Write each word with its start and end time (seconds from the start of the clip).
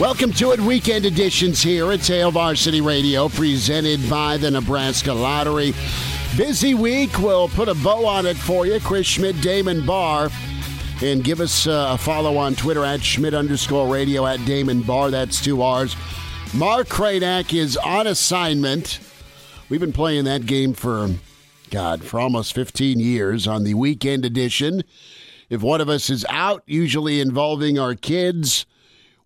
Welcome 0.00 0.32
to 0.32 0.50
it, 0.52 0.60
weekend 0.60 1.04
editions 1.04 1.62
here 1.62 1.92
at 1.92 2.04
Hail 2.04 2.32
Varsity 2.32 2.80
Radio, 2.80 3.28
presented 3.28 4.00
by 4.10 4.36
the 4.36 4.50
Nebraska 4.50 5.12
Lottery. 5.12 5.74
Busy 6.36 6.74
week. 6.74 7.18
We'll 7.18 7.48
put 7.48 7.68
a 7.68 7.74
bow 7.74 8.04
on 8.06 8.26
it 8.26 8.36
for 8.36 8.66
you. 8.66 8.80
Chris 8.80 9.06
Schmidt, 9.06 9.40
Damon 9.42 9.86
Barr. 9.86 10.30
And 11.02 11.22
give 11.22 11.40
us 11.40 11.66
uh, 11.66 11.90
a 11.90 11.98
follow 11.98 12.36
on 12.36 12.54
Twitter 12.56 12.84
at 12.84 13.02
Schmidt 13.04 13.34
underscore 13.34 13.86
radio 13.86 14.26
at 14.26 14.44
Damon 14.44 14.82
Barr. 14.82 15.10
That's 15.10 15.42
two 15.42 15.62
R's. 15.62 15.94
Mark 16.54 16.88
Cranack 16.88 17.56
is 17.56 17.76
on 17.76 18.06
assignment. 18.06 18.98
We've 19.68 19.80
been 19.80 19.92
playing 19.92 20.24
that 20.24 20.46
game 20.46 20.72
for, 20.72 21.10
God, 21.70 22.02
for 22.02 22.18
almost 22.18 22.54
15 22.54 22.98
years 22.98 23.46
on 23.46 23.62
the 23.62 23.74
weekend 23.74 24.24
edition. 24.24 24.82
If 25.48 25.62
one 25.62 25.80
of 25.80 25.88
us 25.88 26.10
is 26.10 26.26
out, 26.28 26.62
usually 26.66 27.20
involving 27.20 27.78
our 27.78 27.94
kids, 27.94 28.66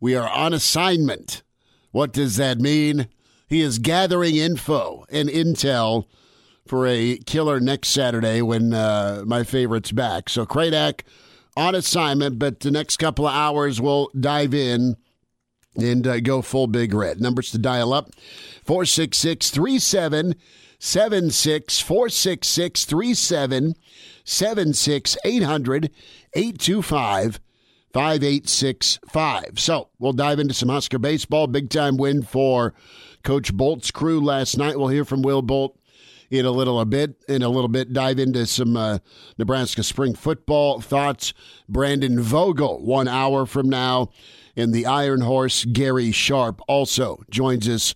we 0.01 0.15
are 0.15 0.29
on 0.29 0.53
assignment. 0.53 1.43
What 1.91 2.13
does 2.13 2.37
that 2.37 2.59
mean? 2.59 3.09
He 3.49 3.61
is 3.61 3.79
gathering 3.79 4.37
info 4.37 5.05
and 5.11 5.29
intel 5.29 6.07
for 6.67 6.87
a 6.87 7.19
killer 7.19 7.61
next 7.61 7.89
Saturday 7.89 8.43
when 8.43 8.75
uh, 8.75 9.23
my 9.25 9.45
favorite's 9.45 9.93
back. 9.93 10.29
So 10.29 10.45
Cranack 10.45 11.03
on 11.57 11.75
assignment, 11.75 12.39
but 12.39 12.61
the 12.61 12.71
next 12.71 12.99
couple 12.99 13.27
of 13.27 13.35
hours 13.35 13.81
we'll 13.81 14.11
dive 14.19 14.53
in 14.53 14.97
and 15.77 16.07
uh, 16.07 16.21
go 16.21 16.43
full 16.43 16.67
big 16.67 16.93
red. 16.93 17.19
Numbers 17.21 17.51
to 17.53 17.59
dial 17.59 17.93
up 17.93 18.11
466 18.65 19.51
3776 19.51 21.81
466 21.81 22.85
3776 22.85 25.17
800 25.25 25.91
825 26.35 27.41
5865. 27.97 29.59
So 29.59 29.89
we'll 29.99 30.13
dive 30.13 30.39
into 30.39 30.53
some 30.53 30.69
Husker 30.69 30.99
baseball. 30.99 31.47
Big 31.47 31.71
time 31.71 31.97
win 31.97 32.23
for 32.23 32.75
Coach 33.25 33.55
Bolt's 33.55 33.91
crew 33.91 34.21
last 34.21 34.59
night. 34.59 34.79
We'll 34.79 34.89
hear 34.89 35.07
from 35.07 35.23
Will 35.23 35.41
Bolt 35.41 35.79
in 36.31 36.45
a 36.45 36.51
little 36.51 36.79
a 36.79 36.85
bit. 36.85 37.15
In 37.27 37.43
a 37.43 37.49
little 37.49 37.71
bit, 37.71 37.95
dive 37.95 38.19
into 38.19 38.45
some 38.45 38.77
uh, 38.77 38.99
Nebraska 39.39 39.83
spring 39.83 40.15
football 40.15 40.83
thoughts. 40.83 41.33
Brandon 41.71 42.21
Vogel, 42.21 42.85
one 42.85 43.09
hour 43.09 43.47
from 43.47 43.71
now. 43.71 44.11
And 44.55 44.75
the 44.75 44.85
Iron 44.85 45.23
Horse, 45.23 45.65
Gary 45.65 46.13
Sharp, 46.13 46.61
also 46.69 47.23
joins 47.31 47.67
us 47.67 47.95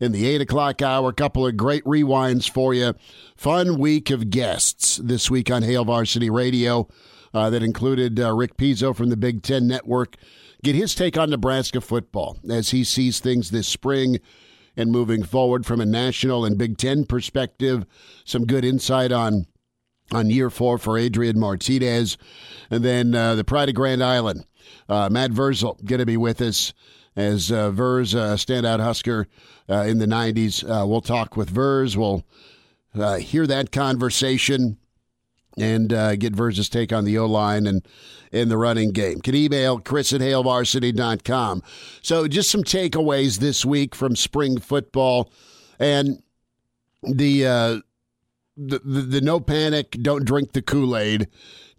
in 0.00 0.12
the 0.12 0.26
8 0.28 0.40
o'clock 0.40 0.80
hour. 0.80 1.10
A 1.10 1.14
couple 1.14 1.46
of 1.46 1.58
great 1.58 1.84
rewinds 1.84 2.50
for 2.50 2.72
you. 2.72 2.94
Fun 3.36 3.78
week 3.78 4.08
of 4.08 4.30
guests 4.30 4.96
this 4.96 5.30
week 5.30 5.50
on 5.50 5.62
Hail 5.62 5.84
Varsity 5.84 6.30
Radio 6.30 6.88
uh, 7.34 7.50
that 7.50 7.62
included 7.62 8.18
uh, 8.20 8.34
Rick 8.34 8.56
Pizzo 8.56 8.94
from 8.94 9.08
the 9.08 9.16
Big 9.16 9.42
Ten 9.42 9.66
Network. 9.66 10.16
Get 10.62 10.74
his 10.74 10.94
take 10.94 11.16
on 11.16 11.30
Nebraska 11.30 11.80
football 11.80 12.38
as 12.48 12.70
he 12.70 12.84
sees 12.84 13.20
things 13.20 13.50
this 13.50 13.66
spring 13.66 14.18
and 14.76 14.90
moving 14.90 15.22
forward 15.22 15.66
from 15.66 15.80
a 15.80 15.86
national 15.86 16.44
and 16.44 16.56
Big 16.56 16.78
Ten 16.78 17.04
perspective. 17.04 17.84
Some 18.24 18.46
good 18.46 18.64
insight 18.64 19.12
on 19.12 19.46
on 20.12 20.30
year 20.30 20.50
four 20.50 20.78
for 20.78 20.98
Adrian 20.98 21.38
Martinez, 21.38 22.18
and 22.70 22.84
then 22.84 23.14
uh, 23.14 23.34
the 23.34 23.44
Pride 23.44 23.68
of 23.68 23.74
Grand 23.74 24.02
Island. 24.02 24.44
Uh, 24.88 25.08
Matt 25.10 25.30
Vrzal 25.30 25.82
going 25.84 26.00
to 26.00 26.06
be 26.06 26.16
with 26.16 26.40
us 26.40 26.72
as 27.16 27.50
uh, 27.50 27.70
Verz, 27.70 28.14
uh, 28.14 28.36
standout 28.36 28.80
Husker 28.80 29.26
uh, 29.68 29.82
in 29.82 29.98
the 29.98 30.06
'90s. 30.06 30.64
Uh, 30.64 30.86
we'll 30.86 31.00
talk 31.00 31.36
with 31.36 31.50
Verz. 31.50 31.96
We'll 31.96 32.24
uh, 32.94 33.16
hear 33.16 33.46
that 33.46 33.72
conversation 33.72 34.78
and 35.56 35.92
uh, 35.92 36.16
get 36.16 36.34
Verz's 36.34 36.68
take 36.68 36.92
on 36.92 37.04
the 37.04 37.18
O 37.18 37.26
line 37.26 37.66
and 37.66 37.86
in 38.30 38.48
the 38.48 38.56
running 38.56 38.92
game. 38.92 39.20
Can 39.20 39.34
email 39.34 39.78
Chris 39.78 40.12
at 40.12 40.20
HailVarsity.com. 40.20 41.62
So, 42.00 42.26
just 42.26 42.50
some 42.50 42.64
takeaways 42.64 43.38
this 43.38 43.64
week 43.64 43.94
from 43.94 44.16
spring 44.16 44.58
football 44.58 45.30
and 45.78 46.22
the, 47.02 47.46
uh, 47.46 47.80
the, 48.56 48.78
the, 48.78 49.00
the 49.02 49.20
no 49.20 49.40
panic, 49.40 49.90
don't 50.02 50.24
drink 50.24 50.52
the 50.52 50.62
Kool 50.62 50.96
Aid 50.96 51.28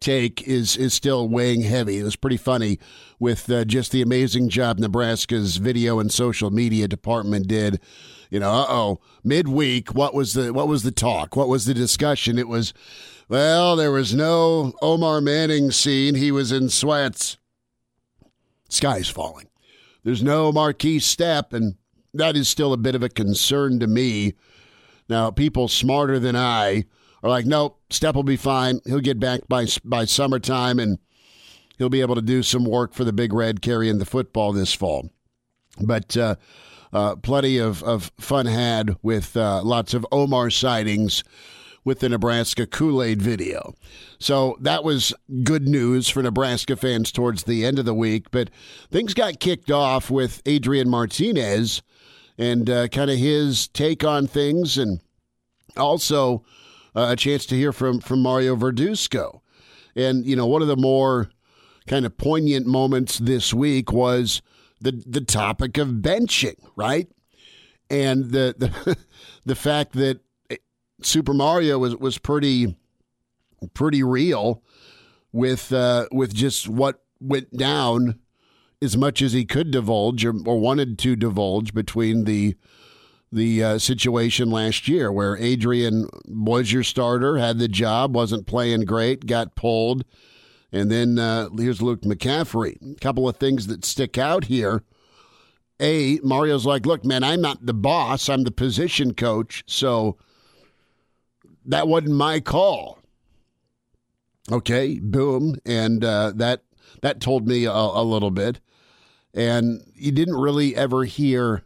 take 0.04 0.46
is 0.46 0.76
is 0.76 0.94
still 0.94 1.28
weighing 1.28 1.62
heavy. 1.62 1.98
It 2.00 2.04
was 2.04 2.16
pretty 2.16 2.38
funny 2.38 2.78
with 3.20 3.50
uh, 3.50 3.64
just 3.64 3.92
the 3.92 4.02
amazing 4.02 4.50
job 4.50 4.78
Nebraska's 4.78 5.58
video 5.58 6.00
and 6.00 6.12
social 6.12 6.52
media 6.52 6.88
department 6.88 7.48
did. 7.48 7.80
You 8.30 8.40
know, 8.40 8.52
uh 8.52 8.66
oh, 8.68 9.00
midweek, 9.24 9.94
what 9.94 10.14
was 10.14 10.34
the 10.34 10.54
what 10.54 10.68
was 10.68 10.84
the 10.84 10.92
talk? 10.92 11.36
What 11.36 11.48
was 11.48 11.66
the 11.66 11.74
discussion? 11.74 12.38
It 12.38 12.48
was 12.48 12.74
well, 13.34 13.76
there 13.76 13.92
was 13.92 14.14
no 14.14 14.74
Omar 14.80 15.20
Manning 15.20 15.72
scene. 15.72 16.14
He 16.14 16.32
was 16.32 16.52
in 16.52 16.70
sweats. 16.70 17.40
Sky's 18.70 19.10
falling. 19.10 19.48
There's 20.04 20.22
no 20.22 20.52
Markese 20.52 21.02
Stepp, 21.02 21.52
and 21.52 21.74
that 22.14 22.36
is 22.36 22.48
still 22.48 22.74
a 22.74 22.78
bit 22.78 22.94
of 22.94 23.02
a 23.02 23.10
concern 23.10 23.80
to 23.80 23.88
me. 23.88 24.36
Now, 25.10 25.32
people 25.32 25.68
smarter 25.68 26.20
than 26.20 26.36
I 26.36 26.86
are 27.24 27.30
like, 27.32 27.48
nope, 27.48 27.82
Stepp 27.90 28.14
will 28.14 28.22
be 28.22 28.38
fine. 28.38 28.82
He'll 28.86 29.00
get 29.00 29.20
back 29.20 29.48
by 29.50 29.66
by 29.84 30.06
summertime, 30.06 30.78
and 30.78 31.00
he'll 31.80 31.90
be 31.90 32.02
able 32.02 32.14
to 32.14 32.22
do 32.22 32.44
some 32.44 32.66
work 32.66 32.94
for 32.94 33.04
the 33.04 33.14
Big 33.14 33.34
Red 33.34 33.64
carrying 33.64 33.98
the 33.98 34.06
football 34.06 34.54
this 34.54 34.76
fall. 34.76 35.10
But 35.82 36.16
uh, 36.16 36.36
uh, 36.94 37.16
plenty 37.16 37.58
of, 37.58 37.82
of 37.82 38.12
fun 38.20 38.46
had 38.46 38.96
with 39.02 39.36
uh, 39.36 39.64
lots 39.64 39.96
of 39.96 40.06
Omar 40.12 40.52
sightings 40.52 41.24
with 41.84 42.00
the 42.00 42.10
Nebraska 42.10 42.66
Kool 42.66 43.04
Aid 43.04 43.22
video. 43.22 43.76
So 44.20 44.58
that 44.62 44.84
was 44.84 45.14
good 45.44 45.68
news 45.68 46.10
for 46.10 46.24
Nebraska 46.24 46.76
fans 46.76 47.12
towards 47.12 47.44
the 47.44 47.66
end 47.66 47.80
of 47.80 47.86
the 47.86 47.94
week. 47.94 48.32
But 48.32 48.50
things 48.92 49.14
got 49.14 49.40
kicked 49.40 49.72
off 49.72 50.10
with 50.10 50.42
Adrian 50.46 50.90
Martinez 50.90 51.82
and 52.38 52.70
uh, 52.70 52.88
kind 52.88 53.12
of 53.12 53.18
his 53.18 53.68
take 53.68 54.04
on 54.04 54.28
things, 54.28 54.78
and 54.78 55.02
also 55.78 56.44
uh, 56.96 57.08
a 57.12 57.16
chance 57.16 57.46
to 57.48 57.56
hear 57.56 57.72
from, 57.72 58.00
from 58.00 58.22
Mario 58.22 58.56
Verduzco. 58.56 59.42
And, 59.96 60.26
you 60.26 60.36
know, 60.36 60.48
one 60.48 60.62
of 60.62 60.68
the 60.68 60.78
more 60.78 61.30
kind 61.88 62.06
of 62.06 62.18
poignant 62.18 62.66
moments 62.66 63.20
this 63.20 63.54
week 63.54 63.92
was 63.92 64.42
the, 64.82 65.04
the 65.06 65.22
topic 65.22 65.78
of 65.78 65.90
benching, 65.90 66.58
right? 66.76 67.08
And 67.90 68.32
the, 68.32 68.56
the, 68.86 68.98
the 69.46 69.56
fact 69.56 69.94
that 69.94 70.22
Super 71.06 71.34
Mario 71.34 71.80
was 71.80 71.96
was 71.96 72.18
pretty 72.18 72.76
pretty 73.74 74.04
real 74.04 74.64
with 75.32 75.72
uh, 75.74 76.08
with 76.12 76.34
just 76.34 76.68
what 76.68 77.02
went 77.20 77.56
down 77.56 78.20
as 78.82 78.98
much 78.98 79.22
as 79.22 79.32
he 79.32 79.46
could 79.46 79.72
divulge 79.72 80.26
or, 80.26 80.34
or 80.46 80.60
wanted 80.60 81.00
to 81.00 81.16
divulge 81.16 81.74
between 81.74 82.26
the 82.26 82.56
the 83.32 83.64
uh, 83.64 83.78
situation 83.80 84.52
last 84.52 84.88
year 84.88 85.12
where 85.12 85.36
Adrian 85.38 86.08
was 86.28 86.72
your 86.72 86.84
starter, 86.84 87.38
had 87.38 87.58
the 87.58 87.68
job, 87.68 88.16
wasn't 88.16 88.46
playing 88.46 88.86
great, 88.86 89.26
got 89.26 89.56
pulled. 89.56 90.06
And 90.72 90.92
then 90.92 91.18
uh, 91.18 91.50
here's 91.58 91.82
Luke 91.82 92.02
McCaffrey. 92.02 92.96
A 92.96 93.00
couple 93.00 93.28
of 93.28 93.38
things 93.38 93.68
that 93.68 93.86
stick 93.86 94.20
out 94.20 94.46
here. 94.46 94.84
A, 95.80 96.20
Mario's 96.24 96.66
like, 96.66 96.86
look, 96.86 97.04
man, 97.04 97.24
I'm 97.24 97.42
not 97.42 97.66
the 97.66 97.74
boss, 97.74 98.30
I'm 98.30 98.44
the 98.44 98.52
position 98.52 99.16
coach. 99.16 99.64
So 99.66 100.18
that 101.66 101.88
wasn't 101.88 102.14
my 102.14 102.40
call. 102.40 103.00
Okay, 104.52 105.00
boom, 105.00 105.56
and 105.66 106.04
uh, 106.04 106.34
that 106.36 106.64
that 107.02 107.22
told 107.22 107.48
me 107.48 107.66
a, 107.66 107.72
a 107.72 108.04
little 108.04 108.32
bit. 108.32 108.60
And 109.34 109.82
you 109.96 110.12
didn't 110.12 110.36
really 110.36 110.76
ever 110.76 111.06
hear 111.06 111.64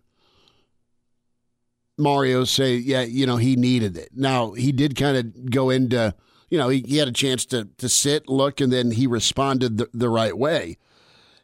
Mario 1.97 2.43
say, 2.43 2.75
yeah, 2.75 3.01
you 3.01 3.25
know, 3.25 3.37
he 3.37 3.55
needed 3.55 3.97
it. 3.97 4.09
Now, 4.15 4.51
he 4.51 4.71
did 4.71 4.95
kind 4.95 5.17
of 5.17 5.51
go 5.51 5.69
into, 5.69 6.13
you 6.49 6.57
know, 6.57 6.69
he, 6.69 6.83
he, 6.87 6.97
had 6.97 7.07
a 7.07 7.13
chance 7.13 7.45
to, 7.47 7.67
to 7.77 7.89
sit, 7.89 8.29
look, 8.29 8.61
and 8.61 8.71
then 8.71 8.91
he 8.91 9.07
responded 9.07 9.77
the, 9.77 9.89
the 9.93 10.09
right 10.09 10.37
way. 10.37 10.77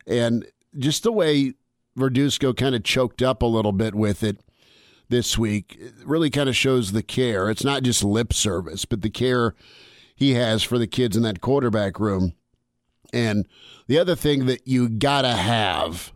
And 0.07 0.45
just 0.77 1.03
the 1.03 1.11
way 1.11 1.53
Verduzco 1.97 2.55
kind 2.55 2.75
of 2.75 2.83
choked 2.83 3.21
up 3.21 3.41
a 3.41 3.47
little 3.47 3.71
bit 3.71 3.95
with 3.95 4.23
it 4.23 4.39
this 5.09 5.37
week 5.37 5.79
really 6.05 6.29
kind 6.29 6.49
of 6.49 6.55
shows 6.55 6.91
the 6.91 7.03
care. 7.03 7.49
It's 7.49 7.63
not 7.63 7.83
just 7.83 8.03
lip 8.03 8.33
service, 8.33 8.85
but 8.85 9.01
the 9.01 9.09
care 9.09 9.53
he 10.15 10.33
has 10.33 10.63
for 10.63 10.77
the 10.77 10.87
kids 10.87 11.17
in 11.17 11.23
that 11.23 11.41
quarterback 11.41 11.99
room. 11.99 12.33
And 13.11 13.47
the 13.87 13.99
other 13.99 14.15
thing 14.15 14.45
that 14.45 14.67
you 14.67 14.89
got 14.89 15.21
to 15.21 15.33
have 15.33 16.13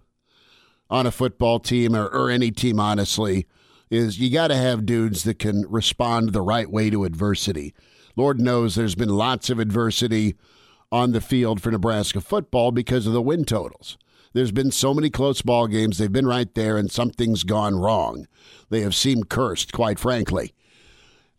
on 0.90 1.06
a 1.06 1.12
football 1.12 1.60
team 1.60 1.96
or, 1.96 2.08
or 2.08 2.30
any 2.30 2.52
team, 2.52 2.80
honestly, 2.80 3.46
is 3.90 4.20
you 4.20 4.32
got 4.32 4.48
to 4.48 4.56
have 4.56 4.86
dudes 4.86 5.24
that 5.24 5.40
can 5.40 5.66
respond 5.70 6.34
the 6.34 6.42
right 6.42 6.70
way 6.70 6.90
to 6.90 7.04
adversity. 7.04 7.74
Lord 8.16 8.40
knows 8.40 8.76
there's 8.76 8.96
been 8.96 9.10
lots 9.10 9.50
of 9.50 9.60
adversity 9.60 10.36
on 10.92 11.12
the 11.12 11.22
field 11.22 11.62
for 11.62 11.72
Nebraska 11.72 12.22
football 12.22 12.72
because 12.72 13.06
of 13.06 13.14
the 13.14 13.22
win 13.22 13.46
totals. 13.46 13.98
There's 14.34 14.52
been 14.52 14.72
so 14.72 14.94
many 14.94 15.10
close 15.10 15.42
ball 15.42 15.68
games. 15.68 15.98
They've 15.98 16.12
been 16.12 16.28
right 16.28 16.54
there, 16.54 16.78
and 16.78 16.92
something's 16.92 17.44
gone 17.44 17.76
wrong. 17.76 18.28
They 18.70 18.82
have 18.82 18.96
seemed 18.96 19.30
cursed, 19.30 19.74
quite 19.74 20.00
frankly. 20.00 20.54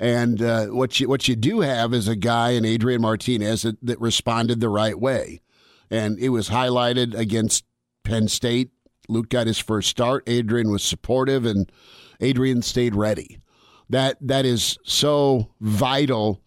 And 0.01 0.41
uh, 0.41 0.67
what 0.67 1.01
you 1.01 1.09
what 1.09 1.27
you 1.27 1.35
do 1.35 1.61
have 1.61 1.93
is 1.93 2.07
a 2.07 2.17
guy 2.17 2.51
in 2.51 2.65
Adrian 2.65 3.03
Martinez 3.03 3.63
that, 3.63 3.79
that 3.83 4.01
responded 4.01 4.61
the 4.61 4.69
right 4.69 4.99
way, 4.99 5.41
and 5.91 6.19
it 6.19 6.29
was 6.29 6.51
highlighted 6.51 7.15
against 7.15 7.65
Penn 8.05 8.29
State. 8.29 8.71
Luke 9.09 9.29
got 9.29 9.47
his 9.47 9.59
first 9.59 9.89
start. 9.89 10.23
Adrian 10.29 10.71
was 10.71 10.85
supportive, 10.85 11.45
and 11.45 11.71
Adrian 12.21 12.63
stayed 12.63 12.95
ready. 12.95 13.39
That 13.91 14.19
that 14.21 14.45
is 14.45 14.79
so 14.85 15.51
vital 15.61 16.43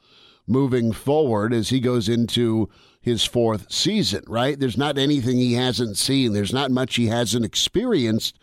moving 0.47 0.91
forward 0.91 1.53
as 1.53 1.69
he 1.69 1.79
goes 1.79 2.07
into 2.07 2.69
his 3.01 3.25
fourth 3.25 3.71
season, 3.71 4.23
right? 4.27 4.59
There's 4.59 4.77
not 4.77 4.97
anything 4.97 5.37
he 5.37 5.53
hasn't 5.53 5.97
seen. 5.97 6.33
There's 6.33 6.53
not 6.53 6.71
much 6.71 6.95
he 6.95 7.07
hasn't 7.07 7.43
experienced. 7.43 8.37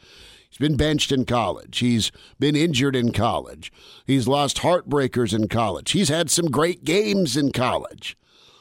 He's 0.50 0.58
been 0.58 0.76
benched 0.76 1.12
in 1.12 1.24
college. 1.24 1.78
He's 1.78 2.10
been 2.40 2.56
injured 2.56 2.96
in 2.96 3.12
college. 3.12 3.72
He's 4.04 4.26
lost 4.26 4.58
heartbreakers 4.58 5.32
in 5.32 5.48
college. 5.48 5.92
He's 5.92 6.08
had 6.08 6.30
some 6.30 6.46
great 6.46 6.84
games 6.84 7.36
in 7.36 7.52
college. 7.52 8.16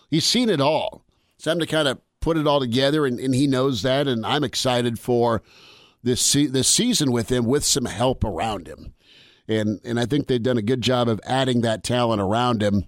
He's 0.09 0.25
seen 0.25 0.49
it 0.49 0.61
all. 0.61 1.03
It's 1.35 1.45
time 1.45 1.59
to 1.59 1.65
kind 1.65 1.87
of 1.87 1.99
put 2.19 2.37
it 2.37 2.45
all 2.45 2.59
together, 2.59 3.05
and, 3.05 3.19
and 3.19 3.33
he 3.33 3.47
knows 3.47 3.81
that. 3.81 4.07
And 4.07 4.25
I'm 4.25 4.43
excited 4.43 4.99
for 4.99 5.41
this 6.03 6.21
se- 6.21 6.47
this 6.47 6.67
season 6.67 7.11
with 7.11 7.31
him 7.31 7.45
with 7.45 7.63
some 7.63 7.85
help 7.85 8.23
around 8.23 8.67
him. 8.67 8.93
And 9.47 9.79
and 9.83 9.99
I 9.99 10.05
think 10.05 10.27
they've 10.27 10.41
done 10.41 10.57
a 10.57 10.63
good 10.63 10.81
job 10.81 11.07
of 11.07 11.21
adding 11.23 11.61
that 11.61 11.83
talent 11.83 12.21
around 12.21 12.61
him. 12.61 12.85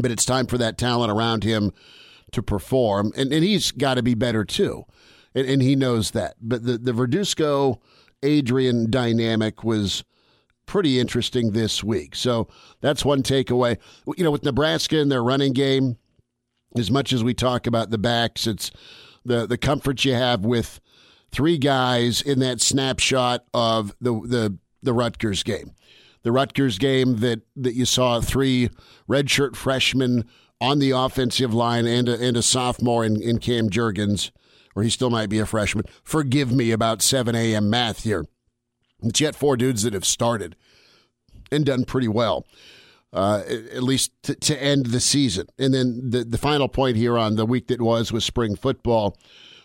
But 0.00 0.10
it's 0.10 0.24
time 0.24 0.46
for 0.46 0.56
that 0.58 0.78
talent 0.78 1.12
around 1.12 1.44
him 1.44 1.72
to 2.32 2.42
perform, 2.42 3.12
and, 3.16 3.32
and 3.32 3.44
he's 3.44 3.70
got 3.70 3.94
to 3.94 4.02
be 4.02 4.14
better 4.14 4.44
too, 4.44 4.84
and, 5.34 5.48
and 5.48 5.62
he 5.62 5.76
knows 5.76 6.10
that. 6.12 6.34
But 6.40 6.64
the 6.64 6.78
the 6.78 6.92
Verduzco 6.92 7.78
Adrian 8.22 8.90
dynamic 8.90 9.64
was 9.64 10.04
pretty 10.66 10.98
interesting 10.98 11.52
this 11.52 11.82
week. 11.84 12.14
So 12.14 12.48
that's 12.80 13.04
one 13.04 13.22
takeaway. 13.22 13.78
You 14.16 14.24
know, 14.24 14.30
with 14.30 14.44
Nebraska 14.44 14.98
and 14.98 15.10
their 15.10 15.22
running 15.22 15.52
game, 15.52 15.98
as 16.76 16.90
much 16.90 17.12
as 17.12 17.22
we 17.22 17.34
talk 17.34 17.66
about 17.66 17.90
the 17.90 17.98
backs, 17.98 18.46
it's 18.46 18.70
the 19.24 19.46
the 19.46 19.58
comfort 19.58 20.04
you 20.04 20.14
have 20.14 20.44
with 20.44 20.80
three 21.30 21.58
guys 21.58 22.22
in 22.22 22.38
that 22.40 22.60
snapshot 22.60 23.44
of 23.52 23.94
the 24.00 24.12
the 24.12 24.58
the 24.82 24.92
Rutgers 24.92 25.42
game. 25.42 25.72
The 26.22 26.32
Rutgers 26.32 26.78
game 26.78 27.16
that, 27.16 27.40
that 27.56 27.74
you 27.74 27.84
saw 27.84 28.20
three 28.20 28.70
redshirt 29.08 29.56
freshmen 29.56 30.24
on 30.62 30.78
the 30.78 30.92
offensive 30.92 31.52
line 31.52 31.86
and 31.86 32.08
a, 32.08 32.24
and 32.24 32.36
a 32.36 32.42
sophomore 32.42 33.04
in, 33.04 33.20
in 33.20 33.38
Cam 33.38 33.68
Jurgens, 33.68 34.30
or 34.76 34.84
he 34.84 34.90
still 34.90 35.10
might 35.10 35.28
be 35.28 35.40
a 35.40 35.44
freshman. 35.44 35.84
Forgive 36.04 36.52
me 36.52 36.70
about 36.70 37.02
7 37.02 37.34
a.m. 37.34 37.68
math 37.68 38.04
here. 38.04 38.24
It's 39.02 39.20
yet 39.20 39.34
four 39.34 39.56
dudes 39.56 39.82
that 39.82 39.92
have 39.92 40.04
started 40.04 40.54
and 41.50 41.66
done 41.66 41.84
pretty 41.84 42.06
well, 42.06 42.46
uh, 43.12 43.42
at 43.48 43.82
least 43.82 44.12
to, 44.22 44.36
to 44.36 44.62
end 44.62 44.86
the 44.86 45.00
season. 45.00 45.48
And 45.58 45.74
then 45.74 46.10
the, 46.10 46.22
the 46.22 46.38
final 46.38 46.68
point 46.68 46.96
here 46.96 47.18
on 47.18 47.34
the 47.34 47.44
week 47.44 47.66
that 47.66 47.82
was 47.82 48.12
with 48.12 48.22
spring 48.22 48.54
football 48.54 49.18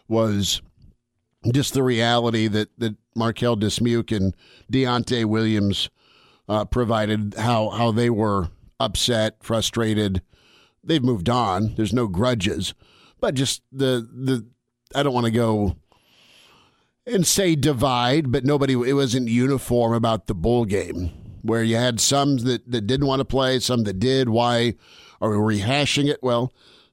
was 0.07 0.63
just 1.53 1.75
the 1.75 1.83
reality 1.83 2.47
that, 2.47 2.69
that 2.79 2.95
Marquel 3.15 3.55
Dismuke 3.55 4.17
and 4.17 4.35
Deontay 4.73 5.25
Williams 5.25 5.91
uh, 6.49 6.65
provided, 6.65 7.35
how, 7.37 7.69
how 7.69 7.91
they 7.91 8.09
were 8.09 8.49
upset, 8.79 9.35
frustrated, 9.43 10.23
they've 10.87 11.03
moved 11.03 11.29
on. 11.29 11.75
There's 11.75 11.93
no 11.93 12.07
grudges, 12.07 12.73
but 13.19 13.35
just 13.35 13.61
the 13.71 14.07
the 14.11 14.45
I 14.95 15.03
don't 15.03 15.13
want 15.13 15.25
to 15.25 15.31
go 15.31 15.75
and 17.05 17.25
say 17.25 17.55
divide, 17.55 18.31
but 18.31 18.45
nobody 18.45 18.73
it 18.73 18.93
wasn't 18.93 19.29
uniform 19.29 19.93
about 19.93 20.27
the 20.27 20.35
bowl 20.35 20.65
game 20.65 21.11
where 21.41 21.63
you 21.63 21.75
had 21.77 21.99
some 21.99 22.37
that, 22.39 22.69
that 22.69 22.87
didn't 22.87 23.07
want 23.07 23.19
to 23.19 23.25
play, 23.25 23.59
some 23.59 23.83
that 23.83 23.99
did. 23.99 24.29
Why 24.29 24.75
are 25.21 25.29
we 25.29 25.55
rehashing 25.57 26.09
it? 26.09 26.19
Well, 26.21 26.51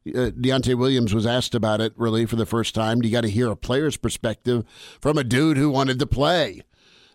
uh, 0.08 0.31
Deontay 0.31 0.76
Williams 0.76 1.14
was 1.14 1.26
asked 1.26 1.55
about 1.55 1.81
it 1.81 1.93
really 1.97 2.26
for 2.26 2.37
the 2.37 2.47
first 2.47 2.75
time. 2.75 3.00
Do 3.00 3.08
you 3.08 3.12
got 3.12 3.23
to 3.23 3.31
hear 3.31 3.50
a 3.50 3.56
player's 3.56 3.97
perspective 3.97 4.64
from 5.00 5.19
a 5.19 5.25
dude 5.25 5.56
who 5.56 5.70
wanted 5.70 5.99
to 5.99 6.06
play, 6.06 6.62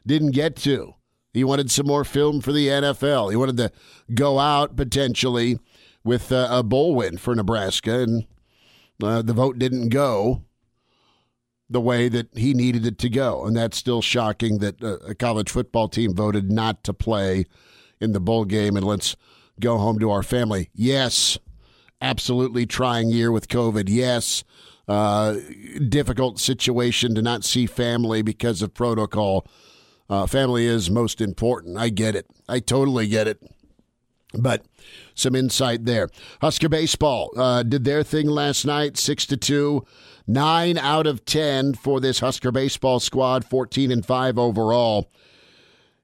didn't 0.05 0.31
get 0.31 0.55
to. 0.57 0.95
He 1.33 1.43
wanted 1.43 1.69
some 1.69 1.85
more 1.85 2.03
film 2.03 2.41
for 2.41 2.51
the 2.51 2.67
NFL. 2.67 3.29
He 3.29 3.35
wanted 3.35 3.57
to 3.57 3.71
go 4.13 4.39
out 4.39 4.75
potentially 4.75 5.59
with 6.03 6.31
uh, 6.31 6.47
a 6.49 6.63
bowl 6.63 6.95
win 6.95 7.17
for 7.17 7.35
Nebraska, 7.35 7.99
and 7.99 8.25
uh, 9.03 9.21
the 9.21 9.33
vote 9.33 9.59
didn't 9.59 9.89
go 9.89 10.43
the 11.69 11.81
way 11.81 12.09
that 12.09 12.35
he 12.35 12.53
needed 12.53 12.85
it 12.85 12.97
to 12.97 13.09
go. 13.09 13.45
And 13.45 13.55
that's 13.55 13.77
still 13.77 14.01
shocking 14.01 14.57
that 14.57 14.83
uh, 14.83 14.97
a 14.99 15.13
college 15.13 15.49
football 15.49 15.87
team 15.87 16.15
voted 16.15 16.51
not 16.51 16.83
to 16.85 16.93
play 16.93 17.45
in 18.01 18.11
the 18.13 18.19
bowl 18.19 18.45
game 18.45 18.75
and 18.75 18.85
let's 18.85 19.15
go 19.59 19.77
home 19.77 19.99
to 19.99 20.09
our 20.09 20.23
family. 20.23 20.69
Yes, 20.73 21.37
absolutely 22.01 22.65
trying 22.65 23.09
year 23.09 23.31
with 23.31 23.49
COVID. 23.49 23.85
Yes, 23.87 24.43
uh, 24.87 25.35
difficult 25.87 26.39
situation 26.39 27.13
to 27.13 27.21
not 27.21 27.43
see 27.43 27.67
family 27.67 28.23
because 28.23 28.61
of 28.61 28.73
protocol. 28.73 29.45
Uh, 30.09 30.25
family 30.25 30.65
is 30.65 30.89
most 30.89 31.21
important. 31.21 31.77
I 31.77 31.89
get 31.89 32.15
it. 32.15 32.25
I 32.47 32.59
totally 32.59 33.07
get 33.07 33.27
it. 33.27 33.43
But 34.33 34.64
some 35.16 35.36
insight 35.36 35.86
there. 35.86 36.09
Husker 36.42 36.69
baseball 36.69 37.31
uh, 37.36 37.64
did 37.64 37.83
their 37.83 38.04
thing 38.04 38.28
last 38.28 38.64
night, 38.64 38.95
six 38.98 39.26
to 39.28 39.38
two, 39.38 39.86
nine 40.28 40.78
out 40.78 41.07
of 41.07 41.26
ten 41.26 41.74
for 41.74 42.00
this 42.00 42.19
Husker 42.19 42.52
baseball 42.52 43.00
squad, 43.00 43.44
fourteen 43.44 43.92
and 43.92 44.06
five 44.06 44.38
overall. 44.38 45.09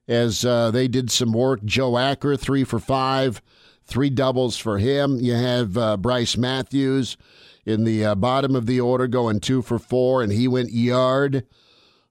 As 0.08 0.44
uh, 0.44 0.70
they 0.70 0.88
did 0.88 1.10
some 1.10 1.32
work, 1.32 1.64
Joe 1.64 1.98
Acker 1.98 2.36
three 2.36 2.64
for 2.64 2.80
five, 2.80 3.40
three 3.84 4.10
doubles 4.10 4.56
for 4.56 4.78
him. 4.78 5.18
You 5.20 5.34
have 5.34 5.76
uh, 5.78 5.96
Brice 5.96 6.36
Matthews 6.36 7.16
in 7.64 7.84
the 7.84 8.04
uh, 8.04 8.14
bottom 8.14 8.54
of 8.56 8.66
the 8.66 8.80
order 8.80 9.06
going 9.06 9.40
two 9.40 9.62
for 9.62 9.78
four, 9.78 10.22
and 10.22 10.32
he 10.32 10.48
went 10.48 10.72
yard. 10.72 11.44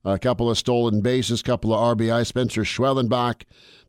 A 0.03 0.19
couple 0.19 0.51
of 0.51 0.57
stolen 0.57 1.01
bases, 1.01 1.41
couple 1.41 1.73
of 1.73 1.97
RBI. 1.97 2.27
Spencer 2.27 2.61
Schwellenbach 2.61 3.43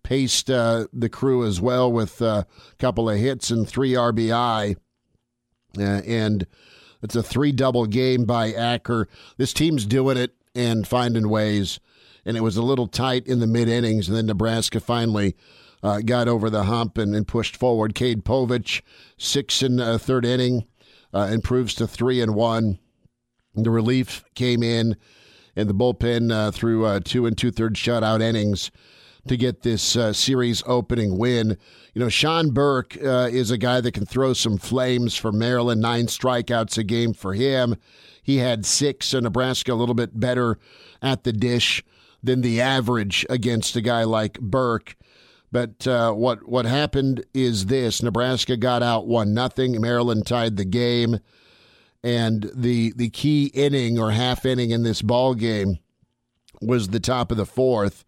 paced 0.07 0.49
uh, 0.49 0.87
the 0.93 1.09
crew 1.09 1.45
as 1.45 1.61
well 1.61 1.91
with 1.91 2.21
a 2.21 2.47
couple 2.79 3.11
of 3.11 3.19
hits 3.19 3.51
and 3.51 3.69
three 3.69 3.91
RBI. 3.91 4.77
Uh, 5.77 5.83
and 5.83 6.47
it's 7.03 7.17
a 7.17 7.25
three 7.25 7.51
double 7.51 7.87
game 7.87 8.25
by 8.25 8.53
Acker. 8.53 9.09
This 9.37 9.53
team's 9.53 9.85
doing 9.85 10.17
it 10.17 10.33
and 10.55 10.87
finding 10.87 11.29
ways. 11.29 11.81
And 12.25 12.37
it 12.37 12.43
was 12.43 12.57
a 12.57 12.63
little 12.63 12.87
tight 12.87 13.27
in 13.27 13.41
the 13.41 13.49
mid 13.49 13.69
innings, 13.69 14.07
and 14.07 14.17
then 14.17 14.27
Nebraska 14.27 14.79
finally 14.79 15.35
uh, 15.83 15.99
got 15.99 16.29
over 16.29 16.51
the 16.51 16.65
hump 16.65 16.99
and, 16.99 17.13
and, 17.13 17.27
pushed 17.27 17.57
forward. 17.57 17.97
Cade 17.97 18.25
Povich, 18.25 18.83
six 19.19 19.61
in 19.61 19.77
the 19.77 19.99
third 19.99 20.25
inning, 20.25 20.67
uh, 21.13 21.29
improves 21.33 21.75
to 21.75 21.87
three 21.89 22.21
and 22.21 22.37
one. 22.37 22.79
The 23.55 23.71
relief 23.71 24.25
came 24.37 24.63
in, 24.63 24.97
and 25.57 25.69
the 25.69 25.75
bullpen 25.75 26.31
uh, 26.33 26.53
through 26.53 26.85
uh, 26.85 27.01
two 27.05 27.27
and 27.27 27.37
two 27.37 27.51
thirds 27.51 27.81
shutout 27.81 28.23
innings 28.23 28.71
to 29.29 29.37
get 29.37 29.63
this 29.63 29.97
uh, 29.97 30.13
series 30.13 30.63
opening 30.67 31.19
win. 31.19 31.57
You 31.95 32.01
know, 32.01 32.09
Sean 32.09 32.51
Burke 32.51 32.97
uh, 33.03 33.29
is 33.31 33.51
a 33.51 33.59
guy 33.59 33.81
that 33.81 33.93
can 33.93 34.07
throw 34.07 34.33
some 34.33 34.59
flames 34.59 35.17
for 35.17 35.33
Maryland. 35.33 35.81
Nine 35.81 36.07
strikeouts 36.07 36.79
a 36.79 36.85
game 36.85 37.13
for 37.13 37.35
him. 37.35 37.77
He 38.23 38.39
had 38.39 38.67
six, 38.67 39.07
so 39.07 39.21
Nebraska 39.21 39.73
a 39.73 39.75
little 39.75 39.95
bit 39.95 40.19
better 40.19 40.59
at 41.01 41.25
the 41.25 41.33
dish 41.33 41.85
than 42.23 42.41
the 42.41 42.61
average 42.61 43.25
against 43.31 43.77
a 43.77 43.81
guy 43.81 44.05
like 44.05 44.41
Burke. 44.41 44.97
But 45.53 45.87
uh, 45.87 46.13
what 46.13 46.49
what 46.49 46.67
happened 46.67 47.25
is 47.33 47.67
this: 47.67 48.03
Nebraska 48.03 48.57
got 48.57 48.83
out 48.83 49.07
one 49.07 49.33
nothing. 49.33 49.81
Maryland 49.81 50.27
tied 50.27 50.57
the 50.57 50.65
game, 50.65 51.21
and 52.03 52.51
the 52.55 52.93
the 52.97 53.11
key 53.11 53.47
inning 53.55 53.99
or 53.99 54.11
half 54.11 54.45
inning 54.45 54.71
in 54.71 54.83
this 54.83 55.03
ball 55.03 55.35
game 55.35 55.79
was 56.61 56.89
the 56.89 57.01
top 57.01 57.31
of 57.31 57.37
the 57.37 57.47
fourth 57.47 58.05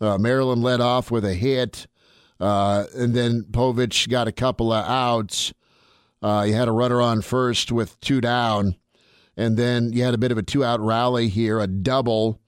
Uh, 0.00 0.18
Maryland 0.18 0.62
led 0.62 0.80
off 0.80 1.10
with 1.10 1.24
a 1.24 1.34
hit, 1.34 1.86
uh, 2.38 2.84
and 2.94 3.14
then 3.14 3.44
Povich 3.50 4.08
got 4.08 4.28
a 4.28 4.32
couple 4.32 4.72
of 4.72 4.84
outs. 4.84 5.54
Uh, 6.22 6.44
you 6.46 6.54
had 6.54 6.68
a 6.68 6.72
runner 6.72 7.00
on 7.00 7.22
first 7.22 7.72
with 7.72 7.98
two 8.00 8.20
down, 8.20 8.76
and 9.36 9.56
then 9.56 9.92
you 9.92 10.02
had 10.02 10.14
a 10.14 10.18
bit 10.18 10.32
of 10.32 10.38
a 10.38 10.42
two 10.42 10.64
out 10.64 10.80
rally 10.80 11.28
here, 11.28 11.60
a 11.60 11.66
double 11.66 12.40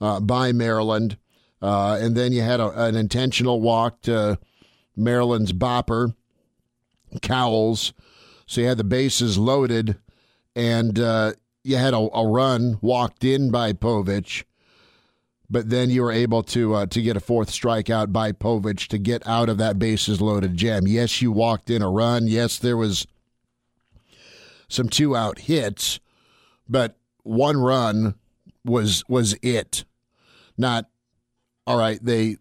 uh, 0.00 0.20
by 0.20 0.52
Maryland. 0.52 1.16
Uh, 1.60 1.98
and 2.00 2.16
then 2.16 2.32
you 2.32 2.42
had 2.42 2.60
a, 2.60 2.84
an 2.84 2.94
intentional 2.94 3.60
walk 3.60 4.00
to 4.02 4.38
Maryland's 4.96 5.52
bopper, 5.52 6.14
Cowles. 7.22 7.92
So 8.46 8.60
you 8.60 8.66
had 8.66 8.78
the 8.78 8.84
bases 8.84 9.38
loaded, 9.38 9.98
and 10.54 10.98
uh, 10.98 11.32
you 11.64 11.76
had 11.76 11.94
a, 11.94 12.08
a, 12.14 12.26
run 12.26 12.78
walked 12.80 13.24
in 13.24 13.50
by 13.50 13.72
Povich. 13.72 14.44
But 15.50 15.70
then 15.70 15.88
you 15.88 16.02
were 16.02 16.12
able 16.12 16.42
to 16.44 16.74
uh, 16.74 16.86
to 16.86 17.00
get 17.00 17.16
a 17.16 17.20
fourth 17.20 17.50
strikeout 17.50 18.12
by 18.12 18.32
Povich 18.32 18.86
to 18.88 18.98
get 18.98 19.26
out 19.26 19.48
of 19.48 19.56
that 19.58 19.78
bases 19.78 20.20
loaded 20.20 20.56
jam. 20.56 20.86
Yes, 20.86 21.22
you 21.22 21.32
walked 21.32 21.70
in 21.70 21.80
a 21.80 21.90
run. 21.90 22.26
Yes, 22.26 22.58
there 22.58 22.76
was 22.76 23.06
some 24.68 24.88
two 24.90 25.16
out 25.16 25.38
hits, 25.40 26.00
but 26.68 26.98
one 27.22 27.56
run 27.56 28.14
was 28.64 29.02
was 29.08 29.34
it. 29.42 29.84
Not 30.58 30.90
all 31.66 31.78
right. 31.78 31.98
They 32.02 32.36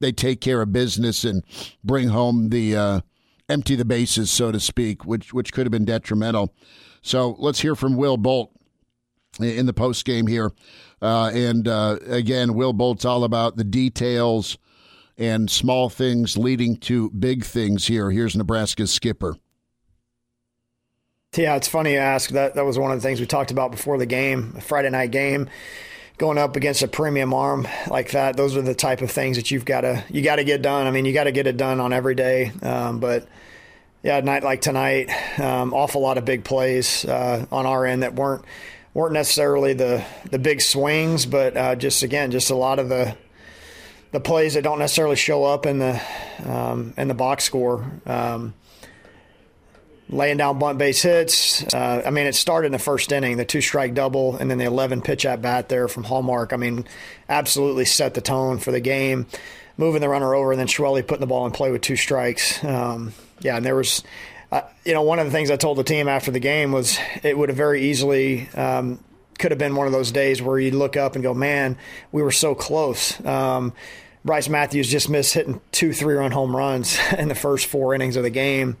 they 0.00 0.12
take 0.12 0.40
care 0.40 0.60
of 0.60 0.72
business 0.72 1.24
and 1.24 1.44
bring 1.84 2.08
home 2.08 2.48
the 2.48 2.76
uh, 2.76 3.00
empty 3.48 3.76
the 3.76 3.84
bases, 3.84 4.30
so 4.30 4.50
to 4.50 4.58
speak, 4.60 5.04
which 5.04 5.32
which 5.32 5.52
could 5.52 5.64
have 5.64 5.70
been 5.70 5.84
detrimental. 5.84 6.52
So 7.02 7.36
let's 7.38 7.60
hear 7.60 7.74
from 7.74 7.96
Will 7.96 8.16
Bolt 8.16 8.52
in 9.40 9.66
the 9.66 9.72
post 9.72 10.04
game 10.04 10.26
here. 10.26 10.52
Uh, 11.02 11.30
and 11.34 11.66
uh, 11.66 11.98
again, 12.06 12.54
Will 12.54 12.72
Bolt's 12.72 13.04
all 13.04 13.24
about 13.24 13.56
the 13.56 13.64
details 13.64 14.56
and 15.18 15.50
small 15.50 15.90
things 15.90 16.36
leading 16.36 16.76
to 16.76 17.10
big 17.10 17.44
things 17.44 17.88
here. 17.88 18.10
Here's 18.10 18.36
Nebraska's 18.36 18.92
skipper. 18.92 19.36
Yeah, 21.36 21.56
it's 21.56 21.68
funny 21.68 21.92
you 21.92 21.98
ask. 21.98 22.30
That 22.30 22.54
that 22.54 22.64
was 22.64 22.78
one 22.78 22.92
of 22.92 22.98
the 22.98 23.02
things 23.02 23.18
we 23.18 23.26
talked 23.26 23.50
about 23.50 23.70
before 23.70 23.98
the 23.98 24.06
game, 24.06 24.52
Friday 24.60 24.90
night 24.90 25.10
game. 25.10 25.48
Going 26.18 26.38
up 26.38 26.56
against 26.56 26.82
a 26.82 26.88
premium 26.88 27.32
arm 27.32 27.66
like 27.88 28.10
that, 28.10 28.36
those 28.36 28.54
are 28.54 28.62
the 28.62 28.74
type 28.74 29.00
of 29.00 29.10
things 29.10 29.38
that 29.38 29.50
you've 29.50 29.64
got 29.64 29.80
to 29.80 30.04
you 30.10 30.22
got 30.22 30.36
to 30.36 30.44
get 30.44 30.62
done. 30.62 30.86
I 30.86 30.90
mean, 30.90 31.04
you 31.04 31.12
got 31.12 31.24
to 31.24 31.32
get 31.32 31.46
it 31.46 31.56
done 31.56 31.80
on 31.80 31.92
every 31.92 32.14
day. 32.14 32.52
Um, 32.62 33.00
but 33.00 33.26
yeah, 34.02 34.20
night 34.20 34.44
like 34.44 34.60
tonight, 34.60 35.10
um, 35.40 35.72
awful 35.72 36.02
lot 36.02 36.18
of 36.18 36.24
big 36.24 36.44
plays 36.44 37.04
uh, 37.06 37.46
on 37.50 37.64
our 37.64 37.86
end 37.86 38.02
that 38.02 38.14
weren't 38.14 38.44
weren't 38.94 39.14
necessarily 39.14 39.72
the 39.72 40.04
the 40.30 40.38
big 40.38 40.60
swings, 40.60 41.26
but 41.26 41.56
uh, 41.56 41.74
just 41.76 42.02
again, 42.02 42.30
just 42.30 42.50
a 42.50 42.56
lot 42.56 42.78
of 42.78 42.88
the 42.88 43.16
the 44.12 44.20
plays 44.20 44.54
that 44.54 44.62
don't 44.62 44.78
necessarily 44.78 45.16
show 45.16 45.44
up 45.44 45.66
in 45.66 45.78
the 45.78 46.00
um, 46.44 46.94
in 46.96 47.08
the 47.08 47.14
box 47.14 47.44
score. 47.44 47.90
Um, 48.06 48.54
laying 50.12 50.36
down 50.36 50.58
bunt 50.58 50.78
base 50.78 51.02
hits. 51.02 51.62
Uh, 51.74 52.02
I 52.04 52.10
mean, 52.10 52.26
it 52.26 52.34
started 52.34 52.66
in 52.66 52.72
the 52.72 52.78
first 52.78 53.10
inning, 53.10 53.38
the 53.38 53.44
two 53.44 53.62
strike 53.62 53.94
double, 53.94 54.36
and 54.36 54.50
then 54.50 54.58
the 54.58 54.66
11 54.66 55.00
pitch 55.00 55.24
at 55.24 55.40
bat 55.40 55.70
there 55.70 55.88
from 55.88 56.04
Hallmark. 56.04 56.52
I 56.52 56.56
mean, 56.56 56.86
absolutely 57.30 57.86
set 57.86 58.12
the 58.12 58.20
tone 58.20 58.58
for 58.58 58.70
the 58.70 58.80
game. 58.80 59.26
Moving 59.78 60.02
the 60.02 60.08
runner 60.10 60.34
over, 60.34 60.52
and 60.52 60.60
then 60.60 60.66
Schwelly 60.66 61.06
putting 61.06 61.22
the 61.22 61.26
ball 61.26 61.46
in 61.46 61.52
play 61.52 61.70
with 61.70 61.80
two 61.80 61.96
strikes. 61.96 62.62
Um, 62.62 63.14
yeah, 63.40 63.56
and 63.56 63.64
there 63.64 63.74
was 63.74 64.02
uh, 64.52 64.60
you 64.84 64.92
know, 64.92 65.00
one 65.00 65.18
of 65.18 65.24
the 65.24 65.32
things 65.32 65.50
I 65.50 65.56
told 65.56 65.78
the 65.78 65.84
team 65.84 66.08
after 66.08 66.30
the 66.30 66.38
game 66.38 66.72
was 66.72 66.98
it 67.22 67.36
would 67.36 67.48
have 67.48 67.56
very 67.56 67.84
easily 67.84 68.50
um, 68.50 69.02
could 69.38 69.50
have 69.50 69.58
been 69.58 69.74
one 69.74 69.86
of 69.86 69.94
those 69.94 70.12
days 70.12 70.42
where 70.42 70.58
you 70.58 70.72
look 70.72 70.94
up 70.94 71.14
and 71.14 71.22
go, 71.22 71.32
man, 71.32 71.78
we 72.12 72.22
were 72.22 72.30
so 72.30 72.54
close. 72.54 73.18
Um, 73.24 73.72
Brice 74.26 74.50
Matthews 74.50 74.90
just 74.90 75.08
missed 75.08 75.32
hitting 75.32 75.62
two 75.72 75.94
three 75.94 76.14
run 76.14 76.32
home 76.32 76.54
runs 76.54 76.98
in 77.18 77.28
the 77.28 77.34
first 77.34 77.66
four 77.66 77.94
innings 77.94 78.16
of 78.16 78.24
the 78.24 78.30
game. 78.30 78.76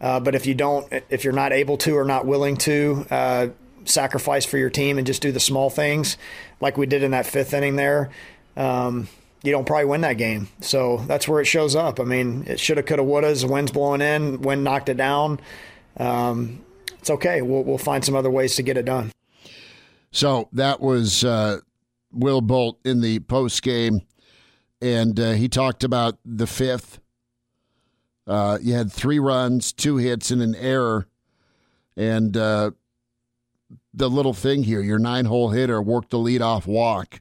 Uh, 0.00 0.18
but 0.18 0.34
if 0.34 0.44
you 0.44 0.54
don't, 0.54 0.92
if 1.08 1.22
you're 1.22 1.32
not 1.32 1.52
able 1.52 1.76
to 1.78 1.96
or 1.96 2.04
not 2.04 2.26
willing 2.26 2.56
to 2.56 3.06
uh, 3.08 3.46
sacrifice 3.84 4.44
for 4.44 4.58
your 4.58 4.70
team 4.70 4.98
and 4.98 5.06
just 5.06 5.22
do 5.22 5.30
the 5.30 5.38
small 5.38 5.70
things 5.70 6.18
like 6.60 6.76
we 6.76 6.86
did 6.86 7.04
in 7.04 7.12
that 7.12 7.26
fifth 7.26 7.54
inning 7.54 7.76
there, 7.76 8.10
um, 8.56 9.06
you 9.42 9.50
don't 9.50 9.66
probably 9.66 9.86
win 9.86 10.02
that 10.02 10.18
game. 10.18 10.48
So 10.60 10.98
that's 11.08 11.26
where 11.26 11.40
it 11.40 11.46
shows 11.46 11.74
up. 11.74 11.98
I 11.98 12.04
mean, 12.04 12.44
it 12.46 12.60
shoulda, 12.60 12.82
coulda, 12.82 13.02
woulda. 13.02 13.34
The 13.34 13.48
wind's 13.48 13.72
blowing 13.72 14.00
in, 14.00 14.40
wind 14.42 14.64
knocked 14.64 14.88
it 14.88 14.96
down. 14.96 15.40
Um, 15.96 16.64
it's 16.98 17.10
okay. 17.10 17.42
We'll 17.42 17.64
we'll 17.64 17.78
find 17.78 18.04
some 18.04 18.14
other 18.14 18.30
ways 18.30 18.54
to 18.56 18.62
get 18.62 18.76
it 18.76 18.84
done. 18.84 19.10
So 20.12 20.48
that 20.52 20.80
was 20.80 21.24
uh, 21.24 21.58
Will 22.12 22.40
Bolt 22.40 22.78
in 22.84 23.00
the 23.00 23.20
post 23.20 23.62
game, 23.62 24.02
and 24.80 25.18
uh, 25.18 25.32
he 25.32 25.48
talked 25.48 25.82
about 25.82 26.18
the 26.24 26.46
fifth. 26.46 27.00
Uh, 28.26 28.58
you 28.62 28.74
had 28.74 28.92
three 28.92 29.18
runs, 29.18 29.72
two 29.72 29.96
hits, 29.96 30.30
and 30.30 30.40
an 30.40 30.54
error, 30.54 31.08
and 31.96 32.36
uh, 32.36 32.70
the 33.92 34.08
little 34.08 34.34
thing 34.34 34.62
here: 34.62 34.80
your 34.80 35.00
nine-hole 35.00 35.50
hitter 35.50 35.82
worked 35.82 36.10
the 36.10 36.18
leadoff 36.18 36.66
walk. 36.66 37.20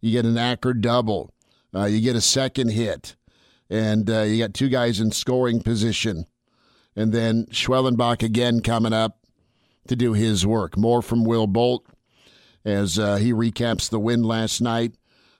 You 0.00 0.10
get 0.10 0.24
an 0.24 0.36
Acker 0.36 0.74
double. 0.74 1.31
Uh, 1.74 1.84
you 1.84 2.00
get 2.00 2.16
a 2.16 2.20
second 2.20 2.70
hit, 2.70 3.16
and 3.70 4.10
uh, 4.10 4.22
you 4.22 4.38
got 4.38 4.54
two 4.54 4.68
guys 4.68 5.00
in 5.00 5.10
scoring 5.10 5.62
position. 5.62 6.26
And 6.94 7.12
then 7.12 7.46
Schwellenbach 7.46 8.22
again 8.22 8.60
coming 8.60 8.92
up 8.92 9.18
to 9.88 9.96
do 9.96 10.12
his 10.12 10.46
work. 10.46 10.76
More 10.76 11.02
from 11.02 11.24
Will 11.24 11.46
Bolt 11.46 11.86
as 12.64 12.98
uh, 12.98 13.16
he 13.16 13.32
recaps 13.32 13.88
the 13.88 13.98
win 13.98 14.22
last 14.22 14.60
night. 14.60 14.94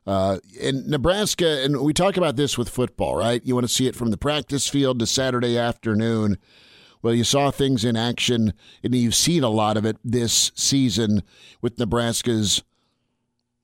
Uh, 0.05 0.39
in 0.59 0.91
Nebraska, 0.91 1.63
and 1.63 1.81
we 1.81 1.93
talk 1.93 2.17
about 2.17 2.35
this 2.35 2.59
with 2.59 2.69
football, 2.69 3.15
right? 3.15 3.41
You 3.45 3.55
want 3.55 3.69
to 3.69 3.73
see 3.73 3.87
it 3.87 3.95
from 3.95 4.11
the 4.11 4.17
practice 4.17 4.69
field 4.69 4.99
to 4.99 5.07
Saturday 5.07 5.57
afternoon. 5.57 6.39
Well, 7.03 7.15
you 7.15 7.23
saw 7.23 7.53
things 7.53 7.85
in 7.85 7.97
action, 7.97 8.53
and 8.83 8.95
you've 8.95 9.15
seen 9.15 9.45
a 9.45 9.49
lot 9.49 9.77
of 9.77 9.85
it 9.85 9.99
this 10.03 10.51
season 10.57 11.23
with 11.61 11.79
Nebraska's 11.79 12.65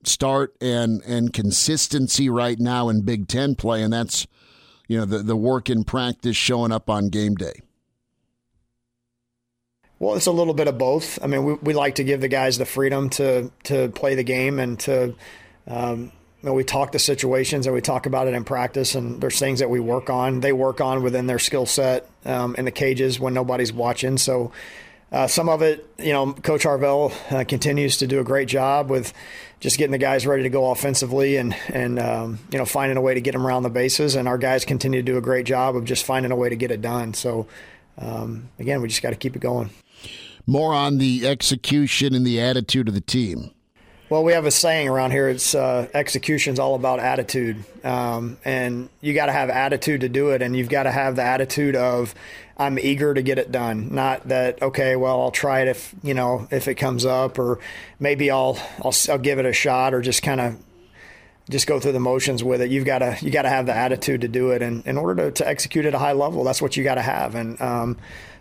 start 0.09 0.55
and 0.61 1.03
and 1.03 1.33
consistency 1.33 2.29
right 2.29 2.59
now 2.59 2.89
in 2.89 3.03
Big 3.03 3.29
Ten 3.29 3.55
play, 3.55 3.83
and 3.83 3.93
that's 3.93 4.27
you 4.89 4.99
know 4.99 5.05
the 5.05 5.19
the 5.19 5.37
work 5.37 5.71
in 5.71 5.85
practice 5.85 6.37
showing 6.37 6.73
up 6.73 6.91
on 6.91 7.09
game 7.09 7.35
day. 7.35 7.61
Well, 9.99 10.15
it's 10.15 10.27
a 10.27 10.33
little 10.33 10.55
bit 10.55 10.69
of 10.69 10.79
both. 10.79 11.23
I 11.23 11.27
mean, 11.27 11.45
we, 11.45 11.55
we 11.55 11.75
like 11.75 11.97
to 11.97 12.05
give 12.05 12.21
the 12.21 12.29
guys 12.29 12.59
the 12.59 12.67
freedom 12.67 13.11
to 13.11 13.51
to 13.65 13.89
play 13.91 14.15
the 14.15 14.25
game 14.25 14.59
and 14.59 14.79
to. 14.81 15.15
Um, 15.67 16.13
you 16.41 16.49
know, 16.49 16.55
we 16.55 16.63
talk 16.63 16.93
the 16.93 17.01
situations 17.01 17.67
and 17.67 17.75
we 17.75 17.81
talk 17.81 18.07
about 18.07 18.29
it 18.29 18.35
in 18.35 18.45
practice, 18.45 18.95
and 18.95 19.21
there's 19.21 19.41
things 19.41 19.59
that 19.59 19.71
we 19.71 19.81
work 19.81 20.09
on. 20.09 20.39
They 20.39 20.53
work 20.53 20.81
on 20.81 21.03
within 21.03 21.27
their 21.27 21.41
skill 21.41 21.67
set 21.67 22.09
um, 22.25 22.55
in 22.55 22.65
the 22.65 22.71
cages 22.71 23.19
when 23.19 23.35
nobody's 23.35 23.73
watching. 23.73 24.19
So, 24.19 24.53
uh, 25.11 25.27
some 25.27 25.49
of 25.49 25.63
it, 25.63 25.85
you 25.99 26.13
know, 26.13 26.33
Coach 26.33 26.63
Harvell 26.63 27.13
uh, 27.33 27.43
continues 27.43 27.97
to 27.97 28.07
do 28.07 28.21
a 28.21 28.25
great 28.25 28.47
job 28.47 28.89
with 28.89 29.13
just 29.61 29.79
getting 29.79 29.93
the 29.93 29.99
guys 29.99 30.27
ready 30.27 30.45
to 30.45 30.51
go 30.51 30.71
offensively 30.71 31.37
and 31.37 31.55
and 31.69 31.99
um, 31.99 32.39
you 32.53 32.59
know 32.59 32.65
finding 32.65 32.97
a 32.97 33.01
way 33.01 33.15
to 33.15 33.21
get 33.21 33.33
them 33.33 33.47
around 33.47 33.63
the 33.63 33.71
bases. 33.71 34.15
And 34.15 34.29
our 34.29 34.39
guys 34.39 34.65
continue 34.65 35.01
to 35.01 35.05
do 35.05 35.19
a 35.19 35.23
great 35.23 35.47
job 35.47 35.77
of 35.77 35.85
just 35.85 36.05
finding 36.05 36.33
a 36.33 36.37
way 36.37 36.49
to 36.49 36.57
get 36.57 36.71
it 36.71 36.81
done. 36.81 37.15
So 37.15 37.47
um, 37.99 38.49
again, 38.59 38.81
we 38.81 38.89
just 38.89 39.03
got 39.03 39.11
to 39.11 39.17
keep 39.17 39.37
it 39.37 39.41
going. 39.41 39.71
More 40.47 40.73
on 40.73 40.99
the 40.99 41.27
execution 41.27 42.15
and 42.15 42.27
the 42.27 42.41
attitude 42.41 42.89
of 42.89 42.95
the 42.95 43.01
team. 43.01 43.51
Well, 44.09 44.25
we 44.25 44.33
have 44.33 44.47
a 44.47 44.51
saying 44.51 44.89
around 44.89 45.11
here. 45.11 45.29
It's 45.29 45.55
uh, 45.55 45.87
execution's 45.93 46.59
all 46.59 46.75
about 46.75 46.99
attitude, 46.99 47.63
um, 47.85 48.39
and 48.43 48.89
you 49.03 49.13
got 49.13 49.27
to 49.27 49.33
have 49.33 49.51
attitude 49.51 50.01
to 50.01 50.09
do 50.09 50.31
it, 50.31 50.41
and 50.41 50.57
you've 50.57 50.71
got 50.71 50.85
to 50.85 50.91
have 50.91 51.17
the 51.17 51.23
attitude 51.23 51.77
of 51.77 52.15
I'm 52.59 52.79
eager 52.79 53.15
to 53.15 53.23
get 53.23 53.39
it 53.39 53.53
done. 53.53 53.95
Not 53.95 54.29
that 54.29 54.61
okay, 54.61 54.97
well 54.97 55.21
I'll 55.21 55.31
try 55.31 55.61
it 55.61 55.69
if 55.69 55.95
you 56.03 56.15
know 56.15 56.49
if 56.51 56.67
it 56.67 56.75
comes 56.75 57.07
up, 57.07 57.39
or 57.39 57.61
maybe 58.01 58.31
I'll 58.31 58.59
I'll, 58.85 58.95
I'll 59.09 59.19
give 59.19 59.39
it 59.39 59.47
a 59.47 59.53
shot, 59.53 59.95
or 59.95 60.01
just 60.01 60.23
kind 60.23 60.41
of 60.41 60.57
just 61.49 61.67
go 61.67 61.79
through 61.81 61.93
the 61.93 62.01
motions 62.01 62.43
with 62.43 62.61
it. 62.61 62.71
You've 62.71 62.85
got 62.85 62.99
to 62.99 63.17
you 63.21 63.31
got 63.31 63.43
to 63.43 63.49
have 63.49 63.67
the 63.67 63.75
attitude 63.75 64.23
to 64.23 64.29
do 64.29 64.51
it, 64.51 64.63
and 64.63 64.85
in 64.87 64.99
order 64.99 65.31
to, 65.31 65.33
to 65.43 65.49
execute 65.49 65.87
at 65.87 65.95
a 65.95 65.99
high 65.99 66.13
level, 66.13 66.43
that's 66.45 66.61
what 66.61 66.77
you 66.77 66.85
got 66.85 66.97
to 66.97 67.03
have. 67.03 67.35
And 67.35 67.61
um, 67.61 67.97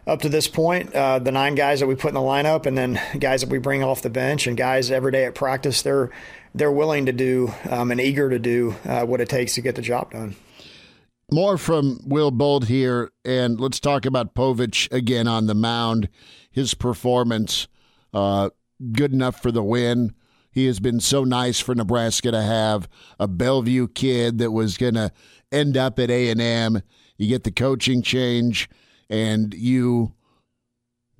up 0.07 0.21
to 0.21 0.29
this 0.29 0.47
point, 0.47 0.93
uh, 0.93 1.19
the 1.19 1.31
nine 1.31 1.55
guys 1.55 1.81
that 1.81 1.87
we 1.87 1.95
put 1.95 2.09
in 2.09 2.15
the 2.15 2.19
lineup, 2.19 2.65
and 2.65 2.77
then 2.77 2.99
guys 3.19 3.41
that 3.41 3.49
we 3.49 3.59
bring 3.59 3.83
off 3.83 4.01
the 4.01 4.09
bench, 4.09 4.47
and 4.47 4.57
guys 4.57 4.89
every 4.89 5.11
day 5.11 5.25
at 5.25 5.35
practice, 5.35 5.83
they're 5.83 6.09
they're 6.55 6.71
willing 6.71 7.05
to 7.05 7.11
do 7.11 7.53
um, 7.69 7.91
and 7.91 8.01
eager 8.01 8.29
to 8.29 8.39
do 8.39 8.75
uh, 8.85 9.05
what 9.05 9.21
it 9.21 9.29
takes 9.29 9.55
to 9.55 9.61
get 9.61 9.75
the 9.75 9.81
job 9.81 10.11
done. 10.11 10.35
More 11.29 11.57
from 11.57 11.99
Will 12.05 12.31
Bolt 12.31 12.67
here, 12.67 13.11
and 13.25 13.59
let's 13.59 13.81
talk 13.81 14.05
about 14.05 14.33
Povich 14.33 14.89
again 14.93 15.27
on 15.27 15.47
the 15.47 15.53
mound. 15.53 16.07
His 16.49 16.73
performance, 16.73 17.67
uh, 18.13 18.51
good 18.93 19.11
enough 19.11 19.41
for 19.41 19.51
the 19.51 19.61
win. 19.61 20.15
He 20.49 20.67
has 20.67 20.79
been 20.79 21.01
so 21.01 21.25
nice 21.25 21.59
for 21.59 21.75
Nebraska 21.75 22.31
to 22.31 22.41
have 22.41 22.87
a 23.19 23.27
Bellevue 23.27 23.89
kid 23.89 24.37
that 24.37 24.51
was 24.51 24.77
going 24.77 24.93
to 24.93 25.11
end 25.51 25.75
up 25.75 25.99
at 25.99 26.09
A 26.09 26.29
and 26.29 26.39
M. 26.39 26.81
You 27.17 27.27
get 27.27 27.43
the 27.43 27.51
coaching 27.51 28.01
change 28.01 28.69
and 29.09 29.53
you 29.53 30.13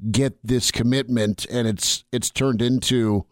get 0.10 0.38
this 0.42 0.72
commitment 0.72 1.46
and 1.52 1.68
it's 1.68 2.06
it's 2.14 2.30
turned 2.30 2.62
into 2.62 3.26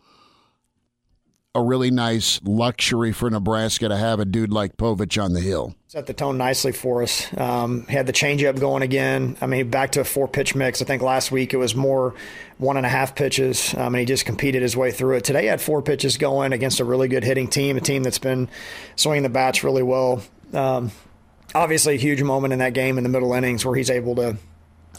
a 1.55 1.61
really 1.61 1.89
nice 1.89 2.41
luxury 2.43 3.13
for 3.13 3.29
Nebraska 3.29 3.87
to 3.87 3.95
have 3.95 4.19
a 4.19 4.25
dude 4.25 4.51
like 4.51 4.75
Povich 4.75 5.21
on 5.23 5.31
the 5.31 5.39
hill. 5.39 5.73
Set 5.87 6.05
the 6.05 6.13
tone 6.13 6.37
nicely 6.37 6.73
for 6.73 7.01
us. 7.01 7.25
Um, 7.37 7.83
had 7.87 8.07
the 8.07 8.13
changeup 8.13 8.59
going 8.59 8.83
again. 8.83 9.37
I 9.39 9.47
mean, 9.47 9.69
back 9.69 9.93
to 9.93 10.01
a 10.01 10.03
four 10.03 10.27
pitch 10.27 10.53
mix. 10.53 10.81
I 10.81 10.85
think 10.85 11.01
last 11.01 11.31
week 11.31 11.53
it 11.53 11.57
was 11.57 11.73
more 11.73 12.13
one 12.57 12.75
and 12.75 12.85
a 12.85 12.89
half 12.89 13.15
pitches, 13.15 13.73
um, 13.75 13.95
and 13.95 13.97
he 13.97 14.05
just 14.05 14.25
competed 14.25 14.61
his 14.61 14.75
way 14.75 14.91
through 14.91 15.15
it. 15.15 15.23
Today 15.23 15.43
he 15.43 15.47
had 15.47 15.61
four 15.61 15.81
pitches 15.81 16.17
going 16.17 16.51
against 16.51 16.81
a 16.81 16.85
really 16.85 17.07
good 17.07 17.23
hitting 17.23 17.47
team, 17.47 17.77
a 17.77 17.81
team 17.81 18.03
that's 18.03 18.19
been 18.19 18.49
swinging 18.97 19.23
the 19.23 19.29
bats 19.29 19.63
really 19.63 19.83
well. 19.83 20.21
Um, 20.53 20.91
obviously, 21.55 21.95
a 21.95 21.97
huge 21.97 22.21
moment 22.21 22.51
in 22.51 22.59
that 22.59 22.73
game 22.73 22.97
in 22.97 23.03
the 23.05 23.09
middle 23.09 23.33
innings 23.33 23.65
where 23.65 23.75
he's 23.75 23.89
able 23.89 24.15
to 24.15 24.35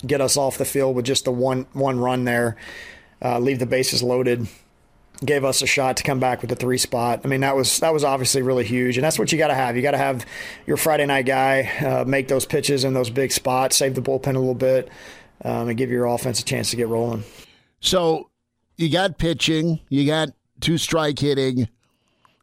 get 0.07 0.23
us 0.23 0.39
off 0.39 0.57
the 0.57 0.65
field 0.65 0.97
with 0.97 1.05
just 1.05 1.27
the 1.27 1.33
one 1.33 1.67
one 1.75 2.01
run 2.01 2.25
there, 2.25 2.57
uh, 3.21 3.39
leave 3.39 3.59
the 3.59 3.67
bases 3.67 4.03
loaded 4.03 4.49
gave 5.25 5.45
us 5.45 5.63
a 5.63 5.67
shot 5.67 5.97
to 5.97 6.03
come 6.03 6.21
back 6.21 6.41
with 6.41 6.51
the 6.51 6.57
three 6.57 6.79
spot. 6.79 7.21
I 7.25 7.29
mean, 7.29 7.41
that 7.41 7.57
was 7.57 7.79
that 7.81 7.93
was 7.93 8.05
obviously 8.05 8.43
really 8.43 8.65
huge, 8.65 8.97
and 8.97 9.05
that's 9.05 9.19
what 9.19 9.33
you 9.33 9.39
got 9.39 9.49
to 9.49 9.55
have. 9.55 9.77
You 9.77 9.83
got 9.83 9.93
to 9.93 9.99
have 9.99 10.27
your 10.67 10.77
Friday 10.77 11.07
night 11.07 11.27
guy 11.27 11.63
uh, 11.85 12.05
make 12.05 12.29
those 12.29 12.45
pitches 12.45 12.85
in 12.85 12.95
those 12.95 13.11
big 13.11 13.33
spots, 13.33 13.77
save 13.77 13.95
the 13.95 14.03
bullpen 14.03 14.37
a 14.37 14.39
little 14.39 14.55
bit, 14.55 14.89
um, 15.45 15.69
and 15.69 15.79
give 15.79 15.91
your 15.91 16.07
offense 16.07 16.41
a 16.41 16.45
chance 16.45 16.71
to 16.71 16.77
get 16.77 16.89
rolling. 16.89 17.25
So 17.81 18.31
you 18.77 18.91
got 18.91 19.19
pitching, 19.19 19.81
you 19.89 20.07
got 20.07 20.31
two 20.61 20.79
strike 20.79 21.19
hitting, 21.19 21.69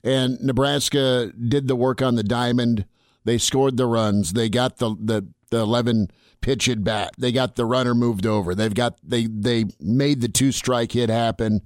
and 0.04 0.40
Nebraska 0.42 1.32
did 1.32 1.68
the 1.68 1.76
work 1.76 2.02
on 2.02 2.16
the 2.16 2.24
diamond. 2.24 2.86
They 3.26 3.38
scored 3.38 3.78
the 3.78 3.86
runs. 3.86 4.34
They 4.34 4.50
got 4.50 4.78
the 4.78 4.96
the, 5.00 5.28
the 5.50 5.60
eleven 5.60 6.10
pitch 6.42 6.68
at 6.68 6.84
bat. 6.84 7.14
They 7.18 7.32
got 7.32 7.56
the 7.56 7.66
runner 7.66 7.96
moved 7.96 8.26
over. 8.26 8.54
They've 8.54 8.74
got 8.74 8.98
they 9.04 9.28
they 9.28 9.66
made 9.80 10.22
the 10.22 10.28
two 10.28 10.52
strike 10.52 10.92
hit 10.92 11.10
happen. 11.10 11.62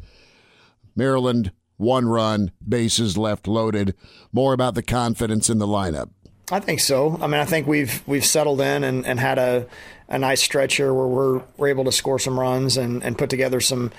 Maryland, 0.97 1.51
one 1.77 2.07
run, 2.07 2.51
bases 2.67 3.17
left 3.17 3.47
loaded. 3.47 3.95
More 4.33 4.53
about 4.53 4.75
the 4.75 4.83
confidence 4.83 5.49
in 5.49 5.59
the 5.59 5.67
lineup. 5.67 6.09
I 6.51 6.59
think 6.59 6.79
so. 6.79 7.17
I 7.21 7.27
mean, 7.27 7.41
I 7.41 7.45
think 7.45 7.67
we've 7.67 8.01
we've 8.07 8.25
settled 8.25 8.61
in 8.61 8.83
and, 8.83 9.05
and 9.05 9.19
had 9.19 9.37
a, 9.37 9.67
a 10.07 10.17
nice 10.17 10.41
stretch 10.41 10.75
here 10.77 10.93
where 10.93 11.07
we're 11.07 11.41
we're 11.57 11.67
able 11.67 11.83
to 11.85 11.91
score 11.91 12.19
some 12.19 12.39
runs 12.39 12.77
and, 12.77 13.03
and 13.03 13.17
put 13.17 13.29
together 13.29 13.59
some 13.59 13.91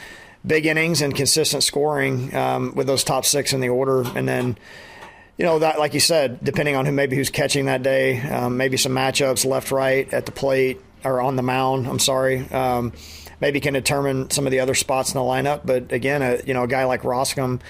big 0.47 0.67
innings 0.67 1.02
and 1.02 1.14
consistent 1.14 1.62
scoring 1.62 2.35
um, 2.35 2.75
with 2.75 2.87
those 2.87 3.05
top 3.05 3.25
six 3.26 3.52
in 3.52 3.61
the 3.61 3.69
order, 3.69 4.02
and 4.17 4.26
then 4.26 4.57
you 5.37 5.45
know 5.45 5.59
that 5.59 5.78
like 5.78 5.93
you 5.93 6.00
said, 6.00 6.43
depending 6.43 6.75
on 6.75 6.87
who 6.87 6.93
maybe 6.93 7.17
who's 7.17 7.28
catching 7.28 7.67
that 7.67 7.83
day, 7.83 8.21
um, 8.23 8.57
maybe 8.57 8.78
some 8.78 8.93
matchups 8.93 9.45
left 9.45 9.71
right 9.71 10.11
at 10.14 10.25
the 10.25 10.33
plate 10.33 10.81
or 11.05 11.21
on 11.21 11.37
the 11.37 11.43
mound. 11.43 11.87
I'm 11.87 11.99
sorry. 11.99 12.49
Um, 12.50 12.93
maybe 13.40 13.61
can 13.61 13.75
determine 13.75 14.31
some 14.31 14.47
of 14.47 14.50
the 14.50 14.61
other 14.61 14.75
spots 14.75 15.12
in 15.12 15.19
the 15.19 15.25
lineup. 15.25 15.62
But 15.64 15.93
again, 15.93 16.23
a, 16.23 16.40
you 16.45 16.55
know, 16.55 16.64
a 16.64 16.69
guy 16.69 16.85
like 16.85 17.02
Roskam 17.02 17.61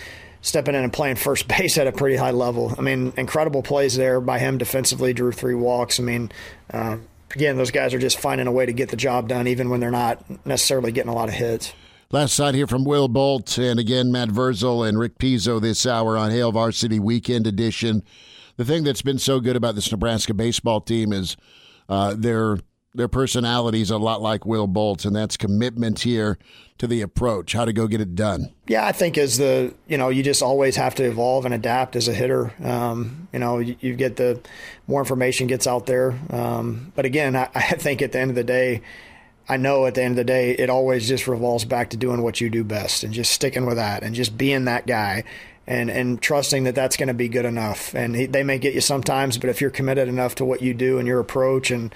stepping 0.41 0.75
in 0.75 0.83
and 0.83 0.93
playing 0.93 1.17
first 1.17 1.49
base 1.59 1.79
at 1.79 1.87
a 1.87 1.93
pretty 1.93 2.17
high 2.17 2.31
level. 2.31 2.75
I 2.77 2.81
mean, 2.81 3.13
incredible 3.17 3.63
plays 3.63 3.97
there 3.97 4.21
by 4.21 4.39
him 4.39 4.59
defensively, 4.59 5.13
drew 5.13 5.33
three 5.33 5.55
walks. 5.55 6.01
I 6.01 6.03
mean, 6.03 6.33
uh, 6.73 6.99
again, 7.35 7.57
those 7.57 7.71
guys 7.71 7.95
are 7.95 7.99
just 7.99 8.19
finding 8.19 8.47
a 8.47 8.53
way 8.53 8.67
to 8.67 8.73
get 8.73 8.89
the 8.89 8.97
job 8.97 9.29
done, 9.29 9.47
even 9.47 9.71
when 9.71 9.81
they're 9.81 9.91
not 9.91 10.25
necessarily 10.47 10.93
getting 10.93 11.11
a 11.11 11.15
lot 11.15 11.29
of 11.29 11.35
hits. 11.35 11.73
Last 12.11 12.33
side 12.33 12.55
here 12.55 12.67
from 12.67 12.85
Will 12.85 13.07
Bolt, 13.07 13.59
and 13.59 13.79
again, 13.79 14.11
Matt 14.11 14.31
Vrzal 14.31 14.89
and 14.89 14.99
Rick 14.99 15.19
Pizzo 15.19 15.61
this 15.61 15.85
hour 15.85 16.17
on 16.17 16.31
Hail 16.31 16.51
Varsity 16.53 16.99
Weekend 16.99 17.47
Edition. 17.47 18.03
The 18.57 18.65
thing 18.65 18.83
that's 18.83 19.03
been 19.03 19.19
so 19.19 19.41
good 19.41 19.57
about 19.57 19.75
this 19.75 19.93
Nebraska 19.93 20.33
baseball 20.33 20.81
team 20.81 21.13
is 21.13 21.37
uh, 21.87 22.15
their 22.17 22.61
their 22.99 23.09
personalities 23.09 23.91
a 23.91 23.97
lot 23.97 24.21
like 24.21 24.45
Will 24.45 24.67
Bolt's, 24.67 25.05
and 25.05 25.15
that's 25.15 25.37
commitment 25.37 26.01
here 26.01 26.37
to 26.79 26.87
the 26.87 27.01
approach, 27.01 27.53
how 27.53 27.65
to 27.65 27.73
go 27.73 27.87
get 27.87 28.01
it 28.01 28.15
done. 28.15 28.53
Yeah, 28.67 28.85
I 28.87 28.93
think 28.93 29.17
as 29.17 29.39
the 29.39 29.73
you 29.87 29.97
know 29.97 30.11
you 30.11 30.23
just 30.23 30.43
always 30.43 30.77
have 30.77 30.97
to 30.97 31.05
evolve 31.05 31.45
and 31.45 31.55
adapt 31.55 31.97
as 31.97 32.09
a 32.09 32.13
hitter. 32.13 32.53
Um, 32.63 33.29
you 33.33 33.39
know, 33.39 33.59
you, 33.59 33.77
you, 33.81 33.95
get 33.95 34.17
the 34.17 34.41
more 34.87 35.01
information 35.01 35.47
gets 35.47 35.67
out 35.67 35.87
there, 35.87 36.19
um, 36.31 36.93
but 36.95 37.05
again, 37.05 37.37
I, 37.37 37.49
I 37.55 37.63
think 37.63 38.03
at 38.03 38.13
the 38.13 38.21
end 38.21 38.31
of 38.31 38.37
the 38.37 38.45
day. 38.45 38.83
I 39.51 39.57
know 39.57 39.87
at 39.87 39.95
the 39.95 40.03
end 40.03 40.13
of 40.13 40.17
the 40.19 40.25
day, 40.25 40.51
it 40.51 40.69
always 40.69 41.09
just 41.09 41.27
revolves 41.27 41.65
back 41.65 41.89
to 41.91 41.97
doing 41.97 42.21
what 42.21 42.39
you 42.39 42.51
do 42.51 42.63
best 42.63 43.03
and 43.03 43.15
just 43.15 43.33
sticking 43.33 43.65
with 43.65 43.77
that 43.77 44.03
and 44.03 44.15
just 44.15 44.37
being 44.37 44.67
that 44.67 44.87
guy 44.87 45.25
and 45.67 45.91
and 45.91 46.21
trusting 46.21 46.65
that 46.65 46.75
that's 46.75 46.99
going 46.99 47.07
to 47.09 47.15
be 47.15 47.29
good 47.29 47.47
enough. 47.47 47.95
And 47.95 48.15
he, 48.15 48.27
they 48.27 48.43
may 48.43 48.59
get 48.59 48.75
you 48.75 48.83
sometimes, 48.83 49.39
but 49.39 49.49
if 49.49 49.63
you're 49.63 49.71
committed 49.71 50.07
enough 50.07 50.35
to 50.35 50.45
what 50.45 50.61
you 50.61 50.75
do 50.75 50.99
and 50.99 51.09
your 51.09 51.19
approach 51.19 51.71
and 51.71 51.95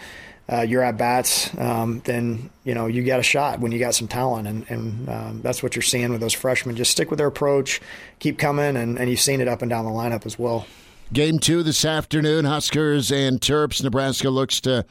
uh, 0.50 0.60
you're 0.62 0.82
at 0.82 0.96
bats, 0.96 1.56
um, 1.58 2.00
then 2.04 2.50
you 2.64 2.74
know 2.74 2.86
you 2.86 3.04
got 3.04 3.20
a 3.20 3.22
shot 3.22 3.60
when 3.60 3.72
you 3.72 3.78
got 3.78 3.94
some 3.94 4.08
talent, 4.08 4.48
and, 4.48 4.68
and 4.68 5.08
um, 5.08 5.40
that's 5.42 5.62
what 5.62 5.76
you're 5.76 5.82
seeing 5.82 6.10
with 6.10 6.20
those 6.20 6.32
freshmen. 6.32 6.76
Just 6.76 6.90
stick 6.90 7.10
with 7.10 7.18
their 7.18 7.28
approach, 7.28 7.80
keep 8.18 8.38
coming, 8.38 8.76
and, 8.76 8.98
and 8.98 9.08
you've 9.08 9.20
seen 9.20 9.40
it 9.40 9.48
up 9.48 9.62
and 9.62 9.70
down 9.70 9.84
the 9.84 9.90
lineup 9.90 10.26
as 10.26 10.38
well. 10.38 10.66
Game 11.12 11.38
two 11.38 11.62
this 11.62 11.84
afternoon, 11.84 12.44
Huskers 12.44 13.12
and 13.12 13.40
Terps. 13.40 13.82
Nebraska 13.82 14.30
looks 14.30 14.60
to 14.62 14.84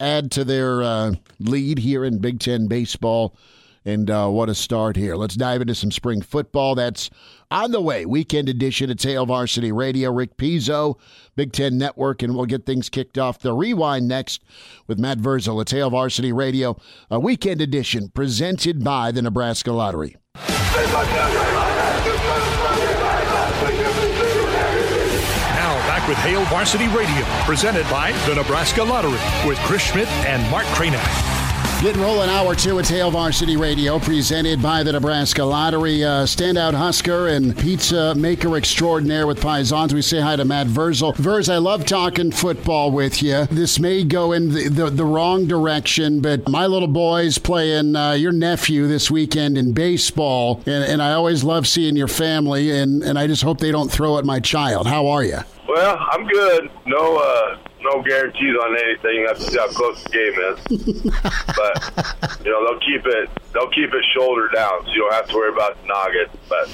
add 0.00 0.30
to 0.32 0.44
their 0.44 0.82
uh, 0.82 1.14
lead 1.38 1.78
here 1.78 2.04
in 2.04 2.18
Big 2.18 2.40
Ten 2.40 2.66
baseball. 2.66 3.36
And 3.86 4.10
uh, 4.10 4.28
what 4.28 4.48
a 4.48 4.54
start 4.54 4.96
here. 4.96 5.14
Let's 5.14 5.36
dive 5.36 5.60
into 5.60 5.76
some 5.76 5.92
spring 5.92 6.20
football. 6.20 6.74
That's 6.74 7.08
on 7.52 7.70
the 7.70 7.80
way. 7.80 8.04
Weekend 8.04 8.48
edition 8.48 8.90
of 8.90 9.00
Hail 9.00 9.26
Varsity 9.26 9.70
Radio. 9.70 10.10
Rick 10.10 10.36
Pizzo, 10.36 10.98
Big 11.36 11.52
Ten 11.52 11.78
Network, 11.78 12.20
and 12.20 12.34
we'll 12.34 12.46
get 12.46 12.66
things 12.66 12.88
kicked 12.88 13.16
off. 13.16 13.38
The 13.38 13.52
rewind 13.52 14.08
next 14.08 14.42
with 14.88 14.98
Matt 14.98 15.24
at 15.24 15.70
Hail 15.70 15.90
Varsity 15.90 16.32
Radio. 16.32 16.76
A 17.12 17.20
weekend 17.20 17.60
edition 17.60 18.08
presented 18.08 18.82
by 18.82 19.12
the 19.12 19.22
Nebraska 19.22 19.70
Lottery. 19.70 20.16
Now 20.34 20.42
back 25.86 26.08
with 26.08 26.18
Hail 26.18 26.44
Varsity 26.46 26.88
Radio, 26.88 27.24
presented 27.44 27.88
by 27.88 28.10
the 28.26 28.34
Nebraska 28.34 28.82
Lottery 28.82 29.20
with 29.48 29.58
Chris 29.58 29.82
Schmidt 29.82 30.08
and 30.26 30.42
Mark 30.50 30.66
Kranak. 30.74 31.35
Getting 31.82 32.00
rolling 32.00 32.30
hour 32.30 32.54
two 32.54 32.78
at 32.78 32.88
Hail 32.88 33.10
Varsity 33.10 33.56
Radio, 33.56 33.98
presented 33.98 34.62
by 34.62 34.82
the 34.82 34.92
Nebraska 34.92 35.44
Lottery. 35.44 36.02
Uh, 36.02 36.24
standout 36.24 36.72
Husker 36.72 37.28
and 37.28 37.56
pizza 37.56 38.14
maker 38.14 38.56
extraordinaire 38.56 39.26
with 39.26 39.40
Pisons. 39.42 39.92
We 39.92 40.00
say 40.00 40.20
hi 40.20 40.36
to 40.36 40.44
Matt 40.46 40.68
Vrzal. 40.68 41.14
Verz, 41.16 41.50
I 41.52 41.58
love 41.58 41.84
talking 41.84 42.32
football 42.32 42.90
with 42.90 43.22
you. 43.22 43.44
This 43.46 43.78
may 43.78 44.04
go 44.04 44.32
in 44.32 44.52
the, 44.52 44.68
the, 44.68 44.90
the 44.90 45.04
wrong 45.04 45.46
direction, 45.46 46.20
but 46.22 46.48
my 46.48 46.66
little 46.66 46.88
boy's 46.88 47.36
playing 47.36 47.94
uh, 47.94 48.12
your 48.12 48.32
nephew 48.32 48.88
this 48.88 49.10
weekend 49.10 49.58
in 49.58 49.74
baseball, 49.74 50.62
and, 50.64 50.82
and 50.82 51.02
I 51.02 51.12
always 51.12 51.44
love 51.44 51.68
seeing 51.68 51.94
your 51.94 52.08
family, 52.08 52.70
and, 52.70 53.02
and 53.02 53.18
I 53.18 53.26
just 53.26 53.42
hope 53.42 53.58
they 53.58 53.70
don't 53.70 53.92
throw 53.92 54.16
at 54.18 54.24
my 54.24 54.40
child. 54.40 54.86
How 54.86 55.06
are 55.08 55.22
you? 55.22 55.38
Well, 55.68 55.98
I'm 56.10 56.26
good. 56.26 56.70
No, 56.86 57.16
uh, 57.18 57.58
no 57.92 58.02
guarantees 58.02 58.56
on 58.62 58.76
anything. 58.76 59.14
You 59.14 59.26
have 59.28 59.38
to 59.38 59.44
see 59.44 59.58
how 59.58 59.68
close 59.68 60.02
the 60.04 60.10
game 60.10 60.36
is. 60.50 61.12
but 61.56 62.44
you 62.44 62.50
know 62.50 62.64
they'll 62.66 62.80
keep 62.80 63.06
it 63.06 63.30
they'll 63.52 63.70
keep 63.70 63.92
it 63.92 64.04
shoulder 64.14 64.48
down, 64.54 64.84
so 64.84 64.90
you 64.92 65.00
don't 65.00 65.14
have 65.14 65.28
to 65.28 65.34
worry 65.34 65.52
about 65.52 65.80
the 65.80 65.88
noggin. 65.88 66.26
But 66.48 66.68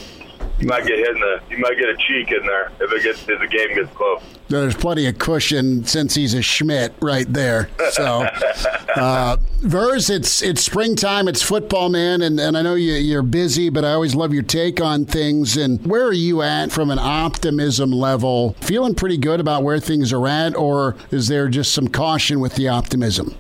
you 0.59 0.67
might 0.67 0.87
get 0.87 0.99
hit 0.99 1.09
in 1.09 1.21
the 1.21 1.41
you 1.51 1.59
might 1.59 1.77
get 1.77 1.89
a 1.89 1.97
cheek 1.97 2.31
in 2.31 2.47
there 2.47 2.71
if 2.81 2.93
it 2.93 3.03
gets 3.03 3.29
if 3.29 3.39
the 3.41 3.47
game 3.47 3.75
gets 3.75 3.93
close. 3.95 4.23
There's 4.49 4.75
plenty 4.75 5.07
of 5.07 5.19
cushion 5.19 5.85
since 5.85 6.15
he's 6.15 6.35
a 6.35 6.43
Schmidt 6.43 6.93
right 7.01 7.31
there. 7.33 7.71
So, 7.93 8.23
uh, 8.97 9.39
Verz, 9.61 10.11
it's 10.11 10.43
it's 10.43 10.63
springtime, 10.63 11.27
it's 11.27 11.43
football, 11.43 11.89
man, 11.89 12.23
and, 12.23 12.39
and 12.39 12.57
I 12.57 12.63
know 12.63 12.75
you, 12.75 12.93
you're 12.93 13.23
busy, 13.23 13.71
but 13.71 13.85
I 13.85 13.93
always 13.93 14.15
love 14.15 14.35
your 14.35 14.43
take 14.43 14.81
on 14.81 15.07
things. 15.07 15.57
And 15.57 15.85
where 15.87 16.05
are 16.05 16.13
you 16.13 16.43
at 16.43 16.71
from 16.71 16.91
an 16.91 16.99
optimism 16.99 17.91
level? 17.91 18.53
Feeling 18.61 18.95
pretty 18.95 19.17
good 19.17 19.41
about 19.41 19.63
where 19.63 19.81
things 19.81 20.13
are 20.13 20.29
at, 20.29 20.55
or 20.55 20.97
is 21.11 21.29
there 21.29 21.49
just 21.49 21.73
some 21.73 21.89
caution 21.89 22.39
with 22.39 22.55
the 22.55 22.69
optimism? 22.69 23.35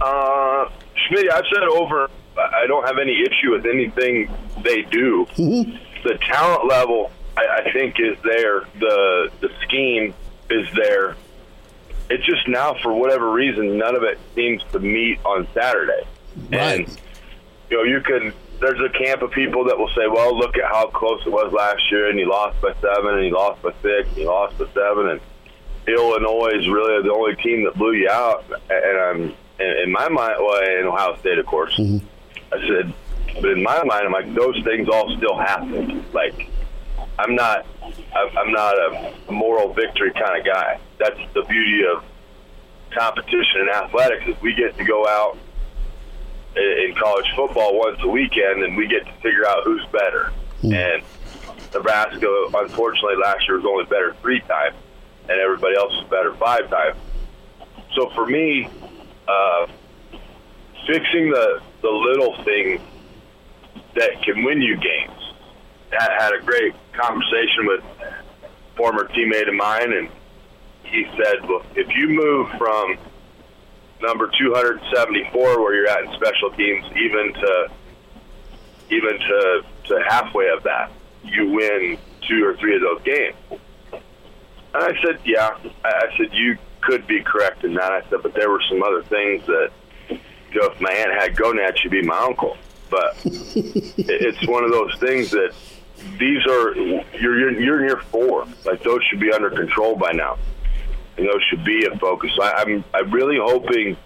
Uh, 0.00 0.70
Schmidt, 1.06 1.30
I've 1.30 1.44
said 1.52 1.64
over. 1.64 2.08
I 2.36 2.66
don't 2.66 2.84
have 2.86 2.98
any 2.98 3.22
issue 3.22 3.52
with 3.52 3.64
anything 3.66 4.28
they 4.62 4.82
do. 4.82 5.26
Mm-hmm. 5.36 5.76
The 6.04 6.18
talent 6.18 6.68
level, 6.68 7.10
I, 7.36 7.62
I 7.64 7.72
think, 7.72 7.96
is 7.98 8.16
there. 8.22 8.64
The 8.78 9.30
the 9.40 9.50
scheme 9.62 10.14
is 10.50 10.68
there. 10.74 11.16
It's 12.10 12.24
just 12.24 12.46
now, 12.46 12.76
for 12.82 12.92
whatever 12.92 13.30
reason, 13.32 13.78
none 13.78 13.96
of 13.96 14.02
it 14.02 14.18
seems 14.34 14.62
to 14.72 14.78
meet 14.78 15.18
on 15.24 15.48
Saturday. 15.54 16.02
Right. 16.50 16.80
And 16.80 17.00
you 17.70 17.76
know, 17.78 17.82
you 17.82 18.00
can. 18.00 18.32
There's 18.60 18.80
a 18.80 18.90
camp 18.90 19.22
of 19.22 19.32
people 19.32 19.64
that 19.64 19.78
will 19.78 19.88
say, 19.88 20.06
"Well, 20.06 20.38
look 20.38 20.56
at 20.56 20.64
how 20.64 20.86
close 20.86 21.26
it 21.26 21.30
was 21.30 21.52
last 21.52 21.90
year, 21.90 22.08
and 22.08 22.18
he 22.18 22.24
lost 22.24 22.60
by 22.60 22.72
seven, 22.80 23.14
and 23.14 23.24
he 23.24 23.30
lost 23.30 23.62
by 23.62 23.72
six, 23.82 24.08
and 24.08 24.18
he 24.18 24.26
lost 24.26 24.56
by 24.58 24.66
seven, 24.72 25.08
and 25.08 25.20
Illinois 25.88 26.52
is 26.54 26.68
really 26.68 27.02
the 27.02 27.12
only 27.12 27.34
team 27.36 27.64
that 27.64 27.74
blew 27.74 27.94
you 27.94 28.08
out." 28.08 28.44
And 28.70 28.98
I'm 28.98 29.34
in 29.58 29.90
my 29.90 30.08
mind, 30.08 30.36
well, 30.38 30.62
in 30.62 30.86
Ohio 30.86 31.16
State, 31.18 31.38
of 31.38 31.46
course. 31.46 31.76
Mm-hmm. 31.76 32.06
I 32.52 32.68
said, 32.68 32.92
but 33.34 33.50
in 33.50 33.62
my 33.62 33.82
mind, 33.84 34.06
I'm 34.06 34.12
like, 34.12 34.34
those 34.34 34.60
things 34.64 34.88
all 34.88 35.14
still 35.16 35.36
happen. 35.36 36.04
Like, 36.12 36.50
I'm 37.18 37.34
not, 37.34 37.66
I'm 38.14 38.52
not 38.52 38.74
a 39.28 39.32
moral 39.32 39.72
victory 39.72 40.12
kind 40.12 40.38
of 40.38 40.44
guy. 40.44 40.80
That's 40.98 41.18
the 41.34 41.42
beauty 41.42 41.84
of 41.86 42.04
competition 42.90 43.62
in 43.62 43.68
athletics 43.68 44.24
is 44.26 44.40
we 44.40 44.54
get 44.54 44.76
to 44.78 44.84
go 44.84 45.06
out 45.06 45.36
in 46.56 46.94
college 46.94 47.26
football 47.34 47.78
once 47.78 47.98
a 48.02 48.08
weekend 48.08 48.62
and 48.62 48.76
we 48.76 48.86
get 48.86 49.04
to 49.04 49.12
figure 49.14 49.46
out 49.46 49.64
who's 49.64 49.84
better. 49.86 50.32
Mm. 50.62 50.74
And 50.74 51.02
Nebraska, 51.72 52.48
unfortunately, 52.54 53.16
last 53.16 53.46
year 53.48 53.56
was 53.56 53.66
only 53.66 53.84
better 53.84 54.14
three 54.22 54.40
times, 54.40 54.76
and 55.28 55.40
everybody 55.40 55.76
else 55.76 55.92
was 55.92 56.08
better 56.08 56.34
five 56.34 56.70
times. 56.70 56.96
So 57.94 58.10
for 58.10 58.26
me, 58.26 58.68
uh, 59.26 59.66
fixing 60.86 61.30
the 61.30 61.60
the 61.82 61.90
little 61.90 62.42
things 62.44 62.80
that 63.94 64.22
can 64.22 64.42
win 64.44 64.60
you 64.60 64.76
games. 64.76 65.32
I 65.98 66.10
had 66.18 66.32
a 66.34 66.40
great 66.44 66.74
conversation 66.92 67.66
with 67.66 67.84
a 68.02 68.76
former 68.76 69.04
teammate 69.08 69.48
of 69.48 69.54
mine, 69.54 69.92
and 69.92 70.08
he 70.82 71.06
said, 71.16 71.48
"Well, 71.48 71.62
if 71.74 71.94
you 71.94 72.08
move 72.08 72.50
from 72.58 72.98
number 74.02 74.30
274, 74.38 75.60
where 75.60 75.74
you're 75.74 75.88
at 75.88 76.04
in 76.04 76.12
special 76.14 76.50
teams, 76.50 76.84
even 76.96 77.32
to 77.34 77.70
even 78.90 79.18
to 79.18 79.64
to 79.84 80.04
halfway 80.08 80.48
of 80.48 80.62
that, 80.64 80.90
you 81.22 81.50
win 81.50 81.98
two 82.26 82.44
or 82.44 82.54
three 82.56 82.74
of 82.74 82.82
those 82.82 83.02
games." 83.02 83.36
And 84.74 84.82
I 84.82 85.00
said, 85.02 85.20
"Yeah." 85.24 85.56
I 85.84 86.16
said, 86.16 86.32
"You 86.32 86.58
could 86.80 87.06
be 87.06 87.22
correct 87.22 87.64
in 87.64 87.74
that." 87.74 87.92
I 87.92 88.02
said, 88.10 88.22
"But 88.22 88.34
there 88.34 88.50
were 88.50 88.62
some 88.68 88.82
other 88.82 89.02
things 89.02 89.46
that." 89.46 89.70
You 90.52 90.60
know, 90.60 90.68
if 90.68 90.80
my 90.80 90.92
aunt 90.92 91.12
had 91.20 91.34
gonads, 91.34 91.80
she'd 91.80 91.90
be 91.90 92.02
my 92.02 92.16
uncle. 92.16 92.56
But 92.94 93.16
it's 93.24 94.46
one 94.46 94.62
of 94.62 94.70
those 94.70 94.94
things 95.00 95.30
that 95.32 95.52
these 96.18 96.46
are 96.46 96.74
you're, 96.76 97.38
you're 97.38 97.60
you're 97.60 97.78
in 97.78 97.88
year 97.88 98.00
four. 98.12 98.46
Like 98.64 98.82
those 98.82 99.00
should 99.08 99.20
be 99.20 99.32
under 99.32 99.50
control 99.50 99.96
by 99.96 100.12
now, 100.12 100.38
and 101.16 101.26
those 101.26 101.42
should 101.48 101.64
be 101.64 101.86
a 101.86 101.98
focus. 101.98 102.30
So 102.36 102.42
I, 102.44 102.62
I'm 102.62 102.84
I'm 102.94 103.10
really 103.10 103.38
hoping 103.38 103.96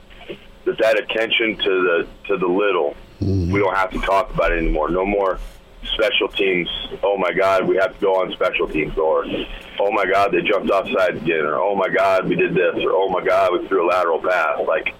that 0.64 0.78
that 0.78 0.98
attention 0.98 1.56
to 1.58 1.70
the 1.86 2.06
to 2.28 2.38
the 2.38 2.46
little, 2.46 2.94
mm-hmm. 3.20 3.52
we 3.52 3.60
don't 3.60 3.76
have 3.76 3.90
to 3.90 4.00
talk 4.00 4.32
about 4.32 4.52
it 4.52 4.58
anymore. 4.58 4.88
No 4.90 5.04
more 5.04 5.38
special 5.94 6.28
teams. 6.28 6.68
Oh 7.02 7.16
my 7.18 7.32
God, 7.32 7.68
we 7.68 7.76
have 7.76 7.94
to 7.94 8.00
go 8.00 8.20
on 8.22 8.32
special 8.32 8.68
teams, 8.68 8.96
or 8.96 9.26
oh 9.80 9.92
my 9.92 10.06
God, 10.06 10.32
they 10.32 10.40
jumped 10.42 10.70
offside 10.70 11.16
again, 11.16 11.44
or 11.44 11.56
oh 11.56 11.74
my 11.74 11.88
God, 11.88 12.28
we 12.28 12.36
did 12.36 12.54
this, 12.54 12.74
or 12.76 12.92
oh 12.92 13.08
my 13.08 13.24
God, 13.24 13.52
we 13.52 13.68
threw 13.68 13.86
a 13.86 13.88
lateral 13.88 14.20
pass. 14.20 14.60
Like 14.66 14.94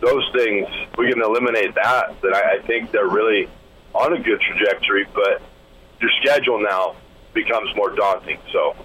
those 0.00 0.28
things, 0.32 0.68
we 0.96 1.12
can 1.12 1.22
eliminate 1.22 1.74
that. 1.74 2.20
Then 2.22 2.34
I, 2.34 2.58
I 2.58 2.66
think 2.66 2.90
they're 2.90 3.08
really 3.08 3.48
on 3.94 4.12
a 4.12 4.20
good 4.20 4.40
trajectory. 4.40 5.06
But 5.14 5.42
your 6.00 6.10
schedule 6.22 6.60
now 6.60 6.96
becomes 7.34 7.74
more 7.76 7.90
daunting. 7.90 8.38
So 8.52 8.76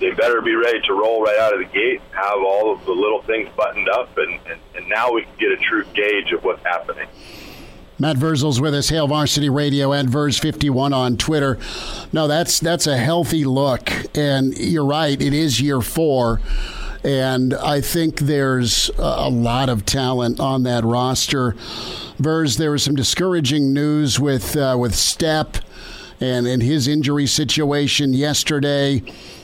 they 0.00 0.10
better 0.12 0.40
be 0.40 0.54
ready 0.54 0.80
to 0.82 0.92
roll 0.92 1.22
right 1.22 1.38
out 1.38 1.54
of 1.54 1.60
the 1.60 1.72
gate, 1.72 2.00
have 2.12 2.38
all 2.38 2.72
of 2.72 2.84
the 2.84 2.92
little 2.92 3.22
things 3.22 3.48
buttoned 3.56 3.88
up, 3.88 4.16
and, 4.18 4.38
and, 4.46 4.60
and 4.76 4.88
now 4.88 5.12
we 5.12 5.22
can 5.22 5.36
get 5.38 5.52
a 5.52 5.56
true 5.56 5.84
gauge 5.94 6.32
of 6.32 6.42
what's 6.44 6.62
happening. 6.64 7.08
Matt 7.96 8.16
Vrzal's 8.16 8.60
with 8.60 8.74
us, 8.74 8.88
Hail 8.88 9.06
Varsity 9.06 9.48
Radio 9.48 9.92
and 9.92 10.08
Verz51 10.08 10.92
on 10.92 11.16
Twitter. 11.16 11.58
No, 12.12 12.26
that's 12.26 12.58
that's 12.58 12.88
a 12.88 12.96
healthy 12.96 13.44
look, 13.44 13.88
and 14.16 14.56
you're 14.58 14.84
right. 14.84 15.20
It 15.20 15.32
is 15.32 15.60
year 15.60 15.80
four, 15.80 16.40
and 17.04 17.54
I 17.54 17.80
think 17.80 18.20
there's 18.20 18.90
a 18.98 19.28
lot 19.28 19.68
of 19.68 19.84
talent 19.84 20.40
on 20.40 20.62
that 20.62 20.84
roster. 20.84 21.52
Verz, 22.18 22.56
there 22.56 22.70
was 22.70 22.82
some 22.82 22.94
discouraging 22.94 23.72
news 23.72 24.18
with 24.18 24.56
uh, 24.56 24.76
with 24.78 24.92
Stepp 24.92 25.60
and, 26.20 26.46
and 26.46 26.62
his 26.62 26.88
injury 26.88 27.26
situation 27.26 28.14
yesterday. 28.14 29.02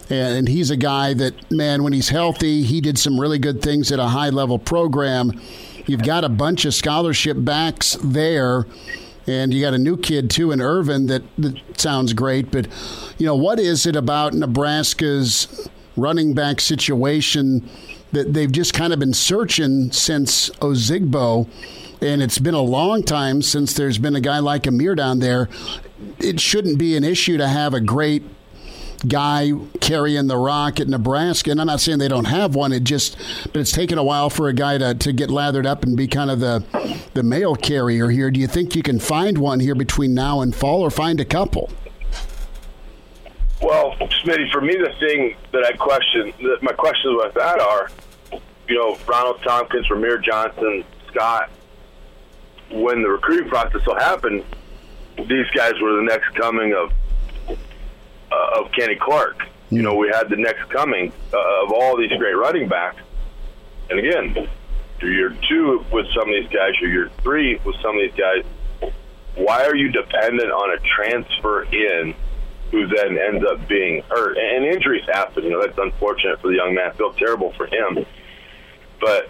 And 0.08 0.48
he's 0.48 0.70
a 0.70 0.76
guy 0.76 1.14
that, 1.14 1.52
man, 1.52 1.84
when 1.84 1.92
he's 1.92 2.08
healthy, 2.08 2.64
he 2.64 2.80
did 2.80 2.98
some 2.98 3.20
really 3.20 3.38
good 3.38 3.62
things 3.62 3.92
at 3.92 4.00
a 4.00 4.08
high 4.08 4.30
level 4.30 4.58
program. 4.58 5.40
You've 5.86 6.02
got 6.02 6.24
a 6.24 6.28
bunch 6.28 6.64
of 6.64 6.74
scholarship 6.74 7.36
backs 7.38 7.96
there, 8.02 8.66
and 9.28 9.54
you 9.54 9.60
got 9.60 9.74
a 9.74 9.78
new 9.78 9.96
kid 9.96 10.28
too 10.28 10.50
in 10.50 10.60
Irvin 10.60 11.06
that, 11.06 11.22
that 11.38 11.80
sounds 11.80 12.12
great. 12.12 12.50
But, 12.50 12.66
you 13.18 13.26
know, 13.26 13.36
what 13.36 13.60
is 13.60 13.86
it 13.86 13.94
about 13.94 14.34
Nebraska's 14.34 15.68
running 16.00 16.34
back 16.34 16.60
situation 16.60 17.68
that 18.12 18.32
they've 18.32 18.50
just 18.50 18.74
kind 18.74 18.92
of 18.92 18.98
been 18.98 19.14
searching 19.14 19.92
since 19.92 20.50
Ozigbo? 20.60 21.48
And 22.02 22.22
it's 22.22 22.38
been 22.38 22.54
a 22.54 22.62
long 22.62 23.02
time 23.02 23.42
since 23.42 23.74
there's 23.74 23.98
been 23.98 24.16
a 24.16 24.20
guy 24.22 24.38
like 24.38 24.62
Ameer 24.62 24.96
down 24.96 25.18
there 25.18 25.48
it 26.18 26.40
shouldn't 26.40 26.78
be 26.78 26.96
an 26.96 27.04
issue 27.04 27.36
to 27.38 27.48
have 27.48 27.74
a 27.74 27.80
great 27.80 28.22
guy 29.06 29.52
carrying 29.80 30.26
the 30.26 30.36
rock 30.36 30.78
at 30.78 30.88
Nebraska. 30.88 31.50
And 31.50 31.60
I'm 31.60 31.66
not 31.66 31.80
saying 31.80 31.98
they 31.98 32.08
don't 32.08 32.26
have 32.26 32.54
one. 32.54 32.72
It 32.72 32.84
just, 32.84 33.16
but 33.44 33.56
it's 33.56 33.72
taken 33.72 33.96
a 33.96 34.04
while 34.04 34.28
for 34.28 34.48
a 34.48 34.52
guy 34.52 34.76
to, 34.78 34.94
to 34.94 35.12
get 35.12 35.30
lathered 35.30 35.66
up 35.66 35.84
and 35.84 35.96
be 35.96 36.06
kind 36.06 36.30
of 36.30 36.40
the 36.40 36.64
the 37.14 37.22
mail 37.22 37.56
carrier 37.56 38.10
here. 38.10 38.30
Do 38.30 38.38
you 38.38 38.46
think 38.46 38.76
you 38.76 38.82
can 38.82 38.98
find 38.98 39.38
one 39.38 39.60
here 39.60 39.74
between 39.74 40.14
now 40.14 40.40
and 40.40 40.54
fall, 40.54 40.82
or 40.82 40.90
find 40.90 41.18
a 41.18 41.24
couple? 41.24 41.70
Well, 43.62 43.94
Smitty, 44.24 44.50
for 44.50 44.60
me, 44.60 44.74
the 44.74 44.92
thing 44.98 45.36
that 45.52 45.64
I 45.64 45.72
question, 45.72 46.32
that 46.42 46.62
my 46.62 46.72
questions 46.72 47.14
with 47.22 47.34
that 47.34 47.60
are, 47.60 47.90
you 48.68 48.76
know, 48.76 48.96
Ronald 49.06 49.42
Thompkins, 49.42 49.86
Rahmir 49.88 50.22
Johnson, 50.22 50.84
Scott. 51.08 51.50
When 52.70 53.02
the 53.02 53.08
recruiting 53.08 53.48
process 53.48 53.84
will 53.84 53.98
happen, 53.98 54.44
these 55.16 55.46
guys 55.54 55.72
were 55.82 55.96
the 55.96 56.06
next 56.08 56.34
coming 56.36 56.72
of 56.72 56.92
uh, 58.30 58.60
of 58.60 58.70
Kenny 58.72 58.94
Clark. 58.94 59.42
You 59.70 59.82
know, 59.82 59.96
we 59.96 60.08
had 60.08 60.30
the 60.30 60.36
next 60.36 60.70
coming 60.70 61.12
uh, 61.32 61.64
of 61.64 61.72
all 61.72 61.96
these 61.96 62.10
great 62.10 62.34
running 62.34 62.68
backs. 62.68 63.02
And 63.90 63.98
again, 63.98 64.48
you're 65.02 65.34
two 65.48 65.84
with 65.92 66.06
some 66.14 66.28
of 66.28 66.34
these 66.34 66.48
guys, 66.48 66.72
you're 66.80 66.90
year 66.90 67.10
three 67.22 67.60
with 67.64 67.76
some 67.82 67.96
of 67.96 68.02
these 68.02 68.14
guys. 68.14 68.44
Why 69.34 69.64
are 69.64 69.74
you 69.74 69.90
dependent 69.90 70.50
on 70.50 70.70
a 70.70 70.78
transfer 70.96 71.62
in 71.64 72.14
who 72.70 72.86
then 72.86 73.18
ends 73.18 73.44
up 73.44 73.66
being 73.68 74.02
hurt? 74.08 74.36
And 74.36 74.64
injuries 74.64 75.04
happen. 75.06 75.44
You 75.44 75.50
know, 75.50 75.60
that's 75.60 75.78
unfortunate 75.78 76.40
for 76.40 76.48
the 76.48 76.56
young 76.56 76.74
man. 76.74 76.90
I 76.90 76.94
feel 76.94 77.12
terrible 77.12 77.52
for 77.52 77.66
him. 77.66 78.04
But 79.00 79.28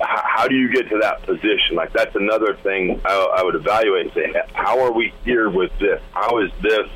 how 0.00 0.48
do 0.48 0.54
you 0.54 0.72
get 0.72 0.88
to 0.88 0.98
that 0.98 1.22
position? 1.22 1.74
Like 1.74 1.92
that's 1.92 2.14
another 2.16 2.56
thing 2.56 3.00
I, 3.04 3.36
I 3.38 3.42
would 3.42 3.54
evaluate. 3.54 4.06
And 4.06 4.14
say, 4.14 4.42
how 4.54 4.80
are 4.80 4.92
we 4.92 5.12
here 5.24 5.50
with 5.50 5.70
this? 5.78 6.00
How 6.12 6.38
is 6.38 6.50
this? 6.62 6.88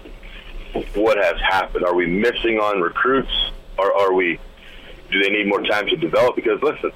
What 0.95 1.19
has 1.19 1.41
happened? 1.41 1.85
Are 1.85 1.95
we 1.95 2.07
missing 2.07 2.59
on 2.59 2.81
recruits? 2.81 3.33
Or 3.79 3.93
are 3.93 4.13
we? 4.13 4.39
Do 5.11 5.21
they 5.21 5.31
need 5.31 5.49
more 5.49 5.63
time 5.63 5.87
to 5.87 5.97
develop? 5.97 6.37
Because 6.37 6.63
listen, 6.63 6.93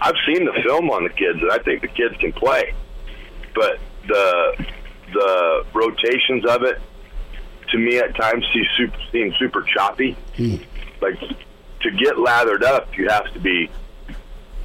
I've 0.00 0.14
seen 0.26 0.44
the 0.44 0.52
film 0.62 0.90
on 0.90 1.04
the 1.04 1.10
kids, 1.10 1.40
and 1.42 1.50
I 1.50 1.58
think 1.58 1.82
the 1.82 1.88
kids 1.88 2.16
can 2.18 2.32
play, 2.32 2.72
but 3.54 3.78
the 4.06 4.66
the 5.12 5.64
rotations 5.74 6.46
of 6.46 6.62
it 6.62 6.80
to 7.70 7.78
me 7.78 7.98
at 7.98 8.14
times 8.16 8.44
seem 8.52 8.64
super, 8.76 9.32
super 9.38 9.62
choppy. 9.62 10.16
Mm. 10.36 10.64
Like 11.00 11.18
to 11.20 11.90
get 11.92 12.18
lathered 12.18 12.64
up, 12.64 12.96
you 12.96 13.08
have 13.08 13.32
to 13.32 13.38
be 13.38 13.70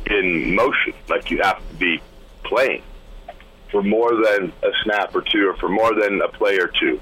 in 0.08 0.56
motion. 0.56 0.94
Like 1.08 1.32
you 1.32 1.42
have 1.42 1.58
to 1.70 1.76
be 1.76 2.02
playing 2.44 2.84
for 3.72 3.82
more 3.84 4.12
than 4.12 4.54
a 4.64 4.72
snap 4.84 5.16
or 5.16 5.22
two, 5.22 5.50
or 5.50 5.56
for 5.58 5.70
more 5.70 5.94
than 5.94 6.22
a 6.22 6.28
play 6.30 6.58
or 6.58 6.68
two. 6.68 7.00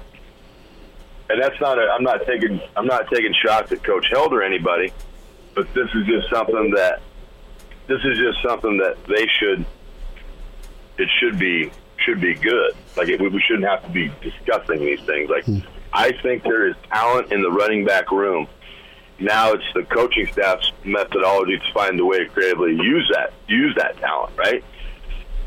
And 1.30 1.42
that's 1.42 1.58
not. 1.60 1.78
A, 1.78 1.82
I'm 1.82 2.02
not 2.02 2.26
taking. 2.26 2.60
I'm 2.76 2.86
not 2.86 3.08
taking 3.10 3.34
shots 3.44 3.72
at 3.72 3.82
Coach 3.82 4.06
Held 4.10 4.32
or 4.32 4.42
anybody, 4.42 4.92
but 5.54 5.72
this 5.74 5.88
is 5.94 6.06
just 6.06 6.30
something 6.30 6.70
that. 6.76 7.00
This 7.86 8.00
is 8.02 8.16
just 8.18 8.42
something 8.42 8.78
that 8.78 8.96
they 9.06 9.26
should. 9.38 9.64
It 10.96 11.08
should 11.20 11.38
be 11.38 11.70
should 11.98 12.20
be 12.20 12.34
good. 12.34 12.72
Like 12.96 13.08
it, 13.08 13.20
we 13.20 13.42
shouldn't 13.46 13.68
have 13.68 13.82
to 13.84 13.90
be 13.90 14.12
discussing 14.22 14.80
these 14.80 15.00
things. 15.00 15.30
Like 15.30 15.44
hmm. 15.44 15.58
I 15.94 16.12
think 16.22 16.42
there 16.42 16.68
is 16.68 16.74
talent 16.92 17.32
in 17.32 17.42
the 17.42 17.50
running 17.50 17.84
back 17.84 18.10
room 18.10 18.48
now 19.18 19.52
it's 19.52 19.64
the 19.74 19.84
coaching 19.84 20.26
staff's 20.32 20.72
methodology 20.84 21.58
to 21.58 21.72
find 21.72 21.98
a 22.00 22.04
way 22.04 22.18
to 22.18 22.28
creatively 22.28 22.72
use 22.72 23.10
that 23.14 23.32
use 23.48 23.74
that 23.76 23.96
talent, 23.98 24.36
right? 24.36 24.64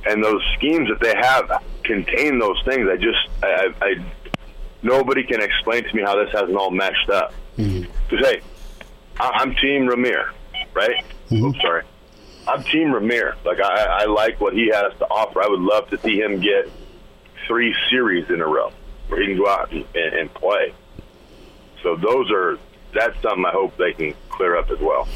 And 0.06 0.24
those 0.24 0.42
schemes 0.56 0.88
that 0.90 1.02
they 1.02 1.14
have 1.20 1.64
contain 1.84 2.40
those 2.40 2.62
things. 2.64 2.88
I 2.90 2.96
just 2.96 3.18
I, 3.44 3.74
I 3.82 3.96
nobody 4.82 5.24
can 5.24 5.42
explain 5.42 5.84
to 5.84 5.96
me 5.96 6.02
how 6.02 6.16
this 6.16 6.32
hasn't 6.32 6.56
all 6.56 6.72
meshed 6.72 7.10
up. 7.10 7.34
Because 7.56 7.70
mm-hmm. 7.72 8.16
hey, 8.24 8.42
I'm 9.20 9.54
Team 9.56 9.88
Rahmir, 9.88 10.30
right? 10.74 11.04
Mm-hmm. 11.30 11.60
Sorry. 11.60 11.84
I'm 12.48 12.64
Team 12.64 12.90
Rahmir. 12.90 13.36
Like 13.44 13.60
I, 13.60 14.04
I 14.04 14.06
like 14.06 14.40
what 14.40 14.54
he 14.54 14.68
has 14.74 14.94
to 15.00 15.06
offer. 15.06 15.42
I 15.42 15.48
would 15.48 15.60
love 15.60 15.90
to 15.90 15.98
see 16.00 16.22
him 16.22 16.40
get 16.40 16.72
three 17.46 17.76
series 17.90 18.30
in 18.30 18.40
a 18.40 18.48
row 18.48 18.72
where 19.08 19.22
he 19.22 19.28
can 19.28 19.38
go 19.38 19.48
out 19.48 19.72
and, 19.72 19.86
and 19.96 20.34
play. 20.34 20.74
So 21.84 21.96
those 21.96 22.32
are 22.32 22.58
that's 22.94 23.22
something 23.22 23.46
I 23.46 23.52
hope 23.52 23.78
they 23.78 23.94
can 23.94 24.14
clear 24.30 24.56
up 24.56 24.70
as 24.72 24.80
well. 24.80 25.08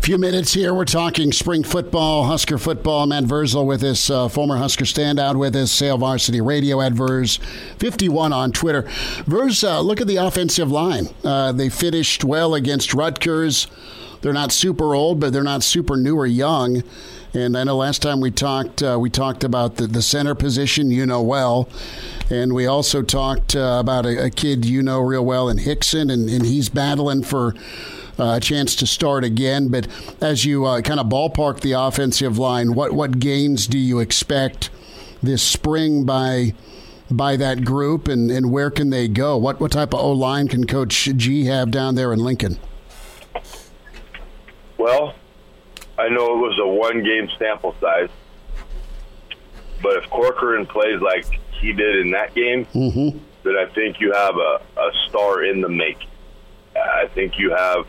Few 0.00 0.18
minutes 0.18 0.52
here. 0.52 0.74
We're 0.74 0.84
talking 0.84 1.32
spring 1.32 1.62
football, 1.64 2.24
Husker 2.24 2.58
football. 2.58 3.06
Matt 3.06 3.24
Vrzal 3.24 3.64
with 3.64 3.82
us, 3.82 4.10
uh, 4.10 4.28
former 4.28 4.58
Husker 4.58 4.84
standout 4.84 5.36
with 5.36 5.56
us, 5.56 5.78
Hail 5.78 5.96
Varsity 5.96 6.42
Radio 6.42 6.80
at 6.82 6.92
Verz 6.92 7.38
51 7.78 8.32
on 8.32 8.52
Twitter. 8.52 8.82
Verz, 9.26 9.64
uh, 9.64 9.80
look 9.80 10.02
at 10.02 10.06
the 10.06 10.16
offensive 10.16 10.70
line. 10.70 11.06
Uh, 11.24 11.52
they 11.52 11.70
finished 11.70 12.22
well 12.22 12.54
against 12.54 12.92
Rutgers. 12.92 13.66
they're 14.20 14.34
not 14.34 14.52
super 14.52 14.94
old, 14.94 15.20
but 15.20 15.32
they're 15.32 15.42
not 15.42 15.62
super 15.62 15.96
new 15.96 16.16
or 16.18 16.26
young. 16.26 16.82
And 17.34 17.58
I 17.58 17.64
know 17.64 17.76
last 17.76 18.00
time 18.00 18.20
we 18.20 18.30
talked, 18.30 18.80
uh, 18.80 18.96
we 19.00 19.10
talked 19.10 19.42
about 19.42 19.74
the, 19.74 19.88
the 19.88 20.02
center 20.02 20.36
position 20.36 20.92
you 20.92 21.04
know 21.04 21.20
well, 21.20 21.68
and 22.30 22.54
we 22.54 22.66
also 22.68 23.02
talked 23.02 23.56
uh, 23.56 23.78
about 23.80 24.06
a, 24.06 24.26
a, 24.26 24.30
kid 24.30 24.64
you 24.64 24.84
know 24.84 25.00
real 25.00 25.24
well 25.24 25.48
in 25.48 25.58
Hickson, 25.58 26.10
and, 26.10 26.30
and 26.30 26.46
he's 26.46 26.68
battling 26.68 27.24
for 27.24 27.56
uh, 28.20 28.34
a 28.36 28.40
chance 28.40 28.76
to 28.76 28.86
start 28.86 29.24
again. 29.24 29.66
But 29.66 29.88
as 30.20 30.44
you 30.44 30.64
uh, 30.64 30.80
kind 30.82 31.00
of 31.00 31.06
ballpark 31.06 31.60
the 31.60 31.72
offensive 31.72 32.38
line, 32.38 32.72
what 32.72 32.92
what 32.92 33.18
gains 33.18 33.66
do 33.66 33.78
you 33.78 33.98
expect 33.98 34.70
this 35.22 35.42
spring 35.42 36.04
by? 36.04 36.54
by 37.10 37.36
that 37.36 37.66
group 37.66 38.08
and, 38.08 38.30
and 38.30 38.50
where 38.50 38.70
can 38.70 38.88
they 38.88 39.06
go? 39.06 39.36
What 39.36 39.60
what 39.60 39.70
type 39.70 39.92
of 39.92 40.00
O 40.00 40.10
line 40.12 40.48
can 40.48 40.66
Coach 40.66 41.04
G 41.16 41.44
have 41.44 41.70
down 41.70 41.96
there 41.96 42.14
in 42.14 42.18
Lincoln? 42.18 42.58
Well, 44.78 45.14
I 45.98 46.08
know 46.08 46.34
it 46.34 46.38
was 46.38 46.58
a 46.60 46.66
one 46.66 47.02
game 47.02 47.28
sample 47.38 47.74
size, 47.80 48.08
but 49.82 49.96
if 49.96 50.10
Corcoran 50.10 50.66
plays 50.66 51.00
like 51.00 51.26
he 51.60 51.72
did 51.72 51.96
in 51.96 52.10
that 52.12 52.34
game, 52.34 52.66
mm-hmm. 52.66 53.18
then 53.44 53.56
I 53.56 53.66
think 53.72 54.00
you 54.00 54.12
have 54.12 54.36
a, 54.36 54.60
a 54.76 54.90
star 55.08 55.44
in 55.44 55.60
the 55.60 55.68
make. 55.68 55.98
I 56.76 57.06
think 57.14 57.38
you 57.38 57.50
have 57.50 57.86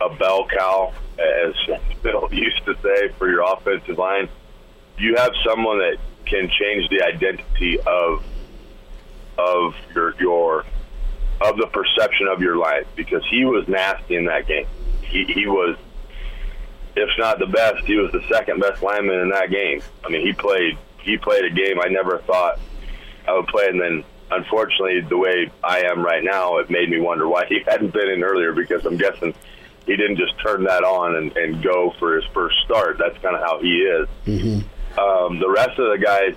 a 0.00 0.14
bell 0.14 0.46
cow, 0.46 0.92
as 1.18 1.54
Bill 2.02 2.28
used 2.32 2.64
to 2.66 2.74
say, 2.82 3.08
for 3.18 3.28
your 3.30 3.50
offensive 3.52 3.98
line. 3.98 4.28
You 4.98 5.16
have 5.16 5.32
someone 5.44 5.78
that 5.78 5.96
can 6.26 6.50
change 6.50 6.88
the 6.90 7.02
identity 7.02 7.80
of 7.80 8.22
of 9.38 9.74
your 9.94 10.14
your 10.20 10.64
of 11.40 11.56
the 11.56 11.66
perception 11.66 12.28
of 12.28 12.42
your 12.42 12.56
line 12.58 12.84
because 12.94 13.22
he 13.30 13.46
was 13.46 13.66
nasty 13.66 14.16
in 14.16 14.26
that 14.26 14.46
game. 14.46 14.66
He 15.02 15.24
he 15.24 15.46
was 15.46 15.76
if 16.96 17.10
not 17.18 17.38
the 17.38 17.46
best, 17.46 17.84
he 17.84 17.96
was 17.96 18.12
the 18.12 18.22
second 18.28 18.60
best 18.60 18.82
lineman 18.82 19.20
in 19.20 19.30
that 19.30 19.50
game. 19.50 19.82
I 20.04 20.08
mean, 20.08 20.26
he 20.26 20.32
played 20.32 20.78
he 20.98 21.16
played 21.16 21.44
a 21.44 21.50
game 21.50 21.80
I 21.80 21.88
never 21.88 22.18
thought 22.18 22.58
I 23.26 23.34
would 23.34 23.46
play, 23.46 23.68
and 23.68 23.80
then 23.80 24.04
unfortunately, 24.30 25.00
the 25.00 25.16
way 25.16 25.50
I 25.62 25.82
am 25.82 26.04
right 26.04 26.22
now, 26.22 26.58
it 26.58 26.70
made 26.70 26.90
me 26.90 27.00
wonder 27.00 27.28
why 27.28 27.46
he 27.46 27.60
hadn't 27.66 27.92
been 27.92 28.08
in 28.08 28.22
earlier 28.22 28.52
because 28.52 28.84
I'm 28.86 28.96
guessing 28.96 29.34
he 29.86 29.96
didn't 29.96 30.16
just 30.16 30.38
turn 30.40 30.64
that 30.64 30.84
on 30.84 31.16
and, 31.16 31.36
and 31.36 31.62
go 31.62 31.94
for 31.98 32.16
his 32.16 32.24
first 32.32 32.56
start. 32.64 32.98
That's 32.98 33.18
kind 33.18 33.34
of 33.34 33.42
how 33.42 33.60
he 33.60 33.78
is. 33.78 34.08
Mm-hmm. 34.26 34.98
Um, 34.98 35.38
the 35.38 35.50
rest 35.50 35.78
of 35.78 35.90
the 35.90 35.98
guys 36.04 36.34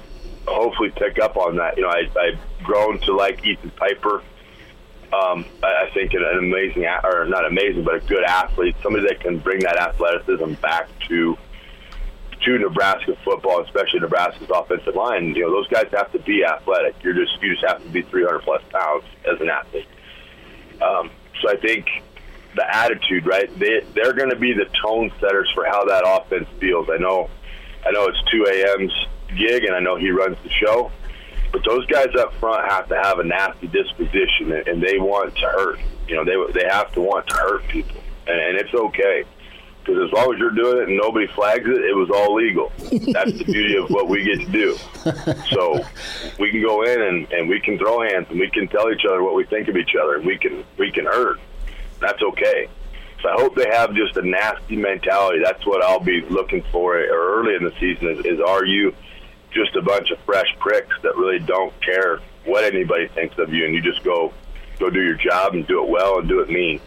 hopefully 0.47 0.91
pick 0.95 1.19
up 1.19 1.37
on 1.37 1.57
that. 1.57 1.77
You 1.77 1.83
know, 1.83 1.89
I, 1.89 2.07
I've 2.19 2.63
grown 2.63 2.99
to 3.01 3.13
like 3.13 3.45
Ethan 3.45 3.71
Piper 3.71 4.23
um, 5.13 5.45
I, 5.61 5.89
think 5.93 6.13
an 6.13 6.23
amazing, 6.37 6.85
or 6.85 7.25
not 7.25 7.45
amazing, 7.45 7.83
but 7.83 7.95
a 7.95 7.99
good 7.99 8.23
athlete, 8.23 8.75
somebody 8.81 9.07
that 9.07 9.19
can 9.19 9.37
bring 9.37 9.59
that 9.59 9.77
athleticism 9.77 10.53
back 10.55 10.87
to 11.07 11.37
to 12.41 12.57
Nebraska 12.57 13.15
football, 13.23 13.61
especially 13.61 14.01
Nebraska's 14.01 14.49
offensive 14.53 14.95
line. 14.95 15.33
You 15.35 15.43
know, 15.43 15.51
those 15.51 15.67
guys 15.67 15.87
have 15.93 16.11
to 16.11 16.19
be 16.19 16.43
athletic. 16.43 16.95
You're 17.03 17.13
just 17.13 17.41
you 17.41 17.53
just 17.53 17.65
have 17.65 17.81
to 17.83 17.89
be 17.89 18.01
300 18.01 18.39
plus 18.39 18.61
pounds 18.71 19.05
as 19.31 19.39
an 19.39 19.49
athlete. 19.49 19.87
Um, 20.81 21.11
so 21.41 21.49
I 21.49 21.57
think 21.57 21.87
the 22.55 22.75
attitude, 22.75 23.25
right? 23.25 23.49
They 23.59 23.81
they're 23.93 24.13
going 24.13 24.29
to 24.29 24.35
be 24.35 24.53
the 24.53 24.65
tone 24.81 25.11
setters 25.19 25.49
for 25.53 25.65
how 25.65 25.85
that 25.85 26.03
offense 26.05 26.47
feels. 26.59 26.89
I 26.89 26.97
know, 26.97 27.29
I 27.85 27.91
know 27.91 28.07
it's 28.07 28.21
2 28.31 28.45
a.m.'s 28.49 28.91
gig, 29.37 29.63
and 29.65 29.75
I 29.75 29.79
know 29.79 29.95
he 29.95 30.09
runs 30.11 30.37
the 30.43 30.49
show. 30.49 30.91
But 31.53 31.63
those 31.63 31.85
guys 31.85 32.09
up 32.19 32.33
front 32.35 32.69
have 32.69 32.89
to 32.89 33.01
have 33.01 33.19
a 33.19 33.23
nasty 33.23 33.67
disposition, 33.67 34.51
and 34.51 34.83
they 34.83 34.99
want 34.99 35.37
to 35.37 35.45
hurt. 35.47 35.79
You 36.09 36.15
know, 36.15 36.25
they 36.25 36.59
they 36.59 36.67
have 36.67 36.91
to 36.93 37.01
want 37.01 37.27
to 37.27 37.35
hurt 37.35 37.65
people, 37.69 38.03
and, 38.27 38.37
and 38.37 38.57
it's 38.57 38.73
okay 38.73 39.23
because 39.83 40.01
as 40.07 40.13
long 40.13 40.33
as 40.33 40.39
you're 40.39 40.51
doing 40.51 40.77
it 40.77 40.87
and 40.89 40.97
nobody 40.97 41.27
flags 41.27 41.67
it, 41.67 41.83
it 41.83 41.95
was 41.95 42.09
all 42.09 42.35
legal. 42.35 42.71
That's 43.11 43.37
the 43.37 43.43
beauty 43.43 43.75
of 43.75 43.89
what 43.89 44.07
we 44.07 44.23
get 44.23 44.39
to 44.39 44.51
do. 44.51 44.77
So 45.49 45.83
we 46.39 46.51
can 46.51 46.61
go 46.61 46.83
in 46.83 47.01
and, 47.01 47.31
and 47.31 47.49
we 47.49 47.59
can 47.59 47.77
throw 47.77 48.01
hands 48.01 48.27
and 48.29 48.39
we 48.39 48.49
can 48.49 48.67
tell 48.67 48.91
each 48.91 49.05
other 49.05 49.21
what 49.23 49.35
we 49.35 49.43
think 49.45 49.67
of 49.67 49.75
each 49.75 49.95
other 50.01 50.15
and 50.15 50.25
we 50.25 50.37
can 50.37 50.63
we 50.77 50.91
can 50.91 51.05
hurt. 51.05 51.39
That's 51.99 52.21
okay. 52.21 52.67
So 53.21 53.29
I 53.29 53.33
hope 53.33 53.55
they 53.55 53.69
have 53.69 53.93
just 53.93 54.17
a 54.17 54.21
nasty 54.21 54.75
mentality. 54.75 55.39
That's 55.43 55.65
what 55.65 55.83
I'll 55.83 55.99
be 55.99 56.21
looking 56.21 56.63
for 56.71 56.97
early 56.97 57.55
in 57.55 57.63
the 57.63 57.73
season. 57.79 58.07
Is, 58.09 58.25
is 58.25 58.39
are 58.39 58.65
you 58.65 58.95
just 59.53 59.75
a 59.75 59.81
bunch 59.81 60.11
of 60.11 60.19
fresh 60.19 60.47
pricks 60.59 60.95
that 61.03 61.15
really 61.15 61.39
don't 61.39 61.73
care 61.81 62.19
what 62.45 62.63
anybody 62.63 63.07
thinks 63.09 63.37
of 63.37 63.53
you, 63.53 63.65
and 63.65 63.73
you 63.73 63.81
just 63.81 64.03
go 64.03 64.33
go 64.79 64.89
do 64.89 65.01
your 65.01 65.15
job 65.15 65.53
and 65.53 65.67
do 65.67 65.83
it 65.83 65.89
well 65.89 66.19
and 66.19 66.27
do 66.27 66.39
it 66.39 66.49
mean. 66.49 66.79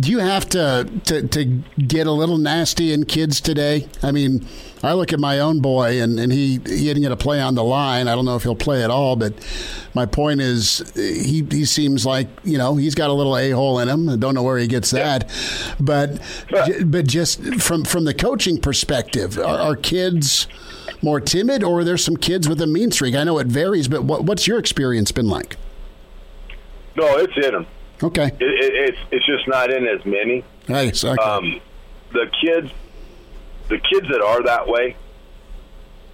Do 0.00 0.10
you 0.10 0.18
have 0.18 0.48
to, 0.48 0.90
to, 1.04 1.28
to 1.28 1.44
get 1.78 2.08
a 2.08 2.10
little 2.10 2.38
nasty 2.38 2.92
in 2.92 3.04
kids 3.04 3.40
today? 3.40 3.86
I 4.02 4.10
mean, 4.10 4.44
I 4.82 4.94
look 4.94 5.12
at 5.12 5.20
my 5.20 5.38
own 5.38 5.60
boy, 5.60 6.02
and, 6.02 6.18
and 6.18 6.32
he, 6.32 6.54
he 6.54 6.58
didn't 6.58 7.02
get 7.02 7.12
a 7.12 7.16
play 7.16 7.40
on 7.40 7.54
the 7.54 7.62
line. 7.62 8.08
I 8.08 8.16
don't 8.16 8.24
know 8.24 8.34
if 8.34 8.42
he'll 8.42 8.56
play 8.56 8.82
at 8.82 8.90
all, 8.90 9.14
but 9.14 9.34
my 9.94 10.04
point 10.04 10.40
is, 10.40 10.90
he, 10.96 11.46
he 11.48 11.64
seems 11.64 12.04
like, 12.04 12.26
you 12.42 12.58
know, 12.58 12.74
he's 12.74 12.96
got 12.96 13.10
a 13.10 13.12
little 13.12 13.36
a 13.36 13.50
hole 13.50 13.78
in 13.78 13.88
him. 13.88 14.08
I 14.08 14.16
don't 14.16 14.34
know 14.34 14.42
where 14.42 14.58
he 14.58 14.66
gets 14.66 14.90
that. 14.90 15.30
But, 15.78 16.20
but 16.84 17.06
just 17.06 17.44
from, 17.62 17.84
from 17.84 18.06
the 18.06 18.14
coaching 18.14 18.60
perspective, 18.60 19.38
are, 19.38 19.60
are 19.60 19.76
kids 19.76 20.48
more 21.02 21.20
timid, 21.20 21.62
or 21.62 21.80
are 21.80 21.84
there 21.84 21.96
some 21.96 22.16
kids 22.16 22.48
with 22.48 22.60
a 22.60 22.66
mean 22.66 22.90
streak? 22.90 23.14
I 23.14 23.24
know 23.24 23.38
it 23.38 23.46
varies, 23.46 23.88
but 23.88 24.04
what, 24.04 24.24
what's 24.24 24.46
your 24.46 24.58
experience 24.58 25.12
been 25.12 25.28
like? 25.28 25.56
No, 26.96 27.18
it's 27.18 27.36
in 27.36 27.52
them. 27.52 27.66
Okay. 28.02 28.26
It, 28.26 28.42
it, 28.42 28.74
it's 28.88 28.98
it's 29.10 29.26
just 29.26 29.48
not 29.48 29.70
in 29.70 29.86
as 29.86 30.04
many. 30.04 30.44
Nice. 30.68 31.04
Okay. 31.04 31.22
Um, 31.22 31.60
the 32.12 32.30
kids, 32.40 32.70
the 33.68 33.78
kids 33.78 34.08
that 34.10 34.20
are 34.20 34.42
that 34.42 34.66
way, 34.68 34.96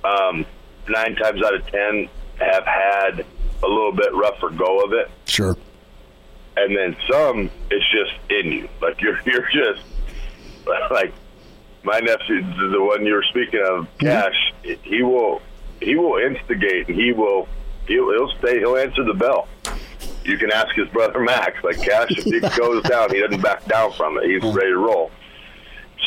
um, 0.04 0.46
nine 0.88 1.16
times 1.16 1.42
out 1.42 1.54
of 1.54 1.66
ten 1.66 2.08
have 2.38 2.64
had 2.64 3.24
a 3.62 3.68
little 3.68 3.92
bit 3.92 4.12
rougher 4.14 4.50
go 4.50 4.84
of 4.84 4.92
it. 4.92 5.10
Sure. 5.26 5.56
And 6.56 6.76
then 6.76 6.96
some, 7.10 7.50
it's 7.70 7.84
just 7.90 8.12
in 8.30 8.52
you. 8.52 8.68
Like 8.80 9.00
you're 9.00 9.20
you're 9.26 9.48
just 9.52 9.84
like 10.90 11.12
my 11.84 11.98
nephew, 11.98 12.42
the 12.70 12.82
one 12.82 13.04
you 13.04 13.14
were 13.14 13.24
speaking 13.24 13.60
of, 13.60 13.86
mm-hmm. 13.86 14.06
Cash. 14.06 14.52
He 14.82 15.02
will 15.02 15.42
he 15.80 15.96
will 15.96 16.18
instigate 16.18 16.88
and 16.88 16.96
he 16.96 17.12
will 17.12 17.48
he'll, 17.88 18.10
he'll 18.12 18.32
stay 18.38 18.60
he'll 18.60 18.76
answer 18.76 19.02
the 19.02 19.14
bell 19.14 19.48
you 20.24 20.38
can 20.38 20.52
ask 20.52 20.74
his 20.74 20.88
brother 20.88 21.20
Max. 21.24 21.62
Like 21.62 21.80
Cash, 21.82 22.10
if 22.10 22.24
he 22.24 22.40
goes 22.58 22.82
down, 22.84 23.10
he 23.10 23.20
doesn't 23.20 23.40
back 23.40 23.64
down 23.66 23.92
from 23.92 24.18
it. 24.18 24.24
He's 24.24 24.42
ready 24.42 24.70
to 24.70 24.78
roll. 24.78 25.10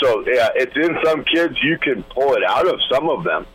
So 0.02 0.26
yeah, 0.28 0.50
it's 0.56 0.76
in 0.76 0.98
some 1.04 1.24
kids. 1.24 1.56
You 1.64 1.78
can 1.78 2.04
pull 2.04 2.34
it 2.34 2.44
out 2.44 2.68
of 2.68 2.80
some 2.92 3.10
of 3.10 3.24
them, 3.24 3.46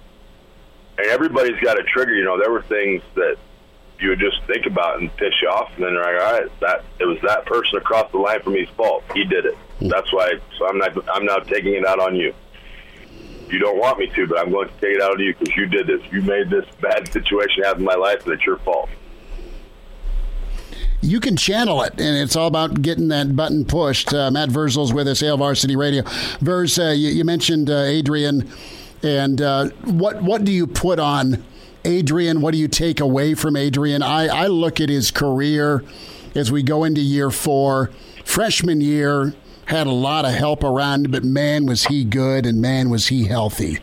and 0.99 1.07
everybody's 1.09 1.61
got 1.61 1.79
a 1.79 1.83
trigger. 1.83 2.15
You 2.15 2.25
know, 2.25 2.39
there 2.39 2.51
were 2.51 2.63
things 2.63 3.03
that 3.15 3.37
you 3.99 4.09
would 4.11 4.21
just 4.21 4.43
think 4.45 4.65
about 4.65 5.01
and 5.01 5.15
piss 5.17 5.35
you 5.43 5.49
off, 5.49 5.71
and 5.77 5.85
then 5.85 5.93
you're 5.93 6.03
like, 6.03 6.23
all 6.23 6.41
right, 6.41 6.61
that 6.61 6.85
it 6.99 7.05
was 7.05 7.19
that 7.23 7.45
person 7.45 7.77
across 7.77 8.11
the 8.11 8.19
line 8.19 8.41
from 8.41 8.55
me's 8.55 8.69
fault. 8.71 9.05
He 9.15 9.25
did 9.25 9.45
it. 9.45 9.57
That's 9.81 10.13
why. 10.13 10.33
So 10.59 10.69
I'm 10.69 10.79
not. 10.79 11.09
I'm 11.09 11.25
not 11.25 11.47
taking 11.47 11.75
it 11.75 11.87
out 11.87 12.01
on 12.01 12.15
you. 12.17 12.35
You 13.49 13.59
don't 13.59 13.79
want 13.79 13.99
me 13.99 14.07
to, 14.09 14.27
but 14.27 14.39
I'm 14.39 14.51
going 14.51 14.69
to 14.69 14.75
take 14.75 14.97
it 14.97 15.03
out 15.03 15.13
on 15.13 15.21
you 15.21 15.35
because 15.35 15.57
you 15.57 15.67
did 15.67 15.87
this. 15.87 16.01
You 16.13 16.23
made 16.23 16.51
this 16.51 16.65
bad 16.81 17.11
situation 17.13 17.65
happen 17.65 17.81
in 17.81 17.87
my 17.87 17.95
life, 17.95 18.25
and 18.25 18.35
it's 18.35 18.45
your 18.45 18.59
fault 18.59 18.89
you 21.03 21.21
can 21.21 21.37
channel 21.37 21.83
it, 21.83 21.93
and 21.99 22.17
it's 22.19 22.37
all 22.37 22.47
about 22.47 22.83
getting 22.83 23.09
that 23.09 23.35
button 23.35 23.65
pushed. 23.65 24.13
Uh, 24.13 24.31
Matt 24.31 24.51
Vrzal's 24.51 24.93
with 24.93 25.09
us, 25.09 25.21
Hail 25.21 25.37
Varsity 25.37 25.77
Radio. 25.77 26.03
Verz, 26.41 26.79
uh, 26.79 26.93
you, 26.93 27.09
you, 27.09 27.25
mentioned 27.25 27.71
uh, 27.71 27.79
Adrian, 27.79 28.51
and 29.03 29.41
uh, 29.41 29.69
what 29.85 30.23
what 30.23 30.45
do 30.45 30.53
you 30.53 30.67
put 30.67 30.99
on 30.99 31.43
Adrian? 31.85 32.41
What 32.41 32.53
do 32.53 32.59
you 32.59 32.69
take 32.69 33.01
away 33.01 33.35
from 33.35 33.57
Adrian? 33.57 34.03
I, 34.03 34.27
I 34.27 34.47
look 34.49 34.81
at 34.81 34.89
his 34.89 35.11
career 35.11 35.83
as 36.35 36.53
we 36.53 36.63
go 36.63 36.85
into 36.85 37.01
year 37.01 37.31
four, 37.31 37.91
freshman 38.25 38.81
year. 38.81 39.35
Had 39.71 39.87
a 39.87 39.93
lot 39.93 40.25
of 40.25 40.33
help 40.33 40.65
around, 40.65 41.13
but 41.13 41.23
man, 41.23 41.65
was 41.65 41.85
he 41.85 42.03
good 42.03 42.45
and 42.45 42.61
man, 42.61 42.91
was 42.91 43.07
he 43.07 43.27
healthy. 43.27 43.79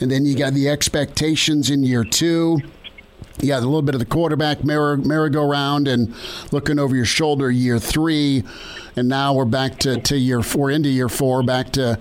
And 0.00 0.10
then 0.10 0.24
you 0.24 0.34
got 0.34 0.54
the 0.54 0.66
expectations 0.70 1.68
in 1.68 1.82
year 1.82 2.04
two 2.04 2.62
You 3.42 3.48
yeah, 3.48 3.58
a 3.58 3.60
little 3.60 3.82
bit 3.82 3.94
of 3.94 3.98
the 3.98 4.06
quarterback 4.06 4.64
merry, 4.64 4.96
merry-go-round 4.96 5.88
and 5.88 6.14
looking 6.52 6.78
over 6.78 6.96
your 6.96 7.04
shoulder 7.04 7.50
year 7.50 7.78
three. 7.78 8.44
And 8.96 9.08
now 9.08 9.34
we're 9.34 9.44
back 9.44 9.78
to, 9.80 10.00
to 10.00 10.16
year 10.16 10.40
four, 10.40 10.70
into 10.70 10.88
year 10.88 11.10
four, 11.10 11.42
back 11.42 11.70
to 11.72 11.98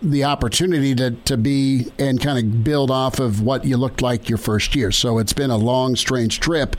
the 0.00 0.24
opportunity 0.24 0.94
to, 0.94 1.10
to 1.10 1.36
be 1.36 1.90
and 1.98 2.20
kind 2.20 2.38
of 2.38 2.64
build 2.64 2.90
off 2.90 3.18
of 3.18 3.40
what 3.42 3.64
you 3.64 3.76
looked 3.76 4.00
like 4.00 4.28
your 4.28 4.38
first 4.38 4.76
year. 4.76 4.92
So 4.92 5.18
it's 5.18 5.32
been 5.32 5.50
a 5.50 5.56
long, 5.56 5.96
strange 5.96 6.40
trip. 6.40 6.76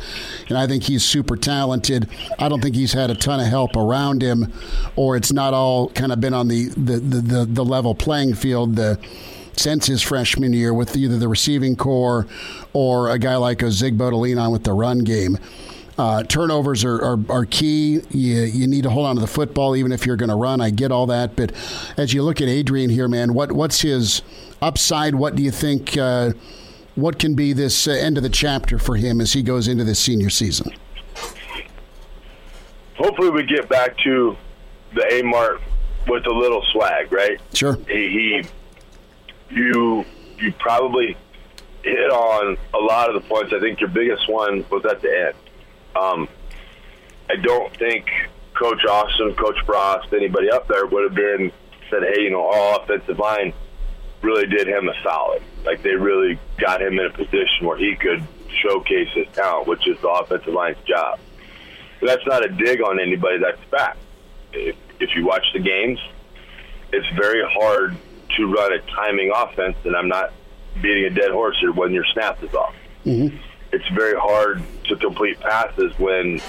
And 0.47 0.57
I 0.57 0.67
think 0.67 0.83
he's 0.83 1.03
super 1.03 1.35
talented. 1.35 2.09
I 2.37 2.47
don't 2.49 2.61
think 2.61 2.75
he's 2.75 2.93
had 2.93 3.09
a 3.09 3.15
ton 3.15 3.39
of 3.39 3.47
help 3.47 3.75
around 3.75 4.21
him, 4.21 4.53
or 4.95 5.15
it's 5.15 5.33
not 5.33 5.53
all 5.53 5.89
kind 5.89 6.11
of 6.11 6.21
been 6.21 6.33
on 6.33 6.47
the, 6.47 6.69
the, 6.69 6.99
the, 6.99 7.21
the, 7.21 7.45
the 7.45 7.65
level 7.65 7.93
playing 7.95 8.35
field. 8.35 8.75
The 8.75 8.99
since 9.59 9.87
his 9.87 10.01
freshman 10.01 10.53
year 10.53 10.73
with 10.73 10.95
either 10.95 11.17
the 11.17 11.27
receiving 11.27 11.75
corps 11.75 12.25
or 12.71 13.09
a 13.09 13.19
guy 13.19 13.35
like 13.35 13.57
Ozigbo 13.57 14.09
to 14.09 14.15
lean 14.15 14.37
on 14.37 14.51
with 14.51 14.63
the 14.63 14.71
run 14.71 14.99
game. 14.99 15.37
Uh, 15.99 16.23
turnovers 16.23 16.85
are, 16.85 16.95
are, 17.03 17.19
are, 17.27 17.45
key. 17.45 17.99
You, 18.09 18.43
you 18.43 18.67
need 18.67 18.83
to 18.83 18.89
hold 18.89 19.05
on 19.05 19.15
to 19.15 19.21
the 19.21 19.27
football 19.27 19.75
even 19.75 19.91
if 19.91 20.05
you're 20.05 20.15
going 20.15 20.29
to 20.29 20.35
run. 20.35 20.61
I 20.61 20.69
get 20.69 20.93
all 20.93 21.05
that. 21.07 21.35
But 21.35 21.51
as 21.97 22.13
you 22.13 22.23
look 22.23 22.39
at 22.39 22.47
Adrian 22.47 22.89
here, 22.89 23.09
man, 23.09 23.33
what 23.33 23.51
what's 23.51 23.81
his 23.81 24.21
upside? 24.61 25.15
What 25.15 25.35
do 25.35 25.43
you 25.43 25.51
think? 25.51 25.97
Uh, 25.97 26.31
what 26.95 27.19
can 27.19 27.35
be 27.35 27.51
this 27.51 27.85
uh, 27.85 27.91
end 27.91 28.15
of 28.15 28.23
the 28.23 28.29
chapter 28.29 28.79
for 28.79 28.95
him 28.95 29.19
as 29.19 29.33
he 29.33 29.43
goes 29.43 29.67
into 29.67 29.83
this 29.83 29.99
senior 29.99 30.29
season? 30.29 30.71
Hopefully, 32.95 33.29
we 33.29 33.43
get 33.43 33.67
back 33.67 33.97
to 33.97 34.37
the 34.95 35.05
A 35.15 35.21
mark 35.21 35.61
with 36.07 36.25
a 36.27 36.33
little 36.33 36.63
swag, 36.71 37.11
right? 37.11 37.41
Sure. 37.53 37.77
He, 37.89 38.39
he 38.39 38.43
you 39.49 40.05
you 40.37 40.53
probably 40.59 41.17
hit 41.83 42.09
on 42.09 42.57
a 42.73 42.77
lot 42.77 43.13
of 43.13 43.21
the 43.21 43.27
points. 43.27 43.51
I 43.51 43.59
think 43.59 43.81
your 43.81 43.89
biggest 43.89 44.29
one 44.29 44.63
was 44.69 44.85
at 44.85 45.01
the 45.01 45.25
end. 45.27 45.35
Um, 45.99 46.27
I 47.29 47.35
don't 47.35 47.75
think 47.77 48.05
Coach 48.53 48.85
Austin, 48.85 49.35
Coach 49.35 49.57
Frost, 49.65 50.13
anybody 50.13 50.49
up 50.49 50.67
there 50.67 50.85
would 50.85 51.03
have 51.03 51.15
been 51.15 51.51
said, 51.89 52.03
"Hey, 52.03 52.21
you 52.23 52.31
know, 52.31 52.41
all 52.41 52.81
offensive 52.81 53.19
line 53.19 53.53
really 54.21 54.47
did 54.47 54.67
him 54.67 54.87
a 54.87 54.93
solid. 55.03 55.41
Like 55.65 55.81
they 55.83 55.95
really 55.95 56.39
got 56.57 56.81
him 56.81 56.99
in 56.99 57.05
a 57.05 57.09
position 57.09 57.65
where 57.65 57.77
he 57.77 57.95
could 57.95 58.23
showcase 58.61 59.09
his 59.13 59.27
talent, 59.33 59.67
which 59.67 59.87
is 59.87 59.99
the 60.01 60.09
offensive 60.09 60.53
line's 60.53 60.77
job." 60.85 61.19
But 61.99 62.07
that's 62.07 62.25
not 62.25 62.45
a 62.45 62.49
dig 62.49 62.81
on 62.81 62.99
anybody. 62.99 63.39
That's 63.39 63.61
fact. 63.69 63.97
If, 64.53 64.75
if 64.99 65.15
you 65.15 65.25
watch 65.25 65.45
the 65.53 65.59
games, 65.59 65.99
it's 66.91 67.07
very 67.15 67.43
hard 67.45 67.95
to 68.37 68.53
run 68.53 68.73
a 68.73 68.79
timing 68.79 69.31
offense, 69.35 69.75
and 69.83 69.95
I'm 69.95 70.07
not 70.07 70.31
beating 70.81 71.05
a 71.05 71.09
dead 71.09 71.31
horse 71.31 71.57
here 71.59 71.71
when 71.71 71.93
your 71.93 72.05
snap 72.13 72.41
is 72.43 72.53
off. 72.53 72.73
Mm-hmm. 73.05 73.37
It's 73.71 73.87
very 73.89 74.19
hard 74.19 74.63
to 74.85 74.95
complete 74.95 75.39
passes 75.39 75.97
when 75.99 76.41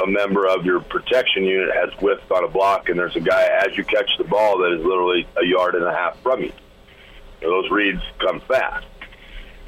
a 0.00 0.06
member 0.06 0.46
of 0.46 0.64
your 0.64 0.80
protection 0.80 1.44
unit 1.44 1.74
has 1.74 1.92
whiffed 1.94 2.30
on 2.30 2.44
a 2.44 2.48
block 2.48 2.88
and 2.88 2.98
there's 2.98 3.16
a 3.16 3.20
guy 3.20 3.48
as 3.64 3.76
you 3.76 3.84
catch 3.84 4.10
the 4.18 4.24
ball 4.24 4.58
that 4.58 4.72
is 4.72 4.84
literally 4.84 5.26
a 5.36 5.44
yard 5.44 5.74
and 5.74 5.84
a 5.84 5.92
half 5.92 6.20
from 6.22 6.42
you. 6.42 6.52
those 7.40 7.70
reads 7.70 8.02
come 8.20 8.40
fast. 8.40 8.86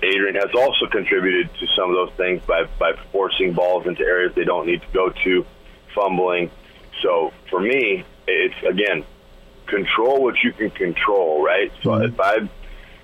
Adrian 0.02 0.34
has 0.36 0.50
also 0.54 0.86
contributed 0.86 1.52
to 1.58 1.66
some 1.76 1.90
of 1.90 1.96
those 1.96 2.12
things 2.16 2.42
by, 2.46 2.64
by 2.78 2.92
forcing 3.12 3.52
balls 3.52 3.86
into 3.86 4.02
areas 4.02 4.32
they 4.34 4.44
don't 4.44 4.66
need 4.66 4.80
to 4.80 4.88
go 4.92 5.10
to, 5.24 5.44
fumbling. 5.94 6.50
So 7.02 7.32
for 7.50 7.60
me, 7.60 8.04
it's 8.26 8.54
again 8.66 9.04
control 9.66 10.22
what 10.22 10.36
you 10.42 10.52
can 10.52 10.70
control, 10.70 11.44
right? 11.44 11.70
So 11.82 11.90
mm-hmm. 11.90 12.14
if 12.14 12.20
I 12.20 12.48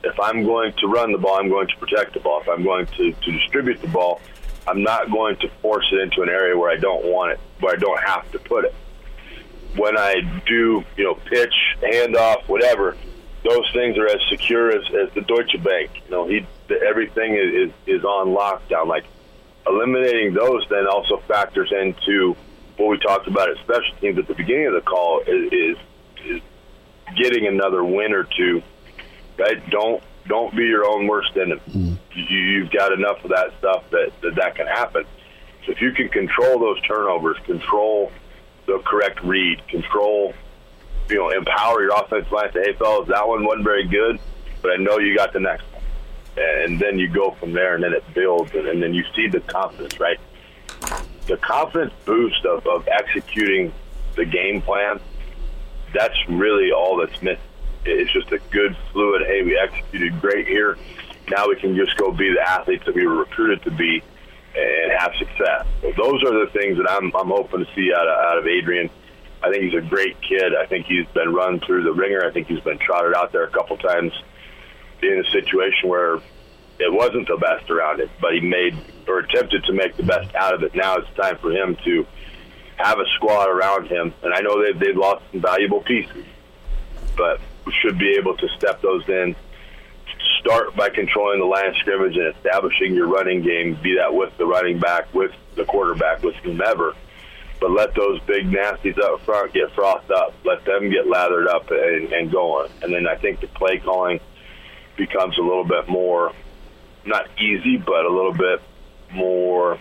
if 0.04 0.18
I'm 0.20 0.44
going 0.44 0.72
to 0.74 0.86
run 0.86 1.12
the 1.12 1.18
ball, 1.18 1.38
I'm 1.38 1.48
going 1.48 1.68
to 1.68 1.76
protect 1.76 2.14
the 2.14 2.20
ball. 2.20 2.40
If 2.40 2.48
I'm 2.48 2.62
going 2.62 2.86
to, 2.86 3.12
to 3.12 3.32
distribute 3.32 3.80
the 3.80 3.88
ball, 3.88 4.20
I'm 4.68 4.82
not 4.82 5.10
going 5.10 5.36
to 5.38 5.48
force 5.62 5.86
it 5.92 6.00
into 6.00 6.22
an 6.22 6.28
area 6.28 6.56
where 6.56 6.70
I 6.70 6.76
don't 6.76 7.04
want 7.04 7.32
it, 7.32 7.40
where 7.60 7.74
I 7.74 7.76
don't 7.76 8.00
have 8.02 8.30
to 8.32 8.38
put 8.38 8.64
it. 8.64 8.74
When 9.76 9.96
I 9.96 10.20
do, 10.46 10.84
you 10.96 11.04
know, 11.04 11.14
pitch, 11.14 11.54
handoff, 11.82 12.48
whatever, 12.48 12.96
those 13.44 13.70
things 13.72 13.96
are 13.98 14.06
as 14.06 14.20
secure 14.28 14.70
as, 14.70 14.84
as 14.94 15.12
the 15.14 15.20
Deutsche 15.20 15.62
Bank. 15.62 15.90
You 16.06 16.10
know, 16.10 16.26
he 16.26 16.46
everything 16.84 17.34
is, 17.34 17.68
is 17.68 17.98
is 17.98 18.04
on 18.04 18.28
lockdown. 18.28 18.86
Like 18.86 19.04
eliminating 19.66 20.34
those 20.34 20.66
then 20.68 20.86
also 20.86 21.18
factors 21.28 21.72
into 21.72 22.36
what 22.76 22.88
we 22.88 22.98
talked 22.98 23.26
about 23.26 23.50
at 23.50 23.56
special 23.58 23.94
teams 24.00 24.18
at 24.18 24.26
the 24.26 24.34
beginning 24.34 24.66
of 24.66 24.74
the 24.74 24.80
call 24.80 25.20
is, 25.20 25.52
is, 25.52 25.78
is 26.24 26.42
getting 27.16 27.46
another 27.46 27.82
win 27.84 28.12
or 28.12 28.24
two 28.24 28.62
right? 29.38 29.70
Don't 29.70 30.02
don't 30.26 30.54
be 30.56 30.64
your 30.64 30.84
own 30.84 31.06
worst 31.06 31.36
enemy. 31.36 31.60
Mm. 31.70 31.98
You, 32.14 32.38
you've 32.38 32.70
got 32.70 32.92
enough 32.92 33.22
of 33.24 33.30
that 33.30 33.52
stuff 33.58 33.84
that, 33.90 34.10
that 34.22 34.34
that 34.36 34.54
can 34.56 34.66
happen. 34.66 35.04
So 35.64 35.72
if 35.72 35.80
you 35.80 35.92
can 35.92 36.08
control 36.08 36.58
those 36.58 36.80
turnovers, 36.82 37.36
control 37.44 38.10
the 38.66 38.80
correct 38.84 39.22
read, 39.22 39.66
control, 39.68 40.34
you 41.08 41.16
know, 41.16 41.30
empower 41.30 41.82
your 41.82 41.94
offensive 41.94 42.32
line. 42.32 42.52
Say, 42.52 42.62
hey, 42.64 42.72
fellas, 42.74 43.08
that 43.08 43.26
one 43.26 43.44
wasn't 43.44 43.64
very 43.64 43.86
good, 43.86 44.18
but 44.62 44.72
I 44.72 44.76
know 44.76 44.98
you 44.98 45.16
got 45.16 45.32
the 45.32 45.40
next 45.40 45.64
one. 45.72 45.82
And 46.36 46.78
then 46.78 46.98
you 46.98 47.08
go 47.08 47.30
from 47.30 47.52
there, 47.52 47.74
and 47.74 47.82
then 47.82 47.94
it 47.94 48.04
builds, 48.12 48.52
and, 48.54 48.66
and 48.66 48.82
then 48.82 48.92
you 48.92 49.04
see 49.14 49.26
the 49.28 49.40
confidence, 49.40 49.98
right? 49.98 50.18
The 51.26 51.38
confidence 51.38 51.94
boost 52.04 52.44
of, 52.44 52.66
of 52.66 52.86
executing 52.88 53.72
the 54.16 54.24
game 54.24 54.60
plan, 54.60 55.00
that's 55.94 56.16
really 56.28 56.72
all 56.72 56.96
that's 56.96 57.22
missing 57.22 57.40
it's 57.86 58.12
just 58.12 58.30
a 58.32 58.38
good, 58.50 58.76
fluid. 58.92 59.22
Hey, 59.26 59.42
we 59.42 59.58
executed 59.58 60.20
great 60.20 60.46
here. 60.46 60.76
Now 61.30 61.48
we 61.48 61.56
can 61.56 61.76
just 61.76 61.96
go 61.96 62.12
be 62.12 62.32
the 62.32 62.40
athletes 62.40 62.84
that 62.86 62.94
we 62.94 63.06
were 63.06 63.16
recruited 63.16 63.62
to 63.62 63.70
be 63.70 64.02
and 64.54 64.92
have 64.92 65.12
success. 65.18 65.66
So 65.82 65.92
those 65.96 66.22
are 66.24 66.46
the 66.46 66.50
things 66.52 66.78
that 66.78 66.90
I'm 66.90 67.14
I'm 67.14 67.28
hoping 67.28 67.64
to 67.64 67.74
see 67.74 67.92
out 67.92 68.06
of, 68.06 68.18
out 68.18 68.38
of 68.38 68.46
Adrian. 68.46 68.90
I 69.42 69.50
think 69.50 69.64
he's 69.64 69.74
a 69.74 69.86
great 69.86 70.20
kid. 70.22 70.54
I 70.54 70.66
think 70.66 70.86
he's 70.86 71.06
been 71.08 71.32
run 71.32 71.60
through 71.60 71.84
the 71.84 71.92
ringer. 71.92 72.24
I 72.24 72.32
think 72.32 72.48
he's 72.48 72.60
been 72.60 72.78
trotted 72.78 73.14
out 73.14 73.32
there 73.32 73.44
a 73.44 73.50
couple 73.50 73.76
times 73.76 74.12
in 75.02 75.24
a 75.24 75.30
situation 75.30 75.88
where 75.88 76.16
it 76.78 76.92
wasn't 76.92 77.28
the 77.28 77.36
best 77.36 77.70
around 77.70 78.00
it, 78.00 78.10
but 78.20 78.34
he 78.34 78.40
made 78.40 78.76
or 79.06 79.20
attempted 79.20 79.64
to 79.64 79.72
make 79.72 79.96
the 79.96 80.02
best 80.02 80.34
out 80.34 80.54
of 80.54 80.62
it. 80.62 80.74
Now 80.74 80.96
it's 80.96 81.08
time 81.16 81.38
for 81.38 81.50
him 81.50 81.76
to 81.84 82.06
have 82.76 82.98
a 82.98 83.04
squad 83.16 83.48
around 83.48 83.88
him, 83.88 84.12
and 84.22 84.34
I 84.34 84.40
know 84.40 84.62
they've 84.62 84.78
they've 84.78 84.96
lost 84.96 85.24
some 85.32 85.40
valuable 85.40 85.82
pieces, 85.82 86.24
but 87.16 87.40
should 87.72 87.98
be 87.98 88.16
able 88.18 88.36
to 88.36 88.48
step 88.56 88.80
those 88.80 89.08
in. 89.08 89.34
Start 90.40 90.76
by 90.76 90.88
controlling 90.90 91.40
the 91.40 91.46
line 91.46 91.68
of 91.68 91.76
scrimmage 91.76 92.16
and 92.16 92.34
establishing 92.36 92.94
your 92.94 93.08
running 93.08 93.42
game, 93.42 93.78
be 93.82 93.96
that 93.96 94.14
with 94.14 94.36
the 94.38 94.46
running 94.46 94.78
back, 94.78 95.12
with 95.12 95.32
the 95.56 95.64
quarterback, 95.64 96.22
with 96.22 96.36
whomever. 96.36 96.94
But 97.60 97.70
let 97.70 97.94
those 97.94 98.20
big 98.22 98.46
nasties 98.50 98.98
up 98.98 99.20
front 99.22 99.52
get 99.54 99.72
frothed 99.72 100.10
up. 100.10 100.34
Let 100.44 100.64
them 100.64 100.90
get 100.90 101.08
lathered 101.08 101.48
up 101.48 101.70
and, 101.70 102.12
and 102.12 102.30
going. 102.30 102.70
And 102.82 102.92
then 102.92 103.08
I 103.08 103.16
think 103.16 103.40
the 103.40 103.46
play 103.48 103.78
calling 103.78 104.20
becomes 104.96 105.38
a 105.38 105.42
little 105.42 105.64
bit 105.64 105.88
more, 105.88 106.32
not 107.04 107.28
easy, 107.40 107.78
but 107.78 108.04
a 108.04 108.10
little 108.10 108.34
bit 108.34 108.60
more 109.10 109.78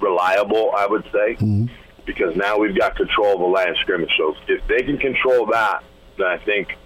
reliable, 0.00 0.72
I 0.76 0.86
would 0.86 1.04
say. 1.04 1.34
Mm-hmm. 1.34 1.66
Because 2.04 2.36
now 2.36 2.58
we've 2.58 2.78
got 2.78 2.96
control 2.96 3.34
of 3.34 3.40
the 3.40 3.46
line 3.46 3.70
of 3.70 3.76
scrimmage. 3.78 4.12
So 4.16 4.36
if 4.46 4.66
they 4.68 4.82
can 4.82 4.98
control 4.98 5.46
that, 5.46 5.82
then 6.18 6.26
I 6.26 6.38
think 6.38 6.76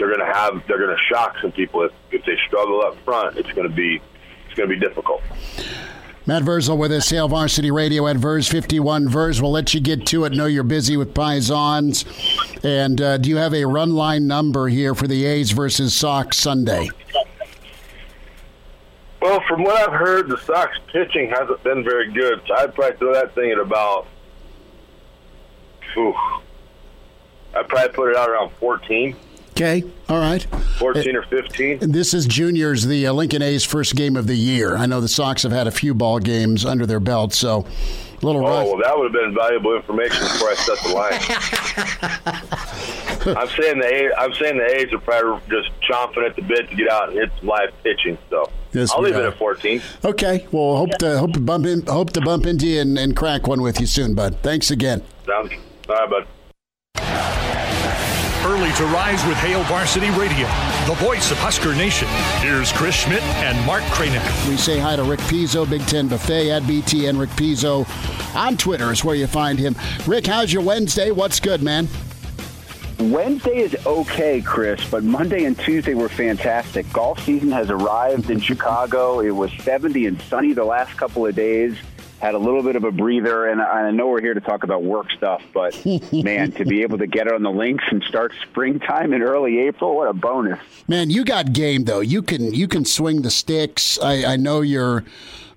they're 0.00 0.08
going 0.08 0.26
to 0.26 0.34
have 0.34 0.66
they're 0.66 0.78
going 0.78 0.96
to 0.96 1.02
shock 1.04 1.36
some 1.42 1.52
people 1.52 1.82
if, 1.82 1.92
if 2.10 2.24
they 2.24 2.36
struggle 2.48 2.80
up 2.80 2.96
front. 3.04 3.36
It's 3.36 3.52
going 3.52 3.68
to 3.68 3.74
be 3.74 4.00
it's 4.46 4.54
going 4.54 4.68
to 4.68 4.74
be 4.74 4.80
difficult. 4.80 5.22
Matt 6.26 6.42
Vrzal 6.42 6.78
with 6.78 6.92
us, 6.92 7.10
Hail 7.10 7.28
Varsity 7.28 7.70
Radio 7.70 8.06
at 8.06 8.16
Verz 8.16 8.48
51. 8.48 9.08
Verz, 9.08 9.40
we'll 9.40 9.50
let 9.50 9.74
you 9.74 9.80
get 9.80 10.06
to 10.06 10.24
it. 10.24 10.32
Know 10.32 10.46
you're 10.46 10.62
busy 10.62 10.96
with 10.96 11.14
Pisons. 11.14 12.04
And 12.62 13.00
uh, 13.00 13.18
do 13.18 13.28
you 13.28 13.36
have 13.36 13.54
a 13.54 13.64
run 13.64 13.94
line 13.94 14.26
number 14.26 14.68
here 14.68 14.94
for 14.94 15.06
the 15.06 15.24
A's 15.24 15.50
versus 15.50 15.94
Sox 15.94 16.36
Sunday? 16.36 16.88
Well, 19.20 19.42
from 19.48 19.64
what 19.64 19.76
I've 19.76 19.98
heard, 19.98 20.28
the 20.28 20.38
Sox 20.38 20.76
pitching 20.92 21.30
hasn't 21.30 21.62
been 21.62 21.84
very 21.84 22.12
good. 22.12 22.42
So 22.46 22.54
I'd 22.54 22.74
probably 22.74 22.96
throw 22.98 23.14
that 23.14 23.34
thing 23.34 23.50
at 23.50 23.58
about, 23.58 24.06
whew, 25.94 26.14
I'd 27.54 27.68
probably 27.68 27.92
put 27.94 28.10
it 28.10 28.16
out 28.16 28.30
around 28.30 28.52
14. 28.60 29.16
Okay, 29.60 29.84
all 30.08 30.18
right. 30.18 30.42
14 30.78 31.16
or 31.16 31.22
15. 31.24 31.80
This 31.80 32.14
is 32.14 32.24
juniors, 32.24 32.86
the 32.86 33.06
uh, 33.06 33.12
Lincoln 33.12 33.42
A's 33.42 33.62
first 33.62 33.94
game 33.94 34.16
of 34.16 34.26
the 34.26 34.34
year. 34.34 34.74
I 34.74 34.86
know 34.86 35.02
the 35.02 35.08
Sox 35.08 35.42
have 35.42 35.52
had 35.52 35.66
a 35.66 35.70
few 35.70 35.92
ball 35.92 36.18
games 36.18 36.64
under 36.64 36.86
their 36.86 36.98
belt, 36.98 37.34
so 37.34 37.66
a 38.22 38.24
little 38.24 38.40
oh, 38.46 38.64
well, 38.64 38.78
that 38.82 38.96
would 38.96 39.04
have 39.04 39.12
been 39.12 39.34
valuable 39.34 39.76
information 39.76 40.22
before 40.22 40.48
I 40.48 40.54
set 40.54 40.78
the 40.82 40.88
line. 40.94 41.12
I'm 43.36 43.48
saying 43.48 43.80
the 43.80 43.86
A's, 43.86 44.10
I'm 44.16 44.32
saying 44.32 44.56
the 44.56 44.80
A's 44.80 44.94
are 44.94 44.98
probably 44.98 45.42
just 45.50 45.68
chomping 45.82 46.26
at 46.26 46.36
the 46.36 46.42
bit 46.42 46.70
to 46.70 46.74
get 46.74 46.88
out 46.88 47.10
and 47.10 47.18
hit 47.18 47.30
some 47.38 47.48
live 47.48 47.74
pitching. 47.82 48.16
So 48.30 48.50
yes, 48.72 48.90
I'll 48.92 49.02
leave 49.02 49.16
are. 49.16 49.24
it 49.24 49.26
at 49.26 49.36
14. 49.36 49.82
Okay. 50.06 50.46
Well, 50.50 50.78
hope 50.78 50.92
to 51.00 51.18
hope 51.18 51.34
to 51.34 51.40
bump 51.40 51.66
in, 51.66 51.84
hope 51.84 52.14
to 52.14 52.22
bump 52.22 52.46
into 52.46 52.66
you 52.66 52.80
and, 52.80 52.98
and 52.98 53.14
crack 53.14 53.46
one 53.46 53.60
with 53.60 53.78
you 53.78 53.86
soon, 53.86 54.14
bud. 54.14 54.38
Thanks 54.42 54.70
again. 54.70 55.02
Sounds 55.26 55.52
all 55.86 55.96
right, 55.96 56.08
bud 56.08 56.26
early 58.44 58.72
to 58.72 58.84
rise 58.86 59.24
with 59.26 59.36
Hail 59.38 59.62
Varsity 59.64 60.10
Radio, 60.10 60.46
the 60.86 60.94
voice 60.98 61.30
of 61.30 61.38
Husker 61.38 61.74
Nation. 61.74 62.08
Here's 62.40 62.72
Chris 62.72 62.94
Schmidt 62.94 63.22
and 63.22 63.66
Mark 63.66 63.82
Kraynak. 63.84 64.48
We 64.48 64.56
say 64.56 64.78
hi 64.78 64.96
to 64.96 65.02
Rick 65.04 65.20
Pizzo, 65.20 65.68
Big 65.68 65.82
Ten 65.86 66.08
Buffet 66.08 66.50
at 66.50 66.62
BTN 66.62 67.18
Rick 67.18 67.30
Pizzo 67.30 67.86
on 68.34 68.56
Twitter 68.56 68.90
is 68.92 69.04
where 69.04 69.14
you 69.14 69.26
find 69.26 69.58
him. 69.58 69.74
Rick, 70.06 70.26
how's 70.26 70.52
your 70.52 70.62
Wednesday? 70.62 71.10
What's 71.10 71.40
good, 71.40 71.62
man? 71.62 71.88
Wednesday 72.98 73.58
is 73.58 73.74
okay, 73.86 74.42
Chris, 74.42 74.88
but 74.90 75.02
Monday 75.02 75.44
and 75.44 75.58
Tuesday 75.58 75.94
were 75.94 76.08
fantastic. 76.08 76.90
Golf 76.92 77.22
season 77.24 77.50
has 77.50 77.70
arrived 77.70 78.30
in 78.30 78.40
Chicago. 78.40 79.20
It 79.20 79.30
was 79.30 79.50
70 79.62 80.06
and 80.06 80.20
sunny 80.22 80.52
the 80.52 80.64
last 80.64 80.96
couple 80.96 81.26
of 81.26 81.34
days. 81.34 81.76
Had 82.20 82.34
a 82.34 82.38
little 82.38 82.62
bit 82.62 82.76
of 82.76 82.84
a 82.84 82.92
breather. 82.92 83.48
And 83.48 83.60
I 83.60 83.90
know 83.90 84.08
we're 84.08 84.20
here 84.20 84.34
to 84.34 84.40
talk 84.40 84.62
about 84.62 84.82
work 84.82 85.10
stuff, 85.12 85.42
but 85.52 85.74
man, 86.12 86.52
to 86.52 86.64
be 86.64 86.82
able 86.82 86.98
to 86.98 87.06
get 87.06 87.30
on 87.32 87.42
the 87.42 87.50
links 87.50 87.84
and 87.90 88.02
start 88.04 88.32
springtime 88.42 89.12
in 89.12 89.22
early 89.22 89.58
April, 89.60 89.96
what 89.96 90.08
a 90.08 90.12
bonus! 90.12 90.60
Man, 90.86 91.10
you 91.10 91.24
got 91.24 91.52
game 91.52 91.84
though. 91.84 92.00
You 92.00 92.22
can 92.22 92.52
you 92.52 92.68
can 92.68 92.84
swing 92.84 93.22
the 93.22 93.30
sticks. 93.30 93.98
I, 94.00 94.32
I 94.32 94.36
know 94.36 94.60
you're 94.60 95.04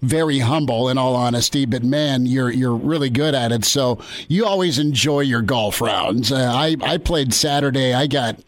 very 0.01 0.39
humble 0.39 0.89
in 0.89 0.97
all 0.97 1.15
honesty, 1.15 1.65
but 1.65 1.83
man, 1.83 2.25
you're 2.25 2.51
you're 2.51 2.75
really 2.75 3.09
good 3.09 3.35
at 3.35 3.51
it. 3.51 3.65
So 3.65 3.99
you 4.27 4.45
always 4.45 4.79
enjoy 4.79 5.21
your 5.21 5.41
golf 5.41 5.81
rounds. 5.81 6.31
Uh, 6.31 6.51
I 6.53 6.75
I 6.81 6.97
played 6.97 7.33
Saturday. 7.33 7.93
I 7.93 8.07
got 8.07 8.39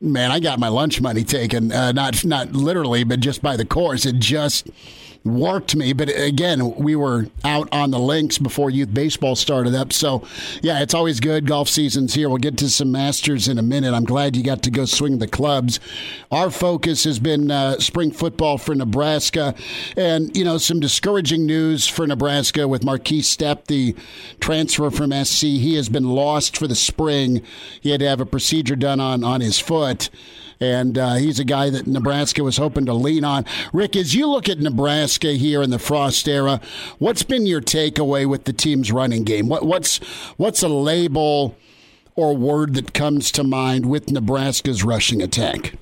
man, 0.00 0.30
I 0.30 0.40
got 0.40 0.58
my 0.58 0.68
lunch 0.68 1.00
money 1.00 1.24
taken. 1.24 1.72
Uh, 1.72 1.92
not 1.92 2.24
not 2.24 2.52
literally, 2.52 3.04
but 3.04 3.20
just 3.20 3.42
by 3.42 3.56
the 3.56 3.64
course. 3.64 4.06
It 4.06 4.18
just 4.18 4.68
worked 5.24 5.76
me. 5.76 5.92
But 5.92 6.08
again, 6.08 6.74
we 6.74 6.96
were 6.96 7.26
out 7.44 7.68
on 7.72 7.90
the 7.90 7.98
links 7.98 8.38
before 8.38 8.70
youth 8.70 8.92
baseball 8.92 9.36
started 9.36 9.74
up. 9.74 9.92
So, 9.92 10.26
yeah, 10.62 10.80
it's 10.80 10.94
always 10.94 11.20
good. 11.20 11.46
Golf 11.46 11.68
season's 11.68 12.14
here. 12.14 12.28
We'll 12.28 12.38
get 12.38 12.58
to 12.58 12.70
some 12.70 12.92
Masters 12.92 13.48
in 13.48 13.58
a 13.58 13.62
minute. 13.62 13.94
I'm 13.94 14.04
glad 14.04 14.36
you 14.36 14.42
got 14.42 14.62
to 14.64 14.70
go 14.70 14.84
swing 14.84 15.18
the 15.18 15.28
clubs. 15.28 15.80
Our 16.30 16.50
focus 16.50 17.04
has 17.04 17.18
been 17.18 17.50
uh, 17.50 17.78
spring 17.78 18.10
football 18.10 18.58
for 18.58 18.74
Nebraska. 18.74 19.54
And, 19.96 20.36
you 20.36 20.44
know, 20.44 20.58
some 20.58 20.80
discouraging 20.80 21.46
news 21.46 21.86
for 21.86 22.06
Nebraska 22.06 22.66
with 22.66 22.82
Markese 22.82 23.22
Stepp, 23.22 23.66
the 23.66 23.94
transfer 24.40 24.90
from 24.90 25.12
SC. 25.24 25.42
He 25.42 25.76
has 25.76 25.88
been 25.88 26.08
lost 26.08 26.56
for 26.56 26.66
the 26.66 26.74
spring. 26.74 27.42
He 27.80 27.90
had 27.90 28.00
to 28.00 28.08
have 28.08 28.20
a 28.20 28.26
procedure 28.26 28.76
done 28.76 29.00
on, 29.00 29.22
on 29.24 29.40
his 29.40 29.58
foot 29.58 30.10
and 30.62 30.96
uh, 30.96 31.14
he's 31.14 31.40
a 31.40 31.44
guy 31.44 31.70
that 31.70 31.88
Nebraska 31.88 32.44
was 32.44 32.56
hoping 32.56 32.86
to 32.86 32.94
lean 32.94 33.24
on. 33.24 33.44
Rick, 33.72 33.96
as 33.96 34.14
you 34.14 34.28
look 34.28 34.48
at 34.48 34.60
Nebraska 34.60 35.32
here 35.32 35.60
in 35.60 35.70
the 35.70 35.78
Frost 35.80 36.28
era, 36.28 36.60
what's 37.00 37.24
been 37.24 37.46
your 37.46 37.60
takeaway 37.60 38.26
with 38.26 38.44
the 38.44 38.52
team's 38.52 38.92
running 38.92 39.24
game? 39.24 39.48
What, 39.48 39.64
what's 39.64 39.98
what's 40.36 40.62
a 40.62 40.68
label 40.68 41.56
or 42.14 42.36
word 42.36 42.74
that 42.74 42.94
comes 42.94 43.32
to 43.32 43.42
mind 43.42 43.86
with 43.86 44.12
Nebraska's 44.12 44.84
rushing 44.84 45.20
attack? 45.20 45.74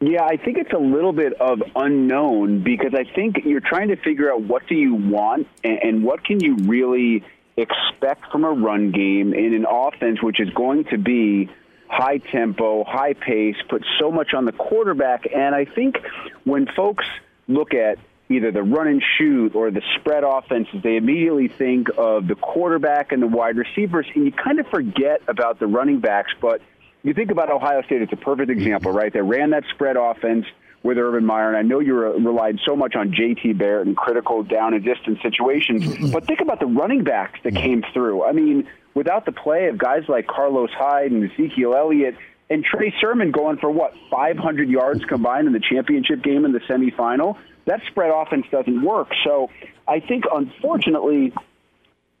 Yeah, 0.00 0.22
I 0.22 0.36
think 0.36 0.58
it's 0.58 0.72
a 0.72 0.78
little 0.78 1.12
bit 1.12 1.32
of 1.40 1.60
unknown 1.74 2.62
because 2.62 2.92
I 2.94 3.04
think 3.14 3.38
you're 3.44 3.60
trying 3.60 3.88
to 3.88 3.96
figure 3.96 4.30
out 4.30 4.42
what 4.42 4.64
do 4.68 4.76
you 4.76 4.94
want 4.94 5.48
and, 5.64 5.78
and 5.78 6.04
what 6.04 6.22
can 6.22 6.38
you 6.38 6.54
really 6.56 7.24
expect 7.56 8.30
from 8.30 8.44
a 8.44 8.50
run 8.50 8.92
game 8.92 9.34
in 9.34 9.54
an 9.54 9.66
offense 9.68 10.22
which 10.22 10.38
is 10.40 10.50
going 10.50 10.84
to 10.84 10.98
be 10.98 11.48
high 11.88 12.18
tempo, 12.18 12.84
high 12.84 13.14
pace, 13.14 13.56
put 13.68 13.84
so 13.98 14.10
much 14.10 14.34
on 14.34 14.44
the 14.44 14.52
quarterback. 14.52 15.26
And 15.34 15.54
I 15.54 15.64
think 15.64 15.98
when 16.44 16.66
folks 16.66 17.04
look 17.48 17.74
at 17.74 17.98
either 18.28 18.50
the 18.50 18.62
run 18.62 18.86
and 18.86 19.02
shoot 19.18 19.54
or 19.54 19.70
the 19.70 19.82
spread 19.96 20.24
offenses, 20.24 20.82
they 20.82 20.96
immediately 20.96 21.48
think 21.48 21.88
of 21.96 22.26
the 22.26 22.34
quarterback 22.34 23.12
and 23.12 23.22
the 23.22 23.26
wide 23.26 23.56
receivers, 23.56 24.06
and 24.14 24.24
you 24.24 24.32
kind 24.32 24.58
of 24.58 24.66
forget 24.68 25.22
about 25.28 25.58
the 25.58 25.66
running 25.66 26.00
backs. 26.00 26.32
But 26.40 26.62
you 27.02 27.12
think 27.12 27.30
about 27.30 27.50
Ohio 27.50 27.82
State, 27.82 28.02
it's 28.02 28.12
a 28.12 28.16
perfect 28.16 28.50
example, 28.50 28.92
right? 28.92 29.12
They 29.12 29.20
ran 29.20 29.50
that 29.50 29.64
spread 29.74 29.96
offense 29.96 30.46
with 30.82 30.98
Urban 30.98 31.24
Meyer, 31.24 31.48
and 31.48 31.56
I 31.56 31.62
know 31.62 31.80
you 31.80 31.94
relied 31.94 32.58
so 32.64 32.76
much 32.76 32.94
on 32.94 33.12
J.T. 33.14 33.54
Barrett 33.54 33.88
in 33.88 33.94
critical 33.94 34.42
down 34.42 34.74
and 34.74 34.84
distance 34.84 35.18
situations, 35.22 35.82
mm-hmm. 35.82 36.10
but 36.10 36.26
think 36.26 36.40
about 36.40 36.60
the 36.60 36.66
running 36.66 37.04
backs 37.04 37.40
that 37.42 37.54
mm-hmm. 37.54 37.62
came 37.62 37.84
through. 37.94 38.22
I 38.22 38.32
mean, 38.32 38.68
without 38.94 39.26
the 39.26 39.32
play 39.32 39.66
of 39.66 39.78
guys 39.78 40.04
like 40.08 40.26
Carlos 40.26 40.70
Hyde 40.72 41.10
and 41.10 41.30
Ezekiel 41.30 41.74
Elliott 41.74 42.16
and 42.50 42.64
Trey 42.64 42.94
Sermon 43.00 43.30
going 43.30 43.58
for 43.58 43.70
what 43.70 43.94
500 44.10 44.68
yards 44.68 45.04
combined 45.04 45.46
in 45.46 45.52
the 45.52 45.60
championship 45.60 46.22
game 46.22 46.44
in 46.44 46.52
the 46.52 46.60
semifinal, 46.60 47.36
that 47.66 47.80
spread 47.88 48.10
offense 48.10 48.46
doesn't 48.50 48.82
work. 48.82 49.08
So 49.24 49.50
I 49.88 50.00
think, 50.00 50.24
unfortunately, 50.32 51.32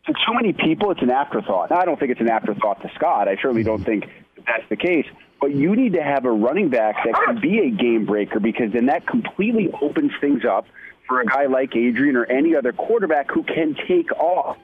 to 0.06 0.12
too 0.12 0.34
many 0.34 0.52
people, 0.52 0.90
it's 0.90 1.02
an 1.02 1.10
afterthought. 1.10 1.70
Now, 1.70 1.78
I 1.78 1.84
don't 1.84 1.98
think 1.98 2.10
it's 2.10 2.20
an 2.20 2.30
afterthought 2.30 2.82
to 2.82 2.90
Scott. 2.94 3.28
I 3.28 3.36
certainly 3.36 3.62
don't 3.62 3.84
think 3.84 4.08
that's 4.46 4.68
the 4.68 4.76
case. 4.76 5.06
But 5.40 5.54
you 5.54 5.76
need 5.76 5.92
to 5.92 6.02
have 6.02 6.24
a 6.24 6.30
running 6.30 6.70
back 6.70 6.96
that 7.04 7.14
can 7.26 7.40
be 7.40 7.58
a 7.60 7.70
game 7.70 8.06
breaker 8.06 8.40
because 8.40 8.72
then 8.72 8.86
that 8.86 9.06
completely 9.06 9.70
opens 9.82 10.12
things 10.20 10.44
up 10.44 10.66
for 11.06 11.20
a 11.20 11.26
guy 11.26 11.46
like 11.46 11.76
Adrian 11.76 12.16
or 12.16 12.24
any 12.24 12.56
other 12.56 12.72
quarterback 12.72 13.30
who 13.30 13.42
can 13.42 13.76
take 13.86 14.10
off 14.12 14.56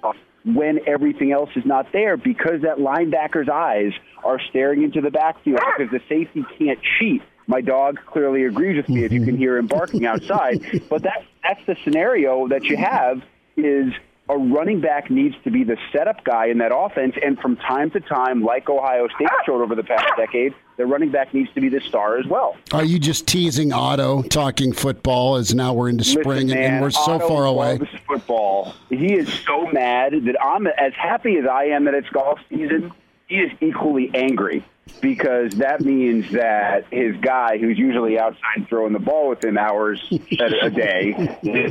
when 0.45 0.81
everything 0.87 1.33
else 1.33 1.51
is 1.57 1.65
not 1.65 1.93
there 1.93 2.17
because 2.17 2.63
that 2.63 2.79
linebacker's 2.79 3.49
eyes 3.49 3.93
are 4.25 4.41
staring 4.51 4.83
into 4.83 5.01
the 5.01 5.11
backfield 5.11 5.59
ah! 5.63 5.73
because 5.77 5.93
the 5.93 6.01
safety 6.09 6.45
can't 6.59 6.79
cheat. 6.99 7.23
My 7.47 7.61
dog 7.61 7.99
clearly 8.07 8.45
agrees 8.45 8.77
with 8.77 8.89
me 8.89 9.05
if 9.05 9.13
you 9.13 9.21
can 9.21 9.31
mm-hmm. 9.31 9.39
hear 9.39 9.57
him 9.57 9.67
barking 9.67 10.07
outside. 10.07 10.83
But 10.89 11.03
that, 11.03 11.25
that's 11.43 11.65
the 11.67 11.77
scenario 11.85 12.49
that 12.49 12.65
you 12.65 12.77
have 12.77 13.23
is– 13.57 13.93
a 14.31 14.39
running 14.39 14.81
back 14.81 15.11
needs 15.11 15.35
to 15.43 15.51
be 15.51 15.65
the 15.65 15.77
setup 15.93 16.23
guy 16.25 16.47
in 16.47 16.59
that 16.59 16.73
offense. 16.75 17.17
And 17.23 17.39
from 17.39 17.57
time 17.57 17.91
to 17.91 18.01
time, 18.01 18.43
like 18.43 18.71
Ohio 18.71 19.09
State 19.09 19.29
ah! 19.31 19.43
showed 19.45 19.61
over 19.61 19.75
the 19.75 19.83
past 19.83 20.07
decade, 20.17 20.55
the 20.77 20.87
running 20.87 21.11
back 21.11 21.35
needs 21.35 21.53
to 21.55 21.61
be 21.61 21.69
the 21.69 21.81
star 21.81 22.17
as 22.17 22.27
well. 22.27 22.57
Are 22.73 22.85
you 22.85 22.99
just 22.99 23.27
teasing 23.27 23.73
Otto 23.73 24.23
talking 24.23 24.73
football 24.73 25.37
as 25.37 25.55
now 25.55 25.75
we're 25.75 25.89
into 25.89 26.05
spring 26.05 26.47
Listen, 26.47 26.61
man, 26.61 26.73
and 26.75 26.83
we're 26.83 26.91
so 26.91 27.15
Otto 27.15 27.29
far 27.29 27.45
away? 27.45 27.79
Loves 27.79 27.91
football. 28.07 28.75
He 28.89 29.15
is 29.15 29.29
so 29.45 29.67
mad 29.73 30.13
that 30.13 30.37
I'm 30.43 30.67
as 30.67 30.93
happy 30.95 31.37
as 31.37 31.47
I 31.47 31.65
am 31.65 31.85
that 31.85 31.95
it's 31.95 32.09
golf 32.11 32.39
season. 32.49 32.93
He 33.31 33.37
is 33.37 33.53
equally 33.61 34.11
angry 34.13 34.65
because 35.01 35.53
that 35.53 35.83
means 35.83 36.29
that 36.33 36.85
his 36.91 37.17
guy, 37.19 37.59
who's 37.59 37.79
usually 37.79 38.19
outside 38.19 38.67
throwing 38.69 38.93
the 38.93 38.99
ball 38.99 39.29
within 39.29 39.57
hours 39.57 40.05
a 40.11 40.69
day, 40.69 41.13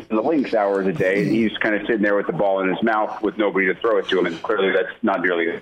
the 0.10 0.22
links 0.24 0.54
hours 0.54 0.88
a 0.88 0.94
day, 0.94 1.26
he's 1.26 1.52
kind 1.58 1.76
of 1.76 1.82
sitting 1.82 2.02
there 2.02 2.16
with 2.16 2.28
the 2.28 2.34
ball 2.34 2.62
in 2.62 2.70
his 2.70 2.82
mouth 2.82 3.22
with 3.22 3.38
nobody 3.38 3.66
to 3.66 3.76
throw 3.76 3.98
it 3.98 4.08
to 4.08 4.20
him, 4.20 4.28
and 4.28 4.42
clearly 4.42 4.72
that's 4.72 4.88
not 5.02 5.22
nearly. 5.22 5.60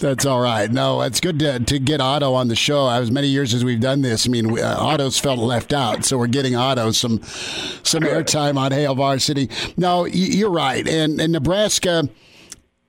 That's 0.00 0.26
all 0.26 0.40
right. 0.40 0.68
No, 0.68 1.02
it's 1.02 1.20
good 1.20 1.38
to, 1.38 1.60
to 1.60 1.78
get 1.78 2.00
Otto 2.00 2.34
on 2.34 2.48
the 2.48 2.56
show. 2.56 2.88
As 2.88 3.12
many 3.12 3.28
years 3.28 3.54
as 3.54 3.64
we've 3.64 3.78
done 3.78 4.02
this, 4.02 4.26
I 4.26 4.30
mean, 4.30 4.50
we, 4.50 4.60
uh, 4.60 4.76
Otto's 4.76 5.20
felt 5.20 5.38
left 5.38 5.72
out, 5.72 6.04
so 6.04 6.18
we're 6.18 6.26
getting 6.26 6.56
Otto 6.56 6.90
some 6.90 7.22
some 7.22 8.02
airtime 8.02 8.58
on 8.58 8.72
Hail 8.72 8.96
Varsity. 8.96 9.48
No, 9.76 10.04
you're 10.04 10.50
right, 10.50 10.86
and 10.88 11.20
and 11.20 11.32
Nebraska 11.32 12.08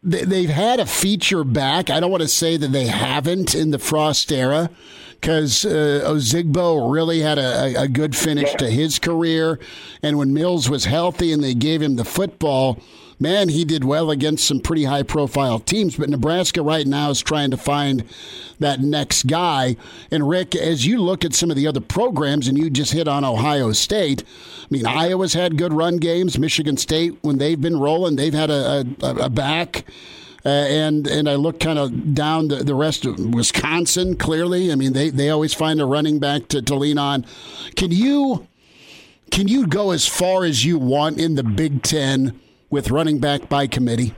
they've 0.02 0.50
had 0.50 0.80
a 0.80 0.86
feature 0.86 1.44
back. 1.44 1.90
I 1.90 2.00
don't 2.00 2.12
want 2.12 2.24
to 2.24 2.28
say 2.28 2.58
that 2.58 2.72
they 2.72 2.88
haven't 2.88 3.56
in 3.56 3.72
the 3.72 3.80
Frost 3.80 4.32
era 4.32 4.70
because 5.12 5.66
uh, 5.66 6.04
Ozigbo 6.06 6.94
really 6.94 7.20
had 7.20 7.38
a, 7.38 7.82
a 7.82 7.88
good 7.88 8.16
finish 8.16 8.54
to 8.56 8.70
his 8.70 9.00
career. 9.00 9.60
And 10.02 10.18
when 10.18 10.34
Mills 10.34 10.70
was 10.70 10.86
healthy 10.86 11.34
and 11.34 11.44
they 11.44 11.54
gave 11.54 11.82
him 11.82 11.98
the 11.98 12.06
football, 12.06 12.80
man, 13.20 13.50
he 13.50 13.66
did 13.66 13.84
well 13.84 14.10
against 14.10 14.48
some 14.48 14.60
pretty 14.60 14.86
high 14.86 15.04
profile 15.04 15.60
teams. 15.60 15.98
But 15.98 16.10
Nebraska 16.10 16.62
right 16.62 16.88
now 16.88 17.10
is 17.10 17.22
trying 17.22 17.52
to 17.52 17.58
find 17.58 18.04
that 18.60 18.80
next 18.80 19.28
guy. 19.28 19.76
And 20.10 20.28
Rick, 20.28 20.56
as 20.56 20.86
you 20.86 21.02
look 21.02 21.26
at 21.26 21.34
some 21.34 21.50
of 21.50 21.58
the 21.58 21.68
other 21.68 21.82
programs, 21.82 22.48
and 22.48 22.58
you 22.58 22.70
just 22.70 22.94
hit 22.94 23.08
on 23.08 23.26
Ohio 23.26 23.72
State, 23.74 24.24
I 24.62 24.68
mean, 24.70 24.86
Iowa's 24.86 25.34
had 25.34 25.58
good 25.58 25.74
run 25.74 25.98
games. 25.98 26.40
Michigan 26.40 26.78
State, 26.78 27.18
when 27.22 27.38
they've 27.38 27.60
been 27.60 27.80
rolling, 27.80 28.16
they've 28.16 28.34
had 28.34 28.50
a, 28.50 28.86
a, 29.02 29.08
a 29.16 29.30
back. 29.30 29.86
Uh, 30.46 30.50
and 30.50 31.06
and 31.06 31.28
I 31.28 31.36
look 31.36 31.60
kind 31.60 31.78
of 31.78 32.16
down 32.16 32.48
the, 32.48 32.64
the 32.64 32.74
rest 32.74 33.06
of 33.06 33.20
Wisconsin. 33.20 34.16
Clearly, 34.16 34.72
I 34.72 34.76
mean 34.76 34.94
they, 34.94 35.10
they 35.10 35.30
always 35.30 35.54
find 35.54 35.82
a 35.82 35.86
running 35.86 36.18
back 36.18 36.48
to, 36.48 36.62
to 36.62 36.76
lean 36.76 36.98
on. 36.98 37.26
Can 37.76 37.92
you 37.92 38.48
can 39.32 39.50
you 39.50 39.68
go 39.68 39.92
as 39.92 40.08
far 40.08 40.46
as 40.46 40.64
you 40.64 40.80
want 40.80 41.20
in 41.20 41.36
the 41.36 41.44
Big 41.44 41.84
Ten 41.84 42.40
with 42.70 42.92
running 42.92 43.20
back 43.20 43.50
by 43.50 43.68
committee? 43.68 44.14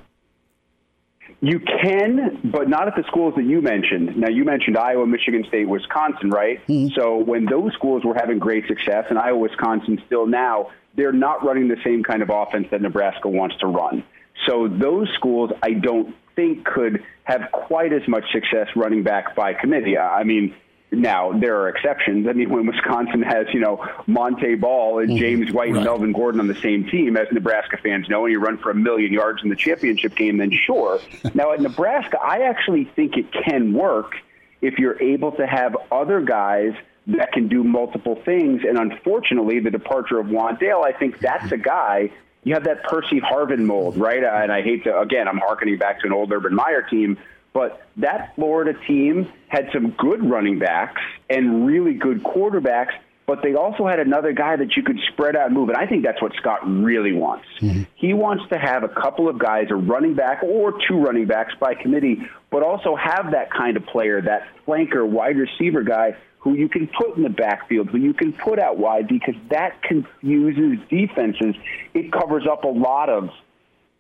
You 1.44 1.60
can, 1.60 2.40
but 2.52 2.70
not 2.70 2.88
at 2.88 2.96
the 2.96 3.04
schools 3.08 3.34
that 3.36 3.46
you 3.46 3.62
mentioned. 3.62 4.16
Now, 4.16 4.30
you 4.30 4.46
mentioned 4.46 4.78
Iowa, 4.78 5.08
Michigan 5.08 5.44
State, 5.48 5.68
Wisconsin, 5.68 6.30
right? 6.30 6.60
Mm-hmm. 6.68 6.94
So 6.94 7.18
when 7.18 7.46
those 7.46 7.74
schools 7.74 8.06
were 8.06 8.14
having 8.14 8.38
great 8.38 8.68
success, 8.68 9.06
and 9.10 9.18
Iowa, 9.18 9.40
Wisconsin 9.40 10.00
still 10.06 10.28
now, 10.28 10.70
they're 10.96 11.12
not 11.12 11.44
running 11.44 11.68
the 11.68 11.78
same 11.84 12.04
kind 12.04 12.22
of 12.22 12.30
offense 12.30 12.68
that 12.70 12.82
Nebraska 12.82 13.28
wants 13.28 13.58
to 13.58 13.68
run. 13.68 14.04
So 14.46 14.68
those 14.68 15.10
schools, 15.16 15.52
I 15.64 15.74
don't 15.74 16.16
think, 16.36 16.64
could 16.64 17.04
have 17.24 17.52
quite 17.52 17.92
as 17.92 18.08
much 18.08 18.26
success 18.32 18.68
running 18.76 19.02
back 19.02 19.36
by 19.36 19.54
committee. 19.54 19.98
I 19.98 20.24
mean, 20.24 20.54
now, 20.92 21.32
there 21.32 21.62
are 21.62 21.70
exceptions. 21.70 22.28
I 22.28 22.34
mean, 22.34 22.50
when 22.50 22.66
Wisconsin 22.66 23.22
has, 23.22 23.48
you 23.54 23.62
know, 23.62 23.86
Montee 24.08 24.56
Ball 24.56 25.00
and 25.00 25.10
mm-hmm. 25.10 25.18
James 25.18 25.52
White 25.54 25.70
right. 25.70 25.78
and 25.78 25.86
Melvin 25.86 26.12
Gordon 26.12 26.42
on 26.42 26.48
the 26.48 26.56
same 26.56 26.86
team, 26.90 27.16
as 27.16 27.28
Nebraska 27.32 27.78
fans 27.82 28.10
know, 28.10 28.26
and 28.26 28.32
you 28.34 28.40
run 28.40 28.58
for 28.58 28.72
a 28.72 28.76
million 28.76 29.14
yards 29.14 29.42
in 29.42 29.50
the 29.50 29.56
championship 29.56 30.16
game, 30.16 30.38
then 30.38 30.52
sure. 30.52 31.00
now, 31.34 31.54
at 31.54 31.62
Nebraska, 31.62 32.20
I 32.22 32.42
actually 32.42 32.86
think 32.94 33.16
it 33.16 33.32
can 33.32 33.72
work 33.72 34.16
if 34.62 34.80
you're 34.80 35.02
able 35.02 35.32
to 35.34 35.48
have 35.48 35.78
other 35.92 36.20
guys 36.20 36.74
that 37.08 37.32
can 37.32 37.48
do 37.48 37.64
multiple 37.64 38.22
things. 38.26 38.62
And 38.68 38.78
unfortunately, 38.78 39.60
the 39.60 39.72
departure 39.72 40.20
of 40.20 40.28
Wan'Dale, 40.28 40.84
I 40.84 40.92
think 40.92 41.20
that's 41.20 41.52
a 41.54 41.58
guy. 41.58 42.12
You 42.44 42.54
have 42.56 42.66
that 42.66 42.84
Percy 42.84 43.22
Harvin 43.22 43.66
mold, 43.66 43.98
right? 43.98 44.24
And 44.24 44.52
I 44.52 44.62
hate 44.62 44.84
to, 44.84 45.00
again, 45.00 45.28
I'm 45.28 45.38
harkening 45.38 45.78
back 45.78 46.02
to 46.02 46.08
an 46.08 46.14
old 46.14 46.32
Urban 46.32 46.54
Meyer 46.54 46.82
team 46.82 47.18
but 47.54 47.82
that 47.98 48.34
Florida 48.36 48.74
team 48.88 49.32
had 49.48 49.70
some 49.74 49.92
good 49.92 50.24
running 50.24 50.60
backs 50.60 51.02
and 51.30 51.66
really 51.66 51.94
good 51.94 52.24
quarterbacks, 52.24 52.94
but 53.26 53.42
they 53.44 53.56
also 53.56 53.88
had 53.88 54.00
another 54.00 54.34
guy 54.34 54.56
that 54.56 54.76
you 54.76 54.84
could 54.84 55.00
spread 55.12 55.36
out 55.36 55.48
and 55.48 55.54
move. 55.54 55.70
And 55.70 55.78
I 55.78 55.86
think 55.86 56.04
that's 56.04 56.22
what 56.22 56.34
Scott 56.36 56.60
really 56.68 57.14
wants. 57.14 57.46
Mm-hmm. 57.60 57.84
He 57.96 58.14
wants 58.14 58.44
to 58.50 58.58
have 58.58 58.84
a 58.84 58.90
couple 58.90 59.30
of 59.30 59.38
guys, 59.38 59.68
a 59.70 59.76
running 59.76 60.16
back 60.16 60.44
or 60.44 60.74
two 60.88 60.98
running 60.98 61.28
backs 61.28 61.54
by 61.60 61.76
committee, 61.76 62.22
but 62.50 62.64
also 62.64 62.96
have 62.96 63.32
that 63.32 63.52
kind 63.52 63.78
of 63.78 63.86
player, 63.86 64.22
that 64.22 64.48
flanker, 64.68 65.08
wide 65.08 65.38
receiver 65.38 65.84
guy 65.84 66.16
who 66.40 66.56
you 66.56 66.68
can 66.68 66.88
put 66.88 67.16
in 67.16 67.24
the 67.24 67.30
backfield, 67.30 67.90
who 67.90 68.00
you 68.00 68.14
can 68.14 68.34
put 68.34 68.60
out 68.60 68.78
wide, 68.78 69.08
because 69.08 69.36
that 69.50 69.82
confuses 69.84 70.80
defenses. 70.90 71.56
It 71.94 72.12
covers 72.12 72.48
up 72.52 72.64
a 72.64 72.68
lot 72.68 73.10
of 73.10 73.30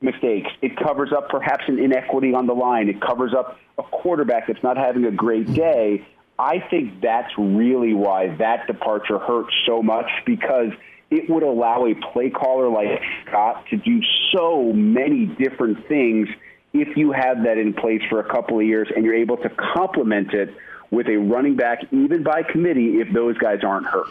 mistakes. 0.01 0.49
It 0.61 0.75
covers 0.77 1.11
up 1.15 1.29
perhaps 1.29 1.63
an 1.67 1.79
inequity 1.79 2.33
on 2.33 2.47
the 2.47 2.53
line. 2.53 2.89
It 2.89 3.01
covers 3.01 3.33
up 3.33 3.57
a 3.77 3.83
quarterback 3.83 4.47
that's 4.47 4.63
not 4.63 4.77
having 4.77 5.05
a 5.05 5.11
great 5.11 5.53
day. 5.53 6.05
I 6.37 6.59
think 6.69 7.01
that's 7.01 7.31
really 7.37 7.93
why 7.93 8.35
that 8.37 8.67
departure 8.67 9.19
hurts 9.19 9.53
so 9.65 9.83
much 9.83 10.09
because 10.25 10.71
it 11.11 11.29
would 11.29 11.43
allow 11.43 11.85
a 11.85 11.93
play 12.13 12.29
caller 12.29 12.69
like 12.69 13.01
Scott 13.27 13.65
to 13.69 13.77
do 13.77 14.01
so 14.33 14.73
many 14.73 15.25
different 15.25 15.87
things 15.87 16.29
if 16.73 16.95
you 16.95 17.11
have 17.11 17.43
that 17.43 17.57
in 17.57 17.73
place 17.73 18.01
for 18.09 18.19
a 18.19 18.29
couple 18.29 18.59
of 18.59 18.65
years 18.65 18.87
and 18.95 19.05
you're 19.05 19.15
able 19.15 19.37
to 19.37 19.49
complement 19.49 20.33
it 20.33 20.55
with 20.89 21.07
a 21.07 21.17
running 21.17 21.55
back, 21.55 21.79
even 21.91 22.23
by 22.23 22.43
committee, 22.43 22.99
if 22.99 23.13
those 23.13 23.37
guys 23.37 23.59
aren't 23.63 23.85
hurt. 23.85 24.07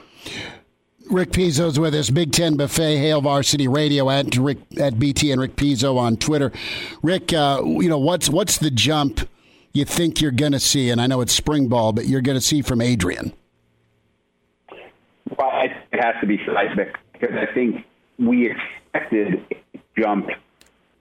Rick 1.08 1.30
Pizzo's 1.30 1.78
with 1.78 1.94
us, 1.94 2.10
Big 2.10 2.32
Ten 2.32 2.56
Buffet, 2.56 2.98
Hail 2.98 3.20
Varsity 3.20 3.68
Radio 3.68 4.10
at 4.10 4.36
Rick 4.36 4.58
at 4.78 4.94
BTN 4.94 5.38
Rick 5.38 5.56
Pizzo 5.56 5.96
on 5.96 6.16
Twitter. 6.16 6.52
Rick, 7.02 7.32
uh, 7.32 7.62
you 7.64 7.88
know 7.88 7.98
what's 7.98 8.28
what's 8.28 8.58
the 8.58 8.70
jump 8.70 9.20
you 9.72 9.84
think 9.84 10.20
you're 10.20 10.30
going 10.30 10.52
to 10.52 10.60
see? 10.60 10.90
And 10.90 11.00
I 11.00 11.06
know 11.06 11.20
it's 11.20 11.32
spring 11.32 11.68
ball, 11.68 11.92
but 11.92 12.06
you're 12.06 12.20
going 12.20 12.36
to 12.36 12.44
see 12.44 12.62
from 12.62 12.80
Adrian. 12.80 13.32
Well, 15.38 15.50
it 15.62 15.72
has 15.92 16.14
to 16.20 16.26
be 16.26 16.38
seismic 16.46 16.96
because 17.12 17.36
I 17.36 17.52
think 17.54 17.84
we 18.18 18.50
expected 18.50 19.44
a 19.74 19.78
jump 19.98 20.28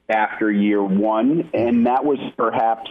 after 0.10 0.52
year 0.52 0.84
one, 0.84 1.50
and 1.54 1.86
that 1.86 2.06
was 2.06 2.20
perhaps 2.38 2.90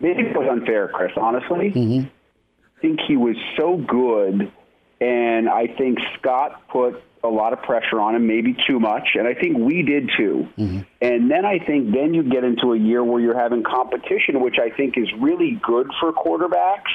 maybe 0.00 0.22
it 0.22 0.36
was 0.36 0.48
unfair, 0.50 0.88
Chris. 0.88 1.12
Honestly, 1.16 1.70
mm-hmm. 1.70 2.06
I 2.06 2.80
think 2.80 3.00
he 3.06 3.16
was 3.16 3.36
so 3.58 3.76
good, 3.76 4.52
and 5.02 5.48
I 5.48 5.66
think 5.66 5.98
Scott 6.16 6.68
put 6.68 7.02
a 7.24 7.28
lot 7.28 7.52
of 7.52 7.60
pressure 7.62 8.00
on 8.00 8.14
him, 8.14 8.28
maybe 8.28 8.56
too 8.68 8.78
much, 8.78 9.10
and 9.14 9.26
I 9.26 9.34
think 9.34 9.58
we 9.58 9.82
did 9.82 10.10
too. 10.16 10.46
Mm-hmm. 10.56 10.80
And 11.00 11.28
then 11.28 11.44
I 11.44 11.58
think 11.58 11.92
then 11.92 12.14
you 12.14 12.22
get 12.22 12.44
into 12.44 12.72
a 12.72 12.78
year 12.78 13.02
where 13.02 13.20
you're 13.20 13.38
having 13.38 13.64
competition, 13.64 14.40
which 14.40 14.58
I 14.60 14.70
think 14.70 14.96
is 14.96 15.08
really 15.18 15.60
good 15.60 15.88
for 15.98 16.12
quarterbacks. 16.12 16.90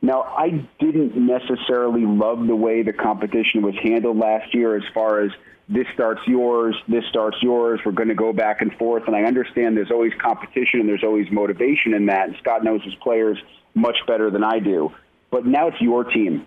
Now, 0.00 0.22
I 0.22 0.66
didn't 0.80 1.14
necessarily 1.14 2.06
love 2.06 2.46
the 2.46 2.56
way 2.56 2.82
the 2.82 2.94
competition 2.94 3.60
was 3.60 3.74
handled 3.82 4.16
last 4.16 4.54
year 4.54 4.74
as 4.74 4.84
far 4.94 5.20
as 5.20 5.30
this 5.68 5.86
starts 5.92 6.22
yours, 6.26 6.74
this 6.88 7.04
starts 7.10 7.36
yours, 7.42 7.80
we're 7.84 7.92
going 7.92 8.08
to 8.08 8.14
go 8.14 8.32
back 8.32 8.62
and 8.62 8.72
forth. 8.78 9.04
And 9.06 9.14
I 9.14 9.24
understand 9.24 9.76
there's 9.76 9.90
always 9.90 10.12
competition 10.20 10.80
and 10.80 10.88
there's 10.88 11.04
always 11.04 11.30
motivation 11.30 11.92
in 11.92 12.06
that. 12.06 12.28
And 12.28 12.36
Scott 12.38 12.64
knows 12.64 12.82
his 12.82 12.94
players 12.96 13.38
much 13.74 13.96
better 14.06 14.30
than 14.30 14.42
I 14.42 14.58
do. 14.58 14.90
But 15.30 15.46
now 15.46 15.68
it's 15.68 15.80
your 15.80 16.04
team. 16.04 16.46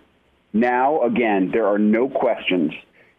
Now, 0.60 1.02
again, 1.02 1.50
there 1.52 1.66
are 1.66 1.78
no 1.78 2.08
questions 2.08 2.72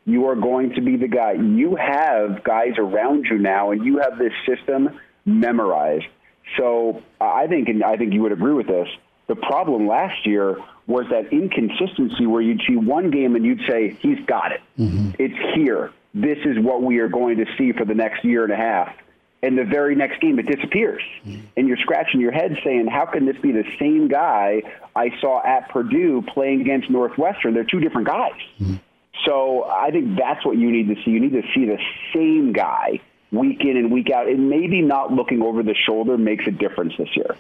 you 0.06 0.28
are 0.28 0.36
going 0.36 0.74
to 0.74 0.82
be 0.82 0.96
the 0.96 1.08
guy. 1.08 1.34
You 1.34 1.76
have 1.76 2.44
guys 2.44 2.74
around 2.78 3.26
you 3.30 3.38
now, 3.38 3.72
and 3.72 3.86
you 3.86 4.00
have 4.00 4.18
this 4.18 4.32
system 4.48 4.98
memorized. 5.26 6.06
So 6.58 7.04
I 7.20 7.48
think, 7.48 7.68
and 7.68 7.84
I 7.84 7.98
think 7.98 8.14
you 8.14 8.22
would 8.22 8.32
agree 8.32 8.54
with 8.54 8.68
this. 8.68 8.88
The 9.28 9.36
problem 9.36 9.86
last 9.86 10.26
year 10.26 10.58
was 10.88 11.06
that 11.12 11.34
inconsistency 11.34 12.26
where 12.26 12.42
you'd 12.42 12.62
see 12.66 12.78
one 12.78 13.12
game 13.12 13.36
and 13.36 13.46
you'd 13.46 13.62
say, 13.68 13.98
he's 14.02 14.20
got 14.26 14.54
it. 14.54 14.62
Mm-hmm. 14.80 15.12
It's 15.20 15.56
here. 15.56 15.92
This 16.14 16.38
is 16.46 16.58
what 16.58 16.82
we 16.82 17.00
are 17.00 17.10
going 17.10 17.38
to 17.38 17.46
see 17.58 17.74
for 17.74 17.84
the 17.84 17.94
next 17.94 18.24
year 18.24 18.46
and 18.46 18.54
a 18.54 18.56
half. 18.56 18.96
And 19.44 19.58
the 19.58 19.64
very 19.64 19.96
next 19.96 20.20
game, 20.20 20.40
it 20.40 20.48
disappears. 20.48 21.04
Mm-hmm. 21.24 21.46
And 21.56 21.68
you're 21.68 21.78
scratching 21.78 22.20
your 22.20 22.32
head 22.32 22.58
saying, 22.64 22.88
how 22.88 23.06
can 23.06 23.26
this 23.26 23.38
be 23.38 23.52
the 23.52 23.66
same 23.80 24.08
guy 24.08 24.64
I 24.96 25.12
saw 25.22 25.46
at 25.46 25.70
Purdue 25.70 26.24
playing 26.34 26.62
against 26.62 26.90
Northwestern? 26.90 27.54
They're 27.54 27.64
two 27.64 27.80
different 27.80 28.08
guys. 28.08 28.32
Mm-hmm. 28.60 28.76
So 29.26 29.64
I 29.66 29.92
think 29.92 30.18
that's 30.18 30.44
what 30.46 30.58
you 30.58 30.72
need 30.72 30.88
to 30.88 30.96
see. 31.04 31.12
You 31.12 31.20
need 31.20 31.34
to 31.34 31.44
see 31.54 31.66
the 31.66 31.78
same 32.14 32.52
guy 32.54 33.00
week 33.32 33.62
in 33.62 33.78
and 33.78 33.92
week 33.92 34.10
out. 34.10 34.28
And 34.28 34.50
maybe 34.50 34.82
not 34.82 35.12
looking 35.14 35.42
over 35.42 35.62
the 35.62 35.76
shoulder 35.76 36.18
makes 36.18 36.48
a 36.48 36.52
difference 36.52 36.94
this 36.98 37.10
year. 37.16 37.36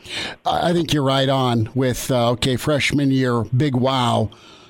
I 0.45 0.73
think 0.73 0.93
you're 0.93 1.03
right 1.03 1.29
on 1.29 1.69
with, 1.73 2.11
uh, 2.11 2.31
okay, 2.31 2.57
freshman 2.57 3.09
year, 3.09 3.43
big 3.43 3.75
wow. 3.75 4.29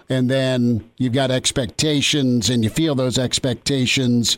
And 0.09 0.29
then 0.29 0.89
you've 0.97 1.13
got 1.13 1.31
expectations 1.31 2.49
and 2.49 2.63
you 2.63 2.69
feel 2.69 2.95
those 2.95 3.17
expectations. 3.17 4.37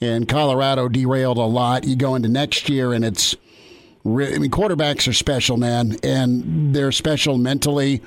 And 0.00 0.28
Colorado 0.28 0.88
derailed 0.88 1.38
a 1.38 1.42
lot. 1.42 1.84
You 1.84 1.96
go 1.96 2.14
into 2.14 2.28
next 2.28 2.68
year 2.68 2.92
and 2.92 3.04
it's, 3.04 3.34
I 4.04 4.08
mean, 4.08 4.50
quarterbacks 4.50 5.08
are 5.08 5.12
special, 5.12 5.56
man. 5.56 5.96
And 6.02 6.74
they're 6.74 6.92
special 6.92 7.38
mentally 7.38 8.02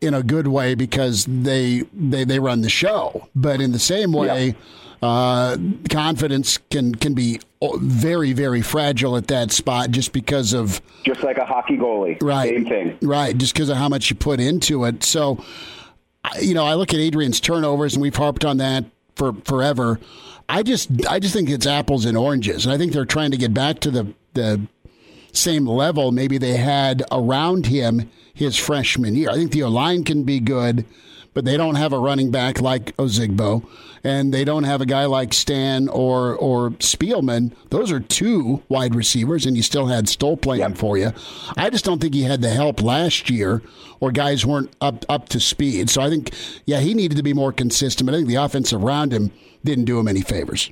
in 0.00 0.14
a 0.14 0.22
good 0.22 0.46
way 0.46 0.74
because 0.74 1.24
they 1.26 1.82
they 1.92 2.24
they 2.24 2.38
run 2.38 2.60
the 2.60 2.68
show. 2.68 3.28
But 3.34 3.60
in 3.60 3.72
the 3.72 3.78
same 3.78 4.12
way, 4.12 4.54
yeah. 5.02 5.08
uh, 5.08 5.56
confidence 5.90 6.58
can 6.70 6.94
can 6.94 7.14
be 7.14 7.40
very 7.80 8.32
very 8.32 8.62
fragile 8.62 9.16
at 9.16 9.28
that 9.28 9.52
spot 9.52 9.90
just 9.90 10.12
because 10.12 10.52
of 10.52 10.80
just 11.04 11.22
like 11.22 11.38
a 11.38 11.44
hockey 11.44 11.76
goalie. 11.76 12.22
Right, 12.22 12.50
same 12.50 12.66
thing. 12.66 12.98
Right, 13.02 13.36
just 13.36 13.54
because 13.54 13.68
of 13.68 13.76
how 13.76 13.88
much 13.88 14.10
you 14.10 14.16
put 14.16 14.40
into 14.40 14.84
it. 14.84 15.02
So, 15.02 15.42
you 16.40 16.54
know, 16.54 16.64
I 16.64 16.74
look 16.74 16.92
at 16.92 17.00
Adrian's 17.00 17.40
turnovers, 17.40 17.94
and 17.94 18.02
we've 18.02 18.16
harped 18.16 18.44
on 18.44 18.58
that 18.58 18.84
for 19.14 19.32
forever. 19.44 19.98
I 20.48 20.62
just 20.62 21.06
I 21.06 21.18
just 21.18 21.34
think 21.34 21.50
it's 21.50 21.66
apples 21.66 22.04
and 22.04 22.16
oranges, 22.16 22.66
and 22.66 22.72
I 22.72 22.78
think 22.78 22.92
they're 22.92 23.04
trying 23.04 23.30
to 23.32 23.36
get 23.36 23.52
back 23.52 23.80
to 23.80 23.90
the 23.90 24.14
the 24.34 24.60
same 25.32 25.66
level 25.66 26.12
maybe 26.12 26.38
they 26.38 26.56
had 26.56 27.02
around 27.12 27.66
him 27.66 28.10
his 28.32 28.56
freshman 28.56 29.14
year. 29.14 29.30
I 29.30 29.34
think 29.34 29.52
the 29.52 29.64
line 29.64 30.04
can 30.04 30.24
be 30.24 30.40
good, 30.40 30.84
but 31.34 31.44
they 31.44 31.56
don't 31.56 31.74
have 31.74 31.92
a 31.92 31.98
running 31.98 32.30
back 32.30 32.60
like 32.60 32.96
Ozigbo, 32.96 33.66
and 34.06 34.32
they 34.32 34.44
don't 34.44 34.62
have 34.62 34.80
a 34.80 34.86
guy 34.86 35.04
like 35.06 35.34
Stan 35.34 35.88
or 35.88 36.36
or 36.36 36.70
Spielman. 36.78 37.52
Those 37.70 37.90
are 37.90 37.98
two 37.98 38.62
wide 38.68 38.94
receivers, 38.94 39.46
and 39.46 39.56
you 39.56 39.64
still 39.64 39.86
had 39.86 40.08
Stoll 40.08 40.36
playing 40.36 40.60
yep. 40.60 40.78
for 40.78 40.96
you. 40.96 41.12
I 41.56 41.70
just 41.70 41.84
don't 41.84 42.00
think 42.00 42.14
he 42.14 42.22
had 42.22 42.40
the 42.40 42.50
help 42.50 42.80
last 42.80 43.28
year, 43.28 43.62
or 43.98 44.12
guys 44.12 44.46
weren't 44.46 44.74
up 44.80 45.04
up 45.08 45.28
to 45.30 45.40
speed. 45.40 45.90
So 45.90 46.00
I 46.02 46.08
think, 46.08 46.32
yeah, 46.66 46.78
he 46.78 46.94
needed 46.94 47.16
to 47.16 47.24
be 47.24 47.34
more 47.34 47.52
consistent. 47.52 48.06
But 48.06 48.14
I 48.14 48.18
think 48.18 48.28
the 48.28 48.36
offense 48.36 48.72
around 48.72 49.12
him 49.12 49.32
didn't 49.64 49.86
do 49.86 49.98
him 49.98 50.06
any 50.06 50.22
favors. 50.22 50.70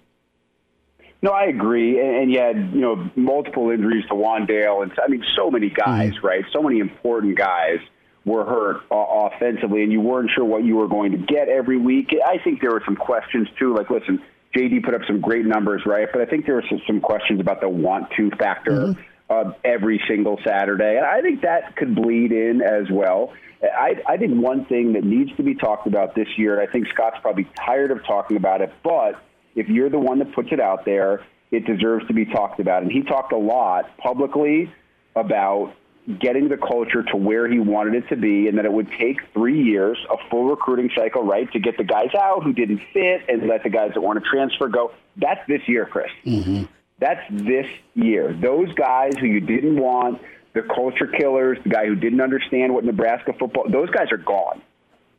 No, 1.21 1.33
I 1.33 1.47
agree, 1.47 1.99
and, 1.99 2.17
and 2.17 2.33
you 2.33 2.39
had 2.39 2.57
you 2.73 2.81
know 2.81 3.11
multiple 3.17 3.71
injuries 3.71 4.05
to 4.11 4.15
Wan'Dale, 4.15 4.85
and 4.85 4.93
I 5.03 5.09
mean 5.09 5.25
so 5.35 5.51
many 5.51 5.71
guys, 5.71 6.13
mm-hmm. 6.13 6.27
right? 6.27 6.45
So 6.53 6.63
many 6.63 6.79
important 6.79 7.37
guys 7.37 7.81
were 8.25 8.45
hurt 8.45 8.83
uh, 8.91 9.29
offensively, 9.29 9.83
and 9.83 9.93
you 9.93 10.01
weren't 10.01 10.31
sure 10.35 10.45
what 10.45 10.65
you 10.65 10.77
were 10.77 10.89
going 10.89 11.13
to 11.13 11.19
get 11.19 11.49
every 11.49 11.79
week. 11.79 12.11
I 12.27 12.39
think 12.43 12.61
there 12.61 12.71
were 12.71 12.83
some 12.85 12.97
questions 12.97 13.49
too. 13.59 13.75
Like, 13.75 13.91
listen, 13.91 14.23
JD 14.57 14.85
put 14.85 14.95
up 14.95 15.03
some 15.07 15.21
great 15.21 15.45
numbers, 15.45 15.83
right? 15.85 16.09
But 16.11 16.23
I 16.23 16.27
think 16.27 16.47
there 16.47 16.55
were 16.55 16.65
some, 16.69 16.81
some 16.87 17.01
questions 17.01 17.41
about 17.41 17.61
the 17.61 17.69
want 17.69 18.11
to 18.17 18.31
factor 18.31 18.71
mm-hmm. 18.71 19.01
uh, 19.29 19.53
every 19.65 20.03
single 20.09 20.39
Saturday, 20.45 20.97
and 20.97 21.05
I 21.05 21.21
think 21.21 21.43
that 21.43 21.77
could 21.77 21.95
bleed 21.95 22.33
in 22.33 22.63
as 22.63 22.91
well. 22.91 23.33
I, 23.63 23.95
I 24.07 24.17
think 24.17 24.43
one 24.43 24.67
thing 24.67 24.93
that 24.93 25.05
needs 25.05 25.35
to 25.37 25.43
be 25.43 25.55
talked 25.55 25.87
about 25.87 26.15
this 26.15 26.29
year, 26.37 26.59
and 26.59 26.69
I 26.69 26.71
think 26.71 26.87
Scott's 26.89 27.17
probably 27.23 27.49
tired 27.67 27.91
of 27.91 28.05
talking 28.05 28.37
about 28.37 28.61
it, 28.61 28.73
but 28.83 29.23
if 29.55 29.69
you're 29.69 29.89
the 29.89 29.99
one 29.99 30.19
that 30.19 30.35
puts 30.35 30.49
it 30.53 30.61
out 30.61 30.85
there, 30.85 31.25
it 31.51 31.65
deserves 31.67 32.07
to 32.09 32.15
be 32.15 32.25
talked 32.25 32.61
about. 32.61 32.83
And 32.83 32.91
he 32.91 33.03
talked 33.03 33.33
a 33.33 33.39
lot 33.39 33.97
publicly 33.99 34.73
about 35.15 35.75
getting 36.21 36.49
the 36.49 36.57
culture 36.57 37.03
to 37.03 37.17
where 37.17 37.49
he 37.49 37.59
wanted 37.59 37.95
it 37.95 38.09
to 38.09 38.17
be 38.17 38.49
and 38.49 38.59
that 38.59 38.65
it 38.65 38.73
would 38.73 38.91
take 38.99 39.21
three 39.33 39.63
years, 39.63 39.99
a 40.11 40.17
full 40.29 40.45
recruiting 40.45 40.91
cycle, 40.95 41.23
right, 41.23 41.51
to 41.53 41.59
get 41.59 41.79
the 41.79 41.85
guys 41.85 42.11
out 42.19 42.43
who 42.43 42.53
didn't 42.53 42.81
fit 42.93 43.23
and 43.29 43.49
let 43.49 43.63
the 43.63 43.71
guys 43.71 43.93
that 43.95 44.01
want 44.01 44.23
to 44.23 44.29
transfer 44.29 44.69
go. 44.69 44.93
That's 45.17 45.41
this 45.49 45.63
year, 45.67 45.87
Chris. 45.87 46.11
Mm-hmm. 46.27 46.65
That's 46.99 47.23
this 47.31 47.67
year. 47.95 48.37
Those 48.39 48.73
guys 48.75 49.13
who 49.19 49.27
you 49.27 49.41
didn't 49.41 49.79
want, 49.79 50.21
the 50.53 50.63
culture 50.63 51.07
killers, 51.07 51.59
the 51.63 51.71
guy 51.71 51.87
who 51.87 51.95
didn't 51.95 52.21
understand 52.21 52.75
what 52.75 52.85
Nebraska 52.85 53.33
football, 53.39 53.65
those 53.71 53.91
guys 53.91 54.13
are 54.13 54.19
gone. 54.19 54.63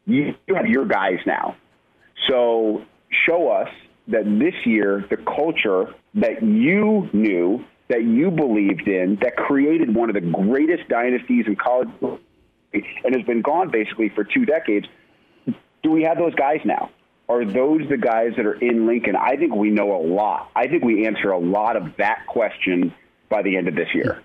You 0.06 0.36
have 0.56 0.68
your 0.68 0.86
guys 0.86 1.20
now. 1.26 1.56
So 2.30 2.84
show 3.28 3.50
us 3.50 3.70
that 4.08 4.24
this 4.24 4.54
year 4.66 5.06
the 5.10 5.18
culture 5.18 5.94
that 6.14 6.44
you 6.44 7.10
knew, 7.12 7.66
that 7.88 8.04
you 8.04 8.32
believed 8.32 8.88
in, 8.88 9.18
that 9.22 9.36
created 9.36 9.94
one 9.94 10.10
of 10.10 10.16
the 10.16 10.22
greatest 10.22 10.88
dynasties 10.90 11.46
in 11.48 11.56
college 11.56 11.90
and 12.74 13.16
has 13.16 13.24
been 13.26 13.42
gone 13.42 13.70
basically 13.72 14.10
for 14.10 14.24
two 14.24 14.46
decades, 14.46 14.88
do 15.84 15.92
we 15.92 16.04
have 16.04 16.18
those 16.18 16.34
guys 16.36 16.60
now? 16.66 16.90
Are 17.30 17.46
those 17.46 17.82
the 17.90 17.98
guys 17.98 18.34
that 18.38 18.46
are 18.46 18.56
in 18.56 18.86
Lincoln? 18.88 19.16
I 19.16 19.36
think 19.36 19.56
we 19.56 19.70
know 19.70 19.96
a 19.96 20.02
lot. 20.02 20.52
I 20.56 20.68
think 20.68 20.84
we 20.84 21.08
answer 21.08 21.32
a 21.32 21.40
lot 21.40 21.76
of 21.76 21.96
that 21.98 22.26
question 22.28 22.94
by 23.30 23.42
the 23.42 23.58
end 23.58 23.68
of 23.68 23.76
this 23.76 23.88
year. 23.94 24.22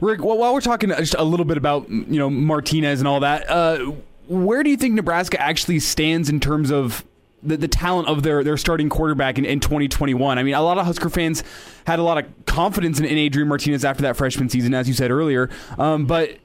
Rick, 0.00 0.22
well, 0.22 0.38
while 0.38 0.54
we're 0.54 0.60
talking 0.60 0.90
just 0.90 1.14
a 1.18 1.24
little 1.24 1.44
bit 1.44 1.56
about 1.56 1.88
you 1.88 2.18
know 2.18 2.30
Martinez 2.30 3.00
and 3.00 3.08
all 3.08 3.20
that, 3.20 3.48
uh, 3.48 3.92
where 4.26 4.62
do 4.62 4.70
you 4.70 4.76
think 4.76 4.94
Nebraska 4.94 5.40
actually 5.40 5.80
stands 5.80 6.28
in 6.28 6.40
terms 6.40 6.70
of 6.70 7.04
the, 7.42 7.56
the 7.56 7.68
talent 7.68 8.08
of 8.08 8.22
their, 8.22 8.44
their 8.44 8.56
starting 8.56 8.88
quarterback 8.88 9.38
in, 9.38 9.44
in 9.44 9.60
2021? 9.60 10.38
I 10.38 10.42
mean, 10.42 10.54
a 10.54 10.62
lot 10.62 10.78
of 10.78 10.86
Husker 10.86 11.10
fans 11.10 11.42
had 11.86 11.98
a 11.98 12.02
lot 12.02 12.18
of 12.18 12.46
confidence 12.46 12.98
in, 12.98 13.04
in 13.04 13.18
Adrian 13.18 13.48
Martinez 13.48 13.84
after 13.84 14.02
that 14.02 14.16
freshman 14.16 14.48
season, 14.48 14.74
as 14.74 14.88
you 14.88 14.94
said 14.94 15.10
earlier. 15.10 15.50
Um, 15.78 16.06
but 16.06 16.38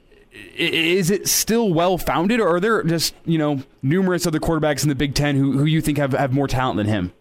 is 0.56 1.10
it 1.10 1.28
still 1.28 1.72
well 1.72 1.98
founded, 1.98 2.40
or 2.40 2.56
are 2.56 2.60
there 2.60 2.82
just 2.82 3.14
you 3.24 3.38
know 3.38 3.62
numerous 3.82 4.26
other 4.26 4.38
quarterbacks 4.38 4.82
in 4.82 4.88
the 4.88 4.94
Big 4.94 5.14
Ten 5.14 5.36
who, 5.36 5.52
who 5.52 5.64
you 5.64 5.80
think 5.80 5.98
have, 5.98 6.12
have 6.12 6.32
more 6.32 6.46
talent 6.46 6.76
than 6.76 6.86
him? 6.86 7.12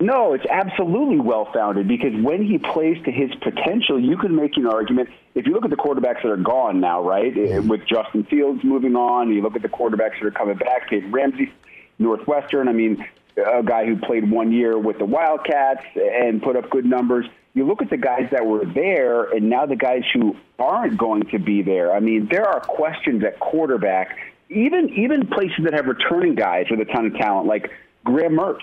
No, 0.00 0.34
it's 0.34 0.44
absolutely 0.50 1.20
well 1.20 1.48
founded 1.54 1.86
because 1.86 2.12
when 2.20 2.44
he 2.44 2.58
plays 2.58 3.02
to 3.04 3.12
his 3.12 3.30
potential, 3.36 3.98
you 4.00 4.16
can 4.16 4.34
make 4.34 4.56
an 4.56 4.66
argument. 4.66 5.08
If 5.34 5.46
you 5.46 5.52
look 5.52 5.64
at 5.64 5.70
the 5.70 5.76
quarterbacks 5.76 6.22
that 6.22 6.30
are 6.30 6.36
gone 6.36 6.80
now, 6.80 7.02
right, 7.02 7.32
eh, 7.36 7.58
with 7.58 7.86
Justin 7.86 8.24
Fields 8.24 8.62
moving 8.64 8.96
on, 8.96 9.32
you 9.32 9.40
look 9.40 9.54
at 9.56 9.62
the 9.62 9.68
quarterbacks 9.68 10.18
that 10.20 10.26
are 10.26 10.30
coming 10.32 10.56
back, 10.56 10.90
Peyton 10.90 11.12
Ramsey, 11.12 11.52
Northwestern. 11.98 12.68
I 12.68 12.72
mean, 12.72 13.04
a 13.36 13.62
guy 13.62 13.86
who 13.86 13.96
played 13.96 14.30
one 14.30 14.52
year 14.52 14.78
with 14.78 14.98
the 14.98 15.04
Wildcats 15.04 15.84
and 15.96 16.42
put 16.42 16.56
up 16.56 16.70
good 16.70 16.84
numbers. 16.84 17.26
You 17.54 17.66
look 17.66 17.82
at 17.82 17.90
the 17.90 17.96
guys 17.96 18.28
that 18.32 18.44
were 18.46 18.64
there, 18.64 19.24
and 19.24 19.48
now 19.48 19.66
the 19.66 19.76
guys 19.76 20.02
who 20.12 20.36
aren't 20.58 20.98
going 20.98 21.22
to 21.30 21.38
be 21.38 21.62
there. 21.62 21.92
I 21.92 22.00
mean, 22.00 22.28
there 22.30 22.48
are 22.48 22.60
questions 22.60 23.22
at 23.24 23.38
quarterback, 23.38 24.18
even 24.50 24.90
even 24.90 25.26
places 25.28 25.64
that 25.64 25.72
have 25.72 25.86
returning 25.86 26.34
guys 26.34 26.66
with 26.70 26.80
a 26.80 26.84
ton 26.84 27.06
of 27.06 27.14
talent, 27.14 27.46
like 27.46 27.70
Graham 28.04 28.32
Mertz 28.32 28.62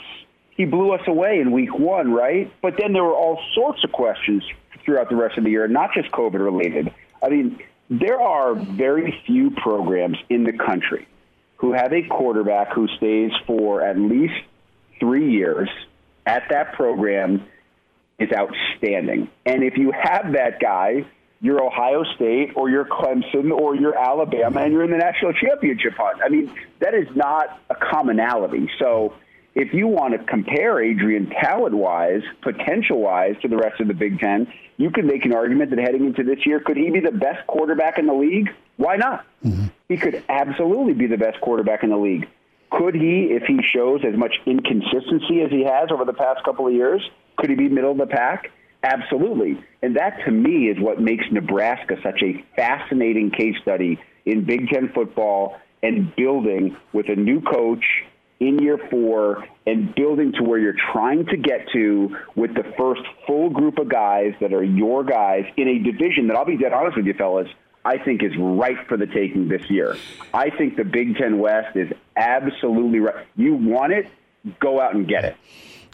he 0.62 0.66
blew 0.66 0.92
us 0.92 1.02
away 1.08 1.40
in 1.40 1.52
week 1.52 1.78
one, 1.78 2.12
right? 2.12 2.52
But 2.62 2.76
then 2.78 2.94
there 2.94 3.04
were 3.04 3.16
all 3.16 3.42
sorts 3.56 3.84
of 3.84 3.92
questions 3.92 4.44
throughout 4.86 5.10
the 5.10 5.16
rest 5.16 5.38
of 5.40 5.44
the 5.44 5.50
year, 5.50 5.68
not 5.68 5.92
just 5.94 6.12
COVID 6.12 6.40
related. 6.40 6.94
I 7.24 7.30
mean, 7.30 7.60
there 7.90 8.22
are 8.22 8.54
very 8.54 9.20
few 9.26 9.50
programs 9.50 10.18
in 10.30 10.44
the 10.44 10.54
country 10.54 11.08
who 11.62 11.74
have 11.74 11.94
a 11.94 12.02
quarterback 12.02 12.74
who 12.74 12.88
stays 12.98 13.32
for 13.46 13.84
at 13.84 13.98
least 13.98 14.34
three 15.00 15.32
years 15.32 15.70
at 16.26 16.44
that 16.50 16.74
program 16.74 17.46
is 18.18 18.30
outstanding. 18.34 19.30
And 19.46 19.64
if 19.64 19.78
you 19.78 19.92
have 19.92 20.34
that 20.34 20.60
guy, 20.60 21.06
you're 21.40 21.64
Ohio 21.64 22.04
State 22.16 22.54
or 22.56 22.70
you're 22.70 22.86
Clemson 22.86 23.52
or 23.52 23.76
you're 23.76 23.98
Alabama 23.98 24.62
and 24.62 24.74
you're 24.74 24.84
in 24.84 24.92
the 24.92 24.98
national 24.98 25.34
championship 25.34 25.94
hunt. 25.98 26.20
I 26.24 26.30
mean, 26.30 26.52
that 26.80 26.96
is 26.96 27.08
not 27.16 27.60
a 27.70 27.76
commonality. 27.76 28.68
So 28.80 29.14
if 29.54 29.72
you 29.72 29.88
want 29.88 30.14
to 30.14 30.20
compare 30.20 30.82
Adrian 30.82 31.30
talent 31.30 31.76
wise, 31.76 32.24
potential 32.42 33.02
wise 33.02 33.36
to 33.44 33.48
the 33.48 33.58
rest 33.58 33.80
of 33.82 33.88
the 33.88 33.94
Big 33.94 34.20
Ten, 34.20 34.52
you 34.78 34.90
could 34.90 35.06
make 35.06 35.26
an 35.26 35.34
argument 35.34 35.70
that 35.70 35.80
heading 35.80 36.06
into 36.06 36.24
this 36.24 36.44
year, 36.46 36.60
could 36.60 36.78
he 36.78 36.90
be 36.90 37.02
the 37.02 37.12
best 37.12 37.46
quarterback 37.46 38.00
in 38.00 38.08
the 38.08 38.14
league? 38.14 38.50
Why 38.82 38.96
not? 38.96 39.28
Mm-hmm. 39.46 39.68
He 39.90 39.98
could 39.98 40.24
absolutely 40.28 40.94
be 40.94 41.06
the 41.06 41.18
best 41.18 41.40
quarterback 41.40 41.84
in 41.84 41.92
the 41.92 41.98
league. 41.98 42.28
Could 42.72 42.96
he, 42.96 43.28
if 43.30 43.44
he 43.44 43.60
shows 43.72 44.02
as 44.04 44.18
much 44.18 44.34
inconsistency 44.48 45.42
as 45.42 45.52
he 45.52 45.64
has 45.64 45.92
over 45.92 46.04
the 46.04 46.14
past 46.14 46.44
couple 46.44 46.66
of 46.66 46.74
years, 46.74 47.08
could 47.38 47.52
he 47.52 47.56
be 47.56 47.70
middle 47.70 47.92
of 47.92 48.00
the 48.00 48.08
pack? 48.08 48.50
Absolutely. 48.82 49.64
And 49.84 49.98
that 49.98 50.26
to 50.26 50.32
me 50.32 50.68
is 50.68 50.80
what 50.80 51.00
makes 51.00 51.26
Nebraska 51.32 51.98
such 52.02 52.24
a 52.24 52.44
fascinating 52.56 53.30
case 53.30 53.56
study 53.62 54.00
in 54.26 54.46
Big 54.46 54.70
Ten 54.70 54.90
football 54.96 55.58
and 55.84 56.16
building 56.16 56.76
with 56.92 57.08
a 57.10 57.16
new 57.16 57.40
coach 57.40 57.86
in 58.40 58.58
year 58.58 58.80
four 58.90 59.48
and 59.68 59.94
building 59.94 60.32
to 60.40 60.44
where 60.44 60.58
you're 60.58 60.82
trying 60.92 61.28
to 61.28 61.38
get 61.38 61.68
to 61.74 62.18
with 62.36 62.56
the 62.56 62.64
first 62.80 63.02
full 63.28 63.52
group 63.52 63.78
of 63.78 63.90
guys 63.90 64.34
that 64.42 64.54
are 64.54 64.64
your 64.64 65.04
guys 65.04 65.44
in 65.56 65.68
a 65.68 65.78
division 65.78 66.28
that 66.28 66.36
I'll 66.36 66.46
be 66.46 66.58
dead 66.58 66.74
honest 66.74 66.98
with 66.98 67.06
you, 67.06 67.14
fellas. 67.14 67.48
I 67.84 67.98
think 67.98 68.24
is 68.24 68.34
right 68.38 68.78
for 68.88 68.98
the 68.98 69.08
taking 69.08 69.48
this 69.48 69.70
year. 69.70 69.98
I 70.34 70.50
think 70.50 70.78
the 70.78 70.84
Big 70.84 71.18
Ten 71.18 71.40
West 71.40 71.76
is 71.76 71.92
absolutely 72.16 73.00
right. 73.00 73.26
You 73.36 73.56
want 73.56 73.94
it, 73.94 74.08
go 74.60 74.80
out 74.80 74.94
and 74.94 75.08
get 75.08 75.26
it. 75.26 75.36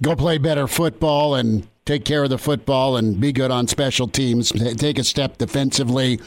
Go 0.01 0.15
play 0.15 0.37
better 0.37 0.67
football 0.67 1.35
and 1.35 1.67
take 1.85 2.05
care 2.05 2.23
of 2.23 2.29
the 2.29 2.37
football 2.37 2.97
and 2.97 3.19
be 3.19 3.31
good 3.31 3.51
on 3.51 3.67
special 3.67 4.07
teams. 4.07 4.51
Take 4.51 4.99
a 4.99 5.03
step 5.03 5.37
defensively 5.37 6.19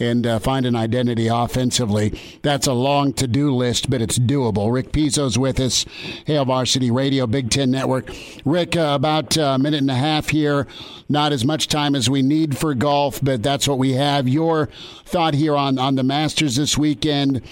and 0.00 0.26
uh, 0.26 0.38
find 0.38 0.66
an 0.66 0.74
identity 0.74 1.28
offensively. 1.28 2.18
That's 2.42 2.66
a 2.66 2.72
long 2.72 3.12
to 3.14 3.26
do 3.26 3.54
list, 3.54 3.90
but 3.90 4.02
it's 4.02 4.18
doable. 4.18 4.72
Rick 4.72 4.92
Pizzo's 4.92 5.38
with 5.38 5.60
us, 5.60 5.84
Hail 6.24 6.46
Varsity 6.46 6.90
Radio, 6.90 7.26
Big 7.26 7.50
Ten 7.50 7.70
Network. 7.70 8.10
Rick, 8.44 8.76
uh, 8.76 8.92
about 8.94 9.36
a 9.36 9.58
minute 9.58 9.80
and 9.80 9.90
a 9.90 9.94
half 9.94 10.30
here. 10.30 10.66
Not 11.08 11.32
as 11.32 11.44
much 11.44 11.68
time 11.68 11.94
as 11.94 12.08
we 12.08 12.22
need 12.22 12.56
for 12.56 12.74
golf, 12.74 13.20
but 13.22 13.42
that's 13.42 13.68
what 13.68 13.78
we 13.78 13.92
have. 13.92 14.26
Your 14.26 14.68
thought 15.04 15.34
here 15.34 15.54
on, 15.54 15.78
on 15.78 15.96
the 15.96 16.02
Masters 16.02 16.56
this 16.56 16.78
weekend. 16.78 17.42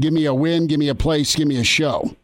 Give 0.00 0.12
me 0.12 0.26
a 0.26 0.34
win, 0.34 0.66
give 0.66 0.78
me 0.78 0.88
a 0.88 0.94
place, 0.94 1.34
give 1.34 1.48
me 1.48 1.58
a 1.58 1.64
show. 1.64 2.14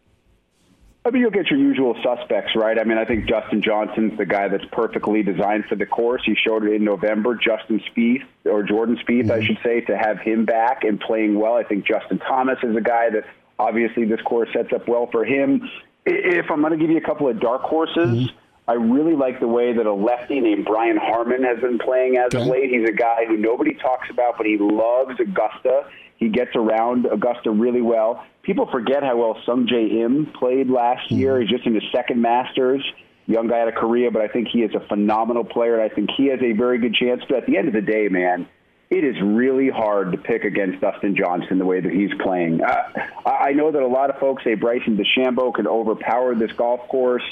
I 1.05 1.11
mean, 1.11 1.23
you'll 1.23 1.33
get 1.33 1.51
your 1.51 1.59
usual 1.59 1.97
suspects, 2.03 2.53
right? 2.55 2.79
I 2.79 2.85
mean, 2.85 2.97
I 2.97 3.05
think 3.05 3.29
Justin 3.29 3.61
Johnson's 3.61 4.17
the 4.19 4.27
guy 4.27 4.47
that's 4.47 4.65
perfectly 4.71 5.25
designed 5.25 5.65
for 5.65 5.75
the 5.75 5.87
course. 5.87 6.23
He 6.25 6.37
showed 6.37 6.65
it 6.65 6.73
in 6.75 6.85
November. 6.85 7.35
Justin 7.35 7.83
Spieth, 7.91 8.25
or 8.45 8.63
Jordan 8.63 8.97
Spieth, 8.97 9.25
mm-hmm. 9.25 9.33
I 9.33 9.45
should 9.45 9.59
say, 9.65 9.81
to 9.83 9.99
have 9.99 10.21
him 10.21 10.45
back 10.45 10.85
and 10.85 11.01
playing 11.01 11.39
well. 11.39 11.55
I 11.55 11.65
think 11.65 11.85
Justin 11.87 12.21
Thomas 12.21 12.59
is 12.63 12.77
a 12.77 12.81
guy 12.81 13.11
that 13.11 13.25
obviously 13.59 14.05
this 14.05 14.21
course 14.21 14.49
sets 14.53 14.73
up 14.73 14.87
well 14.87 15.09
for 15.11 15.25
him. 15.25 15.69
If 16.07 16.51
I'm 16.51 16.61
going 16.61 16.73
to 16.73 16.79
give 16.79 16.91
you 16.91 16.99
a 16.99 17.05
couple 17.05 17.29
of 17.29 17.41
dark 17.41 17.63
horses, 17.63 18.09
mm-hmm. 18.09 18.37
I 18.69 18.75
really 18.75 19.17
like 19.17 19.41
the 19.41 19.49
way 19.49 19.73
that 19.73 19.87
a 19.87 19.93
lefty 19.93 20.39
named 20.39 20.67
Brian 20.67 20.97
Harman 20.97 21.43
has 21.43 21.59
been 21.61 21.79
playing 21.81 22.17
as 22.17 22.27
okay. 22.27 22.43
of 22.43 22.47
late. 22.47 22.71
He's 22.71 22.89
a 22.89 22.93
guy 22.93 23.25
who 23.27 23.37
nobody 23.37 23.75
talks 23.75 24.09
about, 24.09 24.37
but 24.37 24.47
he 24.47 24.57
loves 24.57 25.19
Augusta. 25.19 25.87
He 26.17 26.29
gets 26.29 26.55
around 26.55 27.07
Augusta 27.07 27.51
really 27.51 27.83
well. 27.83 28.25
People 28.43 28.69
forget 28.71 29.03
how 29.03 29.17
well 29.17 29.41
Sungjae 29.47 30.03
Im 30.03 30.27
played 30.27 30.69
last 30.69 31.07
mm-hmm. 31.07 31.15
year. 31.17 31.41
He's 31.41 31.51
just 31.51 31.67
in 31.67 31.75
his 31.75 31.85
second 31.93 32.21
Masters. 32.21 32.85
Young 33.27 33.47
guy 33.47 33.61
out 33.61 33.69
of 33.69 33.77
Korea, 33.77 34.11
but 34.11 34.21
I 34.21 34.29
think 34.29 34.49
he 34.49 34.63
is 34.63 34.75
a 34.75 34.81
phenomenal 34.89 35.45
player, 35.45 35.79
and 35.79 35.83
I 35.91 35.95
think 35.95 36.11
he 36.17 36.27
has 36.27 36.41
a 36.43 36.53
very 36.53 36.79
good 36.79 36.95
chance. 36.95 37.23
But 37.29 37.39
at 37.39 37.47
the 37.47 37.57
end 37.57 37.69
of 37.69 37.75
the 37.75 37.81
day, 37.81 38.09
man, 38.09 38.49
it 38.91 39.05
is 39.05 39.15
really 39.23 39.71
hard 39.71 40.11
to 40.13 40.19
pick 40.19 40.45
against 40.45 40.81
Dustin 40.81 41.17
Johnson 41.17 41.59
the 41.59 41.65
way 41.65 41.81
that 41.81 41.93
he's 41.93 42.11
playing. 42.21 42.61
Uh, 42.63 42.83
I 43.25 43.53
know 43.53 43.71
that 43.71 43.81
a 43.81 43.87
lot 43.87 44.11
of 44.11 44.19
folks 44.19 44.43
say 44.43 44.55
Bryson 44.55 44.99
DeChambeau 44.99 45.55
can 45.55 45.69
overpower 45.69 46.35
this 46.35 46.53
golf 46.53 46.89
course. 46.89 47.23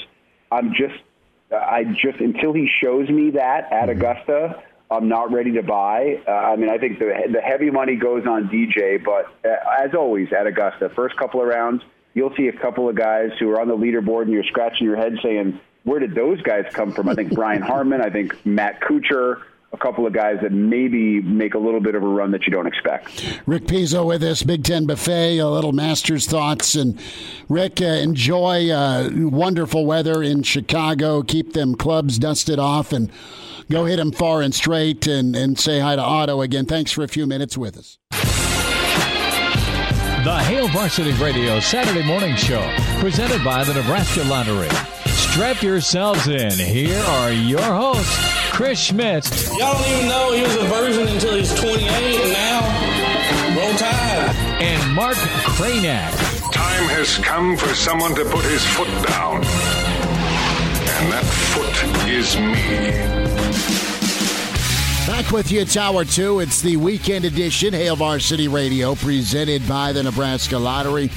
I'm 0.49 0.73
just, 0.73 0.99
I 1.51 1.83
just 1.83 2.19
until 2.19 2.53
he 2.53 2.69
shows 2.81 3.09
me 3.09 3.31
that 3.31 3.71
at 3.71 3.89
mm-hmm. 3.89 4.01
Augusta, 4.01 4.63
I'm 4.91 5.07
not 5.07 5.31
ready 5.31 5.53
to 5.53 5.63
buy. 5.63 6.21
Uh, 6.27 6.31
I 6.31 6.55
mean, 6.57 6.69
I 6.69 6.77
think 6.77 6.99
the 6.99 7.13
the 7.31 7.41
heavy 7.41 7.71
money 7.71 7.95
goes 7.95 8.27
on 8.27 8.49
DJ, 8.49 9.03
but 9.03 9.25
uh, 9.49 9.55
as 9.79 9.95
always 9.95 10.33
at 10.33 10.45
Augusta, 10.45 10.89
first 10.89 11.15
couple 11.15 11.41
of 11.41 11.47
rounds, 11.47 11.81
you'll 12.13 12.35
see 12.35 12.49
a 12.49 12.53
couple 12.53 12.89
of 12.89 12.95
guys 12.95 13.31
who 13.39 13.49
are 13.51 13.61
on 13.61 13.69
the 13.69 13.77
leaderboard, 13.77 14.23
and 14.23 14.31
you're 14.33 14.43
scratching 14.43 14.85
your 14.85 14.97
head 14.97 15.13
saying, 15.23 15.59
"Where 15.85 15.99
did 15.99 16.13
those 16.13 16.41
guys 16.41 16.65
come 16.73 16.91
from?" 16.91 17.07
I 17.07 17.15
think 17.15 17.33
Brian 17.33 17.61
Harman, 17.61 18.01
I 18.01 18.09
think 18.09 18.45
Matt 18.45 18.81
Kuchar, 18.81 19.41
a 19.71 19.77
couple 19.77 20.05
of 20.05 20.11
guys 20.11 20.39
that 20.41 20.51
maybe 20.51 21.21
make 21.21 21.53
a 21.53 21.59
little 21.59 21.79
bit 21.79 21.95
of 21.95 22.03
a 22.03 22.07
run 22.07 22.31
that 22.31 22.45
you 22.45 22.51
don't 22.51 22.67
expect. 22.67 23.41
Rick 23.45 23.63
Pizzo 23.67 24.05
with 24.05 24.21
us, 24.23 24.43
Big 24.43 24.65
Ten 24.65 24.85
Buffet, 24.85 25.37
a 25.37 25.47
little 25.47 25.71
Masters 25.71 26.27
thoughts. 26.27 26.75
And 26.75 26.99
Rick, 27.47 27.81
uh, 27.81 27.85
enjoy 27.85 28.69
uh, 28.69 29.09
wonderful 29.13 29.85
weather 29.85 30.21
in 30.21 30.43
Chicago. 30.43 31.23
Keep 31.23 31.53
them 31.53 31.75
clubs 31.75 32.19
dusted 32.19 32.59
off 32.59 32.91
and 32.91 33.09
go 33.71 33.85
hit 33.85 33.97
him 33.97 34.11
far 34.11 34.41
and 34.41 34.53
straight 34.53 35.07
and, 35.07 35.35
and 35.35 35.57
say 35.57 35.79
hi 35.79 35.95
to 35.95 36.01
Otto 36.01 36.41
again. 36.41 36.65
Thanks 36.65 36.91
for 36.91 37.03
a 37.03 37.07
few 37.07 37.25
minutes 37.25 37.57
with 37.57 37.77
us. 37.77 37.97
The 40.23 40.37
Hail 40.43 40.67
Varsity 40.67 41.13
Radio 41.13 41.59
Saturday 41.59 42.05
Morning 42.05 42.35
Show, 42.35 42.61
presented 42.99 43.43
by 43.43 43.63
the 43.63 43.73
Nebraska 43.73 44.23
Lottery. 44.25 44.69
Strap 45.07 45.63
yourselves 45.63 46.27
in. 46.27 46.51
Here 46.51 46.99
are 46.99 47.31
your 47.31 47.61
hosts, 47.61 48.15
Chris 48.51 48.79
Schmidt. 48.79 49.25
Y'all 49.57 49.73
don't 49.73 49.87
even 49.87 50.07
know 50.09 50.33
he 50.33 50.43
was 50.43 50.55
a 50.57 50.65
virgin 50.65 51.07
until 51.07 51.37
he's 51.37 51.53
28, 51.59 51.81
and 51.81 52.33
now, 52.33 53.57
roll 53.57 53.73
tide. 53.77 54.35
And 54.61 54.93
Mark 54.93 55.15
Kraynak. 55.15 56.11
Time 56.51 56.89
has 56.89 57.17
come 57.19 57.57
for 57.57 57.73
someone 57.73 58.13
to 58.15 58.25
put 58.25 58.43
his 58.43 58.63
foot 58.75 58.89
down. 59.07 59.37
And 61.01 61.11
that 61.11 61.25
foot 61.25 61.90
is 62.11 62.37
me. 62.37 62.53
Back 65.07 65.31
with 65.31 65.51
you, 65.51 65.65
Tower 65.65 66.03
2. 66.03 66.41
It's 66.41 66.61
the 66.61 66.75
weekend 66.75 67.25
edition, 67.25 67.73
Hail 67.73 67.95
Varsity 67.95 68.47
Radio, 68.47 68.95
presented 68.95 69.67
by 69.67 69.93
the 69.93 70.03
Nebraska 70.03 70.57
Lottery. 70.57 71.09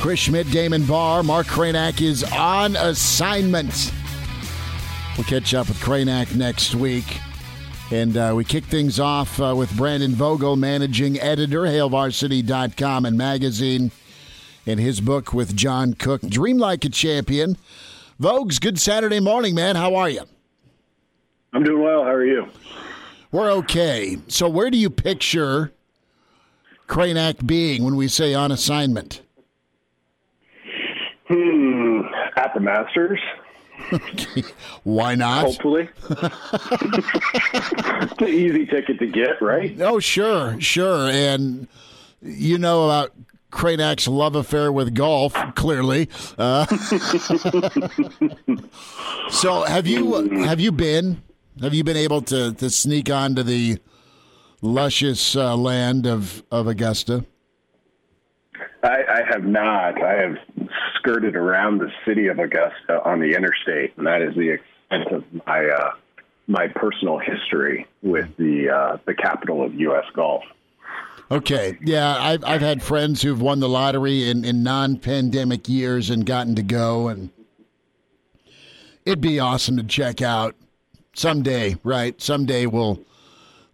Chris 0.00 0.20
Schmidt, 0.20 0.50
Damon 0.50 0.84
Barr, 0.84 1.22
Mark 1.22 1.46
Kraynak 1.46 2.02
is 2.02 2.24
on 2.24 2.76
assignment. 2.76 3.92
We'll 5.16 5.24
catch 5.24 5.54
up 5.54 5.68
with 5.68 5.78
Kraynak 5.78 6.34
next 6.34 6.74
week. 6.74 7.18
And 7.90 8.16
uh, 8.16 8.32
we 8.36 8.44
kick 8.44 8.64
things 8.64 9.00
off 9.00 9.40
uh, 9.40 9.54
with 9.56 9.74
Brandon 9.76 10.12
Vogel, 10.12 10.56
managing 10.56 11.18
editor, 11.20 11.62
HailVarsity.com 11.62 13.06
and 13.06 13.16
magazine, 13.16 13.92
and 14.66 14.78
his 14.78 15.00
book 15.00 15.32
with 15.32 15.56
John 15.56 15.94
Cook, 15.94 16.20
Dream 16.22 16.58
Like 16.58 16.84
a 16.84 16.90
Champion. 16.90 17.56
Vogues, 18.20 18.58
good 18.58 18.80
Saturday 18.80 19.20
morning, 19.20 19.54
man. 19.54 19.76
How 19.76 19.94
are 19.96 20.08
you? 20.08 20.22
I'm 21.52 21.62
doing 21.62 21.82
well. 21.82 22.02
How 22.02 22.12
are 22.12 22.24
you? 22.24 22.48
We're 23.30 23.50
okay. 23.52 24.16
So, 24.28 24.48
where 24.48 24.70
do 24.70 24.78
you 24.78 24.88
picture 24.88 25.72
Kraynak 26.88 27.46
being 27.46 27.84
when 27.84 27.96
we 27.96 28.08
say 28.08 28.32
on 28.32 28.52
assignment? 28.52 29.20
Hmm, 31.28 32.00
at 32.36 32.54
the 32.54 32.60
Masters. 32.60 33.20
Why 34.84 35.14
not? 35.14 35.44
Hopefully. 35.44 35.90
it's 36.08 38.22
an 38.22 38.28
easy 38.28 38.64
ticket 38.64 38.98
to 38.98 39.06
get, 39.06 39.42
right? 39.42 39.78
Oh, 39.82 40.00
sure, 40.00 40.58
sure. 40.58 41.10
And 41.10 41.68
you 42.22 42.56
know 42.56 42.84
about 42.84 43.12
Kraynak's 43.50 44.08
love 44.08 44.34
affair 44.34 44.72
with 44.72 44.94
golf, 44.94 45.34
clearly. 45.54 46.08
Uh, 46.36 46.66
so 49.30 49.62
have 49.62 49.86
you 49.86 50.44
have 50.44 50.60
you 50.60 50.72
been 50.72 51.22
have 51.60 51.74
you 51.74 51.84
been 51.84 51.96
able 51.96 52.22
to 52.22 52.52
to 52.54 52.70
sneak 52.70 53.10
onto 53.10 53.42
the 53.42 53.78
luscious 54.62 55.36
uh, 55.36 55.56
land 55.56 56.06
of 56.06 56.42
of 56.50 56.66
Augusta? 56.66 57.24
I, 58.82 59.02
I 59.08 59.22
have 59.28 59.44
not. 59.44 60.02
I 60.02 60.14
have 60.14 60.36
skirted 60.96 61.34
around 61.34 61.78
the 61.78 61.90
city 62.06 62.28
of 62.28 62.38
Augusta 62.38 63.02
on 63.04 63.20
the 63.20 63.34
interstate, 63.34 63.96
and 63.96 64.06
that 64.06 64.22
is 64.22 64.34
the 64.34 64.50
extent 64.50 65.12
of 65.12 65.24
my 65.46 65.66
uh, 65.66 65.90
my 66.46 66.68
personal 66.68 67.18
history 67.18 67.86
with 68.02 68.28
the 68.36 68.70
uh, 68.70 68.98
the 69.06 69.14
capital 69.14 69.64
of 69.64 69.74
U.S. 69.74 70.04
golf. 70.14 70.44
Okay, 71.28 71.76
yeah, 71.82 72.16
I've 72.20 72.44
I've 72.44 72.60
had 72.60 72.82
friends 72.82 73.20
who've 73.20 73.40
won 73.40 73.58
the 73.58 73.68
lottery 73.68 74.30
in, 74.30 74.44
in 74.44 74.62
non-pandemic 74.62 75.68
years 75.68 76.08
and 76.08 76.24
gotten 76.24 76.54
to 76.54 76.62
go, 76.62 77.08
and 77.08 77.30
it'd 79.04 79.20
be 79.20 79.40
awesome 79.40 79.76
to 79.76 79.82
check 79.82 80.22
out 80.22 80.54
someday. 81.14 81.76
Right, 81.82 82.20
someday 82.22 82.66
we'll 82.66 83.00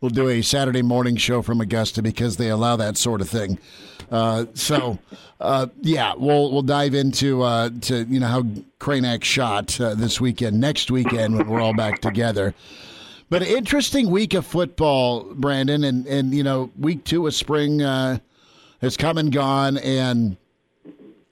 we'll 0.01 0.11
do 0.11 0.31
a 0.31 0.41
Saturday 0.41 0.81
morning 0.81 1.17
show 1.17 1.43
from 1.43 1.61
Augusta 1.61 2.01
because 2.01 2.39
they 2.39 2.49
allow 2.49 2.77
that 2.77 2.97
sort 2.97 3.21
of 3.21 3.29
thing. 3.29 3.59
Uh, 4.11 4.47
so, 4.55 4.99
uh, 5.39 5.67
yeah, 5.83 6.15
we'll 6.17 6.51
we'll 6.53 6.63
dive 6.63 6.95
into 6.95 7.43
uh, 7.43 7.69
to 7.83 8.05
you 8.05 8.19
know 8.19 8.29
how 8.29 8.43
Kraynak 8.81 9.25
shot 9.25 9.79
uh, 9.79 9.95
this 9.95 10.23
weekend, 10.23 10.59
next 10.59 10.91
weekend 10.91 11.37
when 11.37 11.47
we're 11.47 11.61
all 11.61 11.75
back 11.75 12.01
together. 12.01 12.55
But 13.33 13.41
interesting 13.45 14.11
week 14.11 14.35
of 14.35 14.45
football, 14.45 15.23
Brandon, 15.33 15.85
and 15.85 16.07
and 16.07 16.35
you 16.35 16.43
know 16.43 16.71
week 16.79 17.03
two 17.05 17.27
of 17.27 17.33
spring 17.33 17.81
uh, 17.81 18.19
has 18.83 18.99
come 18.99 19.17
and 19.17 19.33
gone, 19.33 19.79
and 19.79 20.37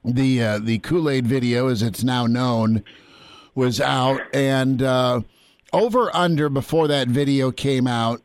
the 0.03 0.43
uh, 0.43 0.59
the 0.61 0.79
Kool 0.79 1.11
Aid 1.11 1.27
video, 1.27 1.69
as 1.69 1.83
it's 1.83 2.03
now 2.03 2.27
known, 2.27 2.85
was 3.55 3.83
out, 3.83 4.23
and 4.33 4.81
uh, 4.81 5.21
over 5.75 6.09
under 6.17 6.49
before 6.49 6.89
that 6.89 7.09
video 7.09 7.51
came 7.51 7.87
out 7.87 8.23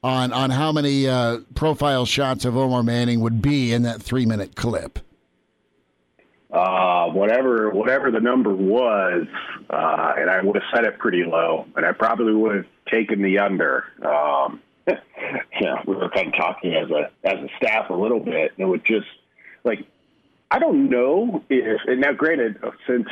on 0.00 0.32
on 0.32 0.50
how 0.50 0.70
many 0.70 1.08
uh, 1.08 1.38
profile 1.56 2.06
shots 2.06 2.44
of 2.44 2.56
Omar 2.56 2.84
Manning 2.84 3.18
would 3.18 3.42
be 3.42 3.72
in 3.72 3.82
that 3.82 4.00
three 4.00 4.26
minute 4.26 4.54
clip. 4.54 5.00
Uh, 6.50 7.08
whatever 7.10 7.68
whatever 7.70 8.10
the 8.10 8.20
number 8.20 8.54
was, 8.54 9.26
uh, 9.68 10.12
and 10.16 10.30
I 10.30 10.40
would 10.42 10.56
have 10.56 10.64
set 10.74 10.84
it 10.84 10.98
pretty 10.98 11.22
low, 11.22 11.66
and 11.76 11.84
I 11.84 11.92
probably 11.92 12.32
would 12.32 12.56
have 12.56 12.66
taken 12.90 13.20
the 13.20 13.38
under. 13.38 13.84
Um, 14.02 14.62
yeah, 15.60 15.82
we 15.86 15.94
were 15.94 16.08
kind 16.08 16.28
of 16.28 16.34
talking 16.36 16.74
as 16.74 16.90
a 16.90 17.10
as 17.22 17.44
a 17.44 17.48
staff 17.58 17.90
a 17.90 17.94
little 17.94 18.20
bit, 18.20 18.52
and 18.56 18.60
it 18.60 18.66
would 18.66 18.82
just 18.82 19.06
like 19.62 19.86
I 20.50 20.58
don't 20.58 20.88
know 20.88 21.44
if 21.50 21.80
and 21.86 22.00
now 22.00 22.12
granted 22.12 22.56
since 22.86 23.08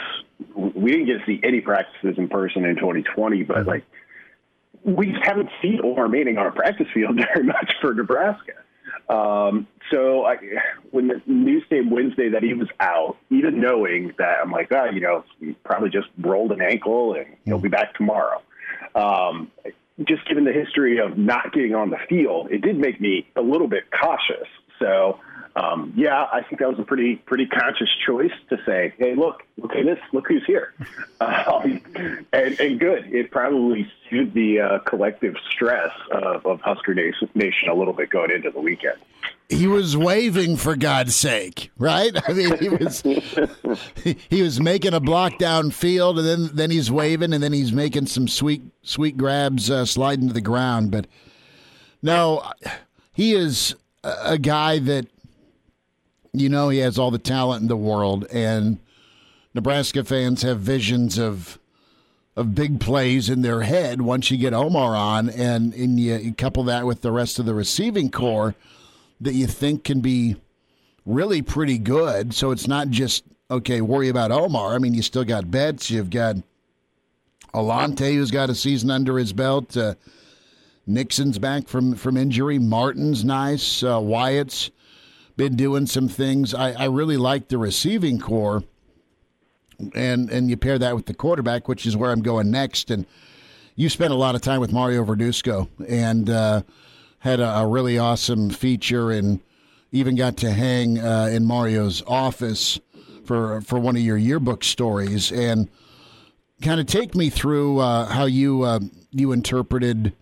we 0.55 0.93
didn't 0.93 1.07
get 1.07 1.19
to 1.19 1.27
see 1.27 1.41
any 1.45 1.61
practices 1.61 2.15
in 2.17 2.29
person 2.29 2.65
in 2.65 2.77
2020, 2.77 3.43
but 3.43 3.67
like 3.67 3.85
we 4.83 5.13
just 5.13 5.25
haven't 5.25 5.51
seen 5.61 5.81
Omar 5.85 6.09
Manning 6.09 6.39
on 6.39 6.47
a 6.47 6.53
practice 6.53 6.87
field 6.95 7.17
very 7.35 7.45
much 7.45 7.73
for 7.83 7.93
Nebraska. 7.93 8.53
Um, 9.11 9.67
so 9.91 10.25
I, 10.25 10.37
when 10.91 11.09
the 11.09 11.21
news 11.27 11.65
came 11.69 11.91
Wednesday 11.91 12.31
that 12.31 12.43
he 12.43 12.55
was 12.55 12.69
out, 12.81 13.17
even 13.31 13.61
knowing 13.61 14.13
that 14.19 14.39
I'm 14.43 14.51
like, 14.51 14.73
oh, 14.73 14.87
you 14.87 15.01
know, 15.01 15.25
he 15.41 15.53
probably 15.65 15.91
just 15.91 16.09
rolled 16.19 16.53
an 16.53 16.61
ankle 16.61 17.15
and 17.15 17.27
he'll 17.45 17.59
be 17.59 17.69
back 17.69 17.95
tomorrow. 17.95 18.43
Um, 18.95 19.51
just 20.07 20.27
given 20.29 20.45
the 20.45 20.53
history 20.53 20.99
of 20.99 21.17
not 21.17 21.53
getting 21.53 21.75
on 21.75 21.91
the 21.91 21.99
field, 22.09 22.51
it 22.51 22.63
did 22.63 22.79
make 22.79 23.01
me 23.01 23.27
a 23.37 23.41
little 23.41 23.69
bit 23.69 23.85
cautious. 23.91 24.49
So, 24.79 25.19
um, 25.57 25.95
yeah, 25.97 26.27
I 26.31 26.43
think 26.43 26.61
that 26.61 26.69
was 26.69 26.79
a 26.79 26.83
pretty 26.83 27.17
pretty 27.17 27.47
conscious 27.47 27.89
choice 28.07 28.33
to 28.51 28.59
say, 28.67 28.93
"Hey, 28.99 29.15
look, 29.15 29.43
look 29.57 29.75
at 29.75 29.87
this, 29.87 29.99
look 30.13 30.29
who's 30.29 30.45
here," 30.45 30.75
um, 31.21 31.81
and, 32.33 32.61
and 32.61 32.79
good. 32.79 33.07
It 33.07 33.31
probably 33.31 33.91
soothed 34.11 34.35
the 34.35 34.61
uh, 34.61 34.79
collective 34.81 35.35
stress 35.51 35.93
of, 36.11 36.45
of 36.45 36.61
Husker 36.61 36.95
Nation 36.95 37.69
a 37.71 37.75
little 37.75 37.95
bit 37.95 38.11
going 38.11 38.31
into 38.33 38.51
the 38.51 38.61
weekend. 38.61 38.99
He 39.49 39.67
was 39.67 39.97
waving 39.97 40.59
for 40.59 40.77
God's 40.77 41.17
sake, 41.17 41.71
right? 41.79 42.13
I 42.29 42.33
mean, 42.35 42.59
he 42.59 42.69
was 42.69 43.01
he 44.29 44.43
was 44.43 44.61
making 44.61 44.93
a 44.93 45.01
block 45.01 45.39
down 45.39 45.71
field, 45.71 46.19
and 46.19 46.29
then 46.29 46.51
then 46.53 46.71
he's 46.71 46.91
waving, 46.91 47.33
and 47.33 47.43
then 47.43 47.55
he's 47.55 47.73
making 47.73 48.07
some 48.07 48.29
sweet 48.29 48.63
sweet 48.83 49.17
grabs 49.17 49.71
uh, 49.71 49.87
sliding 49.87 50.29
to 50.29 50.35
the 50.35 50.43
ground. 50.43 50.91
But 50.91 51.07
no, 52.03 52.43
he 53.15 53.33
is 53.33 53.75
a 54.05 54.37
guy 54.37 54.79
that 54.81 55.07
you 56.41 56.49
know 56.49 56.69
he 56.69 56.79
has 56.79 56.99
all 56.99 57.11
the 57.11 57.19
talent 57.19 57.63
in 57.63 57.69
the 57.69 57.77
world, 57.77 58.27
and 58.33 58.79
Nebraska 59.55 60.05
fans 60.05 60.43
have 60.43 60.61
visions 60.61 61.19
of 61.19 61.59
of 62.37 62.55
big 62.55 62.79
plays 62.79 63.31
in 63.31 63.41
their 63.41 63.63
head 63.63 64.03
once 64.03 64.31
you 64.31 64.37
get 64.37 64.53
Omar 64.53 64.95
on, 64.95 65.31
and 65.31 65.73
and 65.75 65.99
you, 65.99 66.17
you 66.17 66.35
couple 66.35 66.65
that 66.65 66.87
with 66.87 67.01
the 67.01 67.11
rest 67.13 67.39
of 67.39 67.47
the 67.47 67.55
receiving 67.55 68.11
corps 68.11 68.55
that 69.21 69.33
you 69.33 69.47
think 69.47 69.85
can 69.85 70.01
be 70.01 70.37
really 71.07 71.41
pretty 71.41 71.79
good. 71.79 72.35
So 72.35 72.51
it's 72.51 72.69
not 72.69 72.91
just 72.91 73.25
okay. 73.51 73.81
Worry 73.81 74.09
about 74.09 74.31
Omar. 74.31 74.75
I 74.75 74.79
mean, 74.79 74.95
you 74.95 75.03
still 75.03 75.25
got 75.25 75.51
Betts. 75.51 75.91
You've 75.91 76.11
got 76.11 76.37
Alontae, 77.55 78.15
who's 78.15 78.31
got 78.31 78.51
a 78.51 78.55
season 78.55 78.91
under 78.91 79.17
his 79.17 79.33
belt. 79.33 79.77
Uh, 79.77 79.95
Nixon's 80.87 81.39
back 81.39 81.67
from 81.67 81.95
from 81.95 82.17
injury. 82.17 82.59
Martin's 82.59 83.25
nice. 83.25 83.83
Uh, 83.83 83.99
Wyatt's 84.01 84.71
been 85.37 85.57
doing 85.57 85.87
some 85.87 86.09
things. 86.09 86.55
I, 86.55 86.73
I 86.73 86.85
really 86.87 87.17
like 87.17 87.49
the 87.49 87.59
receiving 87.59 88.19
corps, 88.19 88.63
and 89.95 90.31
and 90.31 90.49
you 90.51 90.57
pair 90.57 90.79
that 90.79 90.95
with 90.95 91.07
the 91.07 91.15
quarterback, 91.15 91.69
which 91.69 91.87
is 91.87 91.97
where 91.97 92.11
I'm 92.11 92.23
going 92.23 92.51
next. 92.51 92.91
And 92.91 93.07
you 93.75 93.89
spent 93.89 94.13
a 94.13 94.17
lot 94.17 94.35
of 94.35 94.41
time 94.41 94.61
with 94.61 94.73
Mario 94.73 95.05
Verduzco 95.05 95.69
and 95.87 96.31
uh, 96.31 96.63
had 97.19 97.41
a, 97.41 97.59
a, 97.59 97.67
really 97.67 97.99
awesome 97.99 98.51
feature, 98.51 99.11
and 99.11 99.41
even 99.93 100.17
got 100.17 100.39
to 100.39 100.53
hang 100.53 100.99
uh, 100.99 101.29
in 101.31 101.45
Mario's 101.45 102.03
office 102.07 102.81
for 103.25 103.61
for 103.61 103.79
one 103.79 103.97
of 103.97 104.03
your 104.03 104.17
yearbook 104.17 104.65
stories, 104.65 105.31
and 105.31 105.69
kind 106.63 106.81
of 106.81 106.87
take 106.87 107.15
me 107.15 107.29
through 107.29 107.81
uh, 107.81 108.07
how 108.07 108.25
you 108.25 108.63
uh, 108.63 108.81
you 109.11 109.33
interpreted 109.33 110.15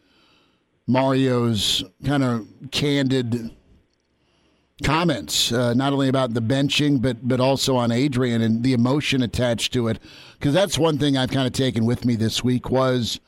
Mario's 0.87 1.85
kind 2.05 2.25
of 2.25 2.47
candid 2.73 3.51
comments, 4.83 5.53
uh, 5.53 5.75
not 5.75 5.93
only 5.93 6.09
about 6.09 6.35
the 6.35 6.43
benching, 6.43 7.01
but 7.01 7.27
but 7.27 7.41
also 7.41 7.77
on 7.77 7.93
Adrian 7.93 8.43
and 8.43 8.63
the 8.63 8.73
emotion 8.73 9.23
attached 9.23 9.73
to 9.73 9.89
it. 9.89 9.99
Because 10.39 10.55
that's 10.55 10.79
one 10.79 10.99
thing 10.99 11.17
I've 11.17 11.31
kind 11.31 11.47
of 11.47 11.53
taken 11.53 11.85
with 11.85 12.05
me 12.05 12.17
this 12.17 12.43
week 12.43 12.71
was 12.71 13.21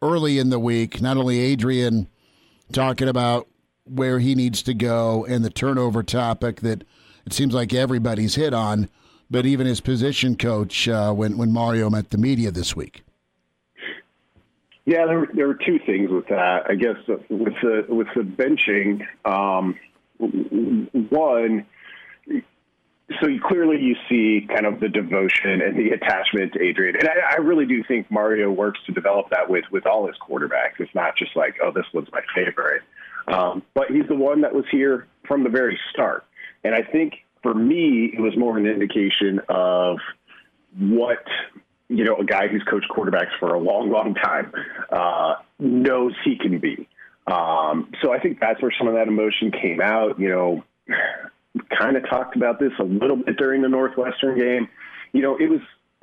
early 0.00 0.38
in 0.38 0.50
the 0.50 0.58
week, 0.58 1.00
not 1.00 1.16
only 1.16 1.38
Adrian 1.38 2.08
talking 2.72 3.08
about 3.08 3.48
where 3.84 4.18
he 4.18 4.34
needs 4.34 4.62
to 4.62 4.74
go 4.74 5.24
and 5.26 5.44
the 5.44 5.50
turnover 5.50 6.02
topic 6.02 6.60
that 6.60 6.84
it 7.26 7.32
seems 7.32 7.54
like 7.54 7.72
everybody's 7.72 8.34
hit 8.34 8.52
on, 8.54 8.88
but 9.30 9.46
even 9.46 9.66
his 9.66 9.80
position 9.80 10.36
coach 10.36 10.88
uh, 10.88 11.12
when 11.12 11.36
when 11.36 11.52
Mario 11.52 11.90
met 11.90 12.10
the 12.10 12.18
media 12.18 12.50
this 12.50 12.74
week. 12.74 13.02
Yeah, 14.86 15.04
there, 15.04 15.28
there 15.34 15.46
were 15.46 15.54
two 15.54 15.78
things 15.84 16.10
with 16.10 16.28
that. 16.28 16.62
I 16.66 16.74
guess 16.74 16.96
with 17.28 17.54
the 17.60 17.84
with 17.88 18.06
the 18.16 18.22
benching. 18.22 19.06
Um, 19.26 19.78
one, 20.18 21.66
so 23.20 23.28
clearly 23.46 23.80
you 23.80 23.96
see 24.08 24.46
kind 24.46 24.66
of 24.66 24.80
the 24.80 24.88
devotion 24.88 25.62
and 25.62 25.76
the 25.76 25.90
attachment 25.90 26.52
to 26.52 26.62
Adrian, 26.62 26.96
and 26.96 27.08
I, 27.08 27.36
I, 27.36 27.36
really 27.36 27.64
do 27.64 27.82
think 27.84 28.10
Mario 28.10 28.50
works 28.50 28.78
to 28.86 28.92
develop 28.92 29.30
that 29.30 29.48
with 29.48 29.64
with 29.70 29.86
all 29.86 30.06
his 30.06 30.16
quarterbacks. 30.16 30.78
It's 30.78 30.94
not 30.94 31.16
just 31.16 31.34
like, 31.34 31.56
oh, 31.62 31.72
this 31.72 31.86
one's 31.94 32.08
my 32.12 32.20
favorite, 32.34 32.82
um, 33.28 33.62
but 33.74 33.90
he's 33.90 34.06
the 34.08 34.16
one 34.16 34.42
that 34.42 34.54
was 34.54 34.64
here 34.70 35.06
from 35.26 35.42
the 35.42 35.50
very 35.50 35.78
start, 35.92 36.24
and 36.64 36.74
I 36.74 36.82
think 36.82 37.14
for 37.42 37.54
me 37.54 38.10
it 38.12 38.20
was 38.20 38.36
more 38.36 38.58
an 38.58 38.66
indication 38.66 39.40
of 39.48 39.98
what 40.78 41.24
you 41.88 42.04
know 42.04 42.16
a 42.16 42.24
guy 42.24 42.48
who's 42.48 42.62
coached 42.68 42.88
quarterbacks 42.90 43.36
for 43.40 43.54
a 43.54 43.58
long, 43.58 43.90
long 43.90 44.14
time 44.14 44.52
uh, 44.90 45.36
knows 45.58 46.12
he 46.24 46.36
can 46.36 46.58
be. 46.58 46.88
Um, 47.30 47.92
so 48.02 48.12
I 48.12 48.18
think 48.18 48.40
that's 48.40 48.60
where 48.62 48.72
some 48.78 48.88
of 48.88 48.94
that 48.94 49.08
emotion 49.08 49.50
came 49.50 49.80
out. 49.80 50.18
You 50.18 50.28
know, 50.28 50.64
kind 51.78 51.96
of 51.96 52.08
talked 52.08 52.36
about 52.36 52.58
this 52.58 52.72
a 52.78 52.84
little 52.84 53.16
bit 53.16 53.36
during 53.36 53.62
the 53.62 53.68
Northwestern 53.68 54.38
game. 54.38 54.68
You 55.12 55.22
know, 55.22 55.36
it 55.36 55.48
was 55.50 55.60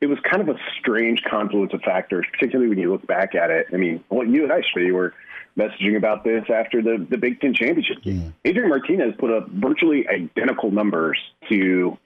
it 0.00 0.06
was 0.06 0.18
kind 0.30 0.46
of 0.46 0.54
a 0.54 0.58
strange 0.80 1.22
confluence 1.28 1.72
of 1.74 1.80
factors, 1.82 2.26
particularly 2.32 2.68
when 2.68 2.78
you 2.78 2.92
look 2.92 3.06
back 3.06 3.34
at 3.34 3.50
it. 3.50 3.66
I 3.72 3.76
mean, 3.76 4.04
well, 4.10 4.26
you 4.26 4.44
and 4.44 4.52
I, 4.52 4.62
Schmidt, 4.72 4.92
were 4.92 5.14
messaging 5.56 5.96
about 5.96 6.24
this 6.24 6.44
after 6.52 6.82
the, 6.82 7.06
the 7.10 7.18
Big 7.18 7.40
Ten 7.40 7.54
championship 7.54 8.02
game. 8.02 8.34
Adrian 8.44 8.70
Martinez 8.70 9.14
put 9.18 9.30
up 9.30 9.48
virtually 9.50 10.06
identical 10.08 10.70
numbers 10.70 11.18
to 11.48 11.98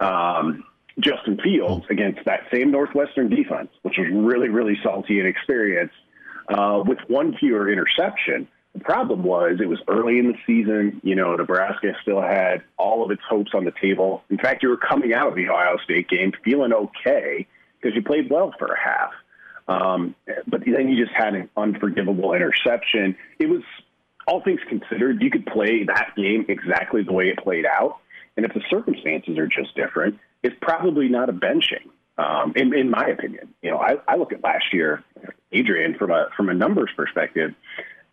um, 0.00 0.64
Justin 0.98 1.38
Fields 1.42 1.86
against 1.90 2.24
that 2.24 2.40
same 2.52 2.70
Northwestern 2.70 3.28
defense, 3.28 3.68
which 3.82 3.94
was 3.98 4.08
really, 4.10 4.48
really 4.48 4.76
salty 4.82 5.20
and 5.20 5.28
experienced, 5.28 5.94
uh, 6.48 6.82
with 6.84 6.98
one 7.08 7.36
fewer 7.36 7.70
interception. 7.70 8.48
The 8.74 8.80
problem 8.80 9.22
was 9.22 9.58
it 9.60 9.68
was 9.68 9.80
early 9.88 10.18
in 10.18 10.28
the 10.28 10.38
season. 10.46 11.00
You 11.02 11.14
know, 11.14 11.34
Nebraska 11.34 11.94
still 12.02 12.20
had 12.20 12.62
all 12.76 13.04
of 13.04 13.10
its 13.10 13.22
hopes 13.28 13.52
on 13.54 13.64
the 13.64 13.72
table. 13.80 14.22
In 14.30 14.38
fact, 14.38 14.62
you 14.62 14.68
were 14.68 14.76
coming 14.76 15.12
out 15.14 15.28
of 15.28 15.34
the 15.34 15.48
Ohio 15.48 15.78
State 15.84 16.08
game 16.08 16.32
feeling 16.44 16.72
okay 16.72 17.46
because 17.80 17.96
you 17.96 18.02
played 18.02 18.30
well 18.30 18.54
for 18.58 18.66
a 18.66 18.78
half. 18.78 19.12
Um, 19.68 20.14
but 20.46 20.62
then 20.64 20.88
you 20.88 21.04
just 21.04 21.14
had 21.16 21.34
an 21.34 21.50
unforgivable 21.56 22.32
interception. 22.34 23.16
It 23.38 23.48
was, 23.48 23.62
all 24.26 24.42
things 24.42 24.60
considered, 24.68 25.22
you 25.22 25.30
could 25.30 25.46
play 25.46 25.84
that 25.84 26.12
game 26.16 26.46
exactly 26.48 27.02
the 27.02 27.12
way 27.12 27.28
it 27.28 27.38
played 27.38 27.66
out. 27.66 27.98
And 28.36 28.46
if 28.46 28.54
the 28.54 28.62
circumstances 28.70 29.36
are 29.38 29.46
just 29.46 29.74
different, 29.74 30.18
it's 30.42 30.56
probably 30.60 31.08
not 31.08 31.28
a 31.28 31.32
benching. 31.32 31.88
Um, 32.18 32.52
in, 32.56 32.74
in 32.74 32.90
my 32.90 33.06
opinion, 33.06 33.54
you 33.62 33.70
know, 33.70 33.78
I, 33.78 33.96
I 34.08 34.16
look 34.16 34.32
at 34.32 34.42
last 34.42 34.72
year, 34.72 35.04
Adrian, 35.52 35.94
from 35.94 36.10
a 36.10 36.28
from 36.36 36.48
a 36.48 36.54
numbers 36.54 36.90
perspective, 36.96 37.54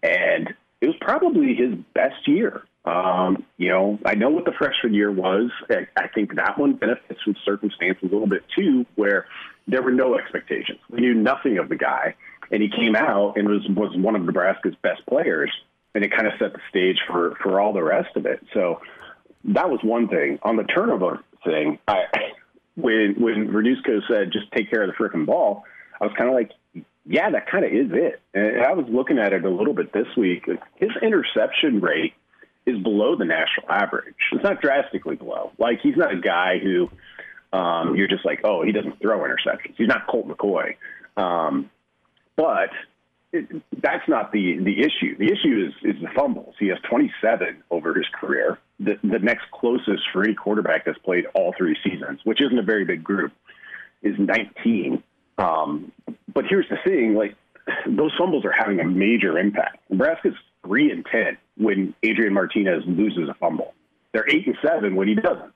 and 0.04 0.54
it 0.80 0.88
was 0.88 0.96
probably 1.02 1.56
his 1.56 1.74
best 1.94 2.28
year. 2.28 2.64
Um, 2.86 3.44
you 3.58 3.70
know, 3.70 3.98
I 4.06 4.14
know 4.14 4.30
what 4.30 4.46
the 4.46 4.52
freshman 4.52 4.94
year 4.94 5.12
was. 5.12 5.50
I, 5.72 5.88
I 5.98 6.08
think 6.10 6.36
that 6.36 6.60
one 6.60 6.74
benefits 6.74 7.20
from 7.24 7.36
circumstance 7.44 7.98
a 8.04 8.06
little 8.06 8.28
bit 8.28 8.44
too, 8.56 8.86
where 8.94 9.26
there 9.68 9.82
were 9.82 9.92
no 9.92 10.16
expectations. 10.20 10.80
We 10.92 11.02
knew 11.02 11.16
nothing 11.16 11.58
of 11.58 11.68
the 11.68 11.76
guy, 11.76 12.14
and 12.52 12.62
he 12.62 12.70
came 12.70 12.96
out 12.96 13.38
and 13.38 13.50
was 13.50 13.68
was 13.70 13.98
one 13.98 14.16
of 14.16 14.22
Nebraska's 14.22 14.76
best 14.84 15.04
players, 15.08 15.52
and 15.96 16.06
it 16.06 16.12
kind 16.12 16.28
of 16.28 16.34
set 16.38 16.54
the 16.54 16.62
stage 16.70 17.00
for 17.08 17.36
for 17.42 17.60
all 17.60 17.74
the 17.74 17.84
rest 17.84 18.16
of 18.16 18.28
it. 18.28 18.46
So 18.54 18.82
that 19.46 19.72
was 19.72 19.80
one 19.82 20.08
thing. 20.08 20.38
On 20.44 20.58
the 20.58 20.64
turnover 20.64 21.24
thing, 21.44 21.80
I 21.88 22.06
when 22.76 23.16
when 23.18 23.48
Verduzco 23.48 24.02
said 24.08 24.32
just 24.32 24.52
take 24.52 24.70
care 24.70 24.84
of 24.84 24.90
the 24.90 24.96
freaking 24.96 25.26
ball, 25.26 25.64
I 26.00 26.06
was 26.06 26.14
kind 26.18 26.30
of 26.30 26.36
like, 26.36 26.52
yeah, 27.06 27.30
that 27.32 27.50
kind 27.50 27.66
of 27.66 27.72
is 27.72 27.92
it. 27.92 28.22
And 28.34 28.64
I 28.64 28.74
was 28.74 28.86
looking 28.90 29.18
at 29.18 29.34
it 29.34 29.46
a 29.46 29.50
little 29.50 29.74
bit 29.74 29.94
this 29.94 30.08
week. 30.18 30.46
His 30.76 30.90
interception 31.02 31.82
rate 31.82 32.14
is 32.66 32.82
below 32.82 33.16
the 33.16 33.26
national 33.26 33.70
average. 33.70 34.16
It's 34.32 34.44
not 34.44 34.62
drastically 34.62 35.16
below. 35.16 35.52
Like 35.58 35.80
he's 35.82 35.96
not 35.96 36.14
a 36.14 36.20
guy 36.20 36.60
who 36.60 36.90
um, 37.54 37.96
you're 37.96 38.08
just 38.08 38.26
like, 38.26 38.42
oh, 38.44 38.64
he 38.64 38.72
doesn't 38.72 39.00
throw 39.02 39.20
interceptions. 39.20 39.76
He's 39.78 39.88
not 39.88 40.08
Colt 40.08 40.28
McCoy. 40.28 40.76
Um, 41.16 41.70
but 42.36 42.70
it, 43.32 43.48
that's 43.82 44.08
not 44.08 44.32
the 44.32 44.58
the 44.58 44.80
issue. 44.80 45.18
The 45.18 45.26
issue 45.26 45.68
is 45.68 45.96
is 45.96 46.02
the 46.02 46.10
fumbles. 46.16 46.56
He 46.60 46.68
has 46.68 46.78
27 46.90 47.64
over 47.72 47.94
his 47.94 48.08
career. 48.20 48.60
The, 48.80 48.98
the 49.04 49.20
next 49.20 49.46
closest 49.52 50.04
for 50.12 50.24
any 50.24 50.34
quarterback 50.34 50.86
that's 50.86 50.98
played 51.00 51.26
all 51.34 51.54
three 51.58 51.78
seasons, 51.84 52.20
which 52.26 52.42
isn't 52.42 52.60
a 52.60 52.64
very 52.64 52.84
big 52.84 53.04
group, 53.04 53.32
is 54.02 54.16
19. 54.20 55.02
Um, 55.38 55.92
but 56.34 56.46
here's 56.50 56.68
the 56.70 56.78
thing: 56.84 57.16
like 57.16 57.36
those 57.88 58.12
fumbles 58.18 58.46
are 58.46 58.52
having 58.52 58.80
a 58.80 58.86
major 58.86 59.38
impact. 59.38 59.78
Nebraska's 59.90 60.36
three 60.66 60.92
and 60.92 61.06
ten 61.06 61.38
when 61.58 61.94
Adrian 62.04 62.34
Martinez 62.34 62.84
loses 62.86 63.30
a 63.30 63.34
fumble. 63.36 63.74
They're 64.12 64.30
eight 64.30 64.48
and 64.48 64.58
seven 64.62 64.96
when 64.96 65.08
he 65.08 65.16
doesn't. 65.16 65.54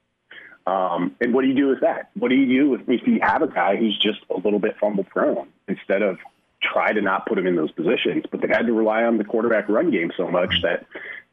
Um, 0.67 1.15
and 1.21 1.33
what 1.33 1.41
do 1.41 1.47
you 1.47 1.55
do 1.55 1.67
with 1.67 1.81
that? 1.81 2.09
What 2.15 2.29
do 2.29 2.35
you 2.35 2.45
do 2.45 2.73
if, 2.75 2.81
if 2.87 3.07
you 3.07 3.19
have 3.21 3.41
a 3.41 3.47
guy 3.47 3.75
who's 3.75 3.97
just 3.97 4.19
a 4.29 4.37
little 4.37 4.59
bit 4.59 4.75
fumble 4.79 5.03
prone 5.03 5.47
instead 5.67 6.01
of 6.01 6.19
try 6.61 6.93
to 6.93 7.01
not 7.01 7.25
put 7.25 7.37
him 7.37 7.47
in 7.47 7.55
those 7.55 7.71
positions? 7.71 8.25
But 8.29 8.41
they 8.41 8.47
had 8.47 8.67
to 8.67 8.73
rely 8.73 9.03
on 9.03 9.17
the 9.17 9.23
quarterback 9.23 9.67
run 9.69 9.91
game 9.91 10.11
so 10.15 10.27
much 10.27 10.53
that 10.61 10.85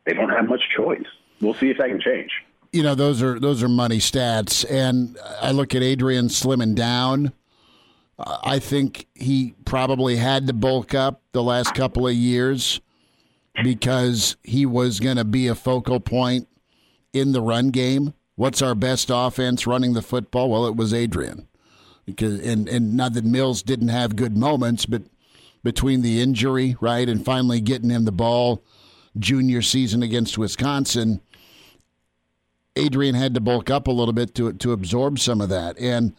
they 0.05 0.15
don't 0.15 0.31
have 0.31 0.49
much 0.49 0.63
choice. 0.75 1.07
We'll 1.41 1.55
see 1.55 1.71
if 1.71 1.79
that 1.79 1.89
can 1.89 2.01
change. 2.01 2.31
You 2.73 2.83
know, 2.83 2.95
those 2.95 3.23
are 3.23 3.39
those 3.39 3.63
are 3.63 3.69
money 3.69 3.99
stats, 3.99 4.65
and 4.69 5.17
I 5.41 5.53
look 5.53 5.75
at 5.75 5.83
Adrian 5.83 6.29
slimming 6.29 6.75
down. 6.75 7.33
I 8.19 8.59
think 8.59 9.07
he 9.15 9.55
probably 9.65 10.17
had 10.17 10.47
to 10.47 10.53
bulk 10.53 10.95
up 10.95 11.23
the 11.33 11.43
last 11.43 11.75
couple 11.75 12.07
of 12.07 12.15
years 12.15 12.81
because 13.63 14.37
he 14.43 14.65
was 14.65 15.01
going 15.01 15.17
to 15.17 15.25
be 15.25 15.49
a 15.49 15.55
focal 15.55 16.01
point 16.01 16.49
in 17.13 17.33
the 17.33 17.43
run 17.43 17.71
game. 17.71 18.15
What's 18.35 18.63
our 18.63 18.75
best 18.75 19.11
offense 19.13 19.67
running 19.67 19.93
the 19.93 20.03
football? 20.03 20.51
Well, 20.51 20.67
it 20.67 20.77
was 20.77 20.93
Adrian. 20.93 21.49
Because 22.05 22.41
and 22.41 22.69
and 22.69 22.97
not 22.97 23.15
that 23.15 23.25
Mills 23.25 23.63
didn't 23.63 23.89
have 23.89 24.17
good 24.17 24.37
moments, 24.37 24.87
but 24.87 25.03
between 25.65 26.03
the 26.03 26.21
injury, 26.21 26.77
right, 26.81 27.09
and 27.09 27.25
finally 27.25 27.61
getting 27.61 27.91
him 27.91 28.05
the 28.05 28.13
ball 28.13 28.63
junior 29.19 29.63
season 29.63 30.03
against 30.03 30.39
Wisconsin, 30.39 31.21
Adrian 32.77 33.15
had 33.15 33.35
to 33.35 33.41
bulk 33.41 33.71
up 33.71 33.87
a 33.87 33.93
little 33.93 34.13
bit 34.13 34.35
to 34.35 34.53
to 34.53 34.73
absorb 34.73 35.19
some 35.19 35.41
of 35.41 35.49
that. 35.49 35.79
And 35.79 36.15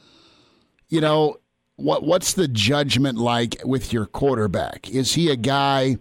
you 0.89 1.01
know, 1.01 1.37
what 1.75 2.03
what's 2.03 2.33
the 2.33 2.47
judgment 2.47 3.17
like 3.17 3.61
with 3.63 3.93
your 3.93 4.05
quarterback? 4.05 4.89
Is 4.89 5.13
he 5.13 5.29
a 5.29 5.35
guy 5.35 5.97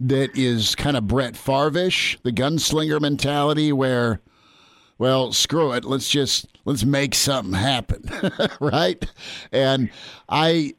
that 0.00 0.36
is 0.36 0.74
kind 0.74 0.96
of 0.96 1.06
Brett 1.06 1.36
Favre-ish, 1.36 2.18
the 2.22 2.32
gunslinger 2.32 3.00
mentality 3.00 3.72
where 3.72 4.20
well, 4.98 5.32
screw 5.32 5.72
it, 5.72 5.84
let's 5.84 6.08
just 6.08 6.46
let's 6.64 6.84
make 6.84 7.14
something 7.14 7.54
happen, 7.54 8.08
right? 8.60 9.04
And 9.52 9.90
I 10.28 10.74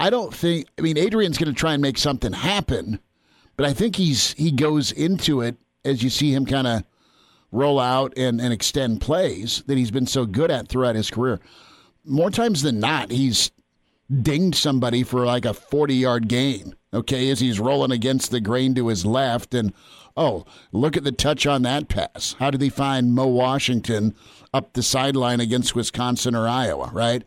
I 0.00 0.10
don't 0.10 0.34
think 0.34 0.68
I 0.78 0.82
mean 0.82 0.98
Adrian's 0.98 1.38
going 1.38 1.52
to 1.52 1.58
try 1.58 1.74
and 1.74 1.82
make 1.82 1.98
something 1.98 2.32
happen, 2.32 2.98
but 3.56 3.66
I 3.66 3.72
think 3.72 3.96
he's 3.96 4.32
he 4.34 4.50
goes 4.50 4.92
into 4.92 5.40
it 5.40 5.56
as 5.84 6.02
you 6.02 6.10
see 6.10 6.32
him 6.32 6.46
kind 6.46 6.66
of 6.66 6.84
roll 7.50 7.78
out 7.78 8.14
and, 8.16 8.40
and 8.40 8.52
extend 8.52 9.00
plays 9.00 9.62
that 9.66 9.76
he's 9.76 9.90
been 9.90 10.06
so 10.06 10.24
good 10.24 10.50
at 10.50 10.68
throughout 10.68 10.96
his 10.96 11.10
career. 11.10 11.38
More 12.04 12.30
times 12.30 12.62
than 12.62 12.80
not, 12.80 13.10
he's 13.10 13.50
dinged 14.22 14.58
somebody 14.58 15.02
for 15.02 15.24
like 15.24 15.44
a 15.44 15.54
40 15.54 15.94
yard 15.94 16.28
gain, 16.28 16.74
okay, 16.92 17.30
as 17.30 17.40
he's 17.40 17.60
rolling 17.60 17.92
against 17.92 18.30
the 18.30 18.40
grain 18.40 18.74
to 18.74 18.88
his 18.88 19.06
left. 19.06 19.54
And 19.54 19.72
oh, 20.16 20.44
look 20.72 20.96
at 20.96 21.04
the 21.04 21.12
touch 21.12 21.46
on 21.46 21.62
that 21.62 21.88
pass. 21.88 22.34
How 22.38 22.50
did 22.50 22.62
he 22.62 22.70
find 22.70 23.14
Mo 23.14 23.26
Washington 23.26 24.14
up 24.52 24.72
the 24.72 24.82
sideline 24.82 25.40
against 25.40 25.74
Wisconsin 25.74 26.34
or 26.34 26.48
Iowa, 26.48 26.90
right? 26.92 27.22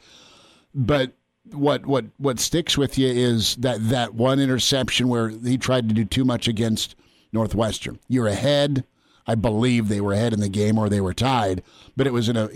But 0.73 1.13
what 1.51 1.85
what 1.85 2.05
what 2.17 2.39
sticks 2.39 2.77
with 2.77 2.97
you 2.97 3.07
is 3.07 3.55
that 3.57 3.89
that 3.89 4.13
one 4.13 4.39
interception 4.39 5.07
where 5.07 5.29
he 5.29 5.57
tried 5.57 5.87
to 5.89 5.95
do 5.95 6.05
too 6.05 6.25
much 6.25 6.47
against 6.47 6.95
Northwestern. 7.31 7.99
You're 8.07 8.27
ahead. 8.27 8.85
I 9.27 9.35
believe 9.35 9.87
they 9.87 10.01
were 10.01 10.13
ahead 10.13 10.33
in 10.33 10.39
the 10.39 10.49
game 10.49 10.77
or 10.77 10.87
they 10.87 11.01
were 11.01 11.13
tied, 11.13 11.63
but 11.97 12.05
it 12.05 12.13
was 12.13 12.29
in 12.29 12.37
a 12.37 12.47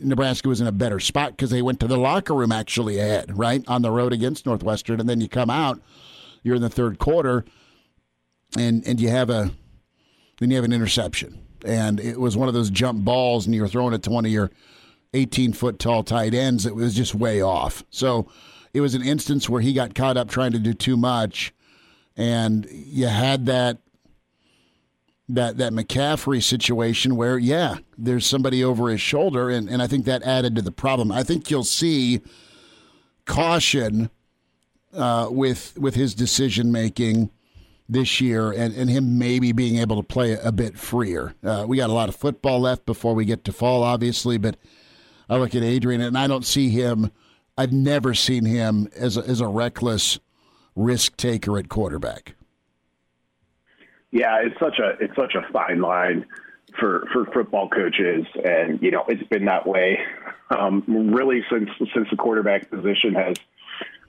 Nebraska 0.00 0.48
was 0.48 0.60
in 0.60 0.68
a 0.68 0.72
better 0.72 1.00
spot 1.00 1.32
because 1.32 1.50
they 1.50 1.62
went 1.62 1.80
to 1.80 1.88
the 1.88 1.98
locker 1.98 2.34
room 2.34 2.52
actually 2.52 2.98
ahead, 2.98 3.36
right 3.36 3.64
on 3.66 3.82
the 3.82 3.90
road 3.90 4.12
against 4.12 4.46
Northwestern, 4.46 5.00
and 5.00 5.08
then 5.08 5.20
you 5.20 5.28
come 5.28 5.50
out, 5.50 5.80
you're 6.42 6.56
in 6.56 6.62
the 6.62 6.70
third 6.70 6.98
quarter, 6.98 7.44
and 8.56 8.86
and 8.86 9.00
you 9.00 9.08
have 9.08 9.30
a 9.30 9.50
then 10.38 10.50
you 10.50 10.56
have 10.56 10.64
an 10.64 10.72
interception, 10.72 11.44
and 11.64 11.98
it 11.98 12.20
was 12.20 12.36
one 12.36 12.48
of 12.48 12.54
those 12.54 12.70
jump 12.70 13.04
balls, 13.04 13.46
and 13.46 13.54
you're 13.54 13.68
throwing 13.68 13.92
it 13.92 14.02
to 14.04 14.10
one 14.10 14.24
of 14.24 14.30
your 14.30 14.50
18 15.14 15.52
foot 15.52 15.78
tall 15.78 16.02
tight 16.02 16.34
ends. 16.34 16.66
It 16.66 16.74
was 16.74 16.94
just 16.94 17.14
way 17.14 17.42
off. 17.42 17.84
So 17.90 18.28
it 18.72 18.80
was 18.80 18.94
an 18.94 19.02
instance 19.02 19.48
where 19.48 19.60
he 19.60 19.72
got 19.72 19.94
caught 19.94 20.16
up 20.16 20.28
trying 20.28 20.52
to 20.52 20.58
do 20.58 20.72
too 20.72 20.96
much, 20.96 21.52
and 22.16 22.66
you 22.70 23.06
had 23.06 23.46
that 23.46 23.78
that 25.28 25.58
that 25.58 25.72
McCaffrey 25.72 26.42
situation 26.42 27.16
where 27.16 27.38
yeah, 27.38 27.76
there's 27.96 28.26
somebody 28.26 28.64
over 28.64 28.88
his 28.88 29.00
shoulder, 29.00 29.50
and 29.50 29.68
and 29.68 29.82
I 29.82 29.86
think 29.86 30.04
that 30.06 30.22
added 30.22 30.56
to 30.56 30.62
the 30.62 30.72
problem. 30.72 31.12
I 31.12 31.22
think 31.22 31.50
you'll 31.50 31.64
see 31.64 32.20
caution 33.26 34.10
uh, 34.94 35.28
with 35.30 35.78
with 35.78 35.94
his 35.94 36.14
decision 36.14 36.72
making 36.72 37.30
this 37.88 38.20
year, 38.20 38.50
and 38.50 38.74
and 38.74 38.88
him 38.88 39.18
maybe 39.18 39.52
being 39.52 39.76
able 39.76 39.96
to 39.96 40.02
play 40.02 40.32
a 40.32 40.52
bit 40.52 40.78
freer. 40.78 41.34
Uh, 41.44 41.64
we 41.68 41.76
got 41.76 41.90
a 41.90 41.94
lot 41.94 42.08
of 42.08 42.16
football 42.16 42.60
left 42.60 42.86
before 42.86 43.14
we 43.14 43.24
get 43.24 43.44
to 43.44 43.52
fall, 43.52 43.82
obviously, 43.82 44.38
but 44.38 44.56
I 45.32 45.38
look 45.38 45.54
at 45.54 45.62
Adrian, 45.62 46.02
and 46.02 46.18
I 46.18 46.26
don't 46.26 46.44
see 46.44 46.68
him. 46.68 47.10
I've 47.56 47.72
never 47.72 48.12
seen 48.12 48.44
him 48.44 48.88
as 48.94 49.16
a, 49.16 49.22
as 49.22 49.40
a 49.40 49.46
reckless 49.46 50.20
risk 50.76 51.16
taker 51.16 51.58
at 51.58 51.70
quarterback. 51.70 52.34
Yeah, 54.10 54.42
it's 54.44 54.60
such 54.60 54.78
a 54.78 54.90
it's 55.02 55.16
such 55.16 55.34
a 55.34 55.50
fine 55.50 55.80
line 55.80 56.26
for 56.78 57.08
for 57.14 57.24
football 57.32 57.70
coaches, 57.70 58.26
and 58.44 58.82
you 58.82 58.90
know 58.90 59.04
it's 59.08 59.26
been 59.28 59.46
that 59.46 59.66
way 59.66 60.00
um, 60.50 60.84
really 61.14 61.42
since 61.50 61.70
since 61.94 62.08
the 62.10 62.16
quarterback 62.16 62.68
position 62.68 63.14
has 63.14 63.36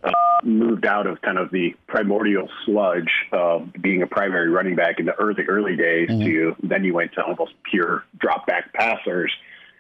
uh, 0.04 0.12
moved 0.44 0.86
out 0.86 1.08
of 1.08 1.22
kind 1.22 1.38
of 1.38 1.52
the 1.52 1.74
primordial 1.88 2.50
sludge 2.66 3.12
of 3.32 3.72
being 3.82 4.02
a 4.02 4.08
primary 4.08 4.50
running 4.50 4.76
back 4.76 5.00
in 5.00 5.06
the 5.06 5.14
early 5.14 5.46
early 5.48 5.78
days 5.78 6.10
mm-hmm. 6.10 6.26
to 6.26 6.56
then 6.64 6.84
you 6.84 6.94
went 6.94 7.14
to 7.14 7.24
almost 7.24 7.54
pure 7.64 8.04
drop 8.20 8.46
back 8.46 8.74
passers, 8.74 9.32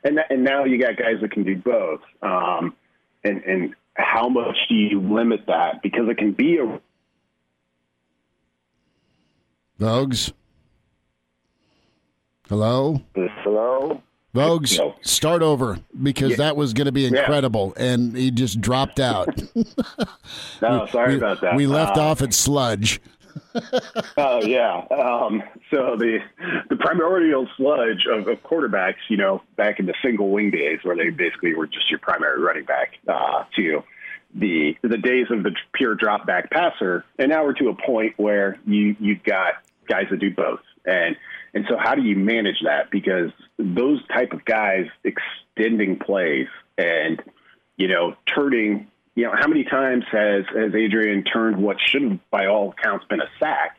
and 0.03 0.19
and 0.29 0.43
now 0.43 0.63
you 0.65 0.77
got 0.79 0.97
guys 0.97 1.15
that 1.21 1.31
can 1.31 1.43
do 1.43 1.55
both. 1.57 2.01
Um, 2.21 2.75
and 3.23 3.41
and 3.43 3.75
how 3.95 4.27
much 4.29 4.57
do 4.69 4.75
you 4.75 4.99
limit 4.99 5.41
that? 5.47 5.81
Because 5.83 6.09
it 6.09 6.17
can 6.17 6.31
be 6.33 6.57
a 6.57 6.79
Vogues. 9.79 10.31
Hello? 12.47 13.01
Hello? 13.15 14.01
Vogues, 14.35 14.77
No. 14.79 14.95
start 15.01 15.41
over 15.41 15.77
because 16.01 16.31
Yeah. 16.31 16.35
that 16.37 16.55
was 16.55 16.73
going 16.73 16.85
to 16.85 16.91
be 16.91 17.01
Yeah. 17.01 17.19
incredible, 17.19 17.73
and 17.77 18.15
he 18.15 18.31
just 18.31 18.61
dropped 18.61 18.99
out. 18.99 19.29
No, 20.61 20.85
sorry 20.87 21.13
we, 21.13 21.17
about 21.17 21.41
that. 21.41 21.55
We 21.55 21.67
left 21.67 21.97
Uh, 21.97 22.01
off 22.03 22.21
at 22.21 22.33
sludge. 22.33 23.01
Oh 24.17 24.43
yeah. 24.43 24.85
Um, 24.91 25.43
so 25.71 25.95
the 25.97 26.19
the 26.69 26.75
primordial 26.75 27.47
sludge 27.57 28.05
of, 28.11 28.27
of 28.27 28.41
quarterbacks, 28.43 28.95
you 29.09 29.17
know, 29.17 29.41
back 29.55 29.79
in 29.79 29.85
the 29.85 29.93
single 30.03 30.29
wing 30.29 30.51
days, 30.51 30.79
where 30.83 30.95
they 30.95 31.09
basically 31.09 31.53
were 31.53 31.67
just 31.67 31.89
your 31.89 31.99
primary 31.99 32.41
running 32.41 32.65
back, 32.65 32.93
uh, 33.07 33.43
to 33.55 33.83
the 34.35 34.75
the 34.81 34.97
days 34.97 35.27
of 35.29 35.43
the 35.43 35.51
pure 35.73 35.95
drop 35.95 36.25
back 36.25 36.49
passer, 36.49 37.05
and 37.19 37.29
now 37.29 37.43
we're 37.43 37.53
to 37.53 37.69
a 37.69 37.75
point 37.75 38.13
where 38.17 38.57
you 38.65 38.95
you've 38.99 39.23
got 39.23 39.53
guys 39.87 40.05
that 40.09 40.19
do 40.19 40.33
both, 40.33 40.61
and 40.85 41.15
and 41.53 41.65
so 41.69 41.77
how 41.77 41.95
do 41.95 42.01
you 42.01 42.15
manage 42.15 42.61
that? 42.63 42.89
Because 42.89 43.31
those 43.57 44.05
type 44.07 44.33
of 44.33 44.43
guys 44.45 44.87
extending 45.03 45.99
plays 45.99 46.47
and 46.77 47.21
you 47.77 47.87
know 47.87 48.15
turning 48.25 48.87
you 49.15 49.25
know, 49.25 49.33
how 49.37 49.47
many 49.47 49.63
times 49.63 50.05
has 50.11 50.45
has 50.55 50.73
Adrian 50.75 51.23
turned 51.23 51.57
what 51.57 51.77
should 51.79 52.03
have, 52.03 52.19
by 52.31 52.47
all 52.47 52.71
accounts, 52.77 53.05
been 53.09 53.21
a 53.21 53.29
sack 53.39 53.77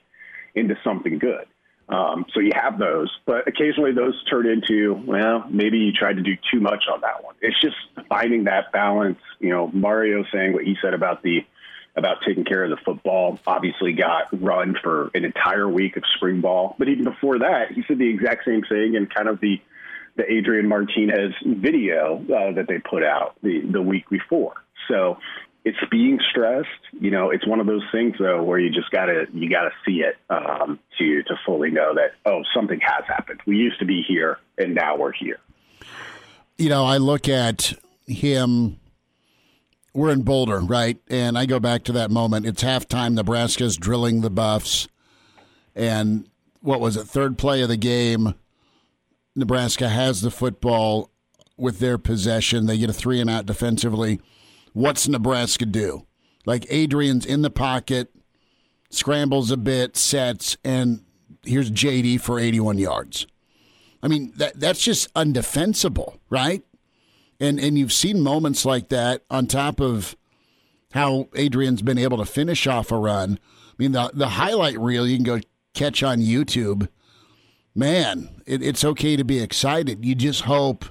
into 0.54 0.76
something 0.84 1.18
good? 1.18 1.46
Um, 1.88 2.24
so 2.32 2.40
you 2.40 2.52
have 2.54 2.78
those, 2.78 3.10
but 3.26 3.46
occasionally 3.46 3.92
those 3.92 4.22
turn 4.24 4.46
into, 4.46 4.94
well, 5.06 5.44
maybe 5.50 5.78
you 5.78 5.92
tried 5.92 6.16
to 6.16 6.22
do 6.22 6.34
too 6.50 6.60
much 6.60 6.84
on 6.90 7.02
that 7.02 7.22
one. 7.22 7.34
It's 7.42 7.60
just 7.60 7.76
finding 8.08 8.44
that 8.44 8.72
balance. 8.72 9.18
You 9.38 9.50
know, 9.50 9.70
Mario 9.72 10.24
saying 10.32 10.54
what 10.54 10.64
he 10.64 10.76
said 10.80 10.94
about 10.94 11.22
the 11.22 11.44
about 11.96 12.16
taking 12.26 12.44
care 12.44 12.64
of 12.64 12.70
the 12.70 12.78
football. 12.84 13.38
Obviously, 13.46 13.92
got 13.92 14.28
run 14.42 14.76
for 14.82 15.10
an 15.14 15.24
entire 15.24 15.68
week 15.68 15.96
of 15.96 16.04
spring 16.16 16.40
ball, 16.40 16.74
but 16.78 16.88
even 16.88 17.04
before 17.04 17.40
that, 17.40 17.72
he 17.72 17.84
said 17.86 17.98
the 17.98 18.08
exact 18.08 18.44
same 18.46 18.62
thing 18.62 18.96
and 18.96 19.12
kind 19.12 19.28
of 19.28 19.40
the 19.40 19.60
the 20.16 20.30
Adrian 20.30 20.68
Martinez 20.68 21.32
video 21.44 22.16
uh, 22.16 22.52
that 22.54 22.66
they 22.68 22.78
put 22.78 23.02
out 23.02 23.36
the 23.42 23.60
the 23.70 23.82
week 23.82 24.08
before. 24.10 24.54
So 24.88 25.18
it's 25.64 25.78
being 25.90 26.18
stressed. 26.30 26.68
You 26.92 27.10
know, 27.10 27.30
it's 27.30 27.46
one 27.46 27.58
of 27.58 27.66
those 27.66 27.82
things 27.90 28.16
though 28.18 28.42
where 28.42 28.58
you 28.58 28.70
just 28.70 28.90
gotta 28.90 29.24
you 29.32 29.48
gotta 29.48 29.70
see 29.86 30.02
it 30.02 30.16
um, 30.30 30.78
to 30.98 31.22
to 31.22 31.34
fully 31.46 31.70
know 31.70 31.94
that 31.94 32.12
oh 32.26 32.42
something 32.54 32.80
has 32.80 33.04
happened. 33.06 33.40
We 33.46 33.56
used 33.56 33.78
to 33.78 33.86
be 33.86 34.02
here 34.06 34.38
and 34.58 34.74
now 34.74 34.96
we're 34.96 35.12
here. 35.12 35.38
You 36.58 36.68
know, 36.68 36.84
I 36.84 36.98
look 36.98 37.28
at 37.28 37.74
him. 38.06 38.78
We're 39.92 40.10
in 40.10 40.22
Boulder, 40.22 40.58
right? 40.58 40.98
And 41.08 41.38
I 41.38 41.46
go 41.46 41.60
back 41.60 41.84
to 41.84 41.92
that 41.92 42.10
moment. 42.10 42.46
It's 42.46 42.62
halftime. 42.62 43.14
Nebraska's 43.14 43.76
drilling 43.76 44.20
the 44.20 44.30
Buffs, 44.30 44.88
and 45.74 46.28
what 46.60 46.80
was 46.80 46.96
it? 46.96 47.04
Third 47.04 47.38
play 47.38 47.62
of 47.62 47.68
the 47.68 47.76
game. 47.76 48.34
Nebraska 49.36 49.88
has 49.88 50.20
the 50.20 50.30
football 50.30 51.10
with 51.56 51.78
their 51.78 51.98
possession. 51.98 52.66
They 52.66 52.78
get 52.78 52.90
a 52.90 52.94
three 52.94 53.20
and 53.20 53.30
out 53.30 53.46
defensively. 53.46 54.20
What's 54.72 55.08
Nebraska 55.08 55.66
do? 55.66 56.06
Like 56.46 56.66
Adrian's 56.68 57.24
in 57.24 57.42
the 57.42 57.50
pocket, 57.50 58.12
scrambles 58.90 59.50
a 59.50 59.56
bit, 59.56 59.96
sets, 59.96 60.56
and 60.64 61.04
here's 61.44 61.70
JD 61.70 62.20
for 62.20 62.38
81 62.38 62.78
yards. 62.78 63.26
I 64.02 64.08
mean, 64.08 64.32
that 64.36 64.60
that's 64.60 64.82
just 64.82 65.12
undefensible, 65.14 66.18
right? 66.28 66.62
And 67.40 67.58
and 67.58 67.78
you've 67.78 67.92
seen 67.92 68.20
moments 68.20 68.64
like 68.64 68.90
that 68.90 69.22
on 69.30 69.46
top 69.46 69.80
of 69.80 70.16
how 70.92 71.28
Adrian's 71.34 71.82
been 71.82 71.98
able 71.98 72.18
to 72.18 72.26
finish 72.26 72.66
off 72.66 72.92
a 72.92 72.98
run. 72.98 73.38
I 73.42 73.74
mean, 73.78 73.92
the 73.92 74.10
the 74.12 74.28
highlight 74.30 74.78
reel 74.78 75.06
you 75.06 75.16
can 75.16 75.24
go 75.24 75.40
catch 75.72 76.02
on 76.02 76.18
YouTube. 76.18 76.88
Man, 77.74 78.33
it, 78.46 78.62
it's 78.62 78.84
okay 78.84 79.16
to 79.16 79.24
be 79.24 79.40
excited. 79.40 80.04
You 80.04 80.14
just 80.14 80.42
hope 80.42 80.84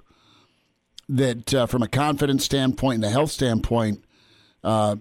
that 1.09 1.53
uh, 1.53 1.65
from 1.65 1.83
a 1.83 1.87
confidence 1.87 2.45
standpoint 2.45 2.95
and 2.95 3.05
a 3.05 3.09
health 3.09 3.31
standpoint, 3.31 4.03
uh, 4.63 4.97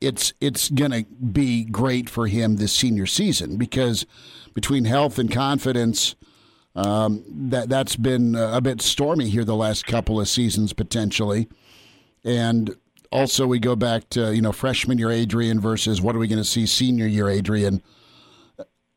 it's 0.00 0.32
it's 0.40 0.68
going 0.70 0.90
to 0.90 1.04
be 1.04 1.64
great 1.64 2.10
for 2.10 2.26
him 2.26 2.56
this 2.56 2.72
senior 2.72 3.06
season 3.06 3.56
because 3.56 4.06
between 4.54 4.84
health 4.84 5.18
and 5.18 5.30
confidence, 5.30 6.14
um, 6.74 7.24
that 7.28 7.68
that's 7.68 7.96
been 7.96 8.34
a 8.34 8.60
bit 8.60 8.82
stormy 8.82 9.28
here 9.28 9.44
the 9.44 9.54
last 9.54 9.86
couple 9.86 10.20
of 10.20 10.28
seasons 10.28 10.72
potentially, 10.72 11.48
and 12.24 12.76
also 13.10 13.46
we 13.46 13.58
go 13.58 13.76
back 13.76 14.08
to 14.10 14.34
you 14.34 14.42
know 14.42 14.52
freshman 14.52 14.98
year 14.98 15.10
Adrian 15.10 15.60
versus 15.60 16.02
what 16.02 16.14
are 16.14 16.18
we 16.18 16.28
going 16.28 16.42
to 16.42 16.44
see 16.44 16.66
senior 16.66 17.06
year 17.06 17.28
Adrian. 17.28 17.82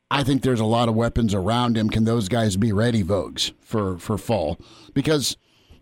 I 0.09 0.23
think 0.23 0.41
there's 0.41 0.59
a 0.59 0.65
lot 0.65 0.87
of 0.87 0.95
weapons 0.95 1.33
around 1.33 1.77
him. 1.77 1.89
Can 1.89 2.05
those 2.05 2.29
guys 2.29 2.55
be 2.55 2.71
ready, 2.71 3.03
Vogues, 3.03 3.51
for 3.59 3.97
for 3.97 4.17
fall? 4.17 4.57
Because 4.93 5.37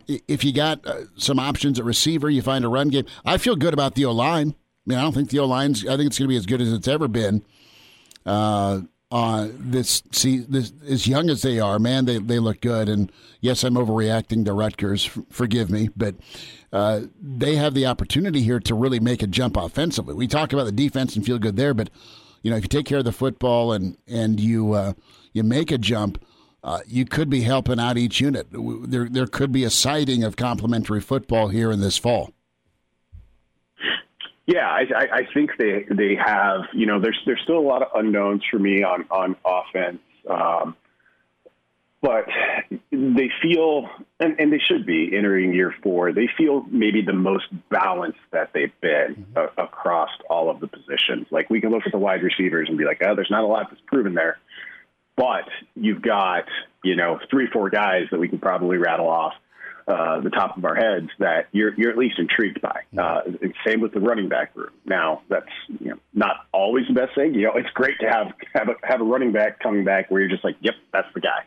if 0.07 0.43
you 0.43 0.51
got 0.51 0.85
uh, 0.85 1.05
some 1.17 1.39
options 1.39 1.79
at 1.79 1.85
receiver, 1.85 2.29
you 2.29 2.41
find 2.41 2.65
a 2.65 2.69
run 2.69 2.89
game. 2.89 3.05
I 3.23 3.37
feel 3.37 3.55
good 3.55 3.73
about 3.73 3.95
the 3.95 4.05
O 4.05 4.11
line. 4.11 4.49
I 4.49 4.89
mean, 4.89 4.99
I 4.99 5.01
don't 5.01 5.13
think 5.13 5.29
the 5.29 5.39
O 5.39 5.45
line's. 5.45 5.85
I 5.85 5.95
think 5.97 6.07
it's 6.07 6.19
going 6.19 6.27
to 6.27 6.33
be 6.33 6.37
as 6.37 6.45
good 6.45 6.61
as 6.61 6.73
it's 6.73 6.87
ever 6.87 7.07
been. 7.07 7.43
Uh, 8.25 8.81
uh, 9.11 9.49
this 9.51 10.01
see 10.11 10.39
this 10.39 10.73
as 10.87 11.07
young 11.07 11.29
as 11.29 11.41
they 11.43 11.59
are, 11.59 11.77
man, 11.77 12.05
they 12.05 12.17
they 12.17 12.39
look 12.39 12.61
good. 12.61 12.89
And 12.89 13.11
yes, 13.39 13.63
I'm 13.63 13.75
overreacting 13.75 14.45
to 14.45 14.53
Rutgers. 14.53 15.05
F- 15.05 15.23
forgive 15.29 15.69
me, 15.69 15.89
but 15.95 16.15
uh, 16.73 17.01
they 17.21 17.55
have 17.55 17.75
the 17.75 17.85
opportunity 17.85 18.41
here 18.41 18.59
to 18.59 18.73
really 18.73 18.99
make 18.99 19.21
a 19.21 19.27
jump 19.27 19.57
offensively. 19.57 20.15
We 20.15 20.27
talk 20.27 20.51
about 20.51 20.65
the 20.65 20.71
defense 20.71 21.15
and 21.15 21.23
feel 21.25 21.37
good 21.37 21.55
there, 21.55 21.73
but 21.73 21.89
you 22.45 22.51
know 22.51 22.57
if 22.57 22.63
you 22.63 22.67
take 22.67 22.85
care 22.85 22.99
of 22.99 23.05
the 23.05 23.11
football 23.11 23.73
and 23.73 23.97
and 24.07 24.39
you 24.39 24.73
uh, 24.73 24.93
you 25.33 25.43
make 25.43 25.71
a 25.71 25.79
jump. 25.79 26.23
Uh, 26.63 26.79
you 26.87 27.05
could 27.05 27.29
be 27.29 27.41
helping 27.41 27.79
out 27.79 27.95
each 27.95 28.19
unit. 28.19 28.47
There, 28.51 29.07
there 29.07 29.27
could 29.27 29.51
be 29.51 29.63
a 29.63 29.69
sighting 29.69 30.23
of 30.23 30.35
complementary 30.35 30.99
football 30.99 31.49
here 31.49 31.71
in 31.71 31.79
this 31.79 31.95
fall. 31.95 32.31
Yeah, 34.47 34.67
I, 34.67 35.07
I, 35.13 35.27
think 35.31 35.51
they 35.59 35.85
they 35.91 36.15
have. 36.15 36.61
You 36.73 36.87
know, 36.87 36.99
there's 36.99 37.19
there's 37.27 37.39
still 37.43 37.59
a 37.59 37.67
lot 37.67 37.83
of 37.83 37.89
unknowns 37.93 38.41
for 38.49 38.57
me 38.57 38.81
on 38.81 39.05
on 39.11 39.35
offense, 39.45 39.99
um, 40.27 40.75
but 42.05 42.25
they 42.91 43.31
feel, 43.41 43.89
and, 44.19 44.39
and 44.39 44.53
they 44.53 44.59
should 44.59 44.85
be 44.85 45.09
entering 45.17 45.55
year 45.55 45.73
four. 45.81 46.13
They 46.13 46.29
feel 46.37 46.63
maybe 46.69 47.01
the 47.01 47.13
most 47.13 47.45
balanced 47.71 48.19
that 48.31 48.51
they've 48.53 48.79
been 48.79 49.25
a, 49.35 49.63
across 49.63 50.11
all 50.29 50.51
of 50.51 50.59
the 50.59 50.67
positions. 50.67 51.25
Like 51.31 51.49
we 51.49 51.61
can 51.61 51.71
look 51.71 51.81
at 51.87 51.91
the 51.91 51.97
wide 51.97 52.21
receivers 52.21 52.69
and 52.69 52.77
be 52.77 52.85
like, 52.85 53.01
oh, 53.03 53.15
there's 53.15 53.31
not 53.31 53.43
a 53.43 53.47
lot 53.47 53.71
that's 53.71 53.81
proven 53.87 54.13
there, 54.13 54.37
but 55.17 55.49
you've 55.75 56.03
got 56.03 56.43
you 56.83 56.95
know 56.95 57.19
three 57.31 57.47
four 57.51 57.71
guys 57.71 58.03
that 58.11 58.19
we 58.19 58.27
can 58.27 58.37
probably 58.37 58.77
rattle 58.77 59.09
off 59.09 59.33
uh, 59.87 60.21
the 60.21 60.29
top 60.29 60.57
of 60.57 60.65
our 60.65 60.75
heads 60.75 61.09
that 61.17 61.47
you're 61.53 61.73
you're 61.73 61.89
at 61.89 61.97
least 61.97 62.19
intrigued 62.19 62.61
by. 62.61 62.81
Uh, 62.95 63.21
same 63.65 63.81
with 63.81 63.93
the 63.93 63.99
running 63.99 64.29
back 64.29 64.55
room. 64.55 64.69
Now 64.85 65.23
that's 65.27 65.49
you 65.79 65.89
know 65.89 65.97
not 66.13 66.35
always 66.51 66.85
the 66.87 66.93
best 66.93 67.15
thing. 67.15 67.33
You 67.33 67.47
know, 67.47 67.53
it's 67.55 67.69
great 67.71 67.99
to 68.01 68.07
have 68.07 68.27
have 68.53 68.69
a, 68.69 68.75
have 68.83 69.01
a 69.01 69.05
running 69.05 69.31
back 69.31 69.59
coming 69.59 69.83
back 69.83 70.11
where 70.11 70.21
you're 70.21 70.29
just 70.29 70.43
like, 70.43 70.57
yep, 70.61 70.75
that's 70.93 71.11
the 71.15 71.21
guy. 71.21 71.45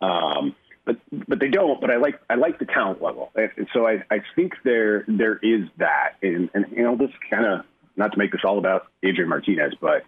Um, 0.00 0.54
but 0.84 0.96
but 1.28 1.40
they 1.40 1.48
don't. 1.48 1.80
But 1.80 1.90
I 1.90 1.96
like 1.96 2.20
I 2.28 2.34
like 2.34 2.58
the 2.58 2.66
talent 2.66 3.02
level, 3.02 3.30
and, 3.34 3.68
so 3.72 3.86
I, 3.86 4.02
I 4.10 4.18
think 4.34 4.54
there 4.64 5.04
there 5.06 5.36
is 5.42 5.68
that, 5.78 6.14
and 6.22 6.50
and 6.54 6.66
you 6.70 6.82
know 6.82 6.96
this 6.96 7.10
kind 7.30 7.46
of 7.46 7.64
not 7.96 8.12
to 8.12 8.18
make 8.18 8.32
this 8.32 8.40
all 8.44 8.58
about 8.58 8.86
Adrian 9.02 9.28
Martinez, 9.28 9.74
but 9.80 10.04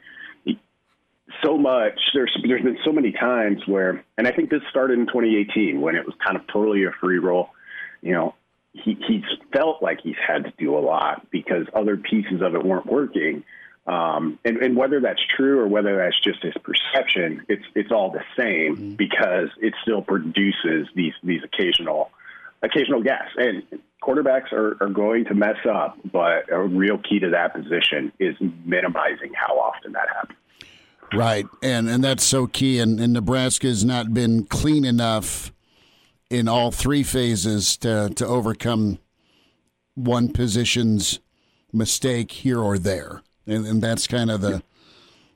so 1.42 1.56
much. 1.56 1.98
There's 2.14 2.36
there's 2.46 2.62
been 2.62 2.78
so 2.84 2.92
many 2.92 3.12
times 3.12 3.62
where, 3.66 4.04
and 4.18 4.26
I 4.26 4.32
think 4.32 4.50
this 4.50 4.62
started 4.70 4.98
in 4.98 5.06
2018 5.06 5.80
when 5.80 5.96
it 5.96 6.04
was 6.04 6.14
kind 6.24 6.36
of 6.36 6.46
totally 6.52 6.84
a 6.84 6.92
free 7.00 7.18
roll. 7.18 7.50
You 8.00 8.12
know, 8.12 8.34
he 8.72 8.96
he's 9.06 9.24
felt 9.52 9.82
like 9.82 10.00
he's 10.02 10.16
had 10.26 10.44
to 10.44 10.52
do 10.58 10.76
a 10.76 10.80
lot 10.80 11.26
because 11.30 11.66
other 11.74 11.96
pieces 11.96 12.42
of 12.42 12.54
it 12.54 12.64
weren't 12.64 12.86
working. 12.86 13.44
Um, 13.86 14.38
and, 14.44 14.58
and 14.58 14.76
whether 14.76 15.00
that's 15.00 15.20
true 15.36 15.58
or 15.58 15.66
whether 15.66 15.96
that's 15.96 16.18
just 16.20 16.42
his 16.42 16.54
perception, 16.62 17.44
it's 17.48 17.64
it's 17.74 17.90
all 17.90 18.10
the 18.10 18.22
same 18.36 18.94
because 18.94 19.48
it 19.60 19.74
still 19.82 20.02
produces 20.02 20.88
these 20.94 21.14
these 21.24 21.42
occasional 21.42 22.10
occasional 22.62 23.02
gaps. 23.02 23.30
And 23.36 23.64
quarterbacks 24.00 24.52
are, 24.52 24.76
are 24.80 24.88
going 24.88 25.24
to 25.26 25.34
mess 25.34 25.56
up, 25.68 25.98
but 26.10 26.50
a 26.50 26.60
real 26.60 26.98
key 26.98 27.18
to 27.20 27.30
that 27.30 27.54
position 27.54 28.12
is 28.18 28.36
minimizing 28.64 29.32
how 29.34 29.58
often 29.58 29.92
that 29.92 30.08
happens. 30.08 30.38
Right, 31.12 31.46
and 31.62 31.88
and 31.88 32.02
that's 32.02 32.24
so 32.24 32.46
key. 32.46 32.78
And, 32.78 32.98
and 33.00 33.12
Nebraska's 33.12 33.84
not 33.84 34.14
been 34.14 34.44
clean 34.44 34.84
enough 34.84 35.52
in 36.30 36.48
all 36.48 36.70
three 36.70 37.02
phases 37.02 37.76
to 37.78 38.10
to 38.16 38.26
overcome 38.26 38.98
one 39.94 40.32
position's 40.32 41.20
mistake 41.72 42.32
here 42.32 42.60
or 42.60 42.78
there, 42.78 43.22
and, 43.46 43.66
and 43.66 43.82
that's 43.82 44.06
kind 44.06 44.30
of 44.30 44.40
the, 44.40 44.62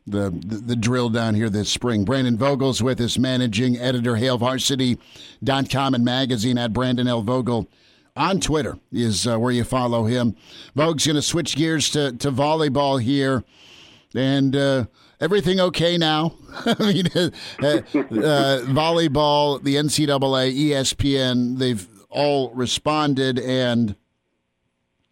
the 0.06 0.30
the 0.30 0.76
drill 0.76 1.08
down 1.08 1.34
here 1.34 1.50
this 1.50 1.68
spring. 1.68 2.04
Brandon 2.04 2.36
Vogel's 2.36 2.82
with 2.82 3.00
us, 3.00 3.18
managing 3.18 3.76
editor, 3.78 4.12
HailVarsity.com 4.12 5.94
and 5.94 6.04
magazine 6.04 6.58
at 6.58 6.72
Brandon 6.72 7.08
L. 7.08 7.22
Vogel 7.22 7.68
on 8.16 8.40
Twitter 8.40 8.78
is 8.90 9.26
uh, 9.26 9.38
where 9.38 9.52
you 9.52 9.62
follow 9.62 10.04
him. 10.04 10.34
Vogue's 10.74 11.06
going 11.06 11.16
to 11.16 11.22
switch 11.22 11.54
gears 11.54 11.90
to, 11.90 12.12
to 12.12 12.32
volleyball 12.32 13.00
here. 13.00 13.44
And 14.14 14.56
uh, 14.56 14.86
everything 15.20 15.60
okay 15.60 15.98
now? 15.98 16.34
I 16.66 16.92
mean, 16.92 17.06
uh, 17.14 17.30
uh, 17.62 17.82
volleyball, 18.64 19.62
the 19.62 19.74
NCAA, 19.74 20.56
ESPN, 20.56 21.58
they've 21.58 21.86
all 22.08 22.50
responded. 22.54 23.38
And 23.38 23.96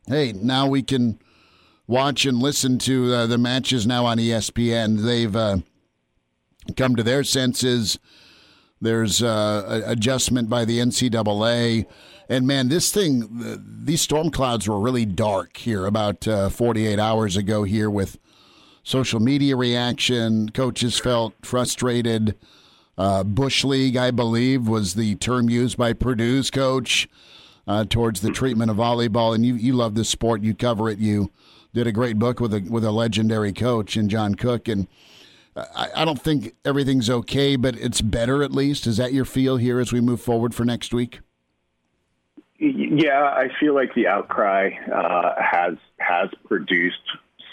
hey, 0.07 0.32
now 0.32 0.66
we 0.66 0.82
can 0.82 1.18
watch 1.87 2.24
and 2.26 2.39
listen 2.39 2.78
to 2.78 3.12
uh, 3.12 3.26
the 3.26 3.39
matches 3.39 3.87
now 3.87 4.07
on 4.07 4.18
ESPN. 4.18 5.03
They've 5.03 5.35
uh, 5.35 5.59
come 6.76 6.97
to 6.97 7.03
their 7.03 7.24
senses. 7.24 7.99
There's 8.80 9.22
uh, 9.22 9.82
adjustment 9.87 10.49
by 10.49 10.64
the 10.64 10.78
NCAA. 10.78 11.87
And 12.28 12.47
man, 12.47 12.68
this 12.68 12.91
thing, 12.91 13.61
these 13.85 14.01
storm 14.01 14.30
clouds 14.30 14.68
were 14.68 14.80
really 14.80 15.05
dark 15.05 15.59
here 15.59 15.87
about 15.87 16.26
uh, 16.26 16.49
48 16.49 16.99
hours 16.99 17.37
ago 17.37 17.64
here 17.64 17.91
with 17.91 18.18
social 18.82 19.20
media 19.20 19.57
reaction. 19.57 20.49
Coaches 20.51 20.99
felt 20.99 21.35
frustrated. 21.43 22.37
Uh, 22.97 23.24
Bush 23.24 23.64
League, 23.64 23.97
I 23.97 24.11
believe, 24.11 24.68
was 24.68 24.95
the 24.95 25.16
term 25.16 25.51
used 25.51 25.76
by 25.76 25.93
Purdue's 25.93 26.51
coach 26.51 27.09
uh, 27.66 27.85
towards 27.85 28.20
the 28.20 28.30
treatment 28.30 28.70
of 28.70 28.76
volleyball. 28.76 29.35
And 29.35 29.45
you, 29.45 29.55
you 29.55 29.72
love 29.72 29.95
this 29.95 30.09
sport. 30.09 30.43
You 30.43 30.55
cover 30.55 30.89
it. 30.89 30.99
You 30.99 31.30
did 31.74 31.86
a 31.86 31.92
great 31.92 32.18
book 32.18 32.40
with 32.40 32.54
a 32.54 32.60
with 32.60 32.84
a 32.84 32.92
legendary 32.92 33.52
coach 33.52 33.96
in 33.96 34.08
John 34.08 34.36
Cook. 34.36 34.68
And 34.68 34.86
I, 35.56 35.88
I 35.96 36.04
don't 36.04 36.20
think 36.20 36.54
everything's 36.64 37.10
okay, 37.10 37.56
but 37.56 37.76
it's 37.76 38.00
better 38.00 38.42
at 38.42 38.52
least. 38.52 38.86
Is 38.86 38.96
that 38.96 39.12
your 39.12 39.26
feel 39.26 39.58
here 39.58 39.80
as 39.80 39.92
we 39.92 40.00
move 40.00 40.20
forward 40.20 40.54
for 40.54 40.64
next 40.64 40.94
week? 40.94 41.20
Yeah, 42.58 43.22
I 43.22 43.48
feel 43.60 43.74
like 43.74 43.94
the 43.94 44.06
outcry 44.06 44.70
uh, 44.90 45.34
has 45.38 45.74
has 45.98 46.30
produced 46.46 46.96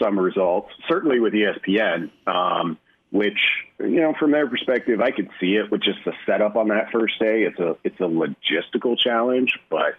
some 0.02 0.18
results. 0.18 0.70
Certainly 0.88 1.20
with 1.20 1.34
ESPN, 1.34 2.12
um, 2.28 2.78
which 3.12 3.40
you 3.80 4.00
know, 4.02 4.14
from 4.20 4.32
their 4.32 4.48
perspective, 4.48 5.02
I 5.02 5.10
could 5.10 5.30
see 5.40 5.56
it 5.56 5.72
with 5.72 5.82
just 5.82 6.00
the 6.06 6.14
setup 6.28 6.56
on 6.56 6.68
that 6.68 6.92
first 6.92 7.20
day. 7.20 7.42
It's 7.42 7.60
a 7.60 7.76
it's 7.84 8.00
a 8.00 8.04
logistical 8.04 8.98
challenge, 9.00 9.58
but 9.72 9.96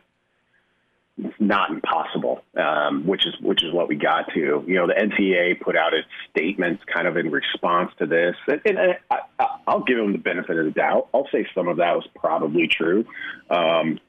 it's 1.19 1.35
not 1.39 1.71
impossible, 1.71 2.43
um, 2.57 3.07
which 3.07 3.27
is 3.27 3.35
which 3.41 3.63
is 3.63 3.73
what 3.73 3.89
we 3.89 3.97
got 3.97 4.33
to. 4.35 4.65
You 4.67 4.75
know, 4.75 4.87
the 4.87 4.95
NCAA 4.95 5.61
put 5.61 5.77
out 5.77 5.93
its 5.93 6.09
statements 6.31 6.83
kind 6.93 7.07
of 7.07 7.17
in 7.17 7.31
response 7.31 7.93
to 7.99 8.07
this, 8.07 8.35
and, 8.49 8.61
and 8.65 8.97
I, 9.11 9.21
will 9.67 9.85
give 9.85 9.99
them 9.99 10.13
the 10.13 10.19
benefit 10.19 10.57
of 10.57 10.65
the 10.65 10.71
doubt. 10.71 11.09
I'll 11.13 11.29
say 11.31 11.47
some 11.55 11.69
of 11.69 11.77
that 11.79 11.95
was 11.95 12.09
probably 12.15 12.67
true. 12.67 13.05
Um, 13.51 14.01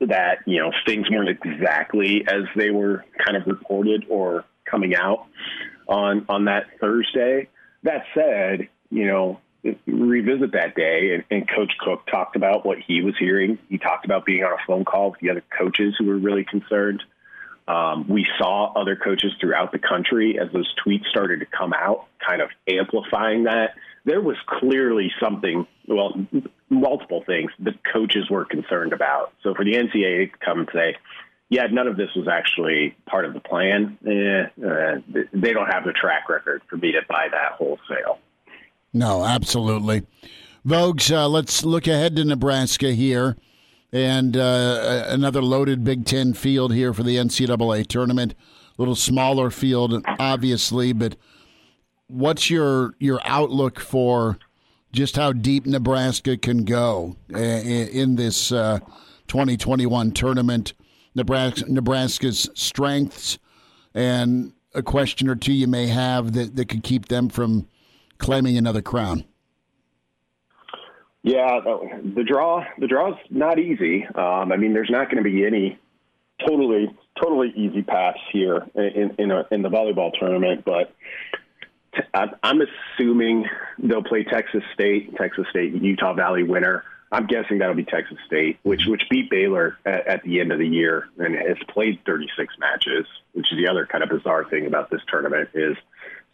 that 0.00 0.38
you 0.46 0.60
know 0.60 0.72
things 0.86 1.08
weren't 1.10 1.28
exactly 1.28 2.24
as 2.26 2.42
they 2.56 2.70
were 2.70 3.04
kind 3.24 3.36
of 3.36 3.46
reported 3.46 4.06
or 4.08 4.44
coming 4.64 4.94
out 4.96 5.26
on 5.86 6.26
on 6.28 6.46
that 6.46 6.66
Thursday. 6.80 7.48
That 7.84 8.04
said, 8.14 8.68
you 8.90 9.06
know 9.06 9.40
revisit 9.86 10.52
that 10.52 10.74
day, 10.74 11.14
and, 11.14 11.24
and, 11.30 11.48
Coach 11.48 11.72
Cook 11.80 12.06
talked 12.06 12.36
about 12.36 12.64
what 12.64 12.78
he 12.78 13.02
was 13.02 13.14
hearing. 13.18 13.58
He 13.68 13.78
talked 13.78 14.04
about 14.04 14.24
being 14.24 14.44
on 14.44 14.52
a 14.52 14.66
phone 14.66 14.84
call 14.84 15.10
with 15.10 15.20
the 15.20 15.30
other 15.30 15.42
coaches 15.56 15.94
who 15.98 16.06
were 16.06 16.18
really 16.18 16.44
concerned. 16.44 17.02
Um, 17.66 18.08
we 18.08 18.26
saw 18.38 18.72
other 18.74 18.96
coaches 18.96 19.32
throughout 19.40 19.72
the 19.72 19.78
country 19.78 20.38
as 20.40 20.50
those 20.52 20.72
tweets 20.84 21.06
started 21.10 21.40
to 21.40 21.46
come 21.46 21.74
out, 21.74 22.06
kind 22.26 22.40
of 22.40 22.48
amplifying 22.68 23.44
that. 23.44 23.74
There 24.04 24.22
was 24.22 24.36
clearly 24.46 25.12
something, 25.20 25.66
well, 25.86 26.14
multiple 26.70 27.24
things 27.26 27.50
that 27.60 27.74
coaches 27.92 28.30
were 28.30 28.46
concerned 28.46 28.94
about. 28.94 29.32
So 29.42 29.54
for 29.54 29.64
the 29.64 29.72
NCAA 29.72 30.32
to 30.32 30.38
come 30.38 30.60
and 30.60 30.68
say, 30.72 30.96
yeah, 31.50 31.66
none 31.70 31.88
of 31.88 31.96
this 31.96 32.08
was 32.14 32.28
actually 32.28 32.96
part 33.06 33.24
of 33.24 33.34
the 33.34 33.40
plan, 33.40 33.98
eh, 34.06 34.66
uh, 34.66 35.22
they 35.32 35.52
don't 35.52 35.68
have 35.68 35.84
the 35.84 35.92
track 35.92 36.28
record 36.28 36.62
for 36.68 36.76
me 36.76 36.92
to 36.92 37.00
buy 37.08 37.28
that 37.30 37.52
wholesale. 37.52 38.18
No, 38.92 39.24
absolutely. 39.24 40.02
Vogues, 40.66 41.10
uh, 41.14 41.28
let's 41.28 41.64
look 41.64 41.86
ahead 41.86 42.16
to 42.16 42.24
Nebraska 42.24 42.92
here 42.92 43.36
and 43.92 44.36
uh, 44.36 45.04
another 45.08 45.42
loaded 45.42 45.84
Big 45.84 46.04
Ten 46.04 46.34
field 46.34 46.74
here 46.74 46.92
for 46.92 47.02
the 47.02 47.16
NCAA 47.16 47.86
tournament. 47.86 48.34
A 48.34 48.82
little 48.82 48.96
smaller 48.96 49.50
field, 49.50 50.04
obviously, 50.18 50.92
but 50.92 51.16
what's 52.06 52.50
your 52.50 52.94
your 52.98 53.20
outlook 53.24 53.80
for 53.80 54.38
just 54.92 55.16
how 55.16 55.32
deep 55.32 55.66
Nebraska 55.66 56.36
can 56.36 56.64
go 56.64 57.16
uh, 57.34 57.38
in 57.38 58.16
this 58.16 58.52
uh, 58.52 58.78
2021 59.28 60.12
tournament? 60.12 60.74
Nebraska, 61.14 61.64
Nebraska's 61.70 62.48
strengths 62.54 63.38
and 63.94 64.52
a 64.74 64.82
question 64.82 65.28
or 65.28 65.34
two 65.34 65.52
you 65.52 65.66
may 65.66 65.86
have 65.86 66.32
that, 66.34 66.54
that 66.54 66.68
could 66.68 66.84
keep 66.84 67.08
them 67.08 67.28
from 67.28 67.66
claiming 68.18 68.56
another 68.56 68.82
crown? 68.82 69.24
Yeah, 71.22 71.60
the 71.62 72.24
draw 72.24 72.64
the 72.78 72.86
draw's 72.86 73.18
not 73.28 73.58
easy. 73.58 74.06
Um, 74.06 74.52
I 74.52 74.56
mean, 74.56 74.72
there's 74.72 74.90
not 74.90 75.10
going 75.10 75.22
to 75.22 75.28
be 75.28 75.44
any 75.44 75.78
totally 76.46 76.88
totally 77.20 77.52
easy 77.56 77.82
paths 77.82 78.18
here 78.32 78.66
in 78.74 79.14
in, 79.18 79.30
a, 79.30 79.46
in 79.50 79.62
the 79.62 79.68
volleyball 79.68 80.12
tournament, 80.18 80.64
but 80.64 80.94
I'm 82.14 82.60
assuming 82.62 83.46
they'll 83.78 84.02
play 84.02 84.24
Texas 84.24 84.62
State, 84.74 85.16
Texas 85.16 85.46
State, 85.50 85.74
Utah 85.74 86.14
Valley 86.14 86.42
winner. 86.42 86.84
I'm 87.10 87.26
guessing 87.26 87.58
that'll 87.58 87.74
be 87.74 87.84
Texas 87.84 88.18
State, 88.26 88.58
which 88.62 88.82
which 88.86 89.02
beat 89.10 89.30
Baylor 89.30 89.78
at, 89.86 90.06
at, 90.06 90.22
the 90.22 90.40
end 90.40 90.52
of 90.52 90.58
the 90.58 90.66
year 90.66 91.08
and 91.18 91.34
has 91.34 91.56
played 91.68 92.00
36 92.04 92.54
matches. 92.58 93.06
Which 93.32 93.50
is 93.50 93.58
the 93.58 93.68
other 93.68 93.86
kind 93.86 94.04
of 94.04 94.10
bizarre 94.10 94.44
thing 94.44 94.66
about 94.66 94.90
this 94.90 95.00
tournament 95.08 95.48
is 95.54 95.76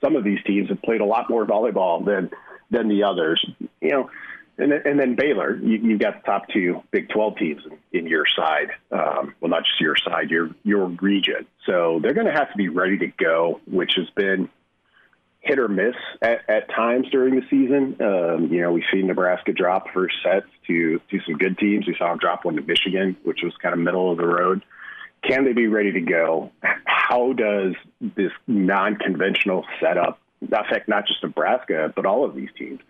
some 0.04 0.16
of 0.16 0.24
these 0.24 0.38
teams 0.46 0.68
have 0.68 0.82
played 0.82 1.00
a 1.00 1.04
lot 1.04 1.30
more 1.30 1.46
volleyball 1.46 2.04
than 2.04 2.30
than 2.70 2.88
the 2.88 3.04
others. 3.04 3.44
You 3.80 3.90
know, 3.90 4.10
and 4.58 4.72
and 4.72 4.98
then 4.98 5.16
Baylor, 5.16 5.56
you, 5.56 5.78
you've 5.78 6.00
got 6.00 6.22
the 6.22 6.26
top 6.26 6.48
two 6.48 6.82
Big 6.90 7.08
12 7.08 7.36
teams 7.36 7.62
in, 7.92 8.00
in 8.00 8.06
your 8.06 8.24
side. 8.36 8.68
Um, 8.90 9.34
well, 9.40 9.50
not 9.50 9.64
just 9.64 9.80
your 9.80 9.96
side, 9.96 10.30
your 10.30 10.50
your 10.62 10.86
region. 10.86 11.46
So 11.66 11.98
they're 12.02 12.14
going 12.14 12.26
to 12.26 12.32
have 12.32 12.50
to 12.52 12.56
be 12.56 12.68
ready 12.68 12.98
to 12.98 13.06
go, 13.06 13.60
which 13.66 13.92
has 13.96 14.08
been 14.10 14.48
hit 15.40 15.58
or 15.58 15.68
miss 15.68 15.94
at, 16.22 16.48
at 16.48 16.70
times 16.70 17.06
during 17.10 17.34
the 17.34 17.42
season. 17.50 17.96
Um, 18.00 18.48
you 18.50 18.62
know, 18.62 18.72
we've 18.72 18.84
seen 18.92 19.06
Nebraska 19.06 19.52
drop 19.52 19.92
first 19.92 20.14
sets 20.22 20.46
to 20.66 21.00
to 21.10 21.20
some 21.26 21.36
good 21.36 21.58
teams. 21.58 21.86
We 21.86 21.96
saw 21.98 22.08
them 22.08 22.18
drop 22.18 22.44
one 22.44 22.56
to 22.56 22.62
Michigan, 22.62 23.16
which 23.24 23.40
was 23.42 23.52
kind 23.60 23.72
of 23.72 23.80
middle 23.80 24.10
of 24.10 24.18
the 24.18 24.26
road. 24.26 24.62
Can 25.26 25.44
they 25.44 25.52
be 25.52 25.66
ready 25.66 25.92
to 25.92 26.00
go? 26.00 26.50
How 26.84 27.32
does 27.32 27.74
this 28.00 28.32
non-conventional 28.46 29.64
setup 29.80 30.18
affect 30.52 30.88
not 30.88 31.06
just 31.06 31.22
Nebraska 31.22 31.92
but 31.94 32.06
all 32.06 32.24
of 32.24 32.34
these 32.34 32.50
teams? 32.58 32.80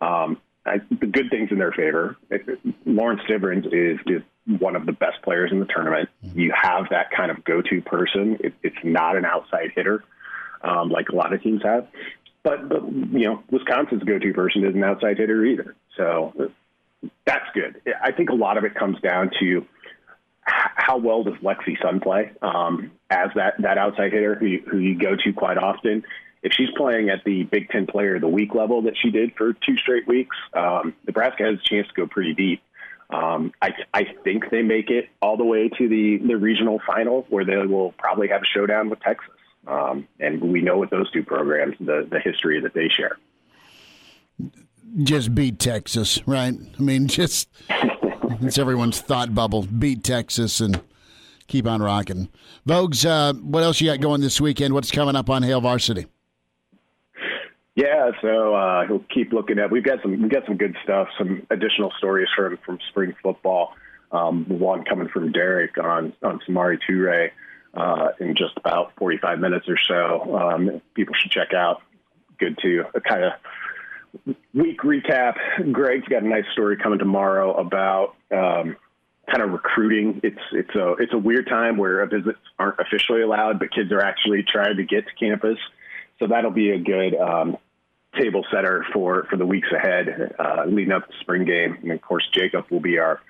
Um, 0.00 0.38
I, 0.64 0.80
the 0.90 1.06
good 1.06 1.28
things 1.30 1.50
in 1.50 1.58
their 1.58 1.72
favor. 1.72 2.16
Lauren 2.86 3.18
Stivrins 3.28 3.66
is, 3.66 3.98
is 4.06 4.22
one 4.46 4.76
of 4.76 4.86
the 4.86 4.92
best 4.92 5.20
players 5.22 5.50
in 5.50 5.58
the 5.58 5.66
tournament. 5.66 6.08
You 6.34 6.52
have 6.60 6.86
that 6.90 7.10
kind 7.10 7.30
of 7.30 7.42
go-to 7.44 7.80
person. 7.82 8.38
It, 8.40 8.54
it's 8.62 8.76
not 8.84 9.16
an 9.16 9.24
outside 9.24 9.72
hitter 9.74 10.04
um, 10.62 10.90
like 10.90 11.08
a 11.08 11.14
lot 11.14 11.32
of 11.32 11.42
teams 11.42 11.62
have. 11.62 11.86
But, 12.42 12.68
but 12.68 12.82
you 12.92 13.26
know, 13.26 13.42
Wisconsin's 13.50 14.02
go-to 14.02 14.32
person 14.32 14.64
is 14.64 14.74
an 14.74 14.82
outside 14.82 15.18
hitter 15.18 15.44
either. 15.44 15.74
So 15.96 16.50
that's 17.24 17.46
good. 17.54 17.80
I 18.02 18.12
think 18.12 18.30
a 18.30 18.34
lot 18.34 18.58
of 18.58 18.64
it 18.64 18.74
comes 18.74 19.00
down 19.00 19.30
to 19.40 19.66
how 20.44 20.96
well 20.98 21.22
does 21.22 21.34
Lexi 21.34 21.80
Sun 21.80 22.00
play 22.00 22.32
um, 22.42 22.90
as 23.10 23.30
that 23.36 23.54
that 23.60 23.78
outside 23.78 24.12
hitter 24.12 24.34
who 24.34 24.46
you, 24.46 24.62
who 24.70 24.78
you 24.78 24.98
go 24.98 25.16
to 25.16 25.32
quite 25.32 25.58
often. 25.58 26.02
If 26.42 26.52
she's 26.52 26.70
playing 26.76 27.08
at 27.08 27.22
the 27.24 27.44
Big 27.44 27.68
Ten 27.68 27.86
Player 27.86 28.16
of 28.16 28.20
the 28.20 28.28
Week 28.28 28.52
level 28.54 28.82
that 28.82 28.94
she 29.00 29.10
did 29.10 29.32
for 29.36 29.52
two 29.52 29.76
straight 29.76 30.08
weeks, 30.08 30.36
um, 30.54 30.94
Nebraska 31.06 31.44
has 31.44 31.54
a 31.54 31.62
chance 31.62 31.86
to 31.86 31.94
go 31.94 32.06
pretty 32.08 32.34
deep. 32.34 32.62
Um, 33.10 33.52
I, 33.60 33.70
I 33.92 34.04
think 34.24 34.50
they 34.50 34.62
make 34.62 34.90
it 34.90 35.08
all 35.20 35.36
the 35.36 35.44
way 35.44 35.68
to 35.68 35.88
the, 35.88 36.16
the 36.16 36.36
regional 36.36 36.80
final 36.84 37.26
where 37.28 37.44
they 37.44 37.58
will 37.58 37.92
probably 37.92 38.28
have 38.28 38.40
a 38.42 38.46
showdown 38.46 38.88
with 38.88 39.00
Texas. 39.00 39.30
Um, 39.66 40.08
and 40.18 40.40
we 40.40 40.62
know 40.62 40.78
with 40.78 40.90
those 40.90 41.10
two 41.12 41.22
programs 41.22 41.76
the, 41.78 42.08
the 42.10 42.18
history 42.18 42.60
that 42.60 42.74
they 42.74 42.88
share. 42.88 43.18
Just 45.04 45.34
beat 45.34 45.58
Texas, 45.58 46.26
right? 46.26 46.54
I 46.54 46.82
mean, 46.82 47.06
just 47.06 47.48
it's 48.40 48.58
everyone's 48.58 49.00
thought 49.00 49.34
bubble. 49.34 49.62
Beat 49.62 50.02
Texas 50.02 50.60
and 50.60 50.80
keep 51.46 51.66
on 51.66 51.82
rocking. 51.82 52.28
Vogues, 52.66 53.04
uh, 53.04 53.34
what 53.34 53.62
else 53.62 53.80
you 53.80 53.88
got 53.88 54.00
going 54.00 54.20
this 54.20 54.40
weekend? 54.40 54.74
What's 54.74 54.90
coming 54.90 55.16
up 55.16 55.28
on 55.28 55.42
Hail 55.42 55.60
Varsity? 55.60 56.06
Yeah, 57.74 58.10
so 58.20 58.54
uh, 58.54 58.84
we'll 58.88 59.04
keep 59.12 59.32
looking 59.32 59.58
at. 59.58 59.70
We've 59.70 59.84
got 59.84 60.02
some 60.02 60.20
we've 60.20 60.30
got 60.30 60.44
some 60.46 60.56
good 60.56 60.76
stuff, 60.84 61.08
some 61.16 61.46
additional 61.50 61.90
stories 61.96 62.28
from 62.36 62.58
from 62.64 62.78
spring 62.90 63.14
football. 63.22 63.72
Um, 64.10 64.44
one 64.46 64.84
coming 64.84 65.08
from 65.08 65.32
Derek 65.32 65.78
on 65.78 66.12
on 66.22 66.40
Samori 66.46 66.78
Toure 66.86 67.30
uh, 67.74 68.08
in 68.20 68.36
just 68.36 68.56
about 68.58 68.92
45 68.98 69.38
minutes 69.38 69.66
or 69.68 69.78
so. 69.88 70.36
Um, 70.36 70.82
people 70.94 71.14
should 71.18 71.30
check 71.30 71.54
out. 71.54 71.80
Good 72.38 72.58
to 72.62 72.84
uh, 72.94 73.00
kind 73.00 73.24
of 73.24 73.32
week 74.54 74.80
recap. 74.80 75.34
Greg's 75.72 76.08
got 76.08 76.22
a 76.22 76.28
nice 76.28 76.44
story 76.52 76.76
coming 76.76 76.98
tomorrow 76.98 77.54
about 77.54 78.14
um, 78.30 78.76
kind 79.30 79.42
of 79.42 79.50
recruiting. 79.50 80.20
It's 80.22 80.40
it's 80.52 80.74
a 80.74 80.94
it's 80.98 81.12
a 81.12 81.18
weird 81.18 81.46
time 81.48 81.76
where 81.76 82.04
visits 82.06 82.38
aren't 82.58 82.78
officially 82.78 83.22
allowed, 83.22 83.58
but 83.58 83.72
kids 83.72 83.92
are 83.92 84.00
actually 84.00 84.44
trying 84.46 84.76
to 84.76 84.84
get 84.84 85.04
to 85.06 85.14
campus. 85.18 85.58
So 86.18 86.26
that'll 86.26 86.50
be 86.50 86.70
a 86.70 86.78
good 86.78 87.14
um, 87.16 87.56
table 88.18 88.44
setter 88.52 88.84
for 88.92 89.24
for 89.30 89.36
the 89.36 89.46
weeks 89.46 89.68
ahead, 89.74 90.34
uh, 90.38 90.64
leading 90.66 90.92
up 90.92 91.08
to 91.08 91.14
spring 91.20 91.44
game. 91.44 91.78
And 91.82 91.92
of 91.92 92.02
course, 92.02 92.28
Jacob 92.32 92.66
will 92.70 92.80
be 92.80 92.98
our 92.98 93.20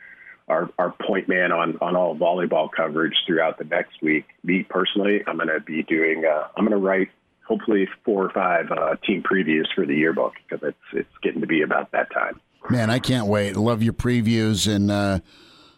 our, 0.49 0.69
our 0.79 0.95
point 1.07 1.29
man 1.29 1.53
on 1.53 1.79
on 1.81 1.97
all 1.97 2.17
volleyball 2.17 2.69
coverage 2.71 3.15
throughout 3.27 3.59
the 3.59 3.65
next 3.65 4.03
week. 4.03 4.27
Me 4.43 4.65
personally, 4.69 5.23
I'm 5.27 5.37
going 5.37 5.49
to 5.49 5.61
be 5.61 5.83
doing. 5.83 6.25
Uh, 6.25 6.49
I'm 6.57 6.67
going 6.67 6.79
to 6.79 6.85
write 6.85 7.09
hopefully 7.47 7.89
four 8.05 8.25
or 8.25 8.31
five 8.31 8.71
uh, 8.71 8.97
team 9.07 9.23
previews 9.23 9.67
for 9.75 9.87
the 9.87 9.95
yearbook 9.95 10.35
because 10.49 10.67
it's 10.67 10.79
it's 10.93 11.19
getting 11.23 11.41
to 11.41 11.47
be 11.47 11.63
about 11.63 11.93
that 11.93 12.13
time. 12.13 12.41
Man, 12.71 12.91
I 12.91 12.99
can't 12.99 13.27
wait. 13.27 13.57
Love 13.57 13.83
your 13.83 13.95
previews 13.95 14.73
and. 14.73 14.91
Uh, 14.91 15.21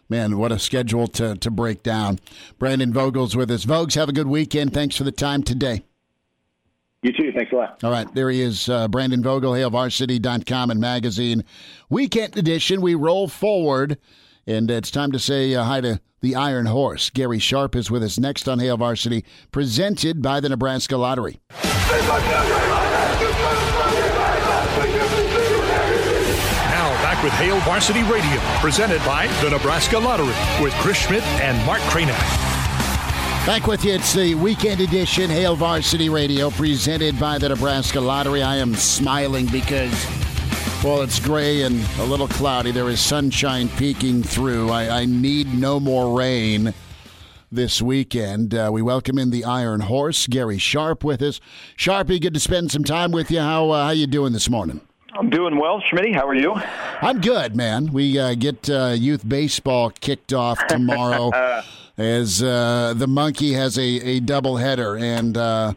man, 0.07 0.37
what 0.37 0.51
a 0.51 0.59
schedule 0.59 1.07
to, 1.07 1.35
to 1.35 1.49
break 1.49 1.81
down. 1.83 2.19
Brandon 2.59 2.93
Vogel's 2.93 3.35
with 3.35 3.49
us. 3.49 3.65
Vogues, 3.65 3.95
have 3.95 4.07
a 4.07 4.13
good 4.13 4.27
weekend. 4.27 4.71
Thanks 4.71 4.95
for 4.95 5.03
the 5.03 5.11
time 5.11 5.41
today. 5.41 5.83
You 7.01 7.11
too. 7.11 7.31
Thanks 7.35 7.51
a 7.51 7.55
lot. 7.55 7.83
All 7.83 7.91
right. 7.91 8.11
There 8.15 8.31
he 8.31 8.41
is, 8.41 8.67
uh, 8.67 8.87
Brandon 8.87 9.21
Vogel, 9.21 9.51
HailVarsity.com 9.51 10.71
and 10.71 10.79
magazine. 10.79 11.43
Weekend 11.87 12.35
edition. 12.35 12.81
We 12.81 12.95
roll 12.95 13.27
forward, 13.27 13.99
and 14.47 14.69
it's 14.69 14.91
time 14.91 15.11
to 15.11 15.19
say 15.19 15.53
uh, 15.55 15.63
hi 15.63 15.81
to 15.81 15.99
the 16.21 16.35
Iron 16.35 16.65
Horse. 16.65 17.09
Gary 17.09 17.39
Sharp 17.39 17.75
is 17.75 17.91
with 17.91 18.03
us 18.03 18.19
next 18.19 18.47
on 18.47 18.59
Hail 18.59 18.77
Varsity, 18.77 19.25
presented 19.51 20.21
by 20.21 20.39
the 20.39 20.49
Nebraska 20.49 20.97
Lottery. 20.97 21.41
Now 26.69 26.89
back 27.01 27.23
with 27.23 27.33
Hail 27.33 27.59
Varsity 27.61 28.03
Radio, 28.03 28.41
presented 28.59 28.99
by 29.05 29.27
the 29.41 29.49
Nebraska 29.49 29.99
Lottery, 29.99 30.33
with 30.61 30.73
Chris 30.75 30.97
Schmidt 30.97 31.23
and 31.41 31.63
Mark 31.65 31.81
Kraynak. 31.83 32.19
Back 33.45 33.67
with 33.67 33.85
you. 33.85 33.93
It's 33.93 34.11
the 34.13 34.33
weekend 34.33 34.81
edition, 34.81 35.29
Hail 35.29 35.55
Varsity 35.55 36.09
Radio, 36.09 36.49
presented 36.49 37.19
by 37.19 37.37
the 37.37 37.49
Nebraska 37.49 38.01
Lottery. 38.01 38.41
I 38.41 38.55
am 38.55 38.73
smiling 38.73 39.45
because, 39.45 39.93
well, 40.85 41.01
it's 41.01 41.19
gray 41.19 41.63
and 41.63 41.83
a 41.97 42.03
little 42.03 42.27
cloudy. 42.27 42.69
There 42.69 42.91
is 42.91 42.99
sunshine 42.99 43.69
peeking 43.69 44.21
through. 44.21 44.69
I, 44.69 45.01
I 45.01 45.05
need 45.05 45.51
no 45.51 45.79
more 45.79 46.15
rain 46.15 46.75
this 47.51 47.81
weekend. 47.81 48.53
Uh, 48.53 48.69
we 48.71 48.83
welcome 48.83 49.17
in 49.17 49.31
the 49.31 49.45
Iron 49.45 49.79
Horse, 49.79 50.27
Gary 50.27 50.59
Sharp, 50.59 51.03
with 51.03 51.23
us. 51.23 51.41
Sharpie, 51.75 52.21
good 52.21 52.35
to 52.35 52.39
spend 52.39 52.71
some 52.71 52.83
time 52.83 53.11
with 53.11 53.31
you. 53.31 53.39
How 53.39 53.71
uh, 53.71 53.85
how 53.85 53.89
you 53.89 54.05
doing 54.05 54.31
this 54.31 54.47
morning? 54.47 54.79
I'm 55.17 55.31
doing 55.31 55.57
well, 55.57 55.81
Schmitty. 55.81 56.13
How 56.13 56.27
are 56.27 56.35
you? 56.35 56.53
I'm 57.01 57.19
good, 57.19 57.55
man. 57.55 57.91
We 57.91 58.19
uh, 58.19 58.35
get 58.35 58.69
uh, 58.69 58.93
youth 58.95 59.27
baseball 59.27 59.89
kicked 59.89 60.33
off 60.33 60.59
tomorrow 60.67 61.31
as 61.97 62.43
uh, 62.43 62.93
the 62.95 63.07
monkey 63.07 63.53
has 63.53 63.79
a, 63.79 63.81
a 63.81 64.19
double 64.19 64.57
header, 64.57 64.95
and 64.95 65.35
uh, 65.35 65.73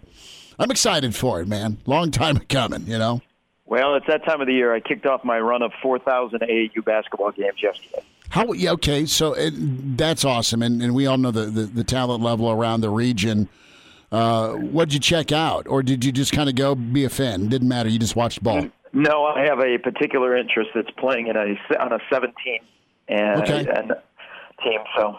I'm 0.59 0.71
excited 0.71 1.17
for 1.17 1.41
it, 1.41 1.49
man. 1.49 1.79
Long 1.87 2.11
time 2.11 2.41
coming, 2.41 2.87
you 2.87 2.99
know. 2.99 3.23
Well, 3.69 3.95
it's 3.97 4.07
that 4.07 4.25
time 4.25 4.41
of 4.41 4.47
the 4.47 4.55
year. 4.55 4.75
I 4.75 4.81
kicked 4.81 5.05
off 5.05 5.25
my 5.25 5.39
run 5.39 5.61
of 5.63 5.73
4,000 5.83 6.41
AAU 6.41 6.83
basketball 6.85 7.33
games 7.33 7.63
yesterday. 7.63 8.03
How? 8.31 8.53
Yeah, 8.53 8.73
okay, 8.73 9.05
so 9.07 9.35
it, 9.35 9.53
that's 9.97 10.25
awesome, 10.25 10.63
and, 10.63 10.83
and 10.83 10.95
we 10.95 11.07
all 11.07 11.17
know 11.19 11.31
the, 11.31 11.47
the, 11.47 11.63
the 11.63 11.85
talent 11.85 12.23
level 12.23 12.51
around 12.51 12.81
the 12.81 12.91
region. 12.91 13.49
Uh, 14.11 14.53
what'd 14.55 14.93
you 14.95 15.01
check 15.01 15.33
out, 15.33 15.67
or 15.69 15.83
did 15.83 16.05
you 16.05 16.13
just 16.13 16.33
kind 16.33 16.49
of 16.49 16.55
go 16.55 16.75
be 16.75 17.05
a 17.05 17.11
fan? 17.11 17.49
Didn't 17.49 17.69
matter. 17.69 17.89
You 17.89 17.99
just 17.99 18.17
watched 18.17 18.43
ball. 18.43 18.69
No, 18.95 19.25
I 19.27 19.45
have 19.45 19.61
a 19.61 19.77
particular 19.79 20.35
interest 20.37 20.71
that's 20.75 20.91
playing 20.93 21.27
in 21.27 21.37
a 21.37 21.57
on 21.79 21.93
a 21.93 21.99
17 22.11 22.61
and, 23.09 23.43
Okay. 23.43 23.67
and 23.71 23.93
team. 24.63 24.81
So, 24.97 25.17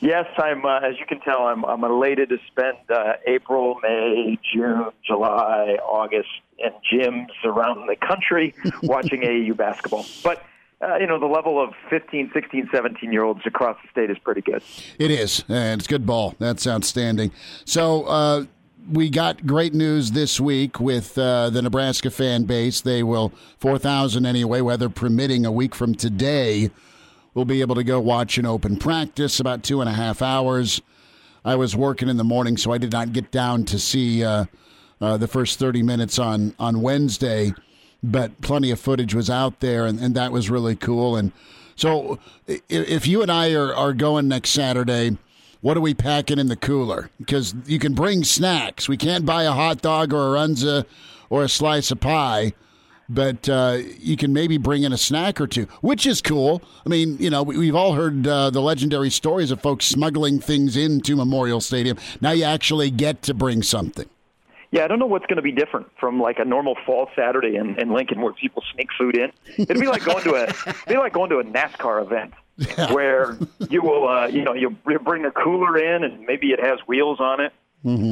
yes, 0.00 0.26
I'm. 0.36 0.64
Uh, 0.64 0.80
as 0.80 0.98
you 0.98 1.06
can 1.06 1.20
tell, 1.20 1.42
I'm 1.42 1.64
I'm 1.64 1.84
elated 1.84 2.28
to 2.30 2.38
spend 2.48 2.78
uh, 2.90 3.14
April, 3.26 3.78
May, 3.82 4.38
June, 4.52 4.90
July, 5.06 5.78
August 5.82 6.28
in 6.58 6.72
gyms 6.92 7.28
around 7.44 7.86
the 7.86 7.96
country 7.96 8.54
watching 8.82 9.22
AAU 9.22 9.56
basketball. 9.56 10.06
But 10.22 10.42
uh, 10.80 10.96
you 10.96 11.06
know, 11.06 11.18
the 11.18 11.26
level 11.26 11.62
of 11.62 11.74
15, 11.90 12.30
16, 12.32 12.68
17 12.72 13.12
year 13.12 13.24
olds 13.24 13.40
across 13.46 13.76
the 13.82 13.90
state 13.90 14.10
is 14.10 14.18
pretty 14.18 14.40
good. 14.40 14.62
It 14.98 15.10
is, 15.10 15.44
and 15.48 15.80
it's 15.80 15.88
good 15.88 16.06
ball. 16.06 16.34
That's 16.38 16.66
outstanding. 16.66 17.32
So 17.64 18.04
uh, 18.04 18.44
we 18.90 19.10
got 19.10 19.44
great 19.46 19.74
news 19.74 20.12
this 20.12 20.40
week 20.40 20.78
with 20.78 21.18
uh, 21.18 21.50
the 21.50 21.62
Nebraska 21.62 22.10
fan 22.10 22.44
base. 22.44 22.80
They 22.80 23.02
will 23.02 23.32
four 23.58 23.78
thousand 23.78 24.26
anyway, 24.26 24.60
weather 24.60 24.88
permitting. 24.88 25.44
A 25.44 25.52
week 25.52 25.74
from 25.74 25.94
today, 25.94 26.70
we'll 27.38 27.44
be 27.44 27.60
able 27.60 27.76
to 27.76 27.84
go 27.84 28.00
watch 28.00 28.36
an 28.36 28.44
open 28.44 28.76
practice 28.76 29.38
about 29.38 29.62
two 29.62 29.80
and 29.80 29.88
a 29.88 29.92
half 29.92 30.20
hours. 30.22 30.82
I 31.44 31.54
was 31.54 31.76
working 31.76 32.08
in 32.08 32.16
the 32.16 32.24
morning, 32.24 32.56
so 32.56 32.72
I 32.72 32.78
did 32.78 32.90
not 32.90 33.12
get 33.12 33.30
down 33.30 33.64
to 33.66 33.78
see 33.78 34.24
uh, 34.24 34.46
uh, 35.00 35.16
the 35.18 35.28
first 35.28 35.56
thirty 35.56 35.80
minutes 35.84 36.18
on 36.18 36.56
on 36.58 36.82
Wednesday, 36.82 37.54
but 38.02 38.40
plenty 38.40 38.72
of 38.72 38.80
footage 38.80 39.14
was 39.14 39.30
out 39.30 39.60
there, 39.60 39.86
and, 39.86 40.00
and 40.00 40.16
that 40.16 40.32
was 40.32 40.50
really 40.50 40.74
cool. 40.74 41.14
And 41.14 41.30
so, 41.76 42.18
if 42.48 43.06
you 43.06 43.22
and 43.22 43.30
I 43.30 43.52
are, 43.52 43.72
are 43.72 43.92
going 43.92 44.26
next 44.26 44.50
Saturday, 44.50 45.16
what 45.60 45.76
are 45.76 45.80
we 45.80 45.94
packing 45.94 46.40
in 46.40 46.48
the 46.48 46.56
cooler? 46.56 47.08
Because 47.18 47.54
you 47.66 47.78
can 47.78 47.94
bring 47.94 48.24
snacks. 48.24 48.88
We 48.88 48.96
can't 48.96 49.24
buy 49.24 49.44
a 49.44 49.52
hot 49.52 49.80
dog 49.80 50.12
or 50.12 50.34
a 50.34 50.40
runza 50.40 50.86
or 51.30 51.44
a 51.44 51.48
slice 51.48 51.92
of 51.92 52.00
pie, 52.00 52.52
but 53.08 53.48
uh, 53.48 53.78
you 53.98 54.16
can 54.16 54.32
maybe 54.32 54.58
bring 54.58 54.82
in 54.82 54.92
a 54.92 54.98
snack 54.98 55.40
or 55.40 55.46
two, 55.46 55.64
which 55.80 56.06
is 56.06 56.20
cool. 56.20 56.62
I 56.84 56.88
mean, 56.88 57.16
you 57.18 57.30
know, 57.30 57.42
we, 57.42 57.56
we've 57.56 57.74
all 57.74 57.94
heard 57.94 58.26
uh, 58.26 58.50
the 58.50 58.60
legendary 58.60 59.10
stories 59.10 59.50
of 59.50 59.60
folks 59.60 59.86
smuggling 59.86 60.40
things 60.40 60.76
into 60.76 61.16
Memorial 61.16 61.60
Stadium. 61.60 61.96
Now 62.20 62.32
you 62.32 62.44
actually 62.44 62.90
get 62.90 63.22
to 63.22 63.34
bring 63.34 63.62
something. 63.62 64.08
Yeah, 64.70 64.84
I 64.84 64.88
don't 64.88 64.98
know 64.98 65.06
what's 65.06 65.24
going 65.26 65.36
to 65.36 65.42
be 65.42 65.52
different 65.52 65.86
from 65.98 66.20
like 66.20 66.38
a 66.38 66.44
normal 66.44 66.76
fall 66.84 67.08
Saturday 67.16 67.56
in, 67.56 67.80
in 67.80 67.90
Lincoln 67.92 68.20
where 68.20 68.34
people 68.34 68.62
sneak 68.74 68.88
food 68.98 69.16
in. 69.16 69.32
It'd 69.56 69.80
be 69.80 69.86
like 69.86 70.04
going 70.04 70.22
to 70.24 70.34
a 70.34 70.42
it'd 70.42 70.86
be 70.86 70.96
like 70.98 71.14
going 71.14 71.30
to 71.30 71.38
a 71.38 71.44
NASCAR 71.44 72.02
event 72.02 72.34
where 72.92 73.38
you 73.70 73.80
will 73.80 74.06
uh, 74.06 74.26
you 74.26 74.42
know 74.42 74.52
you 74.52 74.76
bring 74.82 75.24
a 75.24 75.30
cooler 75.30 75.78
in 75.78 76.04
and 76.04 76.20
maybe 76.26 76.48
it 76.48 76.60
has 76.60 76.80
wheels 76.86 77.18
on 77.18 77.40
it. 77.40 77.52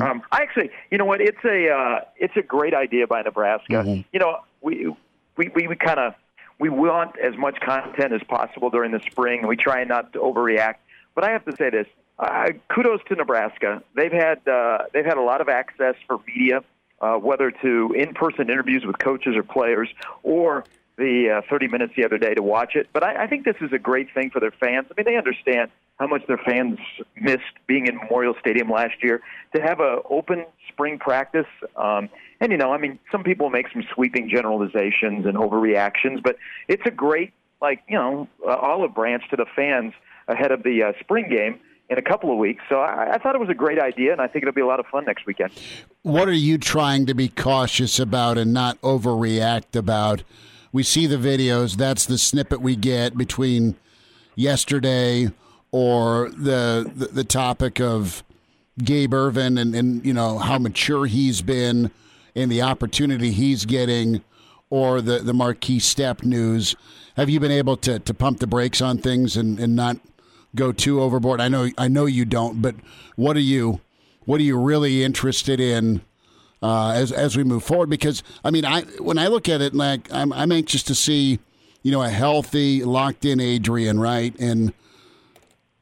Um, 0.01 0.23
I 0.31 0.43
actually, 0.43 0.70
you 0.90 0.97
know 0.97 1.05
what? 1.05 1.20
It's 1.20 1.44
a 1.44 1.68
uh, 1.70 2.01
it's 2.16 2.36
a 2.36 2.43
great 2.43 2.73
idea 2.73 3.06
by 3.06 3.23
Nebraska. 3.23 3.85
You 4.12 4.20
know, 4.20 4.39
we 4.66 4.93
we 5.36 5.48
we, 5.55 5.68
we 5.68 5.76
kind 5.76 6.01
of 6.01 6.14
we 6.59 6.68
want 6.68 7.18
as 7.18 7.36
much 7.38 7.59
content 7.60 8.12
as 8.12 8.22
possible 8.28 8.68
during 8.68 8.90
the 8.90 9.01
spring, 9.10 9.40
and 9.40 9.48
we 9.48 9.56
try 9.56 9.84
not 9.84 10.12
to 10.14 10.18
overreact. 10.18 10.76
But 11.14 11.24
I 11.24 11.30
have 11.30 11.44
to 11.47 11.56
say 11.56 11.70
this: 11.70 11.86
uh, 12.18 12.48
kudos 12.68 13.01
to 13.09 13.14
Nebraska. 13.14 13.82
They've 13.94 14.12
had 14.12 14.47
uh, 14.47 14.78
they've 14.93 15.05
had 15.05 15.16
a 15.16 15.22
lot 15.22 15.40
of 15.40 15.48
access 15.48 15.94
for 16.06 16.18
media, 16.26 16.62
uh, 17.01 17.14
whether 17.14 17.51
to 17.51 17.94
in-person 17.97 18.51
interviews 18.51 18.84
with 18.84 18.98
coaches 18.98 19.36
or 19.36 19.44
players, 19.44 19.88
or 20.22 20.64
the 20.98 21.43
uh, 21.44 21.48
30 21.48 21.68
minutes 21.68 21.93
the 21.97 22.05
other 22.05 22.18
day 22.18 22.34
to 22.34 22.43
watch 22.43 22.74
it. 22.74 22.88
But 22.93 23.05
I, 23.05 23.24
I 23.24 23.26
think 23.26 23.44
this 23.44 23.56
is 23.60 23.72
a 23.72 23.78
great 23.78 24.12
thing 24.14 24.30
for 24.30 24.40
their 24.40 24.51
fans. 24.51 24.86
I 24.90 24.94
mean, 24.97 25.05
they 25.05 25.16
understand 25.16 25.70
how 25.98 26.06
much 26.06 26.26
their 26.26 26.38
fans 26.38 26.78
missed 27.20 27.43
being 27.66 27.86
in 27.86 27.97
Memorial 27.97 28.34
Stadium 28.40 28.70
last 28.70 29.02
year. 29.02 29.20
To 29.55 29.62
have 29.62 29.80
a 29.80 30.01
open 30.09 30.44
spring 30.68 30.98
practice, 30.98 31.47
um, 31.76 32.09
and 32.40 32.52
you 32.52 32.58
know, 32.58 32.72
I 32.72 32.78
mean, 32.78 32.98
some 33.10 33.22
people 33.22 33.50
make 33.50 33.66
some 33.72 33.82
sweeping 33.94 34.28
generalizations 34.28 35.26
and 35.26 35.36
overreactions, 35.36 36.22
but 36.22 36.36
it's 36.68 36.82
a 36.86 36.90
great, 36.90 37.32
like 37.60 37.82
you 37.88 37.96
know, 37.96 38.28
uh, 38.46 38.54
olive 38.54 38.94
branch 38.94 39.24
to 39.30 39.36
the 39.36 39.46
fans 39.54 39.92
ahead 40.28 40.52
of 40.52 40.62
the 40.62 40.82
uh, 40.82 40.92
spring 41.00 41.28
game 41.30 41.60
in 41.88 41.98
a 41.98 42.02
couple 42.02 42.32
of 42.32 42.38
weeks. 42.38 42.62
So 42.68 42.76
I, 42.76 43.14
I 43.14 43.18
thought 43.18 43.34
it 43.34 43.40
was 43.40 43.48
a 43.48 43.54
great 43.54 43.78
idea, 43.78 44.12
and 44.12 44.20
I 44.20 44.26
think 44.26 44.42
it'll 44.42 44.54
be 44.54 44.60
a 44.60 44.66
lot 44.66 44.80
of 44.80 44.86
fun 44.86 45.04
next 45.04 45.26
weekend. 45.26 45.52
What 46.02 46.28
are 46.28 46.32
you 46.32 46.58
trying 46.58 47.06
to 47.06 47.14
be 47.14 47.28
cautious 47.28 47.98
about 47.98 48.38
and 48.38 48.52
not 48.52 48.80
overreact 48.82 49.76
about? 49.76 50.22
We 50.72 50.82
see 50.82 51.06
the 51.06 51.16
videos. 51.16 51.76
That's 51.76 52.04
the 52.04 52.18
snippet 52.18 52.60
we 52.60 52.76
get 52.76 53.16
between 53.16 53.76
yesterday 54.34 55.30
or 55.70 56.30
the 56.30 56.90
the, 56.94 57.06
the 57.06 57.24
topic 57.24 57.80
of 57.80 58.22
Gabe 58.82 59.14
Ervin 59.14 59.56
and, 59.58 59.74
and 59.74 60.04
you 60.04 60.12
know 60.12 60.38
how 60.38 60.58
mature 60.58 61.06
he's 61.06 61.40
been 61.40 61.90
and 62.36 62.52
the 62.52 62.62
opportunity 62.62 63.32
he's 63.32 63.64
getting, 63.64 64.22
or 64.70 65.00
the 65.00 65.18
the 65.18 65.32
Markese 65.32 65.80
Stepp 65.80 66.22
news. 66.22 66.76
Have 67.16 67.30
you 67.30 67.40
been 67.40 67.50
able 67.50 67.76
to 67.78 67.98
to 67.98 68.14
pump 68.14 68.38
the 68.38 68.46
brakes 68.46 68.80
on 68.80 68.98
things 68.98 69.36
and, 69.36 69.58
and 69.58 69.74
not 69.74 69.96
go 70.54 70.70
too 70.70 71.00
overboard? 71.00 71.40
I 71.40 71.48
know 71.48 71.70
I 71.78 71.88
know 71.88 72.06
you 72.06 72.24
don't, 72.24 72.62
but 72.62 72.76
what 73.16 73.36
are 73.36 73.40
you 73.40 73.80
what 74.26 74.40
are 74.40 74.44
you 74.44 74.58
really 74.58 75.02
interested 75.02 75.58
in 75.58 76.02
uh, 76.62 76.90
as 76.90 77.10
as 77.10 77.36
we 77.36 77.42
move 77.42 77.64
forward? 77.64 77.88
Because 77.88 78.22
I 78.44 78.50
mean, 78.50 78.64
I 78.64 78.82
when 79.00 79.18
I 79.18 79.28
look 79.28 79.48
at 79.48 79.60
it, 79.62 79.74
like 79.74 80.12
I'm 80.12 80.32
I'm 80.32 80.52
anxious 80.52 80.82
to 80.84 80.94
see 80.94 81.38
you 81.82 81.90
know 81.90 82.02
a 82.02 82.10
healthy, 82.10 82.84
locked 82.84 83.24
in 83.24 83.40
Adrian, 83.40 83.98
right, 83.98 84.38
and 84.38 84.74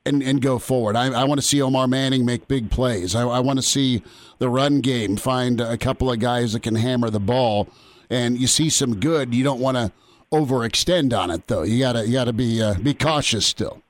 and 0.06 0.22
and 0.22 0.40
go 0.40 0.58
forward. 0.58 0.96
I, 0.96 1.06
I 1.12 1.24
want 1.24 1.40
to 1.40 1.46
see 1.46 1.62
Omar 1.62 1.88
Manning 1.88 2.24
make 2.24 2.48
big 2.48 2.70
plays. 2.70 3.14
I, 3.14 3.22
I 3.22 3.40
want 3.40 3.58
to 3.58 3.62
see 3.62 4.02
the 4.38 4.48
run 4.48 4.80
game 4.80 5.16
find 5.16 5.60
a 5.60 5.78
couple 5.78 6.10
of 6.10 6.18
guys 6.18 6.52
that 6.52 6.62
can 6.62 6.74
hammer 6.74 7.10
the 7.10 7.20
ball. 7.20 7.68
And 8.10 8.38
you 8.38 8.46
see 8.46 8.68
some 8.68 9.00
good. 9.00 9.34
You 9.34 9.44
don't 9.44 9.60
want 9.60 9.76
to 9.76 9.92
overextend 10.30 11.18
on 11.18 11.30
it 11.30 11.46
though. 11.46 11.62
You 11.62 11.78
gotta 11.78 12.06
you 12.06 12.12
gotta 12.12 12.32
be 12.32 12.60
uh, 12.60 12.74
be 12.74 12.94
cautious 12.94 13.46
still. 13.46 13.80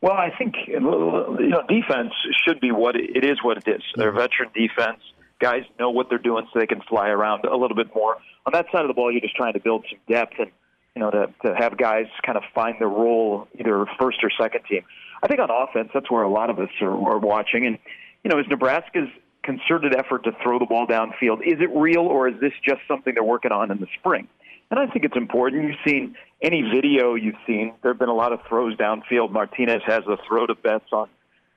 Well, 0.00 0.14
I 0.14 0.30
think 0.36 0.54
you 0.66 0.78
know 0.80 1.62
defense 1.68 2.12
should 2.46 2.60
be 2.60 2.70
what 2.70 2.94
it 2.96 3.24
is. 3.24 3.38
What 3.42 3.58
it 3.58 3.68
is. 3.68 3.82
They're 3.96 4.12
veteran 4.12 4.50
defense. 4.54 5.00
Guys 5.40 5.64
know 5.78 5.90
what 5.90 6.08
they're 6.08 6.18
doing, 6.18 6.46
so 6.52 6.58
they 6.58 6.66
can 6.66 6.80
fly 6.82 7.08
around 7.08 7.44
a 7.44 7.56
little 7.56 7.76
bit 7.76 7.94
more. 7.94 8.16
On 8.46 8.52
that 8.52 8.66
side 8.72 8.82
of 8.82 8.88
the 8.88 8.94
ball, 8.94 9.10
you're 9.10 9.20
just 9.20 9.36
trying 9.36 9.52
to 9.54 9.60
build 9.60 9.84
some 9.90 9.98
depth 10.08 10.34
and 10.38 10.50
you 10.94 11.00
know 11.00 11.10
to 11.10 11.32
to 11.44 11.54
have 11.56 11.76
guys 11.76 12.06
kind 12.24 12.38
of 12.38 12.44
find 12.54 12.76
their 12.78 12.88
role, 12.88 13.48
either 13.58 13.86
first 13.98 14.18
or 14.22 14.30
second 14.38 14.64
team. 14.68 14.82
I 15.22 15.28
think 15.28 15.40
on 15.40 15.50
offense, 15.50 15.90
that's 15.92 16.10
where 16.10 16.22
a 16.22 16.30
lot 16.30 16.50
of 16.50 16.58
us 16.58 16.68
are, 16.80 16.90
are 16.90 17.18
watching. 17.18 17.66
And 17.66 17.78
you 18.24 18.30
know, 18.30 18.38
is 18.38 18.46
Nebraska's 18.48 19.08
concerted 19.42 19.94
effort 19.94 20.24
to 20.24 20.32
throw 20.42 20.58
the 20.58 20.66
ball 20.66 20.86
downfield 20.86 21.46
is 21.46 21.60
it 21.60 21.70
real 21.74 22.02
or 22.02 22.28
is 22.28 22.34
this 22.40 22.52
just 22.64 22.80
something 22.88 23.14
they're 23.14 23.22
working 23.22 23.52
on 23.52 23.70
in 23.70 23.78
the 23.78 23.86
spring? 23.98 24.26
And 24.70 24.80
I 24.80 24.86
think 24.88 25.04
it's 25.04 25.16
important. 25.16 25.62
You've 25.62 25.76
seen 25.86 26.16
any 26.42 26.62
video 26.62 27.14
you've 27.14 27.36
seen. 27.46 27.72
There 27.82 27.92
have 27.92 28.00
been 28.00 28.08
a 28.08 28.14
lot 28.14 28.32
of 28.32 28.40
throws 28.48 28.76
downfield. 28.76 29.30
Martinez 29.30 29.82
has 29.86 30.02
a 30.08 30.18
throw 30.26 30.46
to 30.46 30.56
Betts 30.56 30.92
on 30.92 31.08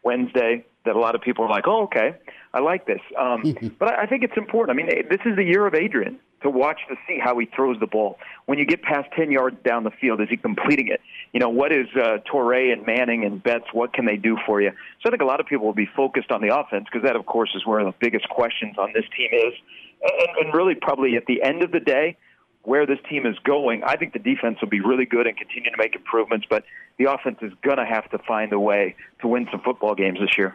Wednesday 0.03 0.63
that 0.89 0.95
a 0.95 0.99
lot 0.99 1.13
of 1.13 1.21
people 1.21 1.45
are 1.45 1.49
like, 1.49 1.67
"Oh, 1.67 1.83
okay, 1.83 2.15
I 2.53 2.59
like 2.59 2.87
this." 2.87 3.01
Um, 3.17 3.55
but 3.79 3.97
I 3.97 4.07
think 4.07 4.23
it's 4.23 4.35
important. 4.35 4.75
I 4.77 4.81
mean, 4.81 4.89
this 5.09 5.19
is 5.25 5.35
the 5.35 5.43
year 5.43 5.67
of 5.67 5.75
Adrian 5.75 6.19
to 6.41 6.49
watch 6.49 6.79
to 6.89 6.95
see 7.07 7.19
how 7.21 7.37
he 7.37 7.45
throws 7.55 7.79
the 7.79 7.87
ball. 7.87 8.17
When 8.47 8.57
you 8.57 8.65
get 8.65 8.81
past 8.81 9.09
ten 9.15 9.31
yards 9.31 9.57
down 9.63 9.83
the 9.83 9.91
field, 10.01 10.19
is 10.21 10.29
he 10.29 10.37
completing 10.37 10.87
it? 10.87 11.01
You 11.31 11.39
know, 11.39 11.49
what 11.49 11.71
is 11.71 11.87
uh, 11.95 12.17
Toure 12.31 12.73
and 12.73 12.85
Manning 12.85 13.23
and 13.23 13.41
Betts? 13.41 13.65
What 13.71 13.93
can 13.93 14.05
they 14.05 14.17
do 14.17 14.37
for 14.45 14.61
you? 14.61 14.71
So 15.01 15.07
I 15.07 15.09
think 15.11 15.21
a 15.21 15.25
lot 15.25 15.39
of 15.39 15.45
people 15.45 15.65
will 15.65 15.73
be 15.73 15.89
focused 15.95 16.31
on 16.31 16.41
the 16.41 16.55
offense 16.55 16.85
because 16.91 17.05
that, 17.05 17.15
of 17.15 17.25
course, 17.25 17.51
is 17.55 17.65
where 17.65 17.83
the 17.83 17.93
biggest 17.99 18.27
questions 18.29 18.77
on 18.77 18.91
this 18.93 19.05
team 19.15 19.29
is, 19.31 19.53
and, 20.01 20.45
and 20.45 20.53
really 20.55 20.75
probably 20.75 21.15
at 21.17 21.25
the 21.27 21.43
end 21.43 21.61
of 21.61 21.71
the 21.71 21.79
day 21.79 22.17
where 22.63 22.85
this 22.85 22.99
team 23.09 23.25
is 23.25 23.37
going, 23.39 23.83
I 23.83 23.95
think 23.95 24.13
the 24.13 24.19
defense 24.19 24.59
will 24.61 24.69
be 24.69 24.81
really 24.81 25.05
good 25.05 25.27
and 25.27 25.37
continue 25.37 25.71
to 25.71 25.77
make 25.77 25.95
improvements, 25.95 26.45
but 26.49 26.65
the 26.97 27.11
offense 27.11 27.37
is 27.41 27.53
going 27.61 27.77
to 27.77 27.85
have 27.85 28.09
to 28.11 28.19
find 28.19 28.51
a 28.51 28.59
way 28.59 28.95
to 29.21 29.27
win 29.27 29.47
some 29.51 29.61
football 29.61 29.95
games 29.95 30.19
this 30.19 30.37
year. 30.37 30.53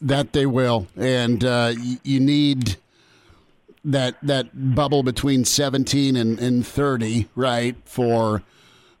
That 0.00 0.32
they 0.32 0.46
will, 0.46 0.86
and 0.96 1.44
uh, 1.44 1.74
you 2.02 2.20
need 2.20 2.76
that 3.84 4.16
that 4.22 4.74
bubble 4.74 5.02
between 5.02 5.44
17 5.44 6.14
and, 6.14 6.38
and 6.38 6.64
30, 6.64 7.28
right, 7.34 7.76
for 7.84 8.42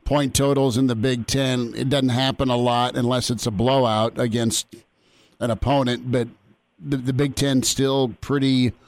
point 0.04 0.34
totals 0.34 0.76
in 0.76 0.88
the 0.88 0.96
Big 0.96 1.28
Ten. 1.28 1.72
It 1.76 1.88
doesn't 1.88 2.08
happen 2.08 2.48
a 2.48 2.56
lot 2.56 2.96
unless 2.96 3.30
it's 3.30 3.46
a 3.46 3.52
blowout 3.52 4.18
against 4.18 4.66
an 5.38 5.52
opponent, 5.52 6.10
but 6.10 6.26
the, 6.80 6.96
the 6.96 7.12
Big 7.12 7.36
Ten 7.36 7.62
still 7.62 8.08
pretty– 8.20 8.72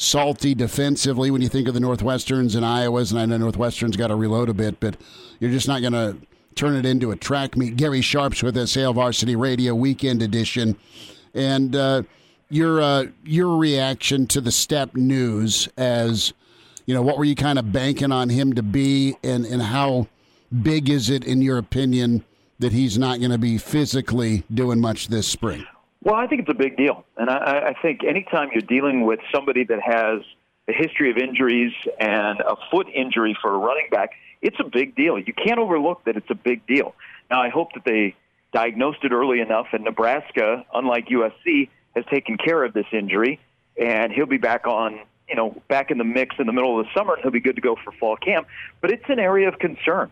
salty 0.00 0.54
defensively 0.54 1.28
when 1.28 1.42
you 1.42 1.48
think 1.48 1.66
of 1.66 1.74
the 1.74 1.80
Northwesterns 1.80 2.54
and 2.54 2.64
Iowas, 2.64 3.10
and 3.10 3.18
I 3.18 3.26
know 3.26 3.36
Northwestern's 3.36 3.96
got 3.96 4.06
to 4.06 4.14
reload 4.14 4.48
a 4.48 4.54
bit, 4.54 4.78
but 4.78 4.96
you're 5.40 5.50
just 5.50 5.66
not 5.66 5.80
going 5.80 5.92
to 5.92 6.16
turn 6.54 6.76
it 6.76 6.86
into 6.86 7.10
a 7.10 7.16
track 7.16 7.56
meet. 7.56 7.76
Gary 7.76 8.00
Sharps 8.00 8.40
with 8.40 8.56
us, 8.56 8.74
Hail 8.74 8.92
Varsity 8.92 9.34
Radio 9.34 9.74
Weekend 9.74 10.22
Edition, 10.22 10.76
and 11.34 11.74
uh, 11.74 12.02
your 12.48 12.80
uh, 12.80 13.06
your 13.24 13.56
reaction 13.56 14.28
to 14.28 14.40
the 14.40 14.50
Stepp 14.50 14.94
news 14.94 15.68
as 15.76 16.32
you 16.86 16.94
know 16.94 17.02
what 17.02 17.18
were 17.18 17.24
you 17.24 17.34
kind 17.34 17.58
of 17.58 17.72
banking 17.72 18.12
on 18.12 18.28
him 18.28 18.52
to 18.54 18.62
be, 18.62 19.16
and 19.24 19.44
and 19.44 19.62
how 19.62 20.06
big 20.62 20.88
is 20.88 21.10
it 21.10 21.24
in 21.24 21.42
your 21.42 21.58
opinion 21.58 22.24
that 22.60 22.70
he's 22.70 22.96
not 22.96 23.18
going 23.18 23.32
to 23.32 23.38
be 23.38 23.58
physically 23.58 24.44
doing 24.54 24.80
much 24.80 25.08
this 25.08 25.26
spring? 25.26 25.66
Well, 26.02 26.14
I 26.14 26.26
think 26.26 26.42
it's 26.42 26.50
a 26.50 26.54
big 26.54 26.76
deal. 26.76 27.04
And 27.16 27.28
I, 27.28 27.70
I 27.70 27.74
think 27.80 28.04
anytime 28.04 28.50
you're 28.52 28.62
dealing 28.62 29.04
with 29.04 29.20
somebody 29.34 29.64
that 29.64 29.80
has 29.82 30.22
a 30.68 30.72
history 30.72 31.10
of 31.10 31.16
injuries 31.16 31.72
and 31.98 32.40
a 32.40 32.56
foot 32.70 32.86
injury 32.94 33.36
for 33.40 33.54
a 33.54 33.58
running 33.58 33.88
back, 33.90 34.10
it's 34.40 34.58
a 34.60 34.64
big 34.64 34.94
deal. 34.94 35.18
You 35.18 35.32
can't 35.32 35.58
overlook 35.58 36.04
that 36.04 36.16
it's 36.16 36.30
a 36.30 36.34
big 36.34 36.66
deal. 36.66 36.94
Now, 37.30 37.42
I 37.42 37.48
hope 37.48 37.72
that 37.74 37.84
they 37.84 38.14
diagnosed 38.52 39.00
it 39.02 39.12
early 39.12 39.40
enough, 39.40 39.66
and 39.72 39.84
Nebraska, 39.84 40.64
unlike 40.72 41.08
USC, 41.08 41.68
has 41.96 42.04
taken 42.06 42.36
care 42.36 42.62
of 42.62 42.72
this 42.72 42.86
injury, 42.92 43.40
and 43.76 44.12
he'll 44.12 44.26
be 44.26 44.38
back 44.38 44.66
on, 44.66 45.00
you 45.28 45.34
know, 45.34 45.60
back 45.68 45.90
in 45.90 45.98
the 45.98 46.04
mix 46.04 46.36
in 46.38 46.46
the 46.46 46.52
middle 46.52 46.78
of 46.78 46.86
the 46.86 46.92
summer, 46.96 47.14
and 47.14 47.22
he'll 47.22 47.32
be 47.32 47.40
good 47.40 47.56
to 47.56 47.62
go 47.62 47.76
for 47.84 47.90
fall 47.92 48.16
camp. 48.16 48.46
But 48.80 48.92
it's 48.92 49.04
an 49.08 49.18
area 49.18 49.48
of 49.48 49.58
concern. 49.58 50.10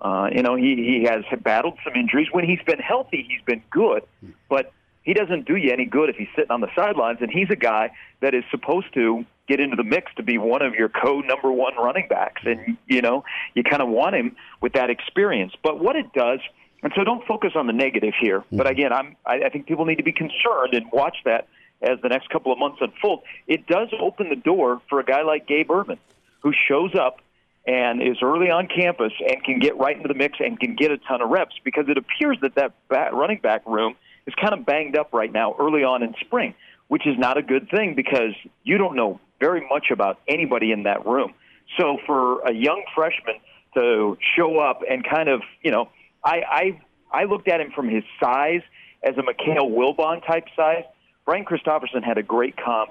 Uh, 0.00 0.28
you 0.32 0.42
know, 0.42 0.54
he, 0.54 0.76
he 0.76 1.06
has 1.08 1.24
battled 1.42 1.78
some 1.82 1.94
injuries. 1.94 2.28
When 2.30 2.44
he's 2.44 2.62
been 2.64 2.78
healthy, 2.78 3.26
he's 3.28 3.42
been 3.44 3.62
good, 3.70 4.04
but– 4.48 4.72
he 5.04 5.12
doesn't 5.12 5.46
do 5.46 5.56
you 5.56 5.70
any 5.70 5.84
good 5.84 6.08
if 6.08 6.16
he's 6.16 6.28
sitting 6.34 6.50
on 6.50 6.60
the 6.60 6.70
sidelines. 6.74 7.18
And 7.20 7.30
he's 7.30 7.50
a 7.50 7.56
guy 7.56 7.90
that 8.20 8.34
is 8.34 8.42
supposed 8.50 8.92
to 8.94 9.24
get 9.46 9.60
into 9.60 9.76
the 9.76 9.84
mix 9.84 10.10
to 10.16 10.22
be 10.22 10.38
one 10.38 10.62
of 10.62 10.74
your 10.74 10.88
co 10.88 11.20
number 11.20 11.52
one 11.52 11.74
running 11.76 12.08
backs. 12.08 12.42
And, 12.44 12.78
you 12.86 13.02
know, 13.02 13.24
you 13.54 13.62
kind 13.62 13.82
of 13.82 13.88
want 13.88 14.16
him 14.16 14.36
with 14.62 14.72
that 14.72 14.88
experience. 14.88 15.52
But 15.62 15.78
what 15.78 15.94
it 15.94 16.12
does, 16.14 16.40
and 16.82 16.92
so 16.96 17.04
don't 17.04 17.24
focus 17.26 17.52
on 17.54 17.66
the 17.66 17.74
negative 17.74 18.14
here. 18.18 18.40
Mm-hmm. 18.40 18.56
But 18.56 18.70
again, 18.70 18.92
I'm, 18.92 19.16
I, 19.26 19.42
I 19.44 19.48
think 19.50 19.66
people 19.66 19.84
need 19.84 19.96
to 19.96 20.02
be 20.02 20.12
concerned 20.12 20.72
and 20.72 20.86
watch 20.90 21.18
that 21.26 21.48
as 21.82 22.00
the 22.02 22.08
next 22.08 22.30
couple 22.30 22.50
of 22.50 22.58
months 22.58 22.78
unfold. 22.80 23.22
It 23.46 23.66
does 23.66 23.88
open 24.00 24.30
the 24.30 24.36
door 24.36 24.80
for 24.88 25.00
a 25.00 25.04
guy 25.04 25.22
like 25.22 25.46
Gabe 25.46 25.70
Ervin, 25.70 25.98
who 26.40 26.52
shows 26.66 26.94
up 26.94 27.20
and 27.66 28.02
is 28.02 28.18
early 28.22 28.50
on 28.50 28.68
campus 28.68 29.12
and 29.20 29.42
can 29.44 29.58
get 29.58 29.76
right 29.76 29.96
into 29.96 30.08
the 30.08 30.14
mix 30.14 30.38
and 30.40 30.58
can 30.58 30.76
get 30.76 30.90
a 30.90 30.98
ton 30.98 31.20
of 31.20 31.28
reps 31.28 31.54
because 31.62 31.86
it 31.88 31.98
appears 31.98 32.38
that 32.40 32.54
that 32.54 33.14
running 33.14 33.38
back 33.38 33.66
room 33.66 33.96
is 34.26 34.34
kind 34.40 34.54
of 34.54 34.64
banged 34.64 34.96
up 34.96 35.12
right 35.12 35.32
now 35.32 35.54
early 35.58 35.84
on 35.84 36.02
in 36.02 36.14
spring, 36.20 36.54
which 36.88 37.06
is 37.06 37.18
not 37.18 37.36
a 37.36 37.42
good 37.42 37.68
thing 37.70 37.94
because 37.94 38.34
you 38.62 38.78
don't 38.78 38.96
know 38.96 39.20
very 39.40 39.66
much 39.68 39.86
about 39.90 40.20
anybody 40.28 40.72
in 40.72 40.84
that 40.84 41.06
room. 41.06 41.34
So 41.78 41.98
for 42.06 42.40
a 42.42 42.52
young 42.52 42.82
freshman 42.94 43.36
to 43.74 44.16
show 44.36 44.58
up 44.58 44.82
and 44.88 45.04
kind 45.04 45.28
of, 45.28 45.42
you 45.62 45.70
know, 45.70 45.88
I 46.24 46.42
I, 46.48 46.80
I 47.10 47.24
looked 47.24 47.48
at 47.48 47.60
him 47.60 47.72
from 47.74 47.88
his 47.88 48.04
size 48.22 48.62
as 49.02 49.16
a 49.16 49.22
Mikhail 49.22 49.68
Wilbon 49.68 50.26
type 50.26 50.46
size. 50.56 50.84
Brian 51.24 51.44
Christopherson 51.44 52.02
had 52.02 52.18
a 52.18 52.22
great 52.22 52.54
comp. 52.56 52.90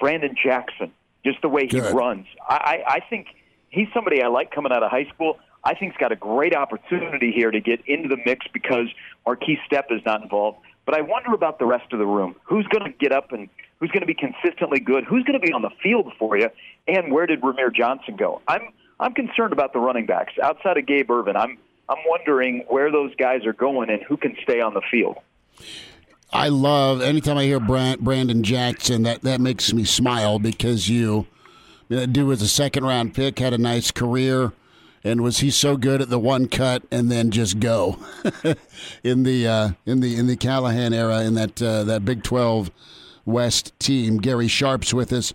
Brandon 0.00 0.34
Jackson, 0.42 0.92
just 1.24 1.40
the 1.42 1.48
way 1.48 1.62
he 1.62 1.78
Good. 1.78 1.94
runs. 1.94 2.26
I, 2.48 2.54
I, 2.54 2.92
I 2.94 3.00
think 3.08 3.28
he's 3.70 3.86
somebody 3.94 4.20
I 4.22 4.28
like 4.28 4.50
coming 4.50 4.72
out 4.72 4.82
of 4.82 4.90
high 4.90 5.06
school. 5.14 5.38
I 5.64 5.74
think 5.74 5.92
he's 5.92 6.00
got 6.00 6.10
a 6.10 6.16
great 6.16 6.56
opportunity 6.56 7.30
here 7.30 7.52
to 7.52 7.60
get 7.60 7.86
into 7.86 8.08
the 8.08 8.18
mix 8.26 8.46
because 8.52 8.88
Markese 9.24 9.58
Stepp 9.70 9.92
is 9.92 10.00
not 10.04 10.22
involved. 10.22 10.58
But 10.84 10.94
I 10.96 11.00
wonder 11.00 11.32
about 11.32 11.58
the 11.58 11.66
rest 11.66 11.92
of 11.92 11.98
the 11.98 12.06
room. 12.06 12.34
Who's 12.44 12.66
going 12.66 12.84
to 12.84 12.90
get 12.90 13.12
up 13.12 13.32
and 13.32 13.48
who's 13.78 13.90
going 13.90 14.00
to 14.00 14.06
be 14.06 14.14
consistently 14.14 14.80
good? 14.80 15.04
Who's 15.04 15.24
going 15.24 15.40
to 15.40 15.46
be 15.46 15.52
on 15.52 15.62
the 15.62 15.70
field 15.82 16.12
for 16.18 16.36
you? 16.36 16.48
And 16.88 17.12
where 17.12 17.26
did 17.26 17.40
Rahmir 17.40 17.74
Johnson 17.74 18.16
go? 18.16 18.42
I'm 18.48 18.62
I'm 19.00 19.14
concerned 19.14 19.52
about 19.52 19.72
the 19.72 19.80
running 19.80 20.06
backs 20.06 20.32
outside 20.42 20.76
of 20.76 20.86
Gabe 20.86 21.10
Ervin. 21.10 21.36
I'm 21.36 21.58
I'm 21.88 21.98
wondering 22.06 22.64
where 22.68 22.90
those 22.90 23.14
guys 23.16 23.44
are 23.44 23.52
going 23.52 23.90
and 23.90 24.02
who 24.02 24.16
can 24.16 24.36
stay 24.42 24.60
on 24.60 24.74
the 24.74 24.82
field. 24.90 25.16
I 26.32 26.48
love 26.48 27.02
anytime 27.02 27.36
I 27.36 27.44
hear 27.44 27.60
Brandon 27.60 28.42
Jackson. 28.42 29.02
That 29.02 29.22
that 29.22 29.40
makes 29.40 29.72
me 29.72 29.84
smile 29.84 30.38
because 30.38 30.88
you, 30.88 31.26
that 31.88 32.12
dude 32.12 32.26
was 32.26 32.42
a 32.42 32.48
second 32.48 32.84
round 32.84 33.14
pick, 33.14 33.38
had 33.38 33.52
a 33.52 33.58
nice 33.58 33.90
career 33.90 34.52
and 35.04 35.20
was 35.20 35.38
he 35.38 35.50
so 35.50 35.76
good 35.76 36.00
at 36.00 36.10
the 36.10 36.18
one 36.18 36.46
cut 36.48 36.82
and 36.90 37.10
then 37.10 37.30
just 37.30 37.58
go 37.58 37.98
in 39.02 39.24
the 39.24 39.46
uh, 39.46 39.70
in 39.84 40.00
the 40.00 40.16
in 40.16 40.26
the 40.26 40.36
Callahan 40.36 40.92
era 40.92 41.22
in 41.22 41.34
that 41.34 41.60
uh, 41.60 41.84
that 41.84 42.04
Big 42.04 42.22
Twelve 42.22 42.70
West 43.24 43.78
team? 43.78 44.18
Gary 44.18 44.48
Sharp's 44.48 44.94
with 44.94 45.12
us 45.12 45.34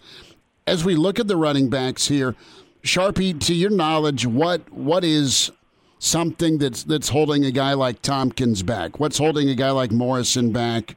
as 0.66 0.84
we 0.86 0.96
look 0.96 1.20
at 1.20 1.28
the 1.28 1.38
running 1.38 1.70
backs 1.70 2.08
here. 2.08 2.36
Sharpie, 2.84 3.40
to 3.46 3.54
your 3.54 3.70
knowledge, 3.72 4.26
what 4.26 4.72
what 4.72 5.04
is 5.04 5.52
something 6.00 6.58
that's 6.60 6.84
that's 6.84 7.10
holding 7.10 7.44
a 7.44 7.52
guy 7.52 7.74
like 7.74 8.02
Thompkins 8.02 8.64
back? 8.64 9.00
What's 9.00 9.18
holding 9.18 9.50
a 9.50 9.56
guy 9.56 9.72
like 9.72 9.92
Morrison 9.92 10.52
back? 10.52 10.96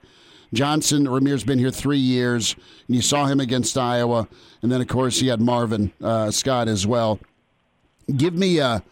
Johnson 0.52 1.04
Rahmir's 1.06 1.44
been 1.44 1.60
here 1.60 1.70
three 1.70 1.98
years, 1.98 2.56
and 2.86 2.96
you 2.96 3.02
saw 3.02 3.26
him 3.26 3.38
against 3.38 3.78
Iowa, 3.78 4.28
and 4.62 4.70
then 4.70 4.80
of 4.80 4.88
course 4.88 5.20
you 5.20 5.30
had 5.30 5.40
Marvin 5.40 5.92
uh, 6.02 6.30
Scott 6.32 6.68
as 6.68 6.86
well 6.86 7.20
give 8.16 8.34
me 8.34 8.58
a 8.58 8.82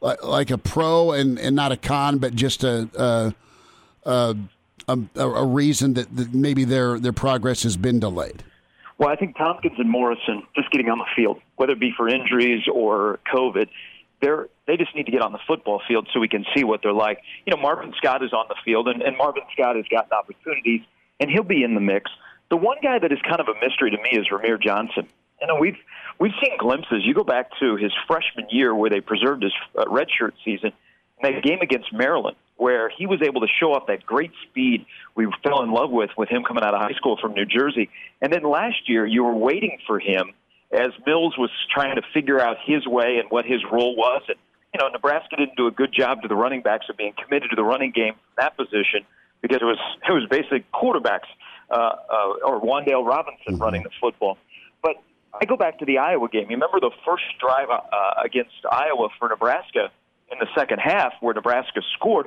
like 0.00 0.50
a 0.50 0.58
pro 0.58 1.12
and, 1.12 1.38
and 1.38 1.54
not 1.54 1.72
a 1.72 1.76
con, 1.76 2.18
but 2.18 2.34
just 2.34 2.64
a 2.64 3.34
a, 4.04 4.36
a, 4.88 4.98
a, 5.16 5.46
reason 5.46 5.94
that, 5.94 6.14
that 6.16 6.34
maybe 6.34 6.64
their 6.64 6.98
their 6.98 7.12
progress 7.12 7.62
has 7.62 7.76
been 7.76 8.00
delayed. 8.00 8.42
Well, 8.98 9.08
I 9.08 9.16
think 9.16 9.36
Thompkins 9.36 9.78
and 9.78 9.88
Morrison 9.88 10.42
just 10.54 10.70
getting 10.70 10.88
on 10.88 10.98
the 10.98 11.06
field, 11.16 11.40
whether 11.56 11.72
it 11.72 11.80
be 11.80 11.92
for 11.96 12.08
injuries 12.08 12.64
or 12.72 13.20
COVID, 13.32 13.68
they're 14.20 14.48
they 14.66 14.76
just 14.76 14.94
need 14.94 15.06
to 15.06 15.12
get 15.12 15.22
on 15.22 15.32
the 15.32 15.40
football 15.46 15.82
field 15.86 16.08
so 16.12 16.20
we 16.20 16.28
can 16.28 16.44
see 16.54 16.64
what 16.64 16.80
they're 16.82 16.92
like. 16.92 17.20
You 17.46 17.54
know, 17.54 17.60
Marvin 17.60 17.92
Scott 17.96 18.22
is 18.24 18.32
on 18.32 18.46
the 18.48 18.56
field, 18.64 18.88
and, 18.88 19.02
and 19.02 19.16
Marvin 19.16 19.42
Scott 19.52 19.76
has 19.76 19.84
gotten 19.90 20.12
opportunities, 20.12 20.82
and 21.20 21.30
he'll 21.30 21.42
be 21.42 21.62
in 21.62 21.74
the 21.74 21.80
mix. 21.80 22.10
The 22.50 22.56
one 22.56 22.76
guy 22.82 22.98
that 22.98 23.10
is 23.12 23.18
kind 23.22 23.40
of 23.40 23.48
a 23.48 23.54
mystery 23.66 23.90
to 23.90 23.96
me 23.96 24.10
is 24.12 24.26
Rahmir 24.30 24.60
Johnson. 24.60 25.08
You 25.42 25.48
know, 25.48 25.56
we've 25.60 25.76
we've 26.20 26.32
seen 26.42 26.56
glimpses. 26.56 27.02
You 27.04 27.14
go 27.14 27.24
back 27.24 27.50
to 27.60 27.74
his 27.76 27.92
freshman 28.06 28.46
year 28.50 28.74
where 28.74 28.88
they 28.88 29.00
preserved 29.00 29.42
his 29.42 29.52
uh, 29.76 29.84
redshirt 29.86 30.32
season, 30.44 30.72
and 31.20 31.34
that 31.34 31.42
game 31.42 31.58
against 31.60 31.92
Maryland, 31.92 32.36
where 32.56 32.88
he 32.88 33.06
was 33.06 33.20
able 33.22 33.40
to 33.40 33.48
show 33.60 33.72
off 33.74 33.88
that 33.88 34.06
great 34.06 34.30
speed 34.48 34.86
we 35.16 35.26
fell 35.42 35.62
in 35.64 35.72
love 35.72 35.90
with 35.90 36.10
with 36.16 36.28
him 36.28 36.44
coming 36.44 36.62
out 36.62 36.74
of 36.74 36.80
high 36.80 36.94
school 36.94 37.18
from 37.20 37.32
New 37.34 37.44
Jersey. 37.44 37.90
And 38.20 38.32
then 38.32 38.44
last 38.44 38.88
year, 38.88 39.04
you 39.04 39.24
were 39.24 39.34
waiting 39.34 39.78
for 39.86 39.98
him 39.98 40.32
as 40.70 40.90
Mills 41.04 41.36
was 41.36 41.50
trying 41.74 41.96
to 41.96 42.02
figure 42.14 42.40
out 42.40 42.56
his 42.64 42.86
way 42.86 43.18
and 43.18 43.28
what 43.30 43.44
his 43.44 43.60
role 43.70 43.96
was. 43.96 44.22
And 44.28 44.38
you 44.72 44.80
know, 44.80 44.88
Nebraska 44.88 45.36
didn't 45.36 45.56
do 45.56 45.66
a 45.66 45.72
good 45.72 45.92
job 45.92 46.22
to 46.22 46.28
the 46.28 46.36
running 46.36 46.62
backs 46.62 46.86
of 46.88 46.96
being 46.96 47.14
committed 47.20 47.50
to 47.50 47.56
the 47.56 47.64
running 47.64 47.90
game 47.90 48.14
from 48.14 48.34
that 48.38 48.56
position 48.56 49.04
because 49.42 49.58
it 49.60 49.64
was 49.64 49.78
it 50.08 50.12
was 50.12 50.24
basically 50.30 50.64
quarterbacks 50.72 51.28
uh, 51.68 51.74
uh, 51.74 52.46
or 52.46 52.60
Wan'Dale 52.60 53.04
Robinson 53.04 53.54
Mm-hmm. 53.54 53.62
running 53.62 53.82
the 53.82 53.90
football. 54.00 54.38
I 55.40 55.44
go 55.44 55.56
back 55.56 55.78
to 55.78 55.84
the 55.84 55.98
Iowa 55.98 56.28
game. 56.28 56.50
You 56.50 56.56
remember 56.56 56.80
the 56.80 56.90
first 57.06 57.24
drive 57.40 57.68
uh, 57.70 57.80
against 58.24 58.52
Iowa 58.70 59.08
for 59.18 59.28
Nebraska 59.28 59.90
in 60.30 60.38
the 60.38 60.46
second 60.54 60.78
half, 60.78 61.12
where 61.20 61.34
Nebraska 61.34 61.80
scored. 61.94 62.26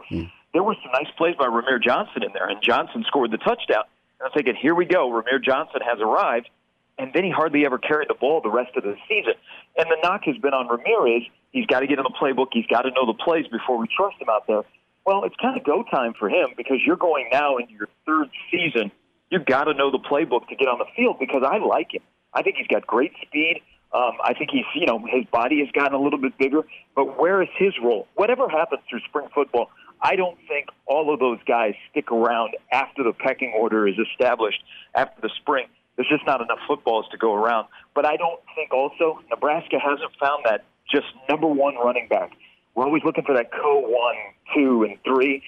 There 0.53 0.63
were 0.63 0.75
some 0.81 0.91
nice 0.91 1.11
plays 1.17 1.35
by 1.37 1.45
Rahmir 1.45 1.81
Johnson 1.83 2.23
in 2.23 2.31
there, 2.33 2.47
and 2.47 2.61
Johnson 2.61 3.03
scored 3.07 3.31
the 3.31 3.37
touchdown. 3.37 3.83
And 4.19 4.27
I'm 4.27 4.31
thinking, 4.31 4.55
here 4.55 4.73
we 4.73 4.85
go. 4.85 5.09
Rahmir 5.09 5.43
Johnson 5.43 5.81
has 5.85 5.99
arrived, 5.99 6.49
and 6.97 7.11
then 7.13 7.23
he 7.23 7.29
hardly 7.29 7.65
ever 7.65 7.77
carried 7.77 8.09
the 8.09 8.13
ball 8.15 8.41
the 8.41 8.49
rest 8.49 8.75
of 8.77 8.83
the 8.83 8.95
season. 9.07 9.33
And 9.77 9.87
the 9.89 9.97
knock 10.01 10.21
has 10.25 10.37
been 10.37 10.53
on 10.53 10.67
Ramirez. 10.67 11.23
He's 11.51 11.65
got 11.67 11.81
to 11.81 11.87
get 11.87 11.99
in 11.99 12.03
the 12.03 12.15
playbook. 12.19 12.47
He's 12.53 12.67
got 12.67 12.83
to 12.83 12.91
know 12.91 13.05
the 13.05 13.13
plays 13.13 13.45
before 13.47 13.77
we 13.77 13.87
trust 13.95 14.21
him 14.21 14.29
out 14.29 14.47
there. 14.47 14.63
Well, 15.05 15.23
it's 15.25 15.35
kind 15.35 15.57
of 15.57 15.63
go 15.63 15.83
time 15.83 16.13
for 16.17 16.29
him 16.29 16.49
because 16.57 16.77
you're 16.85 16.95
going 16.95 17.29
now 17.31 17.57
into 17.57 17.73
your 17.73 17.89
third 18.05 18.29
season. 18.49 18.91
You've 19.29 19.45
got 19.45 19.65
to 19.65 19.73
know 19.73 19.91
the 19.91 19.99
playbook 19.99 20.47
to 20.47 20.55
get 20.55 20.67
on 20.67 20.79
the 20.79 20.85
field 20.95 21.17
because 21.19 21.43
I 21.45 21.57
like 21.57 21.93
him. 21.93 22.01
I 22.35 22.43
think 22.43 22.57
he's 22.57 22.67
got 22.67 22.85
great 22.85 23.13
speed. 23.21 23.61
Um, 23.93 24.13
I 24.23 24.33
think 24.33 24.51
he's, 24.51 24.65
you 24.75 24.85
know, 24.85 24.99
his 24.99 25.25
body 25.31 25.59
has 25.59 25.71
gotten 25.71 25.93
a 25.93 26.01
little 26.01 26.19
bit 26.19 26.37
bigger. 26.37 26.61
But 26.95 27.19
where 27.19 27.41
is 27.41 27.49
his 27.57 27.73
role? 27.81 28.07
Whatever 28.15 28.49
happens 28.49 28.81
through 28.89 28.99
spring 29.07 29.27
football, 29.33 29.69
I 30.01 30.17
don't 30.17 30.37
think 30.47 30.67
all 30.85 31.13
of 31.13 31.19
those 31.19 31.39
guys 31.47 31.73
stick 31.91 32.11
around 32.11 32.57
after 32.71 33.03
the 33.03 33.13
pecking 33.13 33.53
order 33.57 33.87
is 33.87 33.95
established 34.11 34.61
after 34.93 35.21
the 35.21 35.29
spring. 35.41 35.67
There's 35.95 36.09
just 36.09 36.25
not 36.27 36.41
enough 36.41 36.59
footballs 36.67 37.05
to 37.11 37.17
go 37.17 37.33
around. 37.33 37.67
But 37.93 38.05
I 38.05 38.17
don't 38.17 38.41
think 38.53 38.73
also 38.73 39.21
Nebraska 39.29 39.77
hasn't 39.79 40.11
found 40.19 40.43
that 40.43 40.65
just 40.91 41.07
number 41.29 41.47
one 41.47 41.75
running 41.75 42.07
back. 42.09 42.33
We're 42.75 42.85
always 42.85 43.03
looking 43.05 43.23
for 43.23 43.33
that 43.35 43.51
co 43.51 43.79
one, 43.79 44.15
two, 44.53 44.83
and 44.83 44.97
three. 45.05 45.41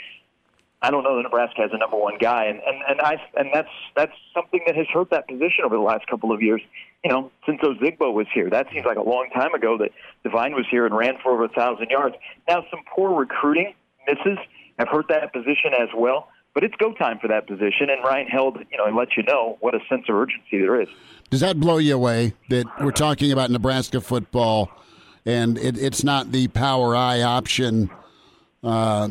I 0.82 0.92
don't 0.92 1.04
know 1.04 1.16
that 1.18 1.24
Nebraska 1.24 1.62
has 1.62 1.72
a 1.74 1.78
number 1.78 1.98
one 1.98 2.18
guy, 2.20 2.46
and 2.46 2.60
and 2.66 2.78
and 2.88 3.02
I 3.02 3.18
and 3.36 3.50
that's 3.54 3.70
that's 3.96 4.12
something 4.34 4.62
that 4.68 4.76
has 4.76 4.86
hurt 4.94 5.10
that 5.10 5.28
position 5.28 5.66
over 5.66 5.76
the 5.76 5.82
last 5.82 6.08
couple 6.08 6.32
of 6.32 6.42
years. 6.42 6.62
You 7.04 7.12
know, 7.12 7.32
since 7.46 7.60
Ozigbo 7.62 8.14
was 8.14 8.28
here, 8.34 8.50
that 8.50 8.68
seems 8.72 8.86
like 8.86 8.98
a 8.98 9.04
long 9.04 9.30
time 9.34 9.54
ago 9.54 9.78
that 9.80 9.90
Devine 10.24 10.54
was 10.54 10.66
here 10.70 10.86
and 10.86 10.96
ran 10.96 11.16
for 11.24 11.32
over 11.32 11.46
a 11.46 11.50
thousand 11.50 11.90
yards. 11.90 12.16
Now, 12.48 12.64
some 12.70 12.82
poor 12.96 13.18
recruiting 13.20 13.74
misses 14.08 14.38
have 14.78 14.88
hurt 14.90 15.08
that 15.10 15.34
position 15.34 15.74
as 15.74 15.90
well. 15.96 16.30
But 16.54 16.64
it's 16.64 16.76
go 16.78 16.92
time 16.94 17.20
for 17.20 17.28
that 17.28 17.46
position, 17.46 17.92
and 17.92 18.04
Ryan 18.04 18.26
Held, 18.26 18.58
you 18.72 18.78
know, 18.78 18.86
let 18.86 19.10
you 19.16 19.22
know 19.22 19.58
what 19.60 19.76
a 19.76 19.80
sense 19.88 20.06
of 20.10 20.16
urgency 20.16 20.60
there 20.60 20.82
is. 20.82 20.88
Does 21.30 21.42
that 21.42 21.60
blow 21.60 21.78
you 21.78 21.94
away 21.94 22.34
that 22.50 22.66
we're 22.82 22.90
talking 22.92 23.32
about 23.32 23.52
Nebraska 23.52 24.02
football 24.02 24.72
and 25.28 25.58
it, 25.58 25.78
it's 25.78 26.04
not 26.04 26.32
the 26.32 26.48
power 26.48 26.96
eye 26.96 27.22
option 27.22 27.92
uh, 28.64 29.10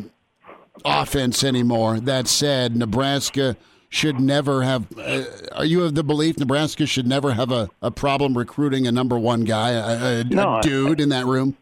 offense 0.85 1.43
anymore? 1.43 1.99
That 1.99 2.27
said, 2.27 2.75
Nebraska 2.75 3.55
should 3.89 4.19
never 4.19 4.63
have. 4.63 4.85
Uh, 4.97 5.23
are 5.55 5.65
you 5.65 5.83
of 5.83 5.95
the 5.95 6.03
belief 6.03 6.37
Nebraska 6.37 6.85
should 6.85 7.07
never 7.07 7.33
have 7.33 7.51
a, 7.51 7.69
a 7.81 7.91
problem 7.91 8.37
recruiting 8.37 8.85
a 8.87 8.91
number 8.91 9.17
one 9.17 9.43
guy, 9.43 9.71
a, 9.71 10.21
a, 10.21 10.23
No, 10.25 10.43
I- 10.55 10.59
a 10.59 10.61
dude 10.61 10.99
in 10.99 11.09
that 11.09 11.25
room? 11.25 11.55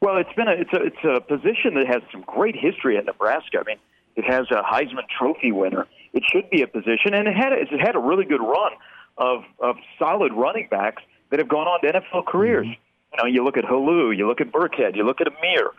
Well, 0.00 0.16
it's 0.18 0.32
been 0.34 0.46
a 0.46 0.52
it's 0.52 0.72
a 0.72 0.82
it's 0.84 1.04
a 1.04 1.20
position 1.20 1.74
that 1.74 1.88
has 1.88 2.02
some 2.12 2.22
great 2.22 2.54
history 2.54 2.96
at 2.96 3.04
Nebraska. 3.04 3.58
I 3.58 3.64
mean, 3.64 3.78
it 4.14 4.24
has 4.24 4.46
a 4.52 4.62
Heisman 4.62 5.08
Trophy 5.18 5.50
winner. 5.50 5.86
It 6.12 6.22
should 6.32 6.48
be 6.50 6.62
a 6.62 6.68
position, 6.68 7.14
and 7.14 7.26
it 7.26 7.34
had 7.36 7.52
a, 7.52 7.56
it's 7.56 7.70
had 7.80 7.96
a 7.96 7.98
really 7.98 8.24
good 8.24 8.40
run 8.40 8.72
of 9.16 9.42
of 9.58 9.74
solid 9.98 10.32
running 10.32 10.68
backs 10.70 11.02
that 11.30 11.40
have 11.40 11.48
gone 11.48 11.66
on 11.66 11.80
to 11.80 11.92
NFL 12.00 12.26
careers. 12.26 12.66
You 12.68 13.18
know, 13.18 13.24
you 13.26 13.42
look 13.42 13.56
at 13.56 13.64
Helu, 13.64 14.16
you 14.16 14.28
look 14.28 14.40
at 14.40 14.52
Burkhead, 14.52 14.94
you 14.94 15.02
look 15.04 15.20
at 15.20 15.26
Ameer, 15.26 15.70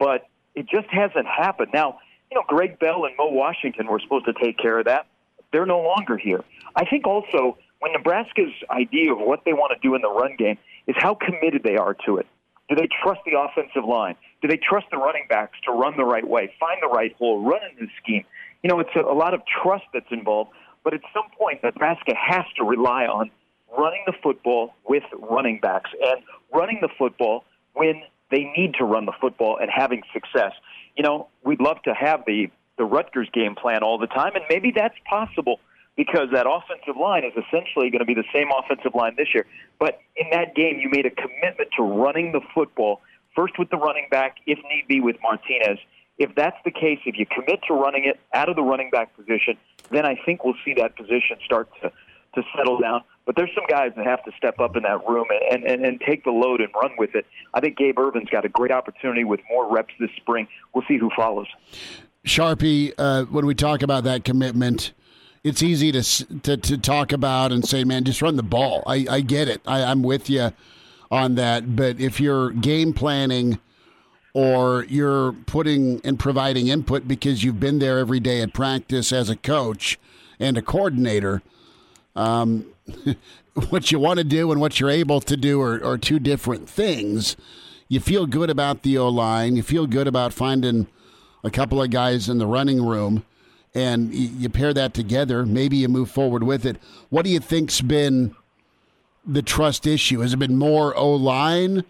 but 0.00 0.26
it 0.56 0.66
just 0.68 0.88
hasn't 0.90 1.26
happened. 1.28 1.68
Now, 1.72 2.00
you 2.30 2.36
know, 2.36 2.44
Greg 2.46 2.78
Bell 2.78 3.04
and 3.04 3.16
Mo 3.16 3.28
Washington 3.30 3.86
were 3.86 4.00
supposed 4.00 4.26
to 4.26 4.32
take 4.32 4.58
care 4.58 4.78
of 4.78 4.86
that. 4.86 5.06
They're 5.52 5.66
no 5.66 5.80
longer 5.80 6.16
here. 6.16 6.44
I 6.76 6.84
think 6.84 7.06
also 7.06 7.58
when 7.80 7.92
Nebraska's 7.92 8.52
idea 8.70 9.12
of 9.12 9.18
what 9.18 9.40
they 9.44 9.52
want 9.52 9.72
to 9.74 9.86
do 9.86 9.94
in 9.94 10.02
the 10.02 10.10
run 10.10 10.36
game 10.36 10.58
is 10.86 10.94
how 10.98 11.14
committed 11.14 11.62
they 11.64 11.76
are 11.76 11.94
to 12.06 12.18
it. 12.18 12.26
Do 12.68 12.76
they 12.76 12.88
trust 13.02 13.20
the 13.26 13.38
offensive 13.38 13.84
line? 13.84 14.14
Do 14.42 14.48
they 14.48 14.58
trust 14.58 14.86
the 14.92 14.96
running 14.96 15.24
backs 15.28 15.58
to 15.64 15.72
run 15.72 15.96
the 15.96 16.04
right 16.04 16.26
way, 16.26 16.52
find 16.60 16.78
the 16.80 16.88
right 16.88 17.12
hole, 17.16 17.42
run 17.42 17.60
in 17.68 17.84
the 17.84 17.90
scheme? 18.00 18.24
You 18.62 18.70
know, 18.70 18.78
it's 18.78 18.90
a, 18.94 19.00
a 19.00 19.16
lot 19.16 19.34
of 19.34 19.40
trust 19.62 19.84
that's 19.92 20.10
involved, 20.12 20.50
but 20.84 20.94
at 20.94 21.00
some 21.12 21.24
point, 21.36 21.62
Nebraska 21.64 22.12
has 22.14 22.44
to 22.56 22.64
rely 22.64 23.06
on 23.06 23.30
running 23.76 24.04
the 24.06 24.12
football 24.22 24.74
with 24.86 25.02
running 25.18 25.58
backs 25.60 25.90
and 26.00 26.22
running 26.52 26.78
the 26.80 26.88
football 26.96 27.44
when 27.74 28.02
they 28.30 28.44
need 28.56 28.74
to 28.74 28.84
run 28.84 29.06
the 29.06 29.12
football 29.20 29.58
and 29.60 29.70
having 29.74 30.02
success. 30.12 30.52
You 30.96 31.02
know, 31.02 31.28
we'd 31.44 31.60
love 31.60 31.82
to 31.84 31.94
have 31.94 32.24
the 32.26 32.50
the 32.78 32.84
Rutgers 32.84 33.28
game 33.34 33.54
plan 33.54 33.82
all 33.82 33.98
the 33.98 34.06
time, 34.06 34.34
and 34.34 34.44
maybe 34.48 34.72
that's 34.74 34.94
possible 35.08 35.60
because 35.96 36.28
that 36.32 36.46
offensive 36.48 36.96
line 36.98 37.24
is 37.24 37.32
essentially 37.32 37.90
going 37.90 37.98
to 37.98 38.06
be 38.06 38.14
the 38.14 38.24
same 38.32 38.48
offensive 38.58 38.94
line 38.94 39.14
this 39.18 39.28
year. 39.34 39.44
But 39.78 40.00
in 40.16 40.30
that 40.30 40.54
game, 40.54 40.78
you 40.80 40.88
made 40.90 41.04
a 41.04 41.10
commitment 41.10 41.68
to 41.76 41.82
running 41.82 42.32
the 42.32 42.40
football 42.54 43.02
first 43.36 43.58
with 43.58 43.68
the 43.68 43.76
running 43.76 44.06
back, 44.10 44.36
if 44.46 44.58
need 44.70 44.86
be, 44.88 45.00
with 45.00 45.16
Martinez. 45.22 45.78
If 46.16 46.34
that's 46.34 46.56
the 46.64 46.70
case, 46.70 47.00
if 47.04 47.18
you 47.18 47.26
commit 47.26 47.60
to 47.68 47.74
running 47.74 48.04
it 48.04 48.18
out 48.32 48.48
of 48.48 48.56
the 48.56 48.62
running 48.62 48.88
back 48.90 49.14
position, 49.14 49.58
then 49.90 50.06
I 50.06 50.18
think 50.24 50.44
we'll 50.44 50.54
see 50.64 50.74
that 50.74 50.96
position 50.96 51.36
start 51.44 51.68
to 51.82 51.92
to 52.34 52.42
settle 52.56 52.78
down. 52.78 53.02
But 53.26 53.36
there's 53.36 53.50
some 53.54 53.64
guys 53.68 53.92
that 53.96 54.06
have 54.06 54.24
to 54.24 54.32
step 54.36 54.58
up 54.60 54.76
in 54.76 54.82
that 54.82 55.06
room 55.06 55.26
and, 55.50 55.64
and, 55.64 55.84
and 55.84 56.00
take 56.00 56.24
the 56.24 56.30
load 56.30 56.60
and 56.60 56.70
run 56.74 56.92
with 56.98 57.14
it. 57.14 57.26
I 57.54 57.60
think 57.60 57.76
Gabe 57.76 57.98
Ervin's 57.98 58.28
got 58.30 58.44
a 58.44 58.48
great 58.48 58.72
opportunity 58.72 59.24
with 59.24 59.40
more 59.50 59.72
reps 59.72 59.94
this 60.00 60.10
spring. 60.16 60.48
We'll 60.74 60.84
see 60.88 60.98
who 60.98 61.10
follows. 61.16 61.46
Sharpie, 62.26 62.92
uh, 62.98 63.24
when 63.24 63.46
we 63.46 63.54
talk 63.54 63.82
about 63.82 64.04
that 64.04 64.24
commitment, 64.24 64.92
it's 65.42 65.62
easy 65.62 65.90
to, 65.92 66.02
to 66.40 66.56
to 66.58 66.76
talk 66.76 67.12
about 67.12 67.50
and 67.50 67.66
say, 67.66 67.82
"Man, 67.82 68.04
just 68.04 68.20
run 68.20 68.36
the 68.36 68.42
ball." 68.42 68.82
I, 68.86 69.06
I 69.08 69.20
get 69.22 69.48
it. 69.48 69.62
I, 69.66 69.84
I'm 69.84 70.02
with 70.02 70.28
you 70.28 70.50
on 71.10 71.34
that. 71.36 71.76
But 71.76 71.98
if 71.98 72.20
you're 72.20 72.50
game 72.50 72.92
planning 72.92 73.58
or 74.34 74.84
you're 74.84 75.32
putting 75.32 76.00
and 76.04 76.18
providing 76.18 76.68
input 76.68 77.08
because 77.08 77.42
you've 77.42 77.58
been 77.58 77.78
there 77.78 77.98
every 77.98 78.20
day 78.20 78.42
at 78.42 78.52
practice 78.52 79.12
as 79.12 79.30
a 79.30 79.36
coach 79.36 79.98
and 80.38 80.56
a 80.56 80.62
coordinator, 80.62 81.42
um, 82.16 82.66
what 83.70 83.90
you 83.90 83.98
want 83.98 84.18
to 84.18 84.24
do 84.24 84.50
and 84.52 84.60
what 84.60 84.80
you're 84.80 84.90
able 84.90 85.20
to 85.20 85.36
do 85.36 85.60
are, 85.60 85.82
are 85.84 85.98
two 85.98 86.18
different 86.18 86.68
things. 86.68 87.36
You 87.88 88.00
feel 88.00 88.26
good 88.26 88.50
about 88.50 88.82
the 88.82 88.98
O 88.98 89.08
line. 89.08 89.56
You 89.56 89.62
feel 89.62 89.86
good 89.86 90.06
about 90.06 90.32
finding 90.32 90.86
a 91.42 91.50
couple 91.50 91.82
of 91.82 91.90
guys 91.90 92.28
in 92.28 92.38
the 92.38 92.46
running 92.46 92.84
room, 92.84 93.24
and 93.74 94.10
y- 94.10 94.30
you 94.38 94.48
pair 94.48 94.72
that 94.74 94.94
together. 94.94 95.44
Maybe 95.44 95.78
you 95.78 95.88
move 95.88 96.10
forward 96.10 96.44
with 96.44 96.64
it. 96.64 96.76
What 97.08 97.24
do 97.24 97.30
you 97.30 97.40
think's 97.40 97.80
been 97.80 98.34
the 99.26 99.42
trust 99.42 99.86
issue? 99.86 100.20
Has 100.20 100.32
it 100.34 100.38
been 100.38 100.56
more 100.56 100.96
O 100.96 101.10
line, 101.10 101.84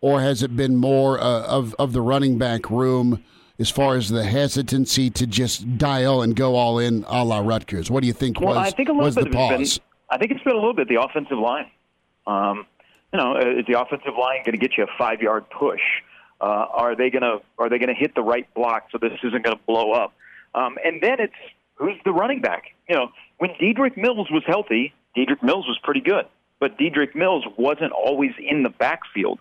or 0.00 0.20
has 0.20 0.42
it 0.42 0.54
been 0.56 0.76
more 0.76 1.18
uh, 1.18 1.42
of 1.46 1.74
of 1.78 1.92
the 1.92 2.02
running 2.02 2.36
back 2.38 2.68
room? 2.70 3.24
As 3.60 3.70
far 3.70 3.96
as 3.96 4.08
the 4.08 4.22
hesitancy 4.24 5.10
to 5.10 5.26
just 5.26 5.78
dial 5.78 6.22
and 6.22 6.36
go 6.36 6.54
all 6.54 6.78
in, 6.78 7.04
a 7.08 7.24
la 7.24 7.40
Rutgers, 7.40 7.90
what 7.90 8.02
do 8.02 8.06
you 8.06 8.12
think 8.12 8.40
Well, 8.40 8.54
was 8.54 8.58
I 8.58 8.70
think 8.70 8.88
a 8.88 8.92
little 8.92 9.06
was 9.06 9.16
bit 9.16 9.24
the 9.24 9.30
pause? 9.30 9.78
been. 9.78 9.84
I 10.10 10.16
think 10.18 10.30
it's 10.30 10.42
been 10.44 10.52
a 10.54 10.56
little 10.58 10.74
bit 10.74 10.88
the 10.88 11.02
offensive 11.02 11.38
line. 11.38 11.68
Um, 12.26 12.66
you 13.12 13.18
know, 13.18 13.36
is 13.36 13.66
the 13.66 13.80
offensive 13.80 14.12
line 14.18 14.42
going 14.44 14.52
to 14.52 14.58
get 14.58 14.76
you 14.78 14.84
a 14.84 14.86
five 14.96 15.20
yard 15.20 15.44
push? 15.50 15.80
Uh, 16.40 16.44
are 16.44 16.94
they 16.94 17.10
going 17.10 17.22
to 17.22 17.38
are 17.58 17.68
they 17.68 17.78
going 17.78 17.88
to 17.88 17.98
hit 17.98 18.14
the 18.14 18.22
right 18.22 18.46
block 18.54 18.86
so 18.92 18.98
this 18.98 19.12
isn't 19.24 19.42
going 19.44 19.56
to 19.56 19.62
blow 19.66 19.90
up? 19.92 20.12
Um, 20.54 20.76
and 20.84 21.02
then 21.02 21.16
it's 21.18 21.34
who's 21.74 21.96
the 22.04 22.12
running 22.12 22.40
back? 22.40 22.64
You 22.88 22.94
know, 22.94 23.08
when 23.38 23.50
Dedrick 23.60 23.96
Mills 23.96 24.28
was 24.30 24.44
healthy, 24.46 24.94
Dedrick 25.16 25.42
Mills 25.42 25.66
was 25.66 25.78
pretty 25.82 26.00
good, 26.00 26.26
but 26.60 26.78
Dedrick 26.78 27.16
Mills 27.16 27.44
wasn't 27.56 27.90
always 27.90 28.30
in 28.38 28.62
the 28.62 28.70
backfield. 28.70 29.40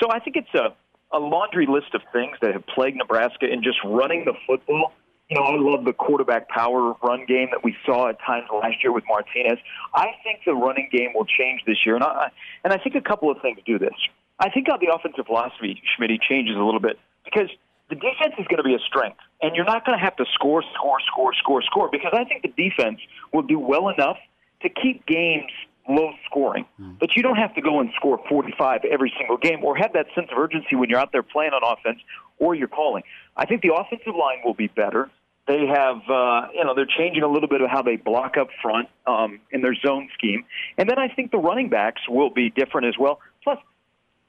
So 0.00 0.10
I 0.10 0.20
think 0.20 0.36
it's 0.36 0.54
a 0.54 0.72
a 1.12 1.18
laundry 1.18 1.66
list 1.66 1.94
of 1.94 2.02
things 2.12 2.36
that 2.42 2.52
have 2.52 2.66
plagued 2.66 2.96
Nebraska 2.96 3.46
in 3.50 3.62
just 3.62 3.78
running 3.84 4.24
the 4.24 4.34
football. 4.46 4.92
You 5.30 5.36
know, 5.36 5.44
I 5.44 5.56
love 5.56 5.84
the 5.84 5.92
quarterback 5.92 6.48
power 6.48 6.94
run 7.02 7.26
game 7.26 7.48
that 7.52 7.62
we 7.62 7.76
saw 7.84 8.08
at 8.08 8.18
times 8.24 8.46
last 8.52 8.82
year 8.82 8.92
with 8.92 9.04
Martinez. 9.08 9.58
I 9.94 10.08
think 10.24 10.40
the 10.46 10.54
running 10.54 10.88
game 10.90 11.10
will 11.14 11.26
change 11.26 11.60
this 11.66 11.84
year, 11.84 11.96
and 11.96 12.04
I 12.04 12.30
and 12.64 12.72
I 12.72 12.78
think 12.78 12.94
a 12.94 13.00
couple 13.02 13.30
of 13.30 13.40
things 13.42 13.58
do 13.66 13.78
this. 13.78 13.94
I 14.38 14.48
think 14.48 14.68
how 14.68 14.78
the 14.78 14.92
offensive 14.94 15.26
philosophy, 15.26 15.82
Schmidt, 15.96 16.10
changes 16.22 16.56
a 16.56 16.62
little 16.62 16.80
bit 16.80 16.98
because 17.24 17.50
the 17.90 17.96
defense 17.96 18.34
is 18.38 18.46
going 18.48 18.58
to 18.58 18.62
be 18.62 18.74
a 18.74 18.78
strength, 18.86 19.18
and 19.42 19.54
you're 19.54 19.66
not 19.66 19.84
going 19.84 19.98
to 19.98 20.04
have 20.04 20.16
to 20.16 20.24
score, 20.32 20.62
score, 20.74 20.98
score, 21.12 21.34
score, 21.34 21.62
score 21.62 21.88
because 21.90 22.12
I 22.14 22.24
think 22.24 22.42
the 22.42 22.52
defense 22.56 23.00
will 23.32 23.42
do 23.42 23.58
well 23.58 23.88
enough 23.88 24.16
to 24.62 24.68
keep 24.68 25.06
games 25.06 25.50
low 25.88 26.12
scoring. 26.26 26.66
But 27.00 27.16
you 27.16 27.22
don't 27.22 27.36
have 27.36 27.54
to 27.54 27.60
go 27.60 27.80
and 27.80 27.90
score 27.96 28.20
45 28.28 28.84
every 28.84 29.12
single 29.18 29.36
game 29.36 29.64
or 29.64 29.76
have 29.76 29.92
that 29.94 30.06
sense 30.14 30.28
of 30.30 30.38
urgency 30.38 30.76
when 30.76 30.90
you're 30.90 30.98
out 30.98 31.12
there 31.12 31.22
playing 31.22 31.52
on 31.52 31.62
offense 31.64 32.00
or 32.38 32.54
you're 32.54 32.68
calling. 32.68 33.02
I 33.36 33.46
think 33.46 33.62
the 33.62 33.74
offensive 33.74 34.14
line 34.14 34.38
will 34.44 34.54
be 34.54 34.68
better. 34.68 35.10
They 35.46 35.66
have, 35.66 35.96
uh, 36.10 36.48
you 36.54 36.62
know, 36.64 36.74
they're 36.74 36.86
changing 36.86 37.22
a 37.22 37.28
little 37.28 37.48
bit 37.48 37.62
of 37.62 37.70
how 37.70 37.80
they 37.80 37.96
block 37.96 38.36
up 38.36 38.48
front 38.62 38.88
um, 39.06 39.40
in 39.50 39.62
their 39.62 39.74
zone 39.74 40.10
scheme, 40.12 40.44
and 40.76 40.90
then 40.90 40.98
I 40.98 41.08
think 41.08 41.30
the 41.30 41.38
running 41.38 41.70
backs 41.70 42.02
will 42.06 42.28
be 42.28 42.50
different 42.50 42.86
as 42.86 42.98
well. 42.98 43.20
Plus, 43.42 43.58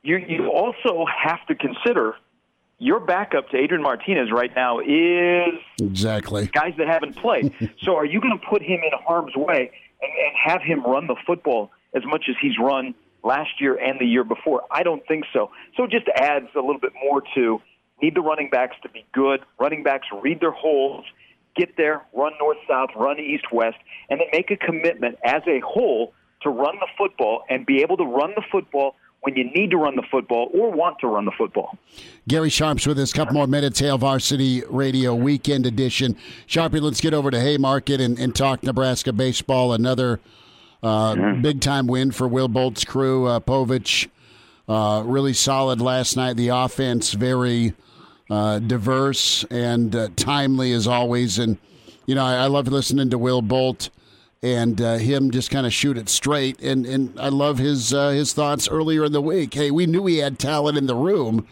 you 0.02 0.16
you 0.16 0.48
also 0.50 1.06
have 1.06 1.46
to 1.48 1.56
consider 1.56 2.16
your 2.78 3.02
backup 3.02 3.50
to 3.50 3.58
Adrian 3.58 3.84
Martinez 3.84 4.32
right 4.32 4.52
now 4.56 4.80
is 4.80 5.60
exactly 5.82 6.48
guys 6.48 6.74
that 6.78 6.88
haven't 6.88 7.18
played. 7.18 7.54
so 7.84 7.98
are 7.98 8.06
you 8.06 8.22
going 8.22 8.40
to 8.40 8.46
put 8.50 8.62
him 8.62 8.80
in 8.82 8.92
harm's 9.06 9.36
way 9.36 9.72
and, 10.02 10.12
and 10.12 10.36
have 10.44 10.62
him 10.62 10.84
run 10.84 11.08
the 11.08 11.16
football 11.26 11.72
as 11.94 12.04
much 12.06 12.26
as 12.30 12.36
he's 12.42 12.58
run 12.60 12.94
last 13.24 13.60
year 13.60 13.76
and 13.76 14.00
the 14.00 14.06
year 14.06 14.24
before? 14.24 14.64
I 14.72 14.84
don't 14.84 15.06
think 15.08 15.26
so. 15.34 15.52
So 15.76 15.84
it 15.84 15.92
just 15.92 16.08
adds 16.16 16.48
a 16.56 16.62
little 16.62 16.80
bit 16.80 16.94
more 17.04 17.22
to 17.36 17.62
need 18.02 18.16
the 18.16 18.22
running 18.22 18.50
backs 18.50 18.76
to 18.84 18.90
be 18.90 19.06
good. 19.14 19.42
Running 19.60 19.84
backs 19.84 20.08
read 20.22 20.40
their 20.40 20.52
holes, 20.52 21.06
get 21.56 21.76
there, 21.78 22.06
run 22.14 22.34
north 22.40 22.58
south, 22.68 22.90
run 22.96 23.20
east 23.20 23.46
west, 23.52 23.78
and 24.10 24.20
then 24.20 24.28
make 24.32 24.52
a 24.52 24.58
commitment 24.58 25.18
as 25.24 25.42
a 25.48 25.60
whole 25.60 26.14
to 26.42 26.50
run 26.50 26.76
the 26.80 26.88
football 26.98 27.44
and 27.50 27.66
be 27.66 27.82
able 27.82 27.98
to 27.98 28.06
run 28.06 28.32
the 28.36 28.44
football 28.52 28.96
when 29.22 29.36
you 29.36 29.44
need 29.52 29.70
to 29.72 29.78
run 29.78 29.96
the 29.96 30.04
football 30.10 30.50
or 30.54 30.72
want 30.72 30.98
to 31.00 31.08
run 31.08 31.26
the 31.26 31.32
football. 31.38 31.78
Gary 32.28 32.50
Sharp's 32.50 32.88
with 32.88 32.98
us. 33.00 33.12
A 33.12 33.16
couple 33.16 33.34
more 33.34 33.48
minutes. 33.48 33.80
Hail 33.80 33.98
Varsity 33.98 34.64
Radio 34.70 35.14
Weekend 35.14 35.66
Edition. 35.66 36.16
Sharpie, 36.48 36.82
let's 36.82 37.02
get 37.02 37.14
over 37.14 37.30
to 37.30 37.40
Haymarket 37.40 38.00
and, 38.00 38.18
and 38.18 38.34
talk 38.36 38.64
Nebraska 38.64 39.12
baseball. 39.12 39.74
Another 39.74 40.20
uh, 40.82 41.14
Mm-hmm. 41.16 41.42
big 41.42 41.60
time 41.60 41.88
win 41.88 42.12
for 42.12 42.28
Will 42.28 42.48
Bolt's 42.48 42.86
crew. 42.86 43.26
Uh, 43.26 43.40
Povich 43.42 44.08
uh, 44.70 45.04
really 45.06 45.34
solid 45.34 45.82
last 45.82 46.16
night. 46.16 46.38
The 46.38 46.48
offense 46.50 47.12
very 47.12 47.74
uh, 48.30 48.60
diverse 48.60 49.44
and 49.52 49.94
uh, 49.96 50.08
timely 50.16 50.72
as 50.72 50.88
always. 50.88 51.38
And 51.40 51.58
you 52.06 52.16
know, 52.16 52.24
I, 52.24 52.36
I 52.36 52.46
love 52.48 52.68
listening 52.70 53.10
to 53.10 53.18
Will 53.18 53.42
Bolt 53.42 53.90
and 54.42 54.82
uh, 54.82 54.98
him 54.98 55.32
just 55.32 55.52
kind 55.52 55.66
of 55.66 55.74
shoot 55.74 55.98
it 55.98 56.10
straight. 56.10 56.62
And 56.62 56.86
and 56.86 57.20
I 57.20 57.30
love 57.30 57.58
his 57.58 57.94
uh, 57.94 58.10
his 58.10 58.34
thoughts 58.34 58.70
earlier 58.70 59.06
in 59.06 59.12
the 59.12 59.22
week. 59.22 59.54
Hey, 59.54 59.72
we 59.72 59.86
knew 59.86 60.06
he 60.06 60.18
had 60.18 60.40
talent 60.40 60.78
in 60.78 60.88
the 60.88 60.96
room. 60.96 61.48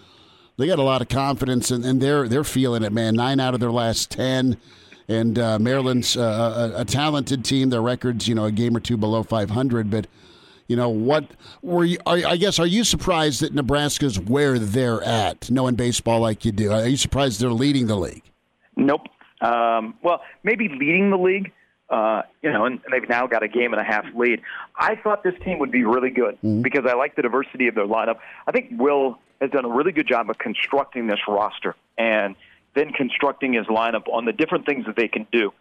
They 0.57 0.67
got 0.67 0.79
a 0.79 0.83
lot 0.83 1.01
of 1.01 1.09
confidence, 1.09 1.69
and, 1.69 1.85
and 1.85 2.01
they're 2.01 2.27
they're 2.27 2.43
feeling 2.43 2.83
it, 2.83 2.91
man. 2.91 3.15
Nine 3.15 3.39
out 3.39 3.53
of 3.53 3.59
their 3.59 3.71
last 3.71 4.09
ten, 4.09 4.57
and 5.07 5.37
uh, 5.37 5.59
Maryland's 5.59 6.17
uh, 6.17 6.73
a, 6.75 6.81
a 6.81 6.85
talented 6.85 7.45
team. 7.45 7.69
Their 7.69 7.81
records, 7.81 8.27
you 8.27 8.35
know, 8.35 8.45
a 8.45 8.51
game 8.51 8.75
or 8.75 8.79
two 8.79 8.97
below 8.97 9.23
five 9.23 9.49
hundred, 9.51 9.89
but. 9.89 10.07
You 10.69 10.75
know 10.75 10.89
what? 10.89 11.31
Were 11.61 11.85
you? 11.85 11.97
Are, 12.05 12.17
I 12.17 12.35
guess. 12.35 12.59
Are 12.59 12.67
you 12.67 12.83
surprised 12.83 13.39
that 13.39 13.53
Nebraska's 13.53 14.19
where 14.19 14.59
they're 14.59 15.01
at, 15.01 15.49
knowing 15.49 15.75
baseball 15.75 16.19
like 16.19 16.43
you 16.43 16.51
do? 16.51 16.73
Are 16.73 16.85
you 16.85 16.97
surprised 16.97 17.39
they're 17.39 17.51
leading 17.51 17.87
the 17.87 17.95
league? 17.95 18.23
Nope. 18.75 19.03
Um, 19.39 19.93
well, 20.03 20.21
maybe 20.43 20.67
leading 20.67 21.09
the 21.09 21.17
league, 21.17 21.53
uh, 21.89 22.23
you 22.41 22.51
know, 22.51 22.65
and 22.65 22.81
they've 22.91 23.07
now 23.07 23.27
got 23.27 23.43
a 23.43 23.47
game 23.47 23.73
and 23.73 23.81
a 23.81 23.85
half 23.85 24.05
lead. 24.15 24.41
I 24.75 24.95
thought 24.95 25.23
this 25.23 25.35
team 25.43 25.59
would 25.59 25.71
be 25.71 25.85
really 25.85 26.09
good 26.09 26.37
because 26.61 26.85
I 26.85 26.95
like 26.95 27.15
the 27.15 27.21
diversity 27.21 27.67
of 27.67 27.75
their 27.75 27.87
lineup. 27.87 28.19
I 28.45 28.51
think 28.51 28.71
Will 28.71 29.19
has 29.39 29.51
done 29.51 29.65
a 29.65 29.69
really 29.69 29.91
good 29.91 30.07
job 30.07 30.29
of 30.29 30.37
constructing 30.37 31.07
this 31.07 31.19
roster 31.27 31.75
and 31.97 32.35
then 32.75 32.91
constructing 32.91 33.53
his 33.53 33.67
lineup 33.67 34.07
on 34.11 34.25
the 34.25 34.33
different 34.33 34.65
things 34.65 34.85
that 34.85 34.95
they 34.95 35.07
can 35.07 35.27
do. 35.31 35.53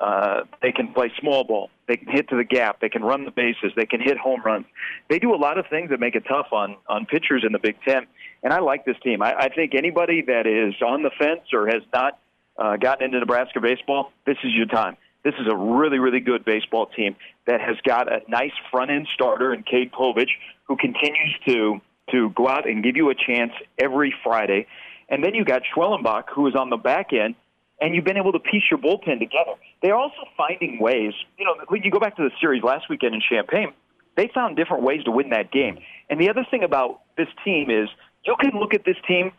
Uh, 0.00 0.42
they 0.60 0.72
can 0.72 0.92
play 0.92 1.12
small 1.20 1.44
ball. 1.44 1.70
They 1.86 1.96
can 1.96 2.08
hit 2.08 2.28
to 2.30 2.36
the 2.36 2.44
gap. 2.44 2.80
They 2.80 2.88
can 2.88 3.02
run 3.02 3.24
the 3.24 3.30
bases. 3.30 3.72
They 3.76 3.86
can 3.86 4.00
hit 4.00 4.18
home 4.18 4.42
runs. 4.44 4.66
They 5.08 5.18
do 5.18 5.34
a 5.34 5.36
lot 5.36 5.56
of 5.56 5.66
things 5.68 5.90
that 5.90 6.00
make 6.00 6.16
it 6.16 6.24
tough 6.28 6.48
on 6.52 6.76
on 6.88 7.06
pitchers 7.06 7.44
in 7.46 7.52
the 7.52 7.58
Big 7.58 7.76
Ten. 7.86 8.06
And 8.42 8.52
I 8.52 8.58
like 8.58 8.84
this 8.84 8.96
team. 9.02 9.22
I, 9.22 9.34
I 9.34 9.48
think 9.50 9.74
anybody 9.74 10.22
that 10.22 10.46
is 10.46 10.74
on 10.82 11.02
the 11.02 11.10
fence 11.16 11.42
or 11.52 11.68
has 11.68 11.82
not 11.92 12.18
uh, 12.58 12.76
gotten 12.76 13.04
into 13.04 13.20
Nebraska 13.20 13.60
baseball, 13.60 14.12
this 14.26 14.36
is 14.42 14.52
your 14.52 14.66
time. 14.66 14.96
This 15.24 15.34
is 15.40 15.46
a 15.50 15.56
really, 15.56 15.98
really 15.98 16.20
good 16.20 16.44
baseball 16.44 16.86
team 16.86 17.16
that 17.46 17.60
has 17.60 17.76
got 17.86 18.12
a 18.12 18.20
nice 18.28 18.52
front 18.70 18.90
end 18.90 19.08
starter 19.14 19.54
in 19.54 19.62
Cade 19.62 19.90
Povich, 19.92 20.30
who 20.68 20.76
continues 20.76 21.34
to 21.46 21.80
to 22.10 22.28
go 22.36 22.46
out 22.46 22.68
and 22.68 22.84
give 22.84 22.96
you 22.96 23.08
a 23.08 23.14
chance 23.14 23.52
every 23.78 24.14
Friday. 24.22 24.66
And 25.08 25.24
then 25.24 25.34
you 25.34 25.42
got 25.42 25.62
Schwellenbach, 25.74 26.24
who 26.34 26.46
is 26.46 26.54
on 26.54 26.68
the 26.68 26.76
back 26.76 27.14
end, 27.14 27.34
and 27.80 27.94
you've 27.94 28.04
been 28.04 28.18
able 28.18 28.32
to 28.32 28.38
piece 28.38 28.62
your 28.70 28.78
bullpen 28.78 29.18
together. 29.18 29.54
They're 29.82 29.96
also 29.96 30.28
finding 30.36 30.78
ways. 30.80 31.14
You 31.38 31.46
know, 31.46 31.54
when 31.68 31.82
you 31.82 31.90
go 31.90 31.98
back 31.98 32.16
to 32.16 32.22
the 32.22 32.30
series 32.40 32.62
last 32.62 32.90
weekend 32.90 33.14
in 33.14 33.22
Champaign, 33.26 33.72
they 34.16 34.30
found 34.34 34.56
different 34.56 34.82
ways 34.82 35.02
to 35.04 35.10
win 35.10 35.30
that 35.30 35.50
game. 35.50 35.78
And 36.10 36.20
the 36.20 36.28
other 36.28 36.46
thing 36.50 36.62
about 36.62 37.00
this 37.16 37.28
team 37.44 37.70
is 37.70 37.88
you 38.24 38.36
can 38.40 38.58
look 38.60 38.74
at 38.74 38.84
this 38.84 38.96
team, 39.08 39.32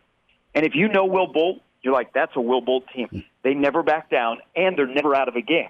and 0.53 0.66
if 0.66 0.74
you 0.76 0.90
know 0.90 1.06
Will 1.06 1.28
Bolt, 1.28 1.62
you're 1.86 1.94
like, 1.94 2.14
that's 2.14 2.36
a 2.36 2.41
Will 2.41 2.62
Bolt 2.62 2.86
team. 2.94 3.24
They 3.44 3.53
never 3.53 3.84
back 3.84 4.10
down, 4.10 4.40
and 4.56 4.76
they're 4.76 4.88
never 4.88 5.16
out 5.16 5.28
of 5.28 5.36
a 5.36 5.41
game. 5.41 5.70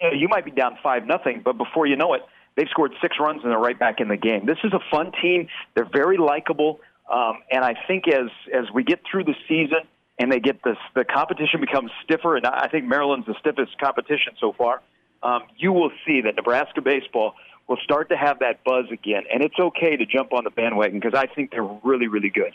You, 0.00 0.10
know, 0.10 0.16
you 0.16 0.28
might 0.28 0.44
be 0.44 0.50
down 0.50 0.76
five 0.82 1.06
nothing, 1.06 1.42
but 1.44 1.56
before 1.56 1.86
you 1.86 1.94
know 1.94 2.14
it, 2.14 2.22
they've 2.56 2.68
scored 2.68 2.92
six 3.00 3.16
runs 3.20 3.42
and 3.44 3.52
they're 3.52 3.58
right 3.58 3.78
back 3.78 4.00
in 4.00 4.08
the 4.08 4.16
game. 4.16 4.46
This 4.46 4.58
is 4.64 4.72
a 4.72 4.80
fun 4.90 5.12
team. 5.22 5.46
They're 5.74 5.88
very 5.90 6.18
likable, 6.18 6.80
um, 7.10 7.38
and 7.52 7.64
I 7.64 7.76
think 7.86 8.08
as 8.08 8.30
as 8.52 8.64
we 8.74 8.82
get 8.82 9.00
through 9.08 9.24
the 9.24 9.36
season 9.48 9.78
and 10.18 10.30
they 10.30 10.40
get 10.40 10.62
this, 10.64 10.76
the 10.94 11.04
competition 11.04 11.60
becomes 11.60 11.92
stiffer, 12.02 12.36
and 12.36 12.44
I 12.46 12.66
think 12.66 12.86
Maryland's 12.86 13.26
the 13.26 13.36
stiffest 13.38 13.78
competition 13.78 14.34
so 14.40 14.52
far. 14.52 14.82
Um, 15.22 15.42
you 15.56 15.72
will 15.72 15.90
see 16.04 16.20
that 16.22 16.34
Nebraska 16.34 16.82
baseball 16.82 17.34
will 17.68 17.78
start 17.82 18.08
to 18.10 18.16
have 18.16 18.40
that 18.40 18.64
buzz 18.64 18.86
again, 18.90 19.22
and 19.32 19.42
it's 19.42 19.58
okay 19.58 19.96
to 19.96 20.04
jump 20.04 20.32
on 20.32 20.42
the 20.44 20.50
bandwagon 20.50 20.98
because 20.98 21.18
I 21.18 21.32
think 21.32 21.52
they're 21.52 21.62
really, 21.84 22.08
really 22.08 22.30
good. 22.30 22.52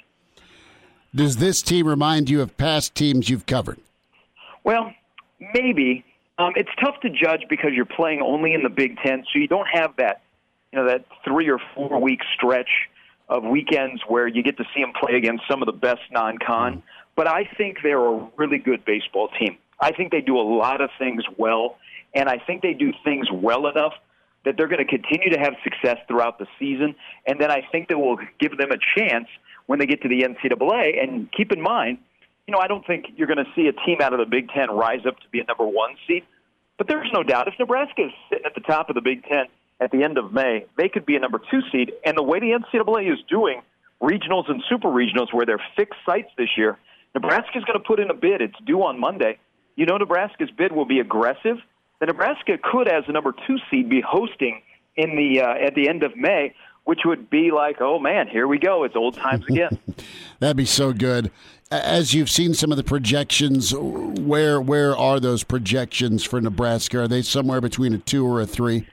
Does 1.14 1.38
this 1.38 1.62
team 1.62 1.88
remind 1.88 2.30
you 2.30 2.42
of 2.42 2.56
past 2.58 2.94
teams 2.94 3.30
you've 3.30 3.46
covered? 3.46 3.80
Well, 4.64 4.94
maybe. 5.54 6.06
Um, 6.38 6.54
it's 6.56 6.70
tough 6.80 7.00
to 7.02 7.10
judge 7.10 7.42
because 7.50 7.72
you're 7.74 7.86
playing 7.86 8.22
only 8.22 8.54
in 8.54 8.64
the 8.64 8.70
Big 8.70 8.98
Ten, 9.04 9.26
so 9.32 9.40
you 9.40 9.48
don't 9.48 9.68
have 9.72 9.96
that, 9.98 10.22
you 10.72 10.80
know, 10.80 10.88
that 10.88 11.06
three 11.26 11.50
or 11.50 11.60
four 11.76 12.00
week 12.00 12.22
stretch 12.36 12.70
of 13.28 13.44
weekends 13.44 14.02
where 14.08 14.28
you 14.28 14.42
get 14.44 14.58
to 14.58 14.64
see 14.74 14.82
them 14.82 14.94
play 15.00 15.16
against 15.16 15.44
some 15.50 15.62
of 15.62 15.66
the 15.66 15.74
best 15.74 16.02
non-con. 16.12 16.82
But 17.16 17.28
I 17.28 17.50
think 17.58 17.78
they're 17.84 18.04
a 18.04 18.30
really 18.38 18.58
good 18.58 18.86
baseball 18.86 19.30
team. 19.40 19.58
I 19.82 19.92
think 19.92 20.12
they 20.12 20.22
do 20.22 20.38
a 20.38 20.42
lot 20.42 20.82
of 20.82 20.90
things 20.98 21.24
well, 21.38 21.78
and 22.14 22.30
I 22.30 22.38
think 22.38 22.62
they 22.62 22.74
do 22.74 22.94
things 23.04 23.28
well 23.32 23.68
enough 23.68 23.94
that 24.46 24.56
they're 24.58 24.68
going 24.68 24.86
to 24.86 24.86
continue 24.86 25.30
to 25.32 25.40
have 25.40 25.54
success 25.64 25.98
throughout 26.08 26.40
the 26.40 26.48
season. 26.58 26.96
And 27.28 27.40
then 27.42 27.52
I 27.52 27.68
think 27.72 27.90
that 27.90 27.98
will 27.98 28.18
give 28.40 28.58
them 28.58 28.72
a 28.72 28.78
chance 28.98 29.28
when 29.70 29.78
they 29.78 29.86
get 29.86 30.02
to 30.02 30.10
the 30.10 30.24
NCAA. 30.24 31.00
And 31.00 31.32
keep 31.32 31.52
in 31.52 31.62
mind, 31.62 32.00
you 32.48 32.52
know, 32.52 32.58
I 32.58 32.68
don't 32.68 32.84
think 32.88 33.06
you're 33.16 33.28
going 33.28 33.38
to 33.38 33.52
see 33.56 33.68
a 33.68 33.86
team 33.86 33.98
out 34.02 34.14
of 34.14 34.20
the 34.20 34.26
Big 34.26 34.50
Ten 34.50 34.72
rise 34.72 35.06
up 35.08 35.20
to 35.20 35.30
be 35.32 35.40
a 35.40 35.44
number 35.44 35.64
one 35.64 35.92
seed. 36.08 36.24
But 36.80 36.88
there's 36.88 37.12
no 37.14 37.22
doubt 37.22 37.48
if 37.48 37.54
Nebraska 37.60 38.06
is 38.06 38.12
sitting 38.32 38.46
at 38.48 38.56
the 38.56 38.62
top 38.62 38.90
of 38.90 38.96
the 38.96 39.02
Big 39.02 39.24
Ten 39.26 39.46
at 39.80 39.92
the 39.92 40.02
end 40.04 40.18
of 40.18 40.34
May, 40.34 40.66
they 40.76 40.90
could 40.90 41.06
be 41.06 41.16
a 41.16 41.20
number 41.20 41.40
two 41.52 41.62
seed. 41.72 41.92
And 42.04 42.18
the 42.18 42.24
way 42.24 42.40
the 42.40 42.58
NCAA 42.58 43.14
is 43.14 43.20
doing 43.30 43.62
regionals 44.02 44.50
and 44.50 44.64
super 44.68 44.88
regionals, 44.88 45.32
where 45.32 45.46
they're 45.46 45.62
fixed 45.78 46.00
sites 46.04 46.30
this 46.36 46.50
year, 46.58 46.80
Nebraska's 47.14 47.64
going 47.64 47.78
to 47.78 47.86
put 47.86 48.00
in 48.00 48.10
a 48.10 48.16
bid. 48.16 48.42
It's 48.42 48.58
due 48.66 48.82
on 48.82 49.00
Monday. 49.00 49.38
You 49.76 49.86
know, 49.86 49.98
Nebraska's 49.98 50.50
bid 50.50 50.72
will 50.72 50.86
be 50.88 51.00
aggressive. 51.00 51.58
The 52.00 52.08
Nebraska 52.08 52.58
could, 52.58 52.88
as 52.88 53.04
a 53.08 53.12
number 53.12 53.36
two 53.46 53.58
seed, 53.70 53.88
be 53.88 54.02
hosting 54.02 54.64
in 54.98 55.16
the 55.16 55.42
uh, 55.42 55.68
at 55.68 55.76
the 55.76 55.88
end 55.88 56.02
of 56.02 56.18
May, 56.18 56.56
which 56.90 57.02
would 57.06 57.30
be 57.30 57.52
like, 57.52 57.82
oh 57.82 58.00
man, 58.00 58.28
here 58.28 58.48
we 58.48 58.58
go. 58.58 58.84
It's 58.84 58.96
old 58.96 59.14
times 59.14 59.46
again. 59.50 59.78
That'd 60.40 60.58
be 60.58 60.66
so 60.66 60.92
good. 60.92 61.30
As 61.70 62.16
you've 62.16 62.32
seen 62.32 62.56
some 62.56 62.72
of 62.72 62.78
the 62.78 62.84
projections, 62.84 63.76
where 63.76 64.60
where 64.60 64.98
are 64.98 65.20
those 65.20 65.44
projections 65.44 66.24
for 66.24 66.42
Nebraska? 66.42 67.02
Are 67.02 67.08
they 67.08 67.22
somewhere 67.22 67.62
between 67.62 67.94
a 67.94 68.00
two 68.00 68.26
or 68.26 68.42
a 68.42 68.48
three? 68.48 68.88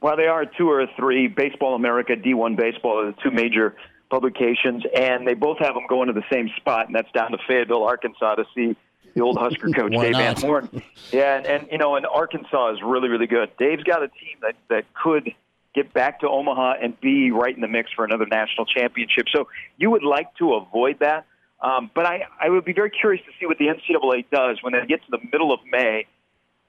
Well, 0.00 0.16
they 0.16 0.28
are 0.28 0.42
a 0.42 0.56
two 0.56 0.70
or 0.70 0.86
three. 0.96 1.26
Baseball 1.26 1.74
America, 1.74 2.14
D1 2.14 2.56
Baseball 2.56 3.00
are 3.00 3.06
the 3.06 3.16
two 3.20 3.32
major 3.32 3.74
publications, 4.10 4.84
and 4.94 5.26
they 5.26 5.34
both 5.34 5.58
have 5.58 5.74
them 5.74 5.88
going 5.88 6.06
to 6.06 6.12
the 6.12 6.24
same 6.32 6.50
spot, 6.56 6.86
and 6.86 6.94
that's 6.94 7.10
down 7.10 7.32
to 7.32 7.38
Fayetteville, 7.48 7.82
Arkansas, 7.82 8.36
to 8.36 8.44
see 8.54 8.76
the 9.14 9.22
old 9.22 9.38
Husker 9.38 9.70
coach 9.74 9.90
Dave 9.90 10.14
Van? 10.14 10.36
Horn. 10.36 10.82
Yeah, 11.10 11.38
and, 11.38 11.46
and 11.46 11.68
you 11.72 11.78
know, 11.78 11.96
and 11.96 12.06
Arkansas 12.06 12.74
is 12.74 12.78
really, 12.80 13.08
really 13.08 13.26
good. 13.26 13.50
Dave's 13.58 13.82
got 13.82 14.04
a 14.04 14.08
team 14.08 14.36
that 14.42 14.54
that 14.68 14.84
could 14.94 15.34
get 15.74 15.92
back 15.92 16.20
to 16.20 16.28
Omaha 16.28 16.74
and 16.82 16.98
be 17.00 17.30
right 17.30 17.54
in 17.54 17.60
the 17.60 17.68
mix 17.68 17.90
for 17.94 18.04
another 18.04 18.26
national 18.26 18.66
championship. 18.66 19.26
So 19.34 19.48
you 19.76 19.90
would 19.90 20.02
like 20.02 20.34
to 20.36 20.54
avoid 20.54 20.98
that. 21.00 21.26
Um, 21.60 21.90
but 21.94 22.06
I, 22.06 22.22
I 22.40 22.48
would 22.48 22.64
be 22.64 22.72
very 22.72 22.90
curious 22.90 23.24
to 23.26 23.32
see 23.38 23.46
what 23.46 23.58
the 23.58 23.66
NCAA 23.66 24.24
does 24.32 24.58
when 24.62 24.72
they 24.72 24.86
get 24.86 25.00
to 25.04 25.10
the 25.10 25.20
middle 25.30 25.52
of 25.52 25.60
May 25.70 26.06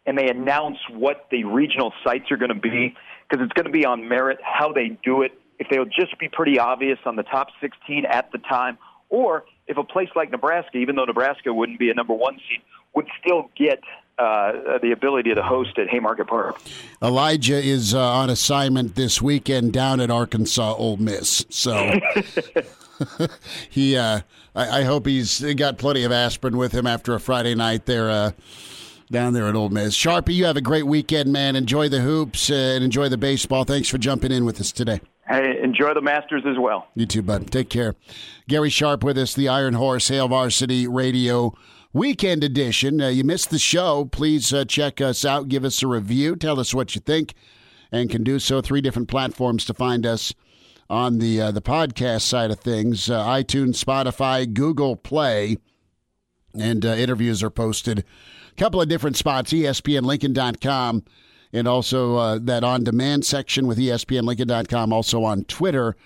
and 0.06 0.18
they 0.18 0.28
announce 0.30 0.78
what 0.90 1.28
the 1.32 1.44
regional 1.46 1.94
sites 2.04 2.32
are 2.32 2.38
going 2.38 2.54
to 2.54 2.60
be 2.60 2.96
because 3.30 3.44
it's 3.44 3.54
going 3.54 3.66
to 3.66 3.72
be 3.72 3.86
on 3.86 4.08
merit 4.08 4.40
how 4.44 4.74
they 4.74 4.98
do 5.04 5.22
it. 5.22 5.32
If 5.60 5.68
they'll 5.70 5.86
just 5.86 6.18
be 6.20 6.28
pretty 6.28 6.60
obvious 6.60 6.98
on 7.06 7.16
the 7.16 7.24
top 7.24 7.48
16 7.62 8.06
at 8.06 8.32
the 8.32 8.40
time, 8.40 8.78
or 9.10 9.46
if 9.68 9.78
a 9.78 9.84
place 9.84 10.10
like 10.16 10.32
Nebraska, 10.32 10.78
even 10.78 10.96
though 10.96 11.06
Nebraska 11.06 11.54
wouldn't 11.54 11.80
be 11.80 11.90
a 11.90 11.94
number 11.94 12.14
one 12.14 12.38
seed, 12.50 12.62
would 12.96 13.08
still 13.24 13.50
get 13.56 13.80
uh, 14.18 14.78
the 14.82 14.92
ability 14.92 15.34
to 15.34 15.42
host 15.42 15.78
at 15.78 15.90
Haymarket 15.90 16.28
Park. 16.28 16.60
Elijah 17.02 17.58
is 17.58 17.94
uh, 17.94 18.00
on 18.00 18.30
assignment 18.30 18.96
this 18.96 19.22
weekend 19.22 19.74
down 19.74 20.00
at 20.00 20.12
Arkansas 20.12 20.76
Ole 20.76 20.98
Miss, 20.98 21.46
so 21.50 22.00
he. 23.70 23.98
Uh, 23.98 24.22
I, 24.54 24.82
I 24.82 24.84
hope 24.84 25.06
he's 25.06 25.40
got 25.56 25.78
plenty 25.78 26.04
of 26.04 26.12
aspirin 26.12 26.58
with 26.58 26.74
him 26.74 26.86
after 26.86 27.14
a 27.14 27.20
Friday 27.20 27.56
night 27.56 27.86
there. 27.86 28.10
Uh, 28.10 28.32
down 29.12 29.34
there 29.34 29.48
at 29.48 29.56
Ole 29.56 29.68
Miss. 29.68 29.94
Sharpie, 29.94 30.34
you 30.34 30.46
have 30.46 30.56
a 30.56 30.62
great 30.62 30.88
weekend, 30.88 31.34
man. 31.34 31.58
Enjoy 31.58 31.90
the 31.90 32.00
hoops 32.00 32.50
uh, 32.50 32.54
and 32.54 32.82
enjoy 32.82 33.10
the 33.10 33.18
baseball. 33.18 33.66
Thanks 33.66 33.90
for 33.90 33.98
jumping 33.98 34.32
in 34.32 34.46
with 34.46 34.62
us 34.62 34.72
today. 34.72 35.02
Hey, 35.28 35.62
enjoy 35.62 35.94
the 35.94 36.02
Masters 36.02 36.44
as 36.46 36.58
well. 36.58 36.88
You 36.96 37.06
too, 37.06 37.22
bud. 37.22 37.52
Take 37.52 37.70
care. 37.70 37.96
Gary 38.48 38.70
Sharp 38.70 39.04
with 39.04 39.18
us, 39.18 39.34
the 39.34 39.48
Iron 39.50 39.74
Horse 39.74 40.08
Hail 40.08 40.30
Varsity 40.30 40.88
Radio 40.88 41.54
Weekend 41.94 42.42
Edition. 42.44 43.02
Uh, 43.02 43.10
you 43.10 43.24
missed 43.26 43.50
the 43.50 43.60
show. 43.60 44.06
Please 44.06 44.54
uh, 44.54 44.64
check 44.64 45.02
us 45.02 45.26
out. 45.26 45.50
Give 45.50 45.66
us 45.66 45.84
a 45.84 45.88
review. 45.88 46.38
Tell 46.38 46.60
us 46.60 46.74
what 46.74 46.96
you 46.96 47.02
think, 47.02 47.34
and 47.92 48.10
can 48.10 48.24
do 48.24 48.40
so. 48.40 48.62
Three 48.62 48.80
different 48.80 49.10
platforms 49.10 49.66
to 49.66 49.74
find 49.74 50.06
us 50.06 50.34
on 50.90 51.20
the 51.20 51.42
uh, 51.42 51.52
the 51.52 51.62
podcast 51.62 52.22
side 52.22 52.50
of 52.50 52.62
things: 52.62 53.10
uh, 53.10 53.26
iTunes, 53.26 53.84
Spotify, 53.84 54.52
Google 54.52 54.96
Play, 54.96 55.58
and 56.58 56.86
uh, 56.86 56.90
interviews 56.90 57.44
are 57.44 57.50
posted. 57.50 58.00
A 58.00 58.56
couple 58.56 58.82
of 58.82 58.88
different 58.88 59.18
spots: 59.18 59.52
ESPNLincoln.com, 59.52 61.04
and 61.52 61.68
also 61.68 62.16
uh, 62.16 62.40
that 62.42 62.64
on-demand 62.64 63.26
section 63.26 63.68
with 63.68 63.78
ESPNLincoln.com. 63.78 64.94
Also 64.94 65.26
on 65.26 65.44
Twitter 65.44 65.98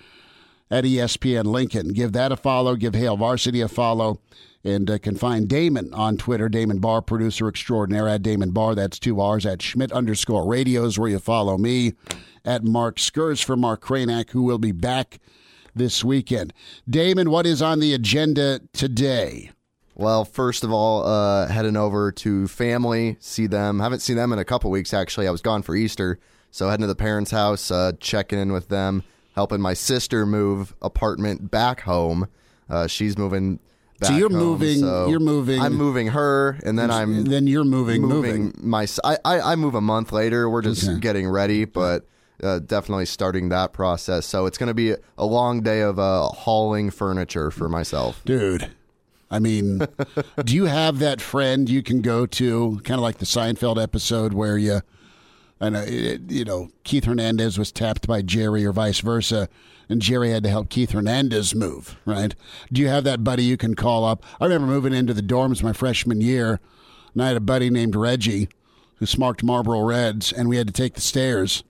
at 0.70 0.84
ESPN 0.84 1.44
Lincoln. 1.44 1.88
Give 1.88 2.12
that 2.12 2.32
a 2.32 2.36
follow. 2.36 2.76
Give 2.76 2.94
Hail 2.94 3.16
Varsity 3.16 3.60
a 3.60 3.68
follow. 3.68 4.20
And 4.64 4.90
uh, 4.90 4.98
can 4.98 5.14
find 5.14 5.48
Damon 5.48 5.94
on 5.94 6.16
Twitter, 6.16 6.48
Damon 6.48 6.78
Barr, 6.78 7.00
producer 7.00 7.46
extraordinaire 7.46 8.08
at 8.08 8.22
Damon 8.22 8.50
Barr. 8.50 8.74
That's 8.74 8.98
two 8.98 9.20
R's 9.20 9.46
at 9.46 9.62
Schmidt 9.62 9.92
underscore 9.92 10.44
radios, 10.44 10.98
where 10.98 11.08
you 11.08 11.20
follow 11.20 11.56
me 11.56 11.92
at 12.44 12.64
Mark 12.64 12.96
Skurs 12.96 13.44
for 13.44 13.56
Mark 13.56 13.80
Kraynak, 13.80 14.30
who 14.30 14.42
will 14.42 14.58
be 14.58 14.72
back 14.72 15.20
this 15.72 16.02
weekend. 16.02 16.52
Damon, 16.88 17.30
what 17.30 17.46
is 17.46 17.62
on 17.62 17.78
the 17.78 17.94
agenda 17.94 18.60
today? 18.72 19.52
Well, 19.94 20.24
first 20.24 20.64
of 20.64 20.72
all, 20.72 21.06
uh, 21.06 21.46
heading 21.48 21.76
over 21.76 22.10
to 22.12 22.48
family, 22.48 23.16
see 23.20 23.46
them. 23.46 23.80
Haven't 23.80 24.00
seen 24.00 24.16
them 24.16 24.32
in 24.32 24.38
a 24.38 24.44
couple 24.44 24.70
weeks, 24.70 24.92
actually. 24.92 25.28
I 25.28 25.30
was 25.30 25.40
gone 25.40 25.62
for 25.62 25.74
Easter. 25.74 26.18
So 26.50 26.68
heading 26.68 26.82
to 26.82 26.86
the 26.86 26.94
parents' 26.94 27.30
house, 27.30 27.70
uh, 27.70 27.92
checking 28.00 28.38
in 28.38 28.52
with 28.52 28.68
them, 28.68 29.04
helping 29.36 29.60
my 29.60 29.74
sister 29.74 30.26
move 30.26 30.74
apartment 30.82 31.50
back 31.50 31.82
home. 31.82 32.26
Uh, 32.68 32.88
she's 32.88 33.16
moving 33.16 33.60
so 34.02 34.12
you're 34.14 34.28
home, 34.28 34.38
moving. 34.38 34.80
so 34.80 35.08
you're 35.08 35.20
moving. 35.20 35.60
I'm 35.60 35.74
moving 35.74 36.08
her, 36.08 36.58
and 36.64 36.78
then 36.78 36.90
I'm. 36.90 37.24
Then 37.24 37.46
you're 37.46 37.64
moving. 37.64 38.02
Moving, 38.02 38.52
my. 38.58 38.86
I, 39.04 39.18
I 39.24 39.40
I 39.52 39.56
move 39.56 39.74
a 39.74 39.80
month 39.80 40.12
later. 40.12 40.50
We're 40.50 40.62
just 40.62 40.88
okay. 40.88 40.98
getting 40.98 41.28
ready, 41.28 41.64
but 41.64 42.04
uh, 42.42 42.58
definitely 42.58 43.06
starting 43.06 43.48
that 43.50 43.72
process. 43.72 44.26
So 44.26 44.46
it's 44.46 44.58
going 44.58 44.68
to 44.68 44.74
be 44.74 44.94
a 45.16 45.24
long 45.24 45.62
day 45.62 45.80
of 45.80 45.98
uh, 45.98 46.26
hauling 46.28 46.90
furniture 46.90 47.50
for 47.50 47.68
myself, 47.68 48.22
dude. 48.24 48.70
I 49.30 49.38
mean, 49.38 49.78
do 50.44 50.54
you 50.54 50.66
have 50.66 50.98
that 50.98 51.20
friend 51.20 51.68
you 51.68 51.82
can 51.82 52.02
go 52.02 52.26
to, 52.26 52.80
kind 52.84 52.98
of 52.98 53.02
like 53.02 53.18
the 53.18 53.24
Seinfeld 53.24 53.82
episode 53.82 54.34
where 54.34 54.58
you, 54.58 54.82
I 55.60 55.70
know, 55.70 55.84
you 55.84 56.44
know, 56.44 56.68
Keith 56.84 57.04
Hernandez 57.04 57.58
was 57.58 57.72
tapped 57.72 58.06
by 58.06 58.22
Jerry 58.22 58.64
or 58.64 58.72
vice 58.72 59.00
versa 59.00 59.48
and 59.88 60.02
Jerry 60.02 60.30
had 60.30 60.42
to 60.42 60.48
help 60.48 60.68
Keith 60.68 60.90
Hernandez 60.90 61.54
move, 61.54 61.96
right? 62.04 62.34
Do 62.72 62.80
you 62.80 62.88
have 62.88 63.04
that 63.04 63.24
buddy 63.24 63.44
you 63.44 63.56
can 63.56 63.74
call 63.74 64.04
up? 64.04 64.24
I 64.40 64.44
remember 64.44 64.66
moving 64.66 64.92
into 64.92 65.14
the 65.14 65.22
dorms 65.22 65.62
my 65.62 65.72
freshman 65.72 66.20
year, 66.20 66.60
and 67.14 67.22
I 67.22 67.28
had 67.28 67.36
a 67.36 67.40
buddy 67.40 67.70
named 67.70 67.94
Reggie 67.94 68.48
who 68.96 69.06
smoked 69.06 69.42
Marlboro 69.42 69.82
Reds, 69.82 70.32
and 70.32 70.48
we 70.48 70.56
had 70.56 70.66
to 70.66 70.72
take 70.72 70.94
the 70.94 71.00
stairs 71.00 71.62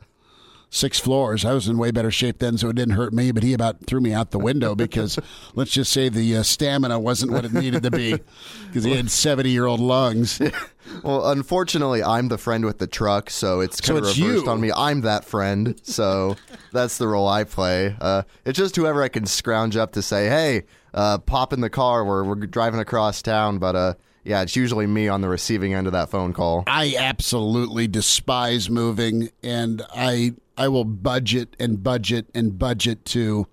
six 0.71 0.99
floors. 0.99 1.45
I 1.45 1.53
was 1.53 1.69
in 1.69 1.79
way 1.79 1.91
better 1.91 2.11
shape 2.11 2.39
then, 2.39 2.59
so 2.59 2.69
it 2.69 2.77
didn't 2.77 2.95
hurt 2.95 3.13
me, 3.13 3.33
but 3.33 3.43
he 3.43 3.53
about 3.53 3.87
threw 3.87 4.01
me 4.01 4.13
out 4.13 4.31
the 4.31 4.39
window 4.39 4.75
because 4.75 5.19
let's 5.55 5.71
just 5.71 5.93
say 5.93 6.09
the 6.09 6.39
uh, 6.39 6.43
stamina 6.43 6.99
wasn't 6.99 7.33
what 7.33 7.45
it 7.45 7.53
needed 7.53 7.83
to 7.83 7.91
be 7.91 8.19
because 8.67 8.85
he 8.85 8.95
had 8.97 9.11
70 9.11 9.51
year 9.51 9.67
old 9.67 9.81
lungs. 9.81 10.41
Well, 11.03 11.31
unfortunately, 11.31 12.03
I'm 12.03 12.29
the 12.29 12.39
friend 12.39 12.65
with 12.65 12.79
the 12.79 12.87
truck, 12.87 13.31
so 13.31 13.61
it's 13.61 13.81
kind 13.81 13.99
so 14.05 14.11
of 14.11 14.17
reversed 14.19 14.45
you. 14.45 14.51
on 14.51 14.61
me. 14.61 14.71
I'm 14.75 15.03
that 15.03 15.25
friend, 15.25 15.79
so 15.83 16.37
that's 16.73 16.99
the 16.99 17.09
role 17.09 17.29
I 17.29 17.45
play. 17.45 17.97
Uh, 18.01 18.23
it's 18.45 18.59
just 18.59 18.77
whoever 18.77 19.03
I 19.03 19.09
can 19.09 19.27
scrounge 19.27 19.77
up 19.77 19.93
to 19.93 20.03
say, 20.03 20.29
hey, 20.29 20.65
uh, 20.95 21.19
pop 21.19 21.53
in 21.53 21.61
the 21.61 21.71
car, 21.71 22.05
we're, 22.05 22.25
we're 22.25 22.35
driving 22.35 22.81
across 22.81 23.23
town, 23.23 23.59
but 23.59 23.77
uh, 23.77 23.95
yeah, 24.25 24.43
it's 24.43 24.57
usually 24.57 24.87
me 24.87 25.09
on 25.09 25.21
the 25.21 25.29
receiving 25.29 25.75
end 25.75 25.87
of 25.87 25.93
that 25.93 26.11
phone 26.11 26.33
call. 26.33 26.65
I 26.67 26.97
absolutely 26.99 27.87
despise 27.87 28.69
moving, 28.69 29.31
and 29.43 29.83
I 29.95 30.33
I 30.59 30.69
will 30.69 30.85
budget 30.85 31.55
and 31.61 31.83
budget 31.83 32.29
and 32.35 32.59
budget 32.59 33.05
to 33.07 33.47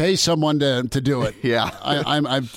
pay 0.00 0.16
someone 0.16 0.58
to, 0.60 0.88
to 0.90 1.00
do 1.00 1.22
it. 1.22 1.34
yeah, 1.42 1.70
I, 1.82 2.16
I'm 2.16 2.26
I'm 2.26 2.48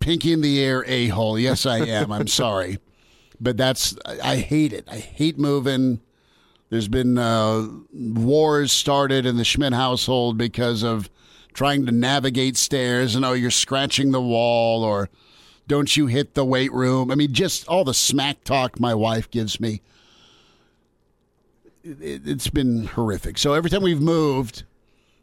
pinky 0.00 0.32
in 0.32 0.40
the 0.40 0.62
air 0.62 0.84
a 0.86 1.08
hole. 1.08 1.38
Yes, 1.38 1.66
I 1.66 1.78
am. 1.78 2.10
I'm 2.10 2.26
sorry, 2.42 2.78
but 3.40 3.56
that's 3.56 3.96
I 4.06 4.36
hate 4.36 4.72
it. 4.72 4.88
I 4.90 4.96
hate 4.96 5.38
moving. 5.38 6.00
There's 6.70 6.88
been 6.88 7.18
uh, 7.18 7.66
wars 7.92 8.72
started 8.72 9.26
in 9.26 9.36
the 9.36 9.44
Schmidt 9.44 9.72
household 9.72 10.38
because 10.38 10.84
of 10.84 11.10
trying 11.52 11.84
to 11.86 11.92
navigate 11.92 12.56
stairs 12.56 13.16
and 13.16 13.24
oh, 13.24 13.32
you're 13.32 13.50
scratching 13.50 14.12
the 14.12 14.20
wall 14.20 14.84
or 14.84 15.10
don't 15.66 15.96
you 15.96 16.06
hit 16.06 16.34
the 16.34 16.44
weight 16.44 16.72
room. 16.72 17.10
I 17.10 17.16
mean, 17.16 17.32
just 17.32 17.66
all 17.66 17.82
the 17.82 17.92
smack 17.92 18.44
talk 18.44 18.78
my 18.78 18.94
wife 18.94 19.28
gives 19.32 19.58
me 19.58 19.82
it, 21.82 22.24
has 22.24 22.48
been 22.48 22.84
horrific. 22.84 23.38
So 23.38 23.54
every 23.54 23.68
time 23.68 23.82
we've 23.82 24.00
moved, 24.00 24.62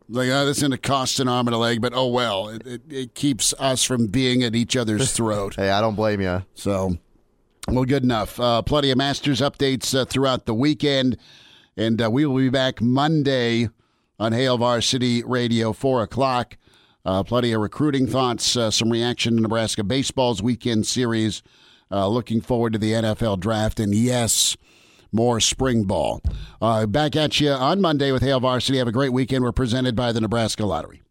like, 0.09 0.29
oh, 0.29 0.45
this 0.45 0.59
going 0.61 0.71
to 0.71 0.77
cost 0.77 1.19
an 1.19 1.27
arm 1.27 1.47
and 1.47 1.55
a 1.55 1.57
leg, 1.57 1.81
but 1.81 1.93
oh 1.93 2.07
well. 2.07 2.49
It, 2.49 2.65
it, 2.65 2.81
it 2.89 3.15
keeps 3.15 3.53
us 3.59 3.83
from 3.83 4.07
being 4.07 4.43
at 4.43 4.55
each 4.55 4.75
other's 4.75 5.11
throat. 5.15 5.55
hey, 5.55 5.69
I 5.69 5.81
don't 5.81 5.95
blame 5.95 6.21
you. 6.21 6.43
So, 6.53 6.97
well, 7.67 7.85
good 7.85 8.03
enough. 8.03 8.39
Uh, 8.39 8.61
plenty 8.61 8.91
of 8.91 8.97
Masters 8.97 9.41
updates 9.41 9.97
uh, 9.97 10.05
throughout 10.05 10.45
the 10.45 10.53
weekend. 10.53 11.17
And 11.75 12.01
uh, 12.01 12.09
we 12.09 12.25
will 12.25 12.37
be 12.37 12.49
back 12.49 12.81
Monday 12.81 13.69
on 14.19 14.33
Hail 14.33 14.57
Varsity 14.57 15.23
Radio, 15.23 15.73
4 15.73 16.03
o'clock. 16.03 16.57
Uh, 17.05 17.23
plenty 17.23 17.53
of 17.53 17.61
recruiting 17.61 18.07
thoughts, 18.07 18.57
uh, 18.57 18.69
some 18.69 18.89
reaction 18.89 19.35
to 19.35 19.41
Nebraska 19.41 19.83
Baseball's 19.83 20.41
weekend 20.41 20.85
series. 20.85 21.41
Uh, 21.89 22.07
looking 22.07 22.41
forward 22.41 22.73
to 22.73 22.79
the 22.79 22.91
NFL 22.91 23.39
draft. 23.39 23.79
And 23.79 23.95
yes, 23.95 24.57
more 25.11 25.39
spring 25.39 25.83
ball. 25.83 26.21
Uh, 26.61 26.85
back 26.85 27.15
at 27.15 27.39
you 27.39 27.51
on 27.51 27.81
Monday 27.81 28.11
with 28.11 28.21
Hail 28.21 28.39
Varsity. 28.39 28.77
Have 28.77 28.87
a 28.87 28.91
great 28.91 29.13
weekend. 29.13 29.43
We're 29.43 29.51
presented 29.51 29.95
by 29.95 30.11
the 30.11 30.21
Nebraska 30.21 30.65
Lottery. 30.65 31.01